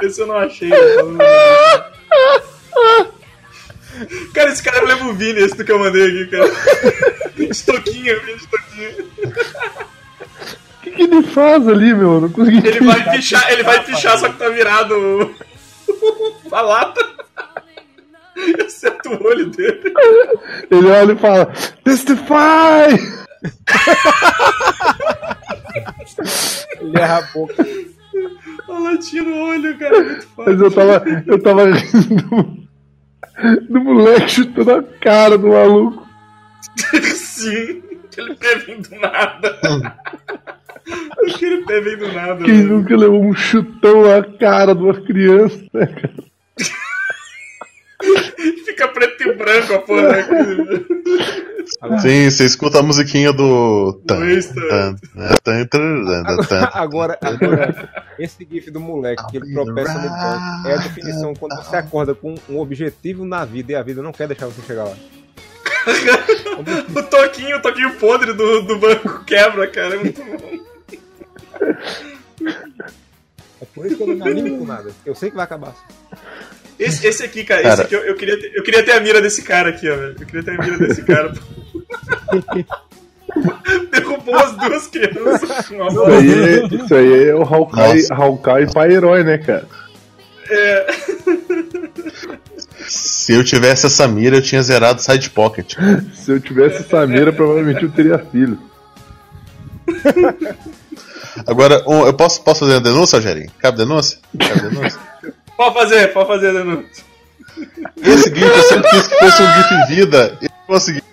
Esse 0.01 0.21
eu 0.21 0.27
não 0.27 0.37
achei. 0.37 0.69
cara. 0.69 1.91
Cara, 4.33 4.49
esse 4.51 4.63
cara 4.63 4.81
leva 4.85 5.05
o 5.05 5.13
Vini, 5.13 5.39
esse 5.39 5.55
do 5.55 5.63
que 5.63 5.71
eu 5.71 5.79
mandei 5.79 6.03
aqui, 6.07 6.31
cara. 6.31 6.51
Estoquinho, 7.37 8.19
Vini, 8.21 8.37
estoquinho. 8.37 9.11
O 11.03 11.09
que, 11.09 11.15
ele 11.15 11.23
faz 11.23 11.67
ali, 11.67 11.93
meu? 11.93 12.13
Eu 12.13 12.21
Não 12.21 12.29
consegui 12.29 12.67
Ele 12.67 12.81
vai 12.81 13.11
pichar, 13.11 13.51
ele 13.51 13.63
vai 13.63 13.83
pichar, 13.83 14.17
só 14.17 14.29
que 14.29 14.37
tá 14.37 14.49
virado 14.49 14.95
a 16.51 16.61
lata. 16.61 17.01
Eu 18.35 18.65
acerto 18.65 19.09
o 19.09 19.23
olho 19.25 19.45
dele. 19.51 19.93
Ele 20.71 20.87
olha 20.89 21.13
e 21.13 21.15
fala: 21.15 21.45
Testify! 21.83 22.89
Ele 26.81 26.99
erra 26.99 27.17
a 27.17 27.21
boca. 27.21 27.65
A 28.67 28.79
latinha 28.79 29.23
no 29.23 29.35
olho, 29.35 29.77
cara. 29.77 29.97
é 29.97 30.01
Muito. 30.01 30.27
Mas 30.37 30.61
eu 30.61 30.71
tava, 30.71 31.03
eu 31.27 31.43
tava 31.43 31.65
rindo 31.65 32.67
do 33.69 33.81
moleque 33.81 34.29
chutando 34.29 34.71
a 34.71 34.83
cara 34.83 35.37
do 35.37 35.49
maluco. 35.49 36.07
Sim, 37.15 37.83
aquele 38.05 38.35
pé 38.35 38.55
vem 38.55 38.81
do 38.81 38.95
nada. 41.27 41.35
Aquele 41.35 41.65
pé 41.65 41.81
vem 41.81 41.97
do 41.97 42.11
nada. 42.11 42.43
Quem 42.43 42.63
nunca 42.63 42.95
levou 42.95 43.23
um 43.23 43.33
chutão 43.33 44.03
na 44.03 44.23
cara 44.37 44.75
de 44.75 44.83
uma 44.83 45.01
criança, 45.01 45.63
né, 45.73 45.87
cara? 45.87 46.13
Fica 48.65 48.87
preto 48.89 49.23
e 49.23 49.33
branco 49.33 49.73
a 49.73 49.79
porra 49.79 50.07
daquele. 50.09 50.85
Sim, 52.01 52.29
você 52.29 52.45
escuta 52.45 52.79
a 52.79 52.83
musiquinha 52.83 53.31
do. 53.31 53.93
Tan. 54.05 54.19
Agora, 56.73 57.17
agora, 57.21 58.05
esse 58.19 58.45
gif 58.49 58.69
do 58.69 58.79
moleque 58.81 59.25
que 59.29 59.37
ele 59.37 59.53
tropeça 59.53 59.93
no 59.93 60.09
banco 60.09 60.67
é 60.67 60.73
a 60.73 60.77
definição 60.77 61.33
quando 61.33 61.55
você 61.55 61.77
acorda 61.77 62.13
com 62.13 62.35
um 62.49 62.59
objetivo 62.59 63.23
na 63.25 63.45
vida 63.45 63.71
e 63.71 63.75
a 63.75 63.81
vida 63.81 64.01
não 64.01 64.11
quer 64.11 64.27
deixar 64.27 64.47
você 64.47 64.61
chegar 64.61 64.83
lá. 64.83 64.95
O 66.95 67.03
toquinho, 67.03 67.57
o 67.57 67.61
toquinho 67.61 67.95
podre 67.95 68.31
do, 68.31 68.61
do 68.61 68.77
banco 68.77 69.25
quebra, 69.25 69.67
cara. 69.67 69.95
É 69.95 69.97
muito 69.97 70.23
bom. 70.23 70.72
É 73.61 73.65
por 73.73 73.85
isso 73.85 73.95
que 73.95 74.03
eu 74.03 74.07
não 74.07 74.15
me 74.15 74.29
animo 74.29 74.59
com 74.59 74.65
nada. 74.65 74.91
Eu 75.05 75.15
sei 75.15 75.29
que 75.29 75.35
vai 75.35 75.45
acabar. 75.45 75.73
Esse, 76.77 77.05
esse 77.07 77.23
aqui, 77.23 77.43
cara, 77.43 77.61
Cara. 77.61 77.73
esse 77.73 77.81
aqui 77.83 77.95
eu, 77.95 78.01
eu 78.01 78.15
queria 78.15 78.39
ter, 78.39 78.51
eu 78.55 78.63
queria 78.63 78.83
ter 78.83 78.91
a 78.91 78.99
mira 78.99 79.21
desse 79.21 79.41
cara 79.41 79.69
aqui, 79.69 79.89
ó, 79.89 79.95
velho. 79.95 80.15
Eu 80.19 80.25
queria 80.25 80.43
ter 80.43 80.51
a 80.51 80.57
mira 80.63 80.77
desse 80.77 81.03
cara. 81.03 81.33
Derrubou 83.91 84.35
as 84.35 84.55
duas 84.57 84.87
crianças 84.87 85.41
Isso 85.41 85.73
aí, 86.03 86.75
isso 86.83 86.93
aí 86.95 87.29
é 87.29 87.35
o 87.35 87.41
Hawkeye. 87.41 88.07
Hawkeye 88.11 88.71
pai 88.71 88.91
herói, 88.91 89.23
né, 89.23 89.37
cara? 89.37 89.65
É, 90.49 90.87
Se 92.85 93.33
eu 93.33 93.43
tivesse 93.43 93.85
essa 93.85 94.07
mira, 94.07 94.37
eu 94.37 94.41
tinha 94.41 94.61
zerado 94.61 95.01
Side 95.01 95.29
Pocket. 95.29 95.75
Se 96.13 96.31
eu 96.31 96.39
tivesse 96.39 96.81
essa 96.83 97.07
mira, 97.07 97.31
provavelmente 97.31 97.83
eu 97.83 97.91
teria 97.91 98.19
filho. 98.19 98.59
Agora, 101.47 101.83
um, 101.87 102.05
eu 102.05 102.13
posso, 102.13 102.41
posso 102.43 102.61
fazer 102.61 102.75
a 102.75 102.79
denúncia, 102.79 103.17
Algerinho? 103.17 103.51
Cabe 103.59 103.77
denúncia? 103.77 104.19
Cabe 104.37 104.69
denúncia? 104.69 104.99
pode 105.57 105.73
fazer, 105.73 106.13
pode 106.13 106.27
fazer 106.27 106.49
a 106.49 106.53
denúncia. 106.53 107.03
Esse 108.01 108.29
GIF 108.33 108.41
eu 108.43 108.63
sempre 108.63 108.89
quis 108.89 109.07
que 109.07 109.19
fosse 109.19 109.43
um 109.43 109.53
GIF 109.53 109.87
vida 109.87 110.37
e 110.41 110.45
não 110.45 110.67
consegui. 110.67 111.03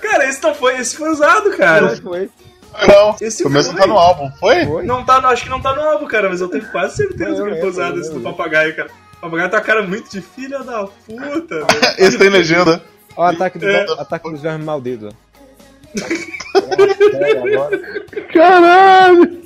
Cara, 0.00 0.28
esse 0.28 0.42
não 0.42 0.54
foi, 0.54 0.78
esse 0.78 0.96
foi 0.96 1.10
usado, 1.10 1.50
cara. 1.56 1.96
Foi. 1.96 2.30
Não, 2.86 3.16
Esse 3.20 3.38
pelo 3.38 3.50
menos 3.50 3.68
não 3.68 3.74
tá 3.74 3.86
no 3.86 3.98
álbum, 3.98 4.30
foi? 4.38 4.66
Foi. 4.66 4.84
Não 4.84 5.02
tá, 5.04 5.16
acho 5.28 5.44
que 5.44 5.48
não 5.48 5.62
tá 5.62 5.74
no 5.74 5.80
álbum, 5.80 6.06
cara, 6.06 6.28
mas 6.28 6.42
eu 6.42 6.48
tenho 6.48 6.70
quase 6.70 6.96
certeza 6.96 7.30
Não, 7.30 7.36
que 7.36 7.42
ele 7.50 7.56
é, 7.56 7.60
foi 7.60 7.70
usado 7.70 7.98
esse 7.98 8.12
do 8.12 8.20
é. 8.20 8.22
papagaio, 8.22 8.76
cara. 8.76 8.90
O 9.16 9.20
papagaio 9.22 9.50
tá 9.50 9.60
cara 9.62 9.82
muito 9.82 10.10
de 10.10 10.20
filha 10.20 10.58
da 10.58 10.84
puta, 10.84 11.54
velho. 11.64 11.94
Esse 11.96 12.18
tem 12.18 12.28
legenda. 12.28 12.82
Ó, 13.16 13.22
o 13.22 13.28
ataque, 13.30 13.58
do, 13.58 13.66
É. 13.66 13.86
ataque 13.98 14.30
dos 14.30 14.42
vermes 14.42 14.66
malditos. 14.66 15.14
Caralho! 18.32 19.36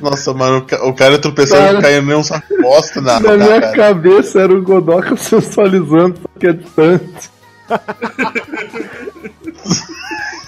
Nossa, 0.00 0.32
mano, 0.32 0.58
o 0.58 0.62
ca- 0.62 0.84
o 0.86 0.94
cara 0.94 1.18
tropeçando 1.18 1.62
Cara. 1.66 1.78
e 1.78 1.82
caindo 1.82 2.06
nem 2.06 2.16
um 2.16 2.22
saco 2.22 2.46
bosta 2.62 3.00
na 3.00 3.20
Na 3.20 3.36
minha 3.36 3.60
cara. 3.60 3.72
cabeça 3.76 4.40
era 4.40 4.52
o 4.54 4.62
Godoka 4.62 5.16
sensualizando, 5.16 6.18
só 6.20 6.28
que 6.38 6.46
é 6.46 6.52
distante. 6.52 7.30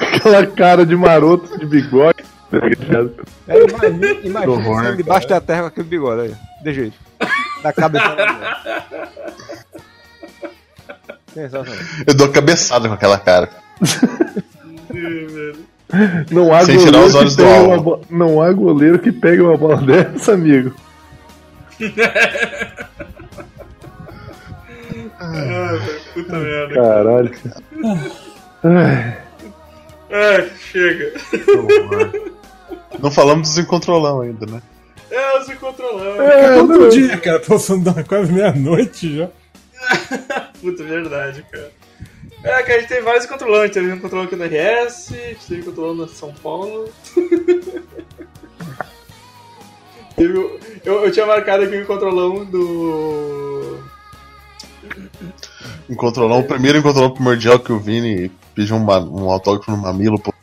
Aquela 0.01 0.47
cara 0.47 0.87
de 0.87 0.97
maroto 0.97 1.59
de 1.59 1.66
bigode. 1.66 2.23
tá? 2.51 2.59
É, 3.49 3.59
imagina, 3.65 4.20
imagina 4.23 4.53
horror, 4.53 4.97
debaixo 4.97 5.28
da 5.28 5.41
terra 5.41 5.62
com 5.62 5.66
aquele 5.69 5.89
bigode 5.89 6.23
aí. 6.23 6.35
De 6.62 6.73
jeito. 6.73 6.97
Da 7.62 7.73
cabeça. 7.73 8.16
Eu 12.07 12.15
dou 12.15 12.29
cabeçada 12.29 12.89
com 12.89 12.95
aquela 12.95 13.19
cara. 13.19 13.51
Não 16.31 16.53
há 16.55 16.65
Sem 16.65 16.79
tirar 16.79 16.91
goleiro 16.93 17.07
os 17.09 17.15
olhos 17.15 17.37
que 17.37 17.43
do 17.43 17.49
uma 17.49 17.79
bo- 17.81 18.01
Não 18.11 18.41
há 18.43 18.53
goleiro 18.53 18.99
que 18.99 19.13
pegue 19.13 19.43
uma 19.43 19.57
bola 19.57 19.77
dessa, 19.83 20.33
amigo. 20.33 20.75
Ah, 25.19 25.73
velho, 25.79 26.01
puta 26.15 26.39
merda. 26.39 26.75
Caralho. 26.75 27.33
Ai, 28.65 29.19
Ah, 30.13 30.47
chega. 30.71 31.13
Não 32.99 33.11
falamos 33.11 33.49
dos 33.51 33.59
incontrolão 33.59 34.21
ainda, 34.23 34.47
né? 34.47 34.63
É, 35.11 35.39
os 35.39 35.49
incontroláveis. 35.49 36.19
É, 36.31 36.57
Outro 36.57 36.81
não. 36.81 36.89
dia, 36.89 37.17
cara, 37.19 37.41
passando 37.41 37.93
da 37.93 38.03
quase 38.03 38.33
meia-noite 38.33 39.17
já. 39.19 39.29
Puta, 40.67 40.83
verdade, 40.83 41.47
cara. 41.49 41.71
É, 42.43 42.61
que 42.65 42.73
a 42.73 42.81
gente 42.81 42.89
tem 42.89 43.01
vários 43.01 43.25
controlantes. 43.25 43.77
A 43.77 43.81
gente 43.81 43.89
teve 43.89 43.99
um 43.99 44.01
controlão 44.01 44.27
aqui 44.27 44.35
no 44.35 44.45
RS, 44.45 45.13
a 45.13 45.17
gente 45.29 45.47
teve 45.47 45.61
um 45.63 45.65
controlão 45.67 45.95
na 45.95 46.09
São 46.09 46.35
Paulo. 46.43 46.89
teve 50.17 50.59
eu, 50.85 51.05
eu 51.05 51.13
tinha 51.13 51.25
marcado 51.25 51.63
aqui 51.63 51.77
o 51.77 51.87
controlão 51.87 52.45
do. 52.45 53.79
Incontrolão, 55.89 56.41
o 56.41 56.45
primeiro 56.45 56.79
incontrolão 56.79 57.13
primordial 57.15 57.61
que 57.61 57.73
o 57.73 57.79
Vini 57.79 58.29
pediu 58.57 58.75
um, 58.75 58.85
um 58.85 59.31
autógrafo 59.31 59.71
no 59.71 59.77
mamilo 59.77 60.19
pro, 60.19 60.35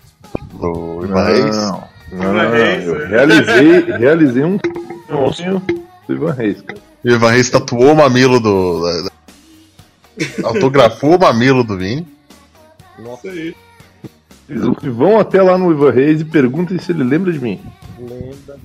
pro 0.57 1.01
Ivan 1.03 1.23
Reis. 1.25 1.57
Não, 1.57 2.33
não, 2.33 2.49
Reis, 2.49 2.87
eu 2.87 2.97
né? 2.99 3.05
realizei, 3.07 3.81
realizei 3.97 4.43
um 4.45 4.57
sonho 5.33 5.61
do 6.07 6.13
Ivan 6.13 6.31
Reis, 6.31 6.61
cara. 6.61 6.79
O 7.03 7.09
Ivan 7.09 7.31
Reis 7.31 7.49
tatuou 7.49 7.91
o 7.91 7.95
mamilo 7.95 8.39
do. 8.39 8.81
da- 8.81 9.01
da- 9.01 9.12
autografou 10.43 11.15
o 11.15 11.19
mamilo 11.19 11.63
do 11.63 11.77
Vini. 11.77 12.07
Nossa 12.99 13.29
aí. 13.29 13.55
Eles 14.49 14.63
vão 14.83 15.19
até 15.19 15.41
lá 15.41 15.57
no 15.57 15.71
Ivan 15.71 15.91
Reis 15.91 16.21
e 16.21 16.25
perguntem 16.25 16.77
se 16.77 16.91
ele 16.91 17.03
lembra 17.03 17.31
de 17.31 17.39
mim. 17.39 17.61
Lembra. 17.97 18.57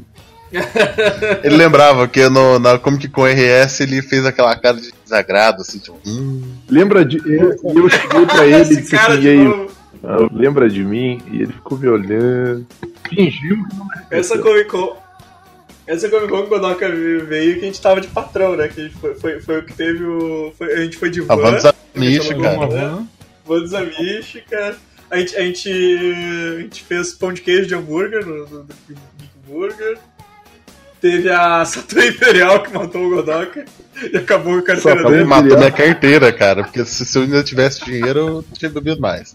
Ele 1.43 1.57
lembrava 1.57 2.09
que 2.09 2.27
no, 2.29 2.59
na 2.59 2.79
Comic 2.79 3.09
Con 3.09 3.25
RS 3.25 3.81
ele 3.81 4.01
fez 4.01 4.25
aquela 4.25 4.57
cara 4.57 4.79
de 4.79 4.93
desagrado, 5.05 5.62
assim, 5.62 5.79
tipo. 5.79 5.99
Hum. 6.07 6.43
Lembra 6.69 7.05
de. 7.05 7.19
Eu, 7.19 7.53
e 7.53 7.77
eu 7.77 7.89
cheguei 7.89 8.27
pra 8.27 8.47
ele 8.49 8.73
e 8.73 8.77
disse 8.77 8.97
assim, 8.97 9.20
de 9.20 9.27
e 9.27 9.31
aí, 9.31 9.69
ah, 10.03 10.29
lembra 10.33 10.69
de 10.69 10.83
mim? 10.85 11.20
E 11.31 11.43
ele 11.43 11.53
ficou 11.53 11.79
me 11.79 11.89
olhando. 11.89 12.66
Fingimos 13.09 13.69
que 13.69 13.77
não 13.77 13.89
Essa 14.11 14.39
Comic 14.39 14.69
Con. 14.69 14.97
Essa 15.89 16.09
Comic 16.10 16.28
Con 16.28 16.40
que 16.43 16.47
o 16.47 16.48
Godoka 16.48 16.89
veio 16.89 17.55
que 17.55 17.60
a 17.62 17.65
gente 17.65 17.81
tava 17.81 18.01
de 18.01 18.09
patrão, 18.09 18.55
né? 18.55 18.69
Que 18.69 18.86
a 18.86 18.90
foi, 18.90 19.15
foi, 19.15 19.40
foi 19.40 19.59
o 19.59 19.65
que 19.65 19.73
teve 19.73 20.05
o. 20.05 20.52
foi- 20.56 20.73
a 20.74 20.81
gente 20.85 20.97
foi 20.98 21.10
de 21.10 21.20
A 21.23 21.24
van. 21.35 21.36
van 21.36 21.52
dos 21.55 21.65
Amish, 21.97 22.28
cara. 22.28 22.66
van. 22.66 23.06
Van 23.47 23.60
dos 23.60 23.74
Amish, 23.74 24.43
cara. 24.51 24.77
A 25.10 25.16
gente, 25.19 25.35
a, 25.36 25.40
gente, 25.40 25.69
a 25.70 26.60
gente 26.60 26.85
fez 26.85 27.15
pão 27.15 27.32
de 27.32 27.40
queijo 27.40 27.66
de 27.66 27.74
hambúrguer 27.74 28.24
no, 28.27 28.65
Big 28.66 29.31
Burger. 29.47 29.98
Teve 31.01 31.31
a 31.31 31.65
Saturn 31.65 32.09
Imperial 32.09 32.62
que 32.62 32.73
matou 32.74 33.06
o 33.06 33.10
Godoka 33.10 33.65
e 34.12 34.16
acabou 34.16 34.59
a 34.59 34.62
carteira 34.62 35.01
Só 35.01 35.09
Ele 35.09 35.16
dele. 35.19 35.24
matou 35.24 35.56
minha 35.56 35.70
carteira, 35.70 36.32
cara. 36.32 36.65
Porque 36.65 36.85
se, 36.85 37.06
se 37.06 37.16
eu 37.16 37.23
ainda 37.23 37.43
tivesse 37.43 37.82
dinheiro, 37.85 38.19
eu 38.19 38.44
tinha 38.52 38.69
bebido 38.70 39.01
mais. 39.01 39.35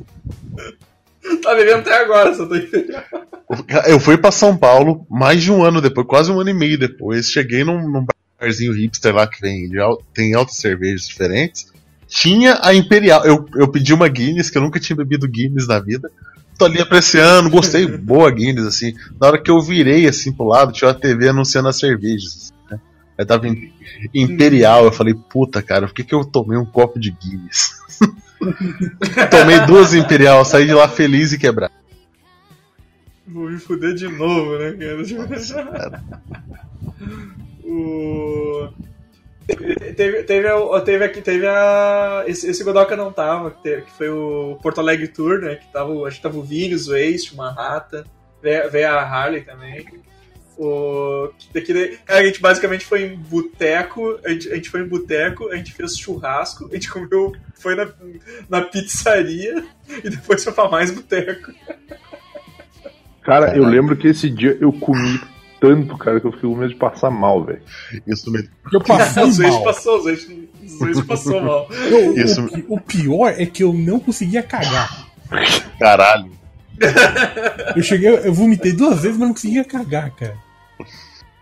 Tá 1.41 1.55
bebendo 1.55 1.79
até 1.79 2.01
agora, 2.01 2.33
Saturn 2.33 2.63
Imperial. 2.65 3.03
Eu 3.87 3.99
fui 3.99 4.17
pra 4.17 4.31
São 4.31 4.57
Paulo 4.57 5.05
mais 5.09 5.41
de 5.43 5.51
um 5.51 5.63
ano 5.63 5.79
depois, 5.81 6.07
quase 6.07 6.31
um 6.31 6.39
ano 6.39 6.49
e 6.49 6.53
meio 6.53 6.77
depois. 6.77 7.29
Cheguei 7.29 7.63
num, 7.63 7.87
num 7.89 8.05
barzinho 8.39 8.73
hipster 8.73 9.13
lá 9.13 9.27
que 9.27 9.39
vem, 9.39 9.77
al- 9.77 10.01
tem 10.13 10.33
altas 10.33 10.57
cervejas 10.57 11.07
diferentes. 11.07 11.71
Tinha 12.07 12.59
a 12.61 12.73
Imperial. 12.73 13.25
Eu, 13.25 13.45
eu 13.55 13.67
pedi 13.67 13.93
uma 13.93 14.07
Guinness, 14.07 14.49
que 14.49 14.57
eu 14.57 14.61
nunca 14.61 14.79
tinha 14.79 14.95
bebido 14.95 15.27
Guinness 15.27 15.67
na 15.67 15.79
vida. 15.79 16.09
Tô 16.57 16.65
ali 16.65 16.79
apreciando, 16.81 17.49
gostei, 17.49 17.85
boa 17.97 18.29
Guinness, 18.31 18.65
assim. 18.65 18.93
Na 19.19 19.27
hora 19.27 19.41
que 19.41 19.49
eu 19.51 19.61
virei 19.61 20.07
assim 20.07 20.31
pro 20.31 20.45
lado, 20.45 20.71
tinha 20.71 20.87
uma 20.87 20.93
TV 20.93 21.29
anunciando 21.29 21.67
as 21.67 21.77
cervejas. 21.79 22.53
Né? 22.69 22.79
Aí 23.17 23.25
tava 23.25 23.47
Imperial, 24.13 24.85
eu 24.85 24.91
falei, 24.91 25.13
puta 25.13 25.61
cara, 25.61 25.87
por 25.87 25.93
que, 25.93 26.03
que 26.03 26.13
eu 26.15 26.23
tomei 26.25 26.57
um 26.57 26.65
copo 26.65 26.99
de 26.99 27.11
Guinness? 27.11 27.71
tomei 29.29 29.59
duas 29.65 29.93
Imperial, 29.93 30.43
saí 30.45 30.65
de 30.65 30.73
lá 30.73 30.87
feliz 30.87 31.31
e 31.33 31.37
quebrado. 31.37 31.73
Vou 33.27 33.49
me 33.49 33.57
fuder 33.59 33.93
de 33.93 34.07
novo, 34.07 34.57
né, 34.57 34.73
cara? 34.73 36.03
o... 37.63 38.69
Teve, 39.45 40.23
teve, 40.23 40.47
teve 40.85 41.03
aqui, 41.03 41.21
teve 41.21 41.45
a. 41.47 42.23
Esse, 42.25 42.49
esse 42.49 42.63
Godoka 42.63 42.95
não 42.95 43.11
tava, 43.11 43.51
que, 43.51 43.61
teve- 43.61 43.81
que 43.83 43.91
foi 43.91 44.09
o 44.09 44.57
Porto 44.61 44.79
Alegre 44.79 45.07
Tour, 45.07 45.39
né? 45.39 45.55
Que 45.55 45.67
tava, 45.71 45.91
acho 46.07 46.17
que 46.17 46.23
tava 46.23 46.37
o 46.37 46.43
Vinhos, 46.43 46.87
o 46.87 46.91
Waste, 46.91 47.33
o 47.33 47.37
Manhattan, 47.37 48.05
veio, 48.41 48.71
veio 48.71 48.89
a 48.89 49.01
Harley 49.01 49.41
também. 49.41 49.85
O, 50.57 51.29
daqui, 51.53 51.73
daí- 51.73 51.97
cara, 52.05 52.19
a 52.21 52.25
gente 52.25 52.39
basicamente 52.39 52.85
foi 52.85 53.03
em 53.03 53.15
boteco, 53.17 54.19
a 54.23 54.29
gente, 54.29 54.51
a 54.51 54.55
gente 54.55 54.69
foi 54.69 54.81
em 54.81 54.87
boteco, 54.87 55.49
a 55.49 55.55
gente 55.55 55.73
fez 55.73 55.97
churrasco, 55.97 56.69
a 56.71 56.75
gente 56.75 56.91
comeu, 56.91 57.33
foi 57.55 57.75
na, 57.75 57.87
na 58.49 58.61
pizzaria 58.61 59.63
e 60.03 60.09
depois 60.09 60.43
foi 60.43 60.53
pra 60.53 60.69
mais 60.69 60.91
boteco. 60.91 61.51
Cara, 63.23 63.55
eu 63.55 63.63
lembro 63.65 63.95
que 63.95 64.07
esse 64.07 64.29
dia 64.29 64.57
eu 64.59 64.71
comi 64.73 65.19
tanto, 65.59 65.97
cara, 65.97 66.19
que 66.19 66.27
eu 66.27 66.31
fiquei 66.33 66.49
com 66.49 66.55
medo 66.57 66.73
de 66.73 66.79
passar 66.79 67.09
mal, 67.09 67.43
velho. 67.45 67.61
Isso 68.05 68.29
me 68.29 68.47
Eu 68.71 68.81
passei 68.83 69.23
Os 69.23 69.37
vezes 69.37 69.53
mal. 69.53 69.63
passou, 69.63 69.97
os 69.99 71.01
passou 71.05 71.41
mal. 71.41 71.67
Eu- 71.71 72.13
Isso. 72.17 72.45
o, 72.67 72.75
o 72.75 72.81
pior 72.81 73.29
é 73.37 73.45
que 73.45 73.63
eu 73.63 73.71
não 73.73 73.99
conseguia 73.99 74.43
cagar. 74.43 75.07
Caralho. 75.79 76.31
Eu 77.75 77.83
cheguei, 77.83 78.09
eu 78.09 78.33
vomitei 78.33 78.73
duas 78.73 79.01
vezes, 79.01 79.17
mas 79.17 79.27
não 79.27 79.33
conseguia 79.33 79.63
cagar, 79.63 80.11
cara. 80.11 80.37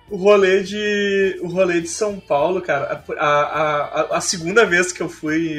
O 0.10 0.18
rolê 0.18 0.62
de. 0.62 1.40
O 1.42 1.48
rolê 1.48 1.80
de 1.80 1.88
São 1.88 2.20
Paulo, 2.20 2.62
cara, 2.62 3.04
a, 3.18 3.26
a, 3.26 4.02
a, 4.02 4.18
a 4.18 4.22
segunda 4.22 4.66
vez 4.66 4.92
que 4.92 5.02
eu 5.02 5.08
fui 5.08 5.58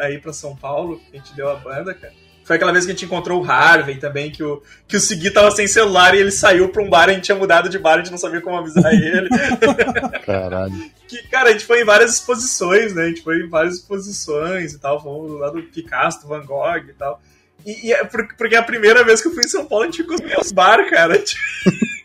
aí, 0.00 0.18
pra 0.18 0.32
São 0.32 0.54
Paulo, 0.54 1.00
que 1.00 1.16
a 1.16 1.20
gente 1.20 1.34
deu 1.34 1.48
a 1.48 1.56
banda, 1.56 1.92
cara. 1.92 2.12
Foi 2.44 2.56
aquela 2.56 2.72
vez 2.72 2.86
que 2.86 2.92
a 2.92 2.94
gente 2.94 3.04
encontrou 3.04 3.42
o 3.42 3.44
Harvey 3.44 3.96
também, 3.96 4.30
que 4.30 4.42
o, 4.42 4.62
que 4.86 4.96
o 4.96 5.00
Segui 5.00 5.30
tava 5.30 5.50
sem 5.50 5.66
celular 5.66 6.14
e 6.14 6.20
ele 6.20 6.30
saiu 6.30 6.70
pra 6.70 6.82
um 6.82 6.88
bar, 6.88 7.10
a 7.10 7.12
gente 7.12 7.24
tinha 7.24 7.36
mudado 7.36 7.68
de 7.68 7.78
bar, 7.78 7.96
a 7.96 7.98
gente 7.98 8.10
não 8.10 8.16
sabia 8.16 8.40
como 8.40 8.56
avisar 8.56 8.90
ele. 8.94 9.28
Caralho. 10.24 10.72
que, 11.06 11.28
cara, 11.28 11.50
a 11.50 11.52
gente 11.52 11.66
foi 11.66 11.82
em 11.82 11.84
várias 11.84 12.14
exposições, 12.14 12.94
né? 12.94 13.02
A 13.02 13.08
gente 13.08 13.20
foi 13.20 13.40
em 13.40 13.48
várias 13.50 13.74
exposições 13.74 14.72
e 14.72 14.78
tal, 14.78 15.02
fomos 15.02 15.38
lá 15.38 15.50
do 15.50 15.62
Picasso, 15.62 16.22
do 16.22 16.28
Van 16.28 16.42
Gogh 16.46 16.88
e 16.88 16.94
tal. 16.94 17.20
E, 17.70 17.88
e 17.88 17.92
é 17.92 18.04
por- 18.04 18.26
porque 18.36 18.56
a 18.56 18.62
primeira 18.62 19.04
vez 19.04 19.20
que 19.20 19.28
eu 19.28 19.32
fui 19.34 19.44
em 19.44 19.48
São 19.48 19.66
Paulo, 19.66 19.84
a 19.84 19.86
gente 19.86 19.98
ficou 20.02 20.16
nos 20.38 20.52
bar, 20.52 20.88
cara. 20.88 21.22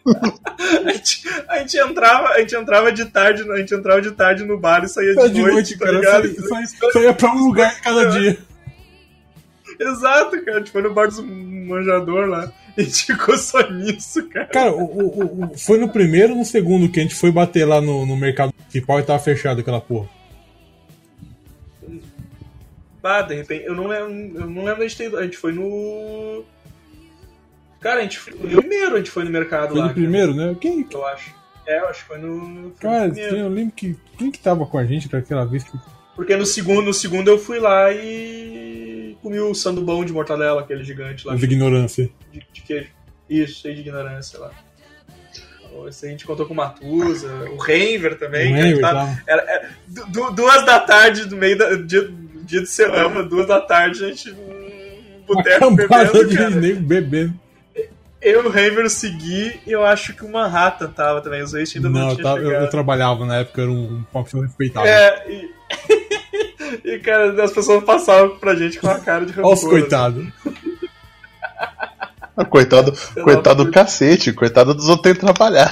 A 0.06 0.91
gente, 0.91 1.22
a 1.48 1.60
gente, 1.60 1.77
entrava, 1.77 2.27
a 2.31 2.40
gente 2.41 2.53
entrava 2.53 2.91
de 2.91 3.06
tarde, 3.06 3.49
a 3.49 3.57
gente 3.57 3.73
entrava 3.73 4.02
de 4.02 4.11
tarde 4.11 4.44
no 4.44 4.60
bar 4.60 4.84
e 4.84 4.90
saía 4.90 5.15
de, 5.15 5.30
de 5.30 5.41
noite, 5.41 5.53
noite, 5.53 5.77
tá 5.77 5.85
cara. 5.85 5.98
ligado? 5.98 6.35
Só 6.91 6.99
ia 7.02 7.14
pra 7.14 7.31
um 7.34 7.45
lugar 7.48 7.80
cada 7.81 8.07
dia. 8.10 8.38
Exato, 9.80 10.44
cara. 10.44 10.57
A 10.57 10.60
gente 10.60 10.72
foi 10.72 10.81
no 10.81 10.94
bar 10.94 11.07
dos 11.07 11.19
manjador 11.19 12.27
lá. 12.27 12.52
E 12.77 12.81
a 12.81 12.84
gente 12.84 13.06
ficou 13.06 13.38
só 13.38 13.61
nisso, 13.69 14.27
cara. 14.30 14.48
Cara, 14.48 14.72
o, 14.73 14.84
o- 14.84 15.45
o- 15.53 15.57
foi 15.57 15.77
no 15.77 15.88
primeiro 15.90 16.34
ou 16.34 16.40
no 16.40 16.45
segundo 16.45 16.90
que 16.90 16.99
a 16.99 17.03
gente 17.03 17.15
foi 17.15 17.31
bater 17.31 17.65
lá 17.65 17.80
no, 17.80 18.06
no 18.06 18.18
mercado 18.18 18.52
principal 18.53 18.99
e 18.99 19.03
tava 19.03 19.19
fechado 19.19 19.61
aquela 19.61 19.80
porra. 19.80 20.10
Ah, 23.03 23.21
de 23.21 23.35
repente, 23.35 23.65
eu 23.65 23.75
não 23.75 23.88
lembro, 23.88 24.39
eu 24.41 24.47
não 24.49 24.63
lembro 24.63 24.77
de 24.80 24.84
a 24.85 24.88
gente 24.88 24.97
ter. 24.97 25.15
A 25.17 25.23
gente 25.23 25.38
foi 25.38 25.51
no. 25.51 26.43
Cara, 27.81 27.99
a 27.99 28.03
gente 28.03 28.17
foi 28.17 28.34
no 28.34 28.39
primeiro, 28.61 28.95
a 28.95 28.97
gente 28.97 29.11
foi 29.11 29.23
no 29.25 29.30
mercado 29.30 29.71
Foi 29.71 29.80
lá. 29.80 29.88
no 29.88 29.93
primeiro, 29.93 30.34
né? 30.34 30.55
Quem, 30.59 30.88
eu 30.89 31.05
acho. 31.05 31.35
É, 31.67 31.80
eu 31.80 31.88
acho 31.89 32.01
que 32.01 32.07
foi 32.07 32.17
no. 32.17 32.71
Foi 32.80 32.89
cara, 32.89 33.07
no 33.09 33.17
eu 33.19 33.49
lembro 33.49 33.73
que. 33.75 33.95
Quem 34.17 34.31
que 34.31 34.39
tava 34.39 34.65
com 34.65 34.77
a 34.77 34.85
gente 34.85 35.09
daquela 35.09 35.45
vez 35.45 35.63
que. 35.65 35.77
Porque 36.15 36.35
no 36.38 36.45
segundo, 36.45 36.84
no 36.84 36.93
segundo 36.93 37.27
eu 37.30 37.38
fui 37.38 37.59
lá 37.59 37.91
e 37.91 39.17
comi 39.21 39.39
o 39.39 39.53
sandubão 39.55 40.05
de 40.05 40.13
mortadela, 40.13 40.61
aquele 40.61 40.84
gigante 40.84 41.25
lá 41.27 41.35
De 41.35 41.43
ignorância. 41.43 42.09
de, 42.31 42.45
de 42.53 42.61
queijo. 42.61 42.89
Isso, 43.30 43.61
cheio 43.61 43.73
de 43.75 43.81
ignorância 43.81 44.39
lá. 44.39 44.51
Esse 45.88 46.05
a 46.05 46.09
gente 46.09 46.25
contou 46.25 46.45
com 46.45 46.53
o 46.53 46.57
Matusa, 46.57 47.34
o 47.51 47.57
Renver 47.57 48.15
também. 48.17 48.75
O 48.75 48.80
tava- 48.81 48.99
tava. 49.07 49.23
era, 49.25 49.41
era 49.51 49.69
du- 49.88 50.31
duas 50.31 50.63
da 50.65 50.80
tarde, 50.80 51.25
do 51.25 51.35
meio 51.35 51.57
da, 51.57 51.73
dia, 51.75 52.13
dia 52.43 52.61
de 52.61 52.67
semana, 52.67 53.23
duas 53.23 53.47
da 53.47 53.59
tarde, 53.61 54.03
a 54.03 54.07
gente 54.09 54.31
num 54.31 55.23
Uma 55.27 55.35
boteco 55.35 55.71
bebendo, 55.71 56.25
de 56.27 56.37
cara. 56.37 56.51
bebendo. 56.79 57.33
Eu 58.21 58.43
e 58.43 58.47
o 58.47 58.49
Renver 58.49 58.89
segui 58.89 59.59
e 59.67 59.71
eu 59.71 59.83
acho 59.85 60.13
que 60.13 60.23
o 60.23 60.31
Manhattan 60.31 60.87
tava 60.91 61.19
também, 61.21 61.41
os 61.43 61.53
ex 61.53 61.75
ainda 61.75 61.89
não, 61.89 61.99
Não, 62.07 62.09
tinha 62.15 62.23
tava- 62.23 62.39
eu- 62.39 62.51
eu 62.51 62.69
trabalhava 62.69 63.25
na 63.25 63.37
época, 63.39 63.61
era 63.63 63.71
um, 63.71 64.03
uma 64.13 64.23
pessoa 64.23 64.45
respeitável. 64.45 64.89
É, 64.89 65.25
e... 65.29 65.49
e 66.95 66.99
cara, 66.99 67.43
as 67.43 67.51
pessoas 67.51 67.83
passavam 67.83 68.37
pra 68.37 68.55
gente 68.55 68.79
com 68.79 68.87
a 68.87 68.97
cara 68.99 69.25
de 69.25 69.33
rancor. 69.33 69.51
Olha 69.51 69.53
os 69.59 69.63
coitados. 69.65 70.25
Ah, 72.35 72.45
Coitado, 72.45 72.91
coitado 73.23 73.63
do 73.65 73.71
cacete, 73.71 74.33
coitado 74.33 74.73
dos 74.73 74.89
outros 74.89 75.03
terem 75.03 75.19
que 75.19 75.21
trabalhar. 75.25 75.69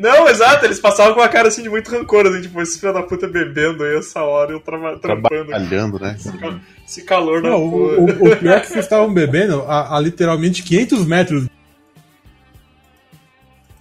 Não, 0.00 0.26
exato, 0.28 0.64
eles 0.64 0.80
passavam 0.80 1.14
com 1.14 1.20
a 1.20 1.28
cara 1.28 1.48
assim 1.48 1.62
de 1.62 1.68
muito 1.68 1.90
rancor, 1.90 2.26
assim, 2.26 2.40
tipo, 2.40 2.60
esse 2.62 2.80
filho 2.80 2.92
da 2.94 3.02
puta 3.02 3.28
bebendo 3.28 3.84
aí 3.84 3.96
essa 3.98 4.22
hora, 4.22 4.50
eu 4.52 4.60
trava- 4.60 4.98
trampando. 4.98 5.46
Trabalhando, 5.48 5.98
né? 6.00 6.16
Esse, 6.18 6.38
cal- 6.38 6.54
esse 6.86 7.02
calor 7.04 7.42
na 7.42 7.50
Não, 7.50 7.66
o, 7.66 7.70
porra. 7.70 7.92
o- 8.22 8.32
o 8.32 8.36
pior 8.36 8.56
é 8.56 8.60
que 8.60 8.66
vocês 8.68 8.84
estavam 8.84 9.12
bebendo 9.12 9.62
a, 9.68 9.96
a 9.96 10.00
literalmente 10.00 10.62
500 10.62 11.04
metros 11.06 11.48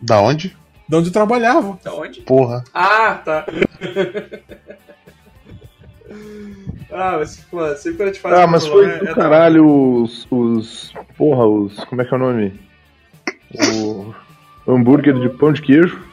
Da 0.02 0.20
onde? 0.20 0.56
de 0.90 0.96
onde 0.96 1.08
eu 1.10 1.14
trabalhava. 1.14 1.80
Da 1.84 1.94
onde? 1.94 2.20
Porra. 2.22 2.64
Ah, 2.74 3.14
tá. 3.24 3.46
ah, 6.92 7.18
mas, 7.20 7.38
pô, 7.50 7.66
sempre 7.76 7.98
quando 7.98 8.10
a 8.10 8.12
gente 8.14 8.22
faz 8.22 8.36
Ah, 8.40 8.48
mas 8.48 8.66
foi 8.68 8.98
do 9.00 9.08
é 9.08 9.14
caralho 9.14 9.66
os, 10.04 10.28
os. 10.32 10.94
Porra, 11.16 11.46
os. 11.46 11.84
Como 11.86 12.02
é 12.02 12.06
que 12.06 12.14
é 12.14 12.18
o 12.18 12.20
nome? 12.20 12.60
O. 13.84 14.14
Hambúrguer 14.68 15.14
de 15.20 15.30
pão 15.30 15.54
de 15.54 15.62
queijo. 15.62 16.09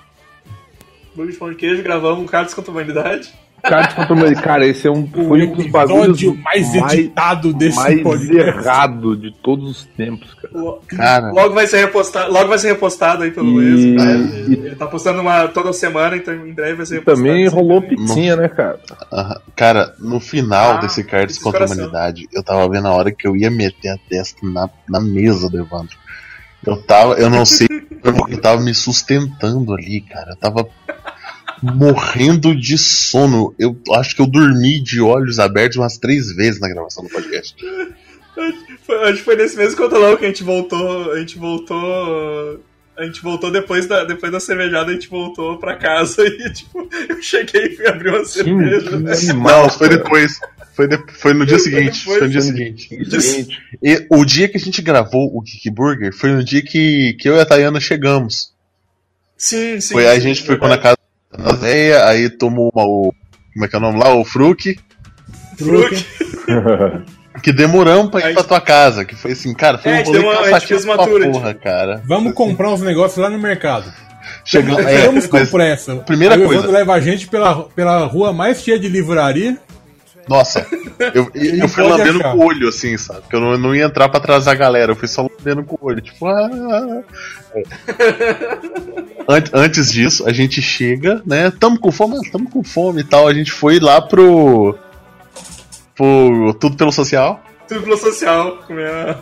Burger 1.16 1.32
de 1.32 1.38
pão 1.38 1.48
de 1.50 1.56
queijo, 1.56 1.82
gravamos 1.82 2.20
um 2.20 2.26
Cartas 2.26 2.54
contra 2.54 2.70
a 2.70 2.74
Humanidade. 2.74 3.32
Cara, 3.62 3.86
desconto, 3.86 4.14
mas, 4.14 4.38
cara, 4.40 4.64
esse 4.66 4.86
é 4.86 4.90
um, 4.90 5.02
O 5.16 5.28
foi 5.28 5.42
um 5.44 5.52
dos 5.54 5.66
bagulhos 5.68 6.22
mais 6.44 6.72
editado 6.74 7.52
desse 7.54 7.76
mais 7.76 8.00
podcast. 8.02 8.58
errado 8.60 9.16
de 9.16 9.32
todos 9.42 9.68
os 9.70 9.84
tempos, 9.96 10.32
cara. 10.34 10.54
Lo- 10.56 10.80
Cara. 10.86 11.32
Logo 11.32 11.54
vai 11.54 11.66
ser 11.66 11.78
repostado, 11.78 12.30
logo 12.32 12.48
vai 12.48 12.58
ser 12.58 12.68
repostado 12.68 13.24
aí 13.24 13.30
pelo 13.32 13.48
E- 13.48 13.52
Luiz. 13.74 13.84
né? 14.04 14.16
e- 14.16 14.40
Ele, 14.52 14.66
ele 14.66 14.76
tá 14.76 14.86
postando 14.86 15.20
uma 15.20 15.48
toda 15.48 15.72
semana, 15.72 16.16
então 16.16 16.32
em 16.46 16.52
breve 16.52 16.74
vai 16.74 16.86
ser 16.86 16.96
repostado. 16.96 17.26
também 17.26 17.48
rolou 17.48 17.82
pizzinha, 17.82 18.36
né, 18.36 18.46
cara? 18.48 18.78
Cara, 19.56 19.94
no 19.98 20.20
final 20.20 20.72
Ah, 20.72 20.76
desse 20.76 21.02
Cards 21.02 21.36
esse 21.36 21.42
contra 21.44 21.64
a. 21.64 21.66
Humanidade, 21.66 22.28
eu 22.32 22.42
tava 22.44 22.68
vendo 22.68 22.86
a 22.86 22.92
hora 22.92 23.10
que 23.10 23.26
eu 23.26 23.34
ia 23.34 23.50
meter 23.50 23.88
a 23.88 23.98
testa 24.08 24.46
na, 24.46 24.68
na 24.88 25.00
mesa 25.00 25.48
do 25.48 25.58
Evandro. 25.58 25.96
Eu 26.64 26.82
tava, 26.82 27.14
eu 27.14 27.30
não 27.30 27.44
sei, 27.44 27.68
eu 28.28 28.40
tava 28.40 28.60
me 28.60 28.74
sustentando 28.74 29.72
ali, 29.72 30.00
cara. 30.00 30.32
Eu 30.32 30.36
tava 30.36 30.68
morrendo 31.62 32.54
de 32.54 32.76
sono. 32.78 33.54
Eu 33.58 33.76
acho 33.94 34.14
que 34.14 34.22
eu 34.22 34.26
dormi 34.26 34.80
de 34.80 35.00
olhos 35.00 35.38
abertos 35.38 35.78
umas 35.78 35.98
três 35.98 36.34
vezes 36.34 36.60
na 36.60 36.68
gravação 36.68 37.04
do 37.04 37.10
podcast. 37.10 37.56
Acho 38.36 39.16
que 39.16 39.22
foi 39.22 39.36
nesse 39.36 39.56
mesmo 39.56 39.76
controlão 39.76 40.16
que 40.16 40.24
a 40.24 40.28
gente 40.28 40.44
voltou. 40.44 41.12
A 41.12 41.18
gente 41.18 41.38
voltou. 41.38 42.60
A 42.96 43.04
gente 43.04 43.22
voltou 43.22 43.50
depois 43.50 43.86
da, 43.86 44.04
depois 44.04 44.32
da 44.32 44.40
cervejada, 44.40 44.90
a 44.90 44.94
gente 44.94 45.08
voltou 45.08 45.58
pra 45.58 45.76
casa 45.76 46.24
e, 46.26 46.50
tipo, 46.50 46.88
eu 47.08 47.20
cheguei 47.20 47.66
e 47.66 47.76
fui 47.76 47.86
abrir 47.86 48.08
uma 48.08 48.24
cerveja. 48.24 48.88
que 48.88 49.30
animal. 49.30 49.64
Não, 49.64 49.70
foi 49.70 49.88
depois. 49.90 50.40
Foi, 50.76 50.86
de- 50.86 51.02
foi 51.14 51.32
no 51.32 51.46
dia 51.46 51.58
seguinte. 51.58 52.04
Foi 52.04 52.20
no 52.20 52.28
dia 52.28 52.40
seguinte. 52.42 52.88
Seguinte, 53.20 53.58
E 53.82 54.06
o 54.10 54.24
dia 54.26 54.46
que 54.46 54.58
a 54.58 54.60
gente 54.60 54.82
gravou 54.82 55.26
o 55.34 55.40
Kiki 55.42 55.70
Burger 55.70 56.12
foi 56.14 56.30
no 56.32 56.44
dia 56.44 56.60
que, 56.62 57.14
que 57.18 57.26
eu 57.28 57.34
e 57.36 57.40
a 57.40 57.46
Tayana 57.46 57.80
chegamos. 57.80 58.52
Sim, 59.38 59.80
sim. 59.80 59.94
foi, 59.94 60.06
a 60.06 60.14
sim, 60.14 60.20
gente 60.20 60.42
foi 60.42 60.56
verdade. 60.58 60.76
na 60.76 60.78
casa 60.82 60.96
da 61.38 61.52
véia, 61.54 62.06
aí 62.06 62.28
tomou 62.28 62.70
uma, 62.74 62.84
o. 62.84 63.12
Como 63.54 63.64
é 63.64 63.68
que 63.68 63.74
é 63.74 63.78
o 63.78 63.82
nome 63.82 63.98
lá? 63.98 64.14
O 64.14 64.24
Fruc. 64.24 64.76
Fruc. 65.58 66.04
Que 67.42 67.52
demoramos 67.52 68.10
pra 68.10 68.20
ir 68.20 68.24
Aí- 68.24 68.34
pra 68.34 68.42
tua 68.42 68.60
casa. 68.62 69.04
Que 69.04 69.14
foi 69.14 69.32
assim, 69.32 69.52
cara, 69.52 69.76
foi 69.76 69.92
É, 69.92 69.98
a 69.98 70.00
um 70.00 70.04
gente 70.06 70.16
rolê 70.16 70.18
uma- 70.20 70.32
a 70.32 70.36
gente 70.36 70.50
cansativo 70.52 70.84
uma 70.84 70.96
pra 70.96 71.04
tour, 71.06 71.30
porra, 71.32 71.54
cara. 71.54 72.02
Vamos 72.06 72.32
comprar 72.32 72.72
uns 72.72 72.80
negócios 72.80 73.18
lá 73.18 73.28
no 73.28 73.38
mercado. 73.38 73.92
Chegamos, 74.42 74.78
é, 74.86 75.06
Vamos 75.06 75.26
com 75.26 75.44
pressa. 75.44 75.96
primeira 75.96 76.34
Aí 76.34 76.40
o 76.40 76.44
coisa. 76.46 76.60
Evandro 76.62 76.78
leva 76.78 76.94
a 76.94 77.00
gente 77.00 77.28
pela, 77.28 77.64
pela 77.64 78.06
rua 78.06 78.32
mais 78.32 78.62
cheia 78.62 78.78
de 78.78 78.88
livraria. 78.88 79.58
Nossa, 80.28 80.66
eu, 81.14 81.30
eu, 81.34 81.54
eu 81.56 81.68
fui 81.68 81.82
lambendo 81.84 82.18
achar. 82.18 82.32
com 82.32 82.38
o 82.38 82.44
olho, 82.46 82.68
assim, 82.68 82.96
sabe? 82.96 83.20
Porque 83.22 83.36
eu 83.36 83.40
não, 83.40 83.52
eu 83.52 83.58
não 83.58 83.74
ia 83.74 83.84
entrar 83.84 84.08
pra 84.08 84.18
atrasar 84.18 84.54
a 84.54 84.58
galera, 84.58 84.90
eu 84.92 84.96
fui 84.96 85.06
só 85.08 85.22
lambendo 85.22 85.62
com 85.64 85.76
o 85.80 85.88
olho, 85.88 86.00
tipo, 86.00 86.26
ah. 86.26 86.48
Ant- 89.28 89.50
Antes 89.52 89.90
disso, 89.92 90.26
a 90.28 90.32
gente 90.32 90.60
chega, 90.62 91.22
né? 91.26 91.50
Tamo 91.50 91.78
com 91.78 91.90
fome, 91.92 92.16
Ah, 92.16 92.30
tamo 92.30 92.48
com 92.50 92.62
fome 92.62 93.00
e 93.00 93.04
tal. 93.04 93.26
A 93.28 93.34
gente 93.34 93.50
foi 93.52 93.78
lá 93.80 94.00
pro. 94.00 94.76
pro 95.94 96.54
Tudo 96.60 96.76
pelo 96.76 96.92
Social. 96.92 97.40
Tudo 97.68 97.82
pelo 97.82 97.96
social. 97.96 98.58
com 98.66 98.74
minha- 98.74 99.18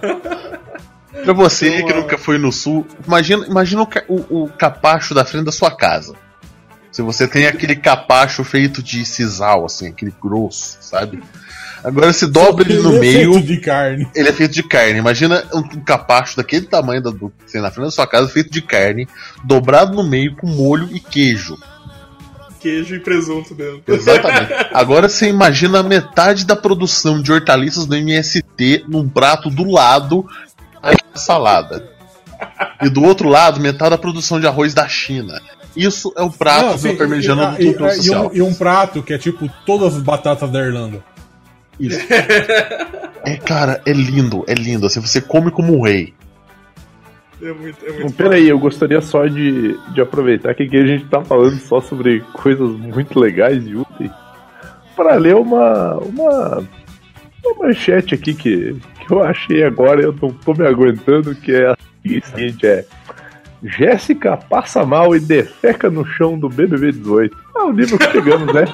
Pra 1.25 1.33
você 1.33 1.83
que 1.83 1.93
ah, 1.93 1.97
nunca 1.97 2.19
foi 2.19 2.37
no 2.39 2.51
sul, 2.53 2.85
imagina, 3.07 3.47
imagina 3.47 3.83
o- 4.09 4.43
o 4.45 4.49
capacho 4.49 5.15
da 5.15 5.25
frente 5.25 5.45
da 5.45 5.53
sua 5.53 5.71
casa. 5.75 6.13
Se 6.95 7.03
você 7.03 7.27
tem 7.27 7.49
aquele 7.49 7.75
capacho 7.75 8.45
feito 8.45 8.81
de 8.81 9.05
sisal, 9.05 9.65
assim, 9.65 9.89
aquele 9.89 10.15
grosso, 10.23 10.79
sabe? 10.81 11.21
Agora 11.83 12.13
se 12.13 12.25
dobra 12.25 12.73
ele 12.73 12.81
no 12.81 12.95
é 12.95 13.01
meio. 13.01 13.33
feito 13.33 13.47
de 13.49 13.57
carne. 13.57 14.09
Ele 14.15 14.29
é 14.29 14.33
feito 14.33 14.55
de 14.55 14.63
carne. 14.63 15.01
Imagina 15.01 15.43
um, 15.53 15.63
capacho 15.81 16.37
daquele 16.37 16.67
tamanho 16.67 17.03
da, 17.03 17.11
do, 17.11 17.33
tem 17.51 17.61
na 17.61 17.73
frente 17.73 17.87
da 17.87 17.91
sua 17.91 18.07
casa, 18.07 18.29
feito 18.29 18.49
de 18.49 18.63
carne, 18.63 19.09
dobrado 19.43 19.97
no 19.97 20.09
meio 20.09 20.37
com 20.37 20.47
molho 20.47 20.89
e 20.93 21.01
queijo. 21.01 21.59
Queijo 22.61 22.95
e 22.95 23.01
presunto 23.01 23.57
dentro. 23.57 23.93
Exatamente. 23.93 24.53
Agora 24.73 25.09
você 25.09 25.27
imagina 25.27 25.83
metade 25.83 26.47
da 26.47 26.55
produção 26.55 27.21
de 27.21 27.33
hortaliças 27.33 27.87
do 27.87 27.97
MST 27.97 28.85
num 28.87 29.09
prato 29.09 29.51
do 29.51 29.69
lado 29.69 30.25
da 30.81 31.21
salada. 31.21 31.93
E 32.81 32.89
do 32.89 33.03
outro 33.03 33.29
lado, 33.29 33.59
metade 33.59 33.91
da 33.91 33.99
produção 33.99 34.39
de 34.39 34.47
arroz 34.47 34.73
da 34.75 34.87
China. 34.87 35.43
Isso 35.77 36.13
é 36.17 36.23
o 36.23 36.31
prato 36.31 36.65
Não, 36.67 36.73
do 36.73 36.79
sim, 36.79 36.97
parmegiana 36.97 37.53
do 37.53 37.63
e, 37.63 37.73
tudo 37.73 37.85
e- 37.87 37.89
e 37.89 37.95
social. 37.97 38.27
um, 38.29 38.37
e 38.37 38.43
um 38.43 38.55
prato 38.55 39.03
que 39.03 39.13
é 39.13 39.19
tipo 39.19 39.51
todas 39.67 39.97
as 39.97 40.03
batatas 40.03 40.51
da 40.51 40.61
Irlanda. 40.61 41.03
Isso. 41.81 41.99
É, 43.27 43.37
cara, 43.37 43.81
é 43.87 43.93
lindo, 43.93 44.45
é 44.47 44.55
lindo. 44.55 44.87
Assim, 44.87 45.01
você 45.01 45.21
come 45.21 45.51
como 45.51 45.77
um 45.77 45.83
rei. 45.83 46.15
É 47.43 47.53
muito, 47.53 47.85
é 47.85 47.93
Bom, 47.93 48.01
muito 48.01 48.15
Peraí, 48.15 48.49
eu 48.49 48.59
gostaria 48.59 49.01
só 49.01 49.27
de, 49.27 49.77
de 49.93 50.01
aproveitar 50.01 50.55
que 50.55 50.63
aqui 50.63 50.77
a 50.77 50.87
gente 50.87 51.05
tá 51.07 51.23
falando 51.25 51.59
só 51.59 51.81
sobre 51.81 52.21
coisas 52.33 52.71
muito 52.71 53.19
legais 53.19 53.67
e 53.67 53.75
úteis 53.75 54.11
para 54.95 55.17
ler 55.17 55.35
uma, 55.35 55.95
uma, 55.97 56.59
uma 57.45 57.55
manchete 57.67 58.15
aqui 58.15 58.35
que, 58.35 58.77
que 59.05 59.13
eu 59.13 59.23
achei 59.25 59.65
agora 59.65 60.01
e 60.01 60.05
eu 60.05 60.15
não 60.23 60.31
tô 60.31 60.55
me 60.55 60.65
aguentando, 60.67 61.35
que 61.35 61.53
é 61.53 61.67
a 61.71 61.77
seguinte, 62.05 62.65
é 62.65 62.85
Jéssica 63.65 64.37
passa 64.37 64.85
mal 64.85 65.17
e 65.17 65.21
defeca 65.21 65.91
no 65.91 66.05
chão 66.05 66.39
do 66.39 66.49
BBB 66.49 66.93
18. 66.93 67.37
Ah, 67.57 67.65
o 67.65 67.73
nível 67.73 67.99
que 67.99 68.11
chegamos, 68.11 68.53
né? 68.53 68.65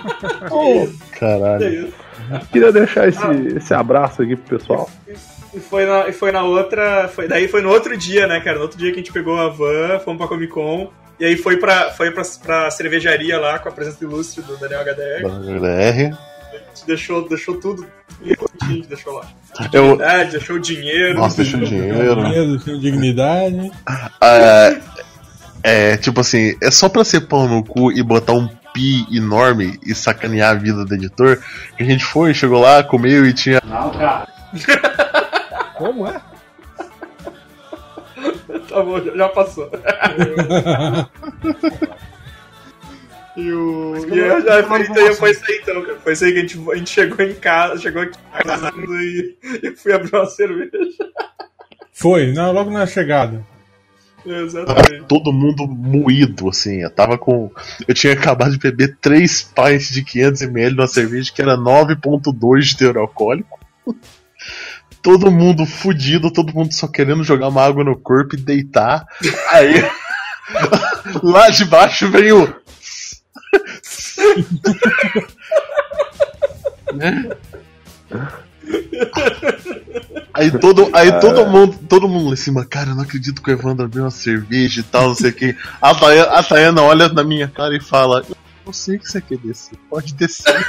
Ô, 0.51 0.89
Caralho. 1.19 1.93
É 2.31 2.39
queria 2.53 2.73
deixar 2.73 3.09
esse, 3.09 3.27
esse 3.57 3.73
abraço 3.73 4.23
aqui 4.23 4.37
pro 4.37 4.59
pessoal. 4.59 4.91
E 5.53 5.59
foi, 5.59 5.85
na, 5.85 6.09
e 6.09 6.13
foi 6.13 6.31
na 6.33 6.43
outra. 6.45 7.09
Foi, 7.09 7.27
daí 7.27 7.49
foi 7.49 7.61
no 7.61 7.71
outro 7.71 7.97
dia, 7.97 8.27
né, 8.27 8.41
cara? 8.41 8.57
No 8.57 8.63
outro 8.63 8.79
dia 8.79 8.91
que 8.91 8.97
a 8.97 9.03
gente 9.03 9.13
pegou 9.13 9.39
a 9.39 9.49
van, 9.49 9.99
fomos 10.01 10.19
pra 10.19 10.29
Comic 10.29 10.53
Con. 10.53 10.91
E 11.19 11.25
aí 11.25 11.37
foi 11.37 11.57
pra, 11.57 11.91
foi 11.91 12.11
pra, 12.11 12.23
pra 12.43 12.71
cervejaria 12.71 13.39
lá 13.39 13.59
com 13.59 13.69
a 13.69 13.73
presença 13.73 14.03
ilustre 14.03 14.43
do 14.43 14.57
Daniel 14.57 14.81
HDR. 14.81 15.23
BR. 15.61 16.30
A 16.53 16.57
gente 16.59 16.87
deixou, 16.87 17.29
deixou 17.29 17.61
tudo. 17.61 17.87
A 18.61 18.65
gente 18.67 18.89
deixou 18.89 19.15
lá. 19.15 19.27
Eu, 19.73 19.93
Dignidade, 19.93 20.31
deixou 20.33 20.57
o 20.57 20.61
dinheiro. 20.61 21.15
nossa, 21.15 21.43
deixa 21.43 21.57
o 21.57 21.65
dinheiro. 21.65 22.23
Medo, 22.23 22.61
sem 22.61 22.79
dignidade. 22.79 23.73
É, 24.23 24.81
é, 25.63 25.97
tipo 25.97 26.21
assim, 26.21 26.57
é 26.63 26.71
só 26.71 26.89
pra 26.89 27.05
ser 27.05 27.23
pão 27.23 27.49
no 27.49 27.65
cu 27.65 27.93
e 27.93 28.03
botar 28.03 28.33
um 28.33 28.49
pi 28.73 29.07
enorme 29.11 29.79
e 29.85 29.95
sacanear 29.95 30.51
a 30.51 30.55
vida 30.55 30.85
do 30.85 30.95
editor 30.95 31.39
que 31.77 31.83
a 31.83 31.87
gente 31.87 32.05
foi, 32.05 32.33
chegou 32.35 32.61
lá, 32.61 32.83
comeu 32.83 33.27
e 33.27 33.33
tinha. 33.33 33.61
Não, 33.65 33.91
cara. 33.91 34.29
Como 35.77 36.07
é? 36.07 36.21
Tá 38.69 38.83
bom, 38.83 39.01
já 39.01 39.29
passou. 39.29 39.71
E 43.37 43.53
o. 43.53 43.95
E 44.13 44.19
eu 44.19 44.43
já 44.43 44.63
foi, 44.65 44.83
então, 44.83 45.15
foi 45.15 45.31
isso 45.31 45.45
aí 45.49 45.61
então, 45.63 45.83
cara. 45.83 45.99
Foi 46.01 46.13
isso 46.13 46.25
aí 46.25 46.33
que 46.33 46.39
a 46.39 46.41
gente, 46.43 46.71
a 46.71 46.75
gente 46.77 46.91
chegou 46.91 47.25
em 47.25 47.35
casa, 47.35 47.81
chegou 47.81 48.03
aqui 48.03 48.19
em 48.19 48.43
casa 48.43 48.73
e, 48.77 49.37
e 49.63 49.77
fui 49.77 49.93
abrir 49.93 50.15
uma 50.15 50.27
cerveja. 50.27 50.71
Foi, 51.93 52.33
não, 52.33 52.53
logo 52.53 52.71
na 52.71 52.87
chegada. 52.87 53.45
Exatamente. 54.25 55.05
Todo 55.07 55.33
mundo 55.33 55.67
moído, 55.67 56.49
assim. 56.49 56.83
Eu 56.83 56.91
tava 56.91 57.17
com. 57.17 57.51
Eu 57.87 57.95
tinha 57.95 58.13
acabado 58.13 58.53
de 58.53 58.59
beber 58.59 58.97
3 59.01 59.43
pints 59.43 59.91
de 59.91 60.05
500ml 60.05 60.71
numa 60.71 60.87
cerveja 60.87 61.33
que 61.33 61.41
era 61.41 61.57
9,2 61.57 62.61
de 62.61 62.77
teor 62.77 62.99
alcoólico. 62.99 63.59
Todo 65.03 65.31
mundo 65.31 65.65
fudido, 65.65 66.31
todo 66.31 66.53
mundo 66.53 66.75
só 66.75 66.87
querendo 66.87 67.25
jogar 67.25 67.49
uma 67.49 67.65
água 67.65 67.83
no 67.83 67.97
corpo 67.99 68.35
e 68.35 68.39
deitar. 68.39 69.07
Aí. 69.49 69.83
lá 71.25 71.49
de 71.49 71.65
baixo 71.65 72.11
vem 72.11 72.33
o. 72.33 72.55
Né? 76.95 77.31
Aí 80.35 80.51
todo, 80.59 80.89
aí 80.93 81.21
todo 81.21 81.47
mundo, 81.47 81.79
todo 81.89 82.09
mundo 82.09 82.27
lá 82.29 82.33
em 82.35 82.37
cima, 82.37 82.65
cara, 82.65 82.91
eu 82.91 82.95
não 82.95 83.03
acredito 83.03 83.43
que 83.43 83.51
o 83.51 83.53
Evandro 83.53 83.85
abriu 83.85 84.05
uma 84.05 84.11
cerveja 84.11 84.81
e 84.81 84.85
tal, 84.85 85.09
não 85.09 85.15
sei 85.15 85.31
o 85.31 85.33
que. 85.33 85.57
A 85.81 85.95
Tayana, 85.95 86.31
a 86.33 86.43
Tayana 86.43 86.83
olha 86.83 87.09
na 87.09 87.23
minha 87.25 87.49
cara 87.49 87.77
e 87.77 87.81
fala, 87.81 88.25
eu 88.67 88.73
sei 88.73 88.99
que 88.99 89.09
você 89.09 89.21
quer 89.21 89.39
descer, 89.39 89.79
pode 89.89 90.15
descer. 90.15 90.55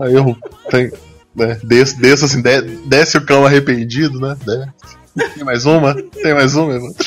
aí 0.00 0.14
eu 0.14 0.36
tenho, 0.70 0.92
né, 1.34 1.58
desço, 1.62 1.98
desço 2.00 2.24
assim, 2.24 2.42
de- 2.42 2.62
desce 2.86 3.18
o 3.18 3.24
cão 3.24 3.44
arrependido, 3.44 4.18
né? 4.20 4.36
Desce. 4.44 5.34
Tem 5.34 5.44
mais 5.44 5.64
uma? 5.64 5.94
Tem 5.94 6.34
mais 6.34 6.54
uma, 6.56 6.74
Evandro? 6.74 7.04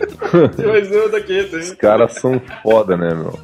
Um 0.00 1.10
daqui, 1.10 1.44
tem. 1.44 1.60
Os 1.60 1.72
caras 1.72 2.14
são 2.14 2.40
foda, 2.62 2.96
né, 2.96 3.14
meu? 3.14 3.38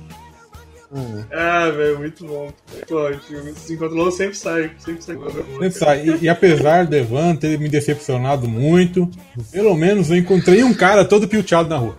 Ah, 1.33 1.69
velho, 1.71 1.99
muito 1.99 2.25
bom. 2.25 2.51
Pô, 2.89 3.01
se 3.57 3.75
encontrou, 3.75 4.11
sempre 4.11 4.37
sai. 4.37 4.71
Sempre 4.79 5.03
sai. 5.03 5.17
Pensa, 5.59 5.97
E, 5.97 6.19
e 6.23 6.29
apesar 6.29 6.87
do 6.87 6.97
Evan 6.97 7.37
ter 7.37 7.59
me 7.59 7.69
decepcionado 7.69 8.49
muito, 8.49 9.11
pelo 9.53 9.75
menos 9.75 10.11
eu 10.11 10.17
encontrei 10.17 10.63
um 10.65 10.73
cara 10.73 11.05
todo 11.05 11.29
pilchado 11.29 11.69
na 11.69 11.77
rua. 11.77 11.97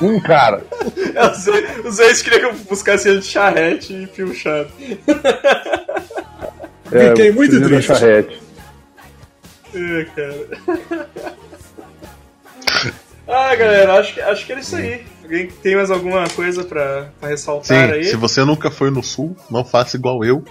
Um 0.00 0.18
cara. 0.20 0.62
Os 1.32 1.44
dois- 1.44 1.84
Os 1.84 1.96
dois 1.98 2.22
queriam 2.22 2.40
que 2.40 2.46
eu 2.60 2.64
buscasse 2.64 3.08
ele 3.08 3.20
de 3.20 3.26
charrete 3.26 3.92
e 3.94 4.06
fio 4.06 4.34
chato. 4.34 4.72
É, 6.90 7.08
Fiquei 7.08 7.30
muito 7.32 7.60
triste. 7.62 7.86
charrete. 7.88 8.40
É, 9.74 10.04
cara. 10.16 11.28
Ah, 13.28 13.54
galera, 13.54 14.00
acho 14.00 14.14
que, 14.14 14.20
acho 14.20 14.46
que 14.46 14.52
era 14.52 14.60
isso 14.60 14.74
aí. 14.76 15.04
Alguém 15.22 15.48
tem 15.62 15.76
mais 15.76 15.90
alguma 15.90 16.26
coisa 16.30 16.64
pra, 16.64 17.10
pra 17.20 17.28
ressaltar 17.28 17.66
Sim, 17.88 17.92
aí? 17.92 18.04
se 18.04 18.16
você 18.16 18.42
nunca 18.44 18.70
foi 18.70 18.90
no 18.90 19.02
sul, 19.02 19.36
não 19.50 19.62
faça 19.64 19.96
igual 19.96 20.24
eu. 20.24 20.42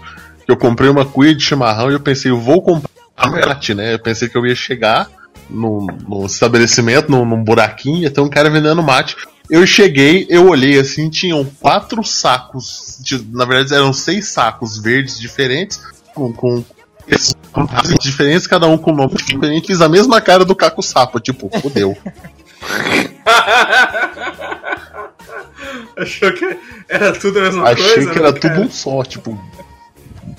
Eu 0.47 0.55
comprei 0.55 0.87
uma 0.89 1.03
cuia 1.03 1.33
de 1.33 1.43
chimarrão 1.43 1.89
e 1.89 1.93
eu 1.93 1.99
pensei, 1.99 2.29
eu 2.31 2.39
vou 2.39 2.61
comprar 2.61 2.87
mate, 3.31 3.73
né? 3.73 3.95
Eu 3.95 3.99
pensei 3.99 4.29
que 4.29 4.37
eu 4.37 4.45
ia 4.45 4.55
chegar 4.55 5.09
num, 5.49 5.87
num 6.07 6.25
estabelecimento, 6.27 7.09
num, 7.11 7.25
num 7.25 7.43
buraquinho, 7.43 8.03
ia 8.03 8.11
ter 8.11 8.21
um 8.21 8.29
cara 8.29 8.49
vendendo 8.49 8.83
mate. 8.83 9.15
Eu 9.49 9.65
cheguei, 9.65 10.27
eu 10.29 10.47
olhei 10.47 10.77
assim, 10.77 11.09
tinham 11.09 11.43
quatro 11.59 12.03
sacos, 12.03 12.97
de- 13.01 13.25
na 13.31 13.45
verdade 13.45 13.73
eram 13.73 13.91
seis 13.93 14.27
sacos 14.27 14.77
verdes 14.77 15.19
diferentes, 15.19 15.81
com, 16.13 16.31
com 16.31 16.63
diferentes, 17.99 18.45
cada 18.45 18.67
um 18.67 18.77
com 18.77 18.91
nome 18.91 19.15
diferente, 19.15 19.67
fiz 19.67 19.81
a 19.81 19.89
mesma 19.89 20.21
cara 20.21 20.45
do 20.45 20.55
Caco 20.55 20.83
Sapo, 20.83 21.19
tipo, 21.19 21.49
fodeu. 21.59 21.97
Achou 25.97 26.31
que 26.33 26.57
era 26.87 27.11
tudo 27.13 27.39
a 27.39 27.43
mesma 27.43 27.69
Achei 27.69 27.93
coisa? 27.95 28.11
que 28.11 28.19
era 28.19 28.31
né, 28.31 28.39
tudo 28.39 28.49
cara? 28.51 28.61
um 28.61 28.71
só, 28.71 29.03
tipo. 29.03 29.39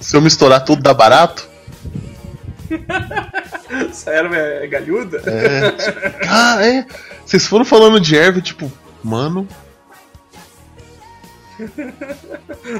Se 0.00 0.16
eu 0.16 0.20
misturar 0.20 0.64
tudo 0.64 0.82
dá 0.82 0.94
barato? 0.94 1.48
Essa 3.90 4.10
erva 4.10 4.36
é 4.36 4.66
galhuda? 4.66 5.22
É. 5.26 5.70
tipo, 5.72 5.98
ah, 6.28 6.64
é. 6.64 6.86
Vocês 7.24 7.46
foram 7.46 7.64
falando 7.64 8.00
de 8.00 8.16
erva, 8.16 8.40
tipo, 8.40 8.70
mano. 9.02 9.46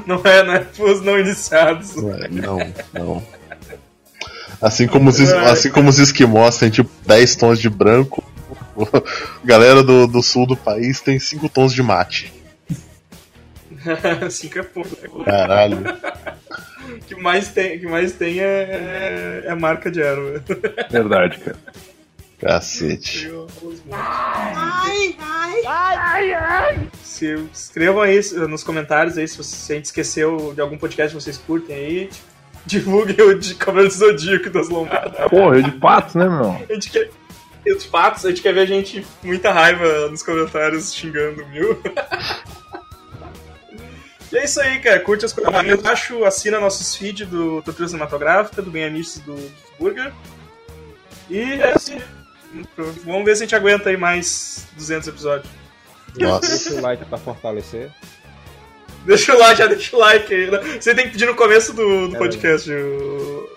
Não 0.05 0.21
é, 0.23 0.43
não 0.43 0.53
é 0.53 0.59
pros 0.59 1.01
não 1.01 1.19
iniciados. 1.19 1.95
Não, 1.95 2.59
não. 2.93 3.23
Assim 4.61 4.87
como 4.87 5.09
os, 5.09 5.19
assim 5.19 5.69
como 5.69 5.89
os 5.89 5.99
esquimós 5.99 6.57
têm 6.57 6.69
tipo 6.69 6.89
10 7.05 7.35
tons 7.35 7.59
de 7.59 7.69
branco, 7.69 8.23
galera 9.43 9.83
do, 9.83 10.07
do 10.07 10.21
sul 10.21 10.45
do 10.45 10.55
país 10.55 11.01
tem 11.01 11.19
5 11.19 11.49
tons 11.49 11.73
de 11.73 11.83
mate. 11.83 12.39
Cinco 14.29 14.59
é 14.59 14.63
pouco. 14.63 14.89
né? 15.19 15.25
Caralho. 15.25 15.77
O 15.77 16.99
que 17.05 17.15
mais 17.15 17.49
tem, 17.49 17.79
que 17.79 17.87
mais 17.87 18.13
tem 18.13 18.39
é, 18.39 19.43
é, 19.45 19.51
é 19.51 19.55
marca 19.55 19.89
de 19.91 20.01
erva. 20.01 20.43
Verdade, 20.89 21.39
cara. 21.39 21.57
Cacete. 22.39 23.29
Se 27.03 27.35
escrevam 27.53 28.01
aí 28.01 28.21
nos 28.47 28.63
comentários 28.63 29.17
aí 29.17 29.27
se, 29.27 29.35
você, 29.35 29.55
se 29.55 29.73
a 29.73 29.75
gente 29.75 29.85
esqueceu 29.85 30.53
de 30.53 30.61
algum 30.61 30.77
podcast 30.77 31.15
que 31.15 31.21
vocês 31.21 31.37
curtem 31.37 31.75
aí. 31.75 32.09
Divulguem 32.65 33.19
o 33.21 33.39
de 33.39 33.55
Cavaleiro 33.55 33.89
do 33.89 33.97
Zodíaco 33.97 34.49
das 34.49 34.69
Lombadas. 34.69 35.29
Porra, 35.29 35.57
eu 35.57 35.63
de 35.63 35.71
patos, 35.71 36.15
né, 36.15 36.29
meu? 36.29 36.51
A 36.69 36.73
gente 36.73 36.91
quer. 36.91 37.09
E 37.65 37.73
os 37.73 37.85
patos, 37.85 38.25
a 38.25 38.29
gente 38.29 38.41
quer 38.41 38.53
ver 38.53 38.61
a 38.61 38.65
gente 38.65 39.05
muita 39.21 39.51
raiva 39.51 40.07
nos 40.09 40.23
comentários 40.23 40.93
xingando 40.93 41.45
mil. 41.47 41.77
e 44.31 44.37
é 44.37 44.45
isso 44.45 44.61
aí, 44.61 44.79
cara. 44.79 44.99
Curte 45.01 45.25
as 45.25 45.33
coisas 45.33 45.53
aí 45.53 45.69
embaixo, 45.71 46.23
assina 46.23 46.59
nossos 46.59 46.95
feeds 46.95 47.27
do 47.27 47.61
Tortura 47.61 47.87
Cinematográfica, 47.87 48.61
do 48.61 48.71
Benhamistes 48.71 49.19
do, 49.21 49.35
do 49.35 49.51
Burger. 49.79 50.13
E 51.29 51.39
é 51.39 51.73
assim. 51.73 51.99
Vamos 53.05 53.25
ver 53.25 53.35
se 53.35 53.43
a 53.43 53.45
gente 53.45 53.55
aguenta 53.55 53.89
aí 53.89 53.97
mais 53.97 54.67
200 54.77 55.07
episódios. 55.09 55.51
Nossa. 56.17 56.47
Deixa 56.49 56.73
o 56.73 56.81
like 56.81 57.05
pra 57.05 57.17
fortalecer. 57.17 57.91
Deixa 59.05 59.35
o 59.35 59.39
like, 59.39 59.59
já 59.59 59.67
deixa 59.67 59.95
o 59.95 59.99
like 59.99 60.33
aí. 60.33 60.49
né? 60.49 60.59
Você 60.79 60.95
tem 60.95 61.05
que 61.05 61.11
pedir 61.11 61.25
no 61.25 61.35
começo 61.35 61.73
do, 61.73 62.07
do 62.09 62.15
É. 62.15 62.19
podcast. 62.19 62.71
o- 62.71 63.49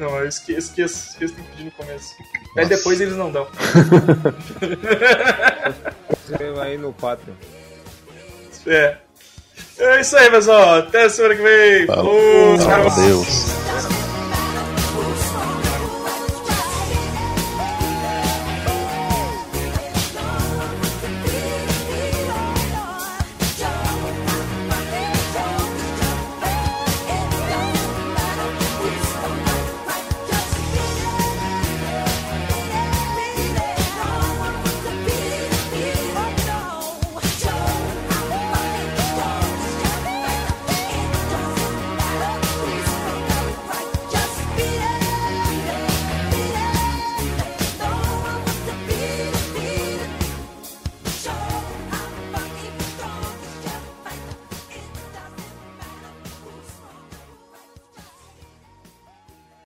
Não, 0.00 0.16
eu 0.18 0.26
esque- 0.26 0.52
esqueço, 0.54 1.10
esqueço, 1.10 1.34
tem 1.34 1.44
que 1.44 1.50
pedir 1.50 1.64
no 1.64 1.70
começo. 1.72 2.14
Aí 2.56 2.64
Nossa. 2.64 2.68
depois 2.76 3.00
eles 3.00 3.14
não 3.16 3.30
dão. 3.30 3.46
Inscreva 6.22 6.64
aí 6.64 6.78
no 6.78 6.92
Patreon. 6.92 7.34
É. 8.66 8.96
É 9.78 10.00
isso 10.00 10.16
aí, 10.16 10.30
pessoal. 10.30 10.78
Até 10.78 11.08
semana 11.08 11.34
que 11.36 11.42
vem. 11.42 11.86
Falou. 11.86 12.58
Falou. 12.58 12.86
Adeus. 12.90 13.26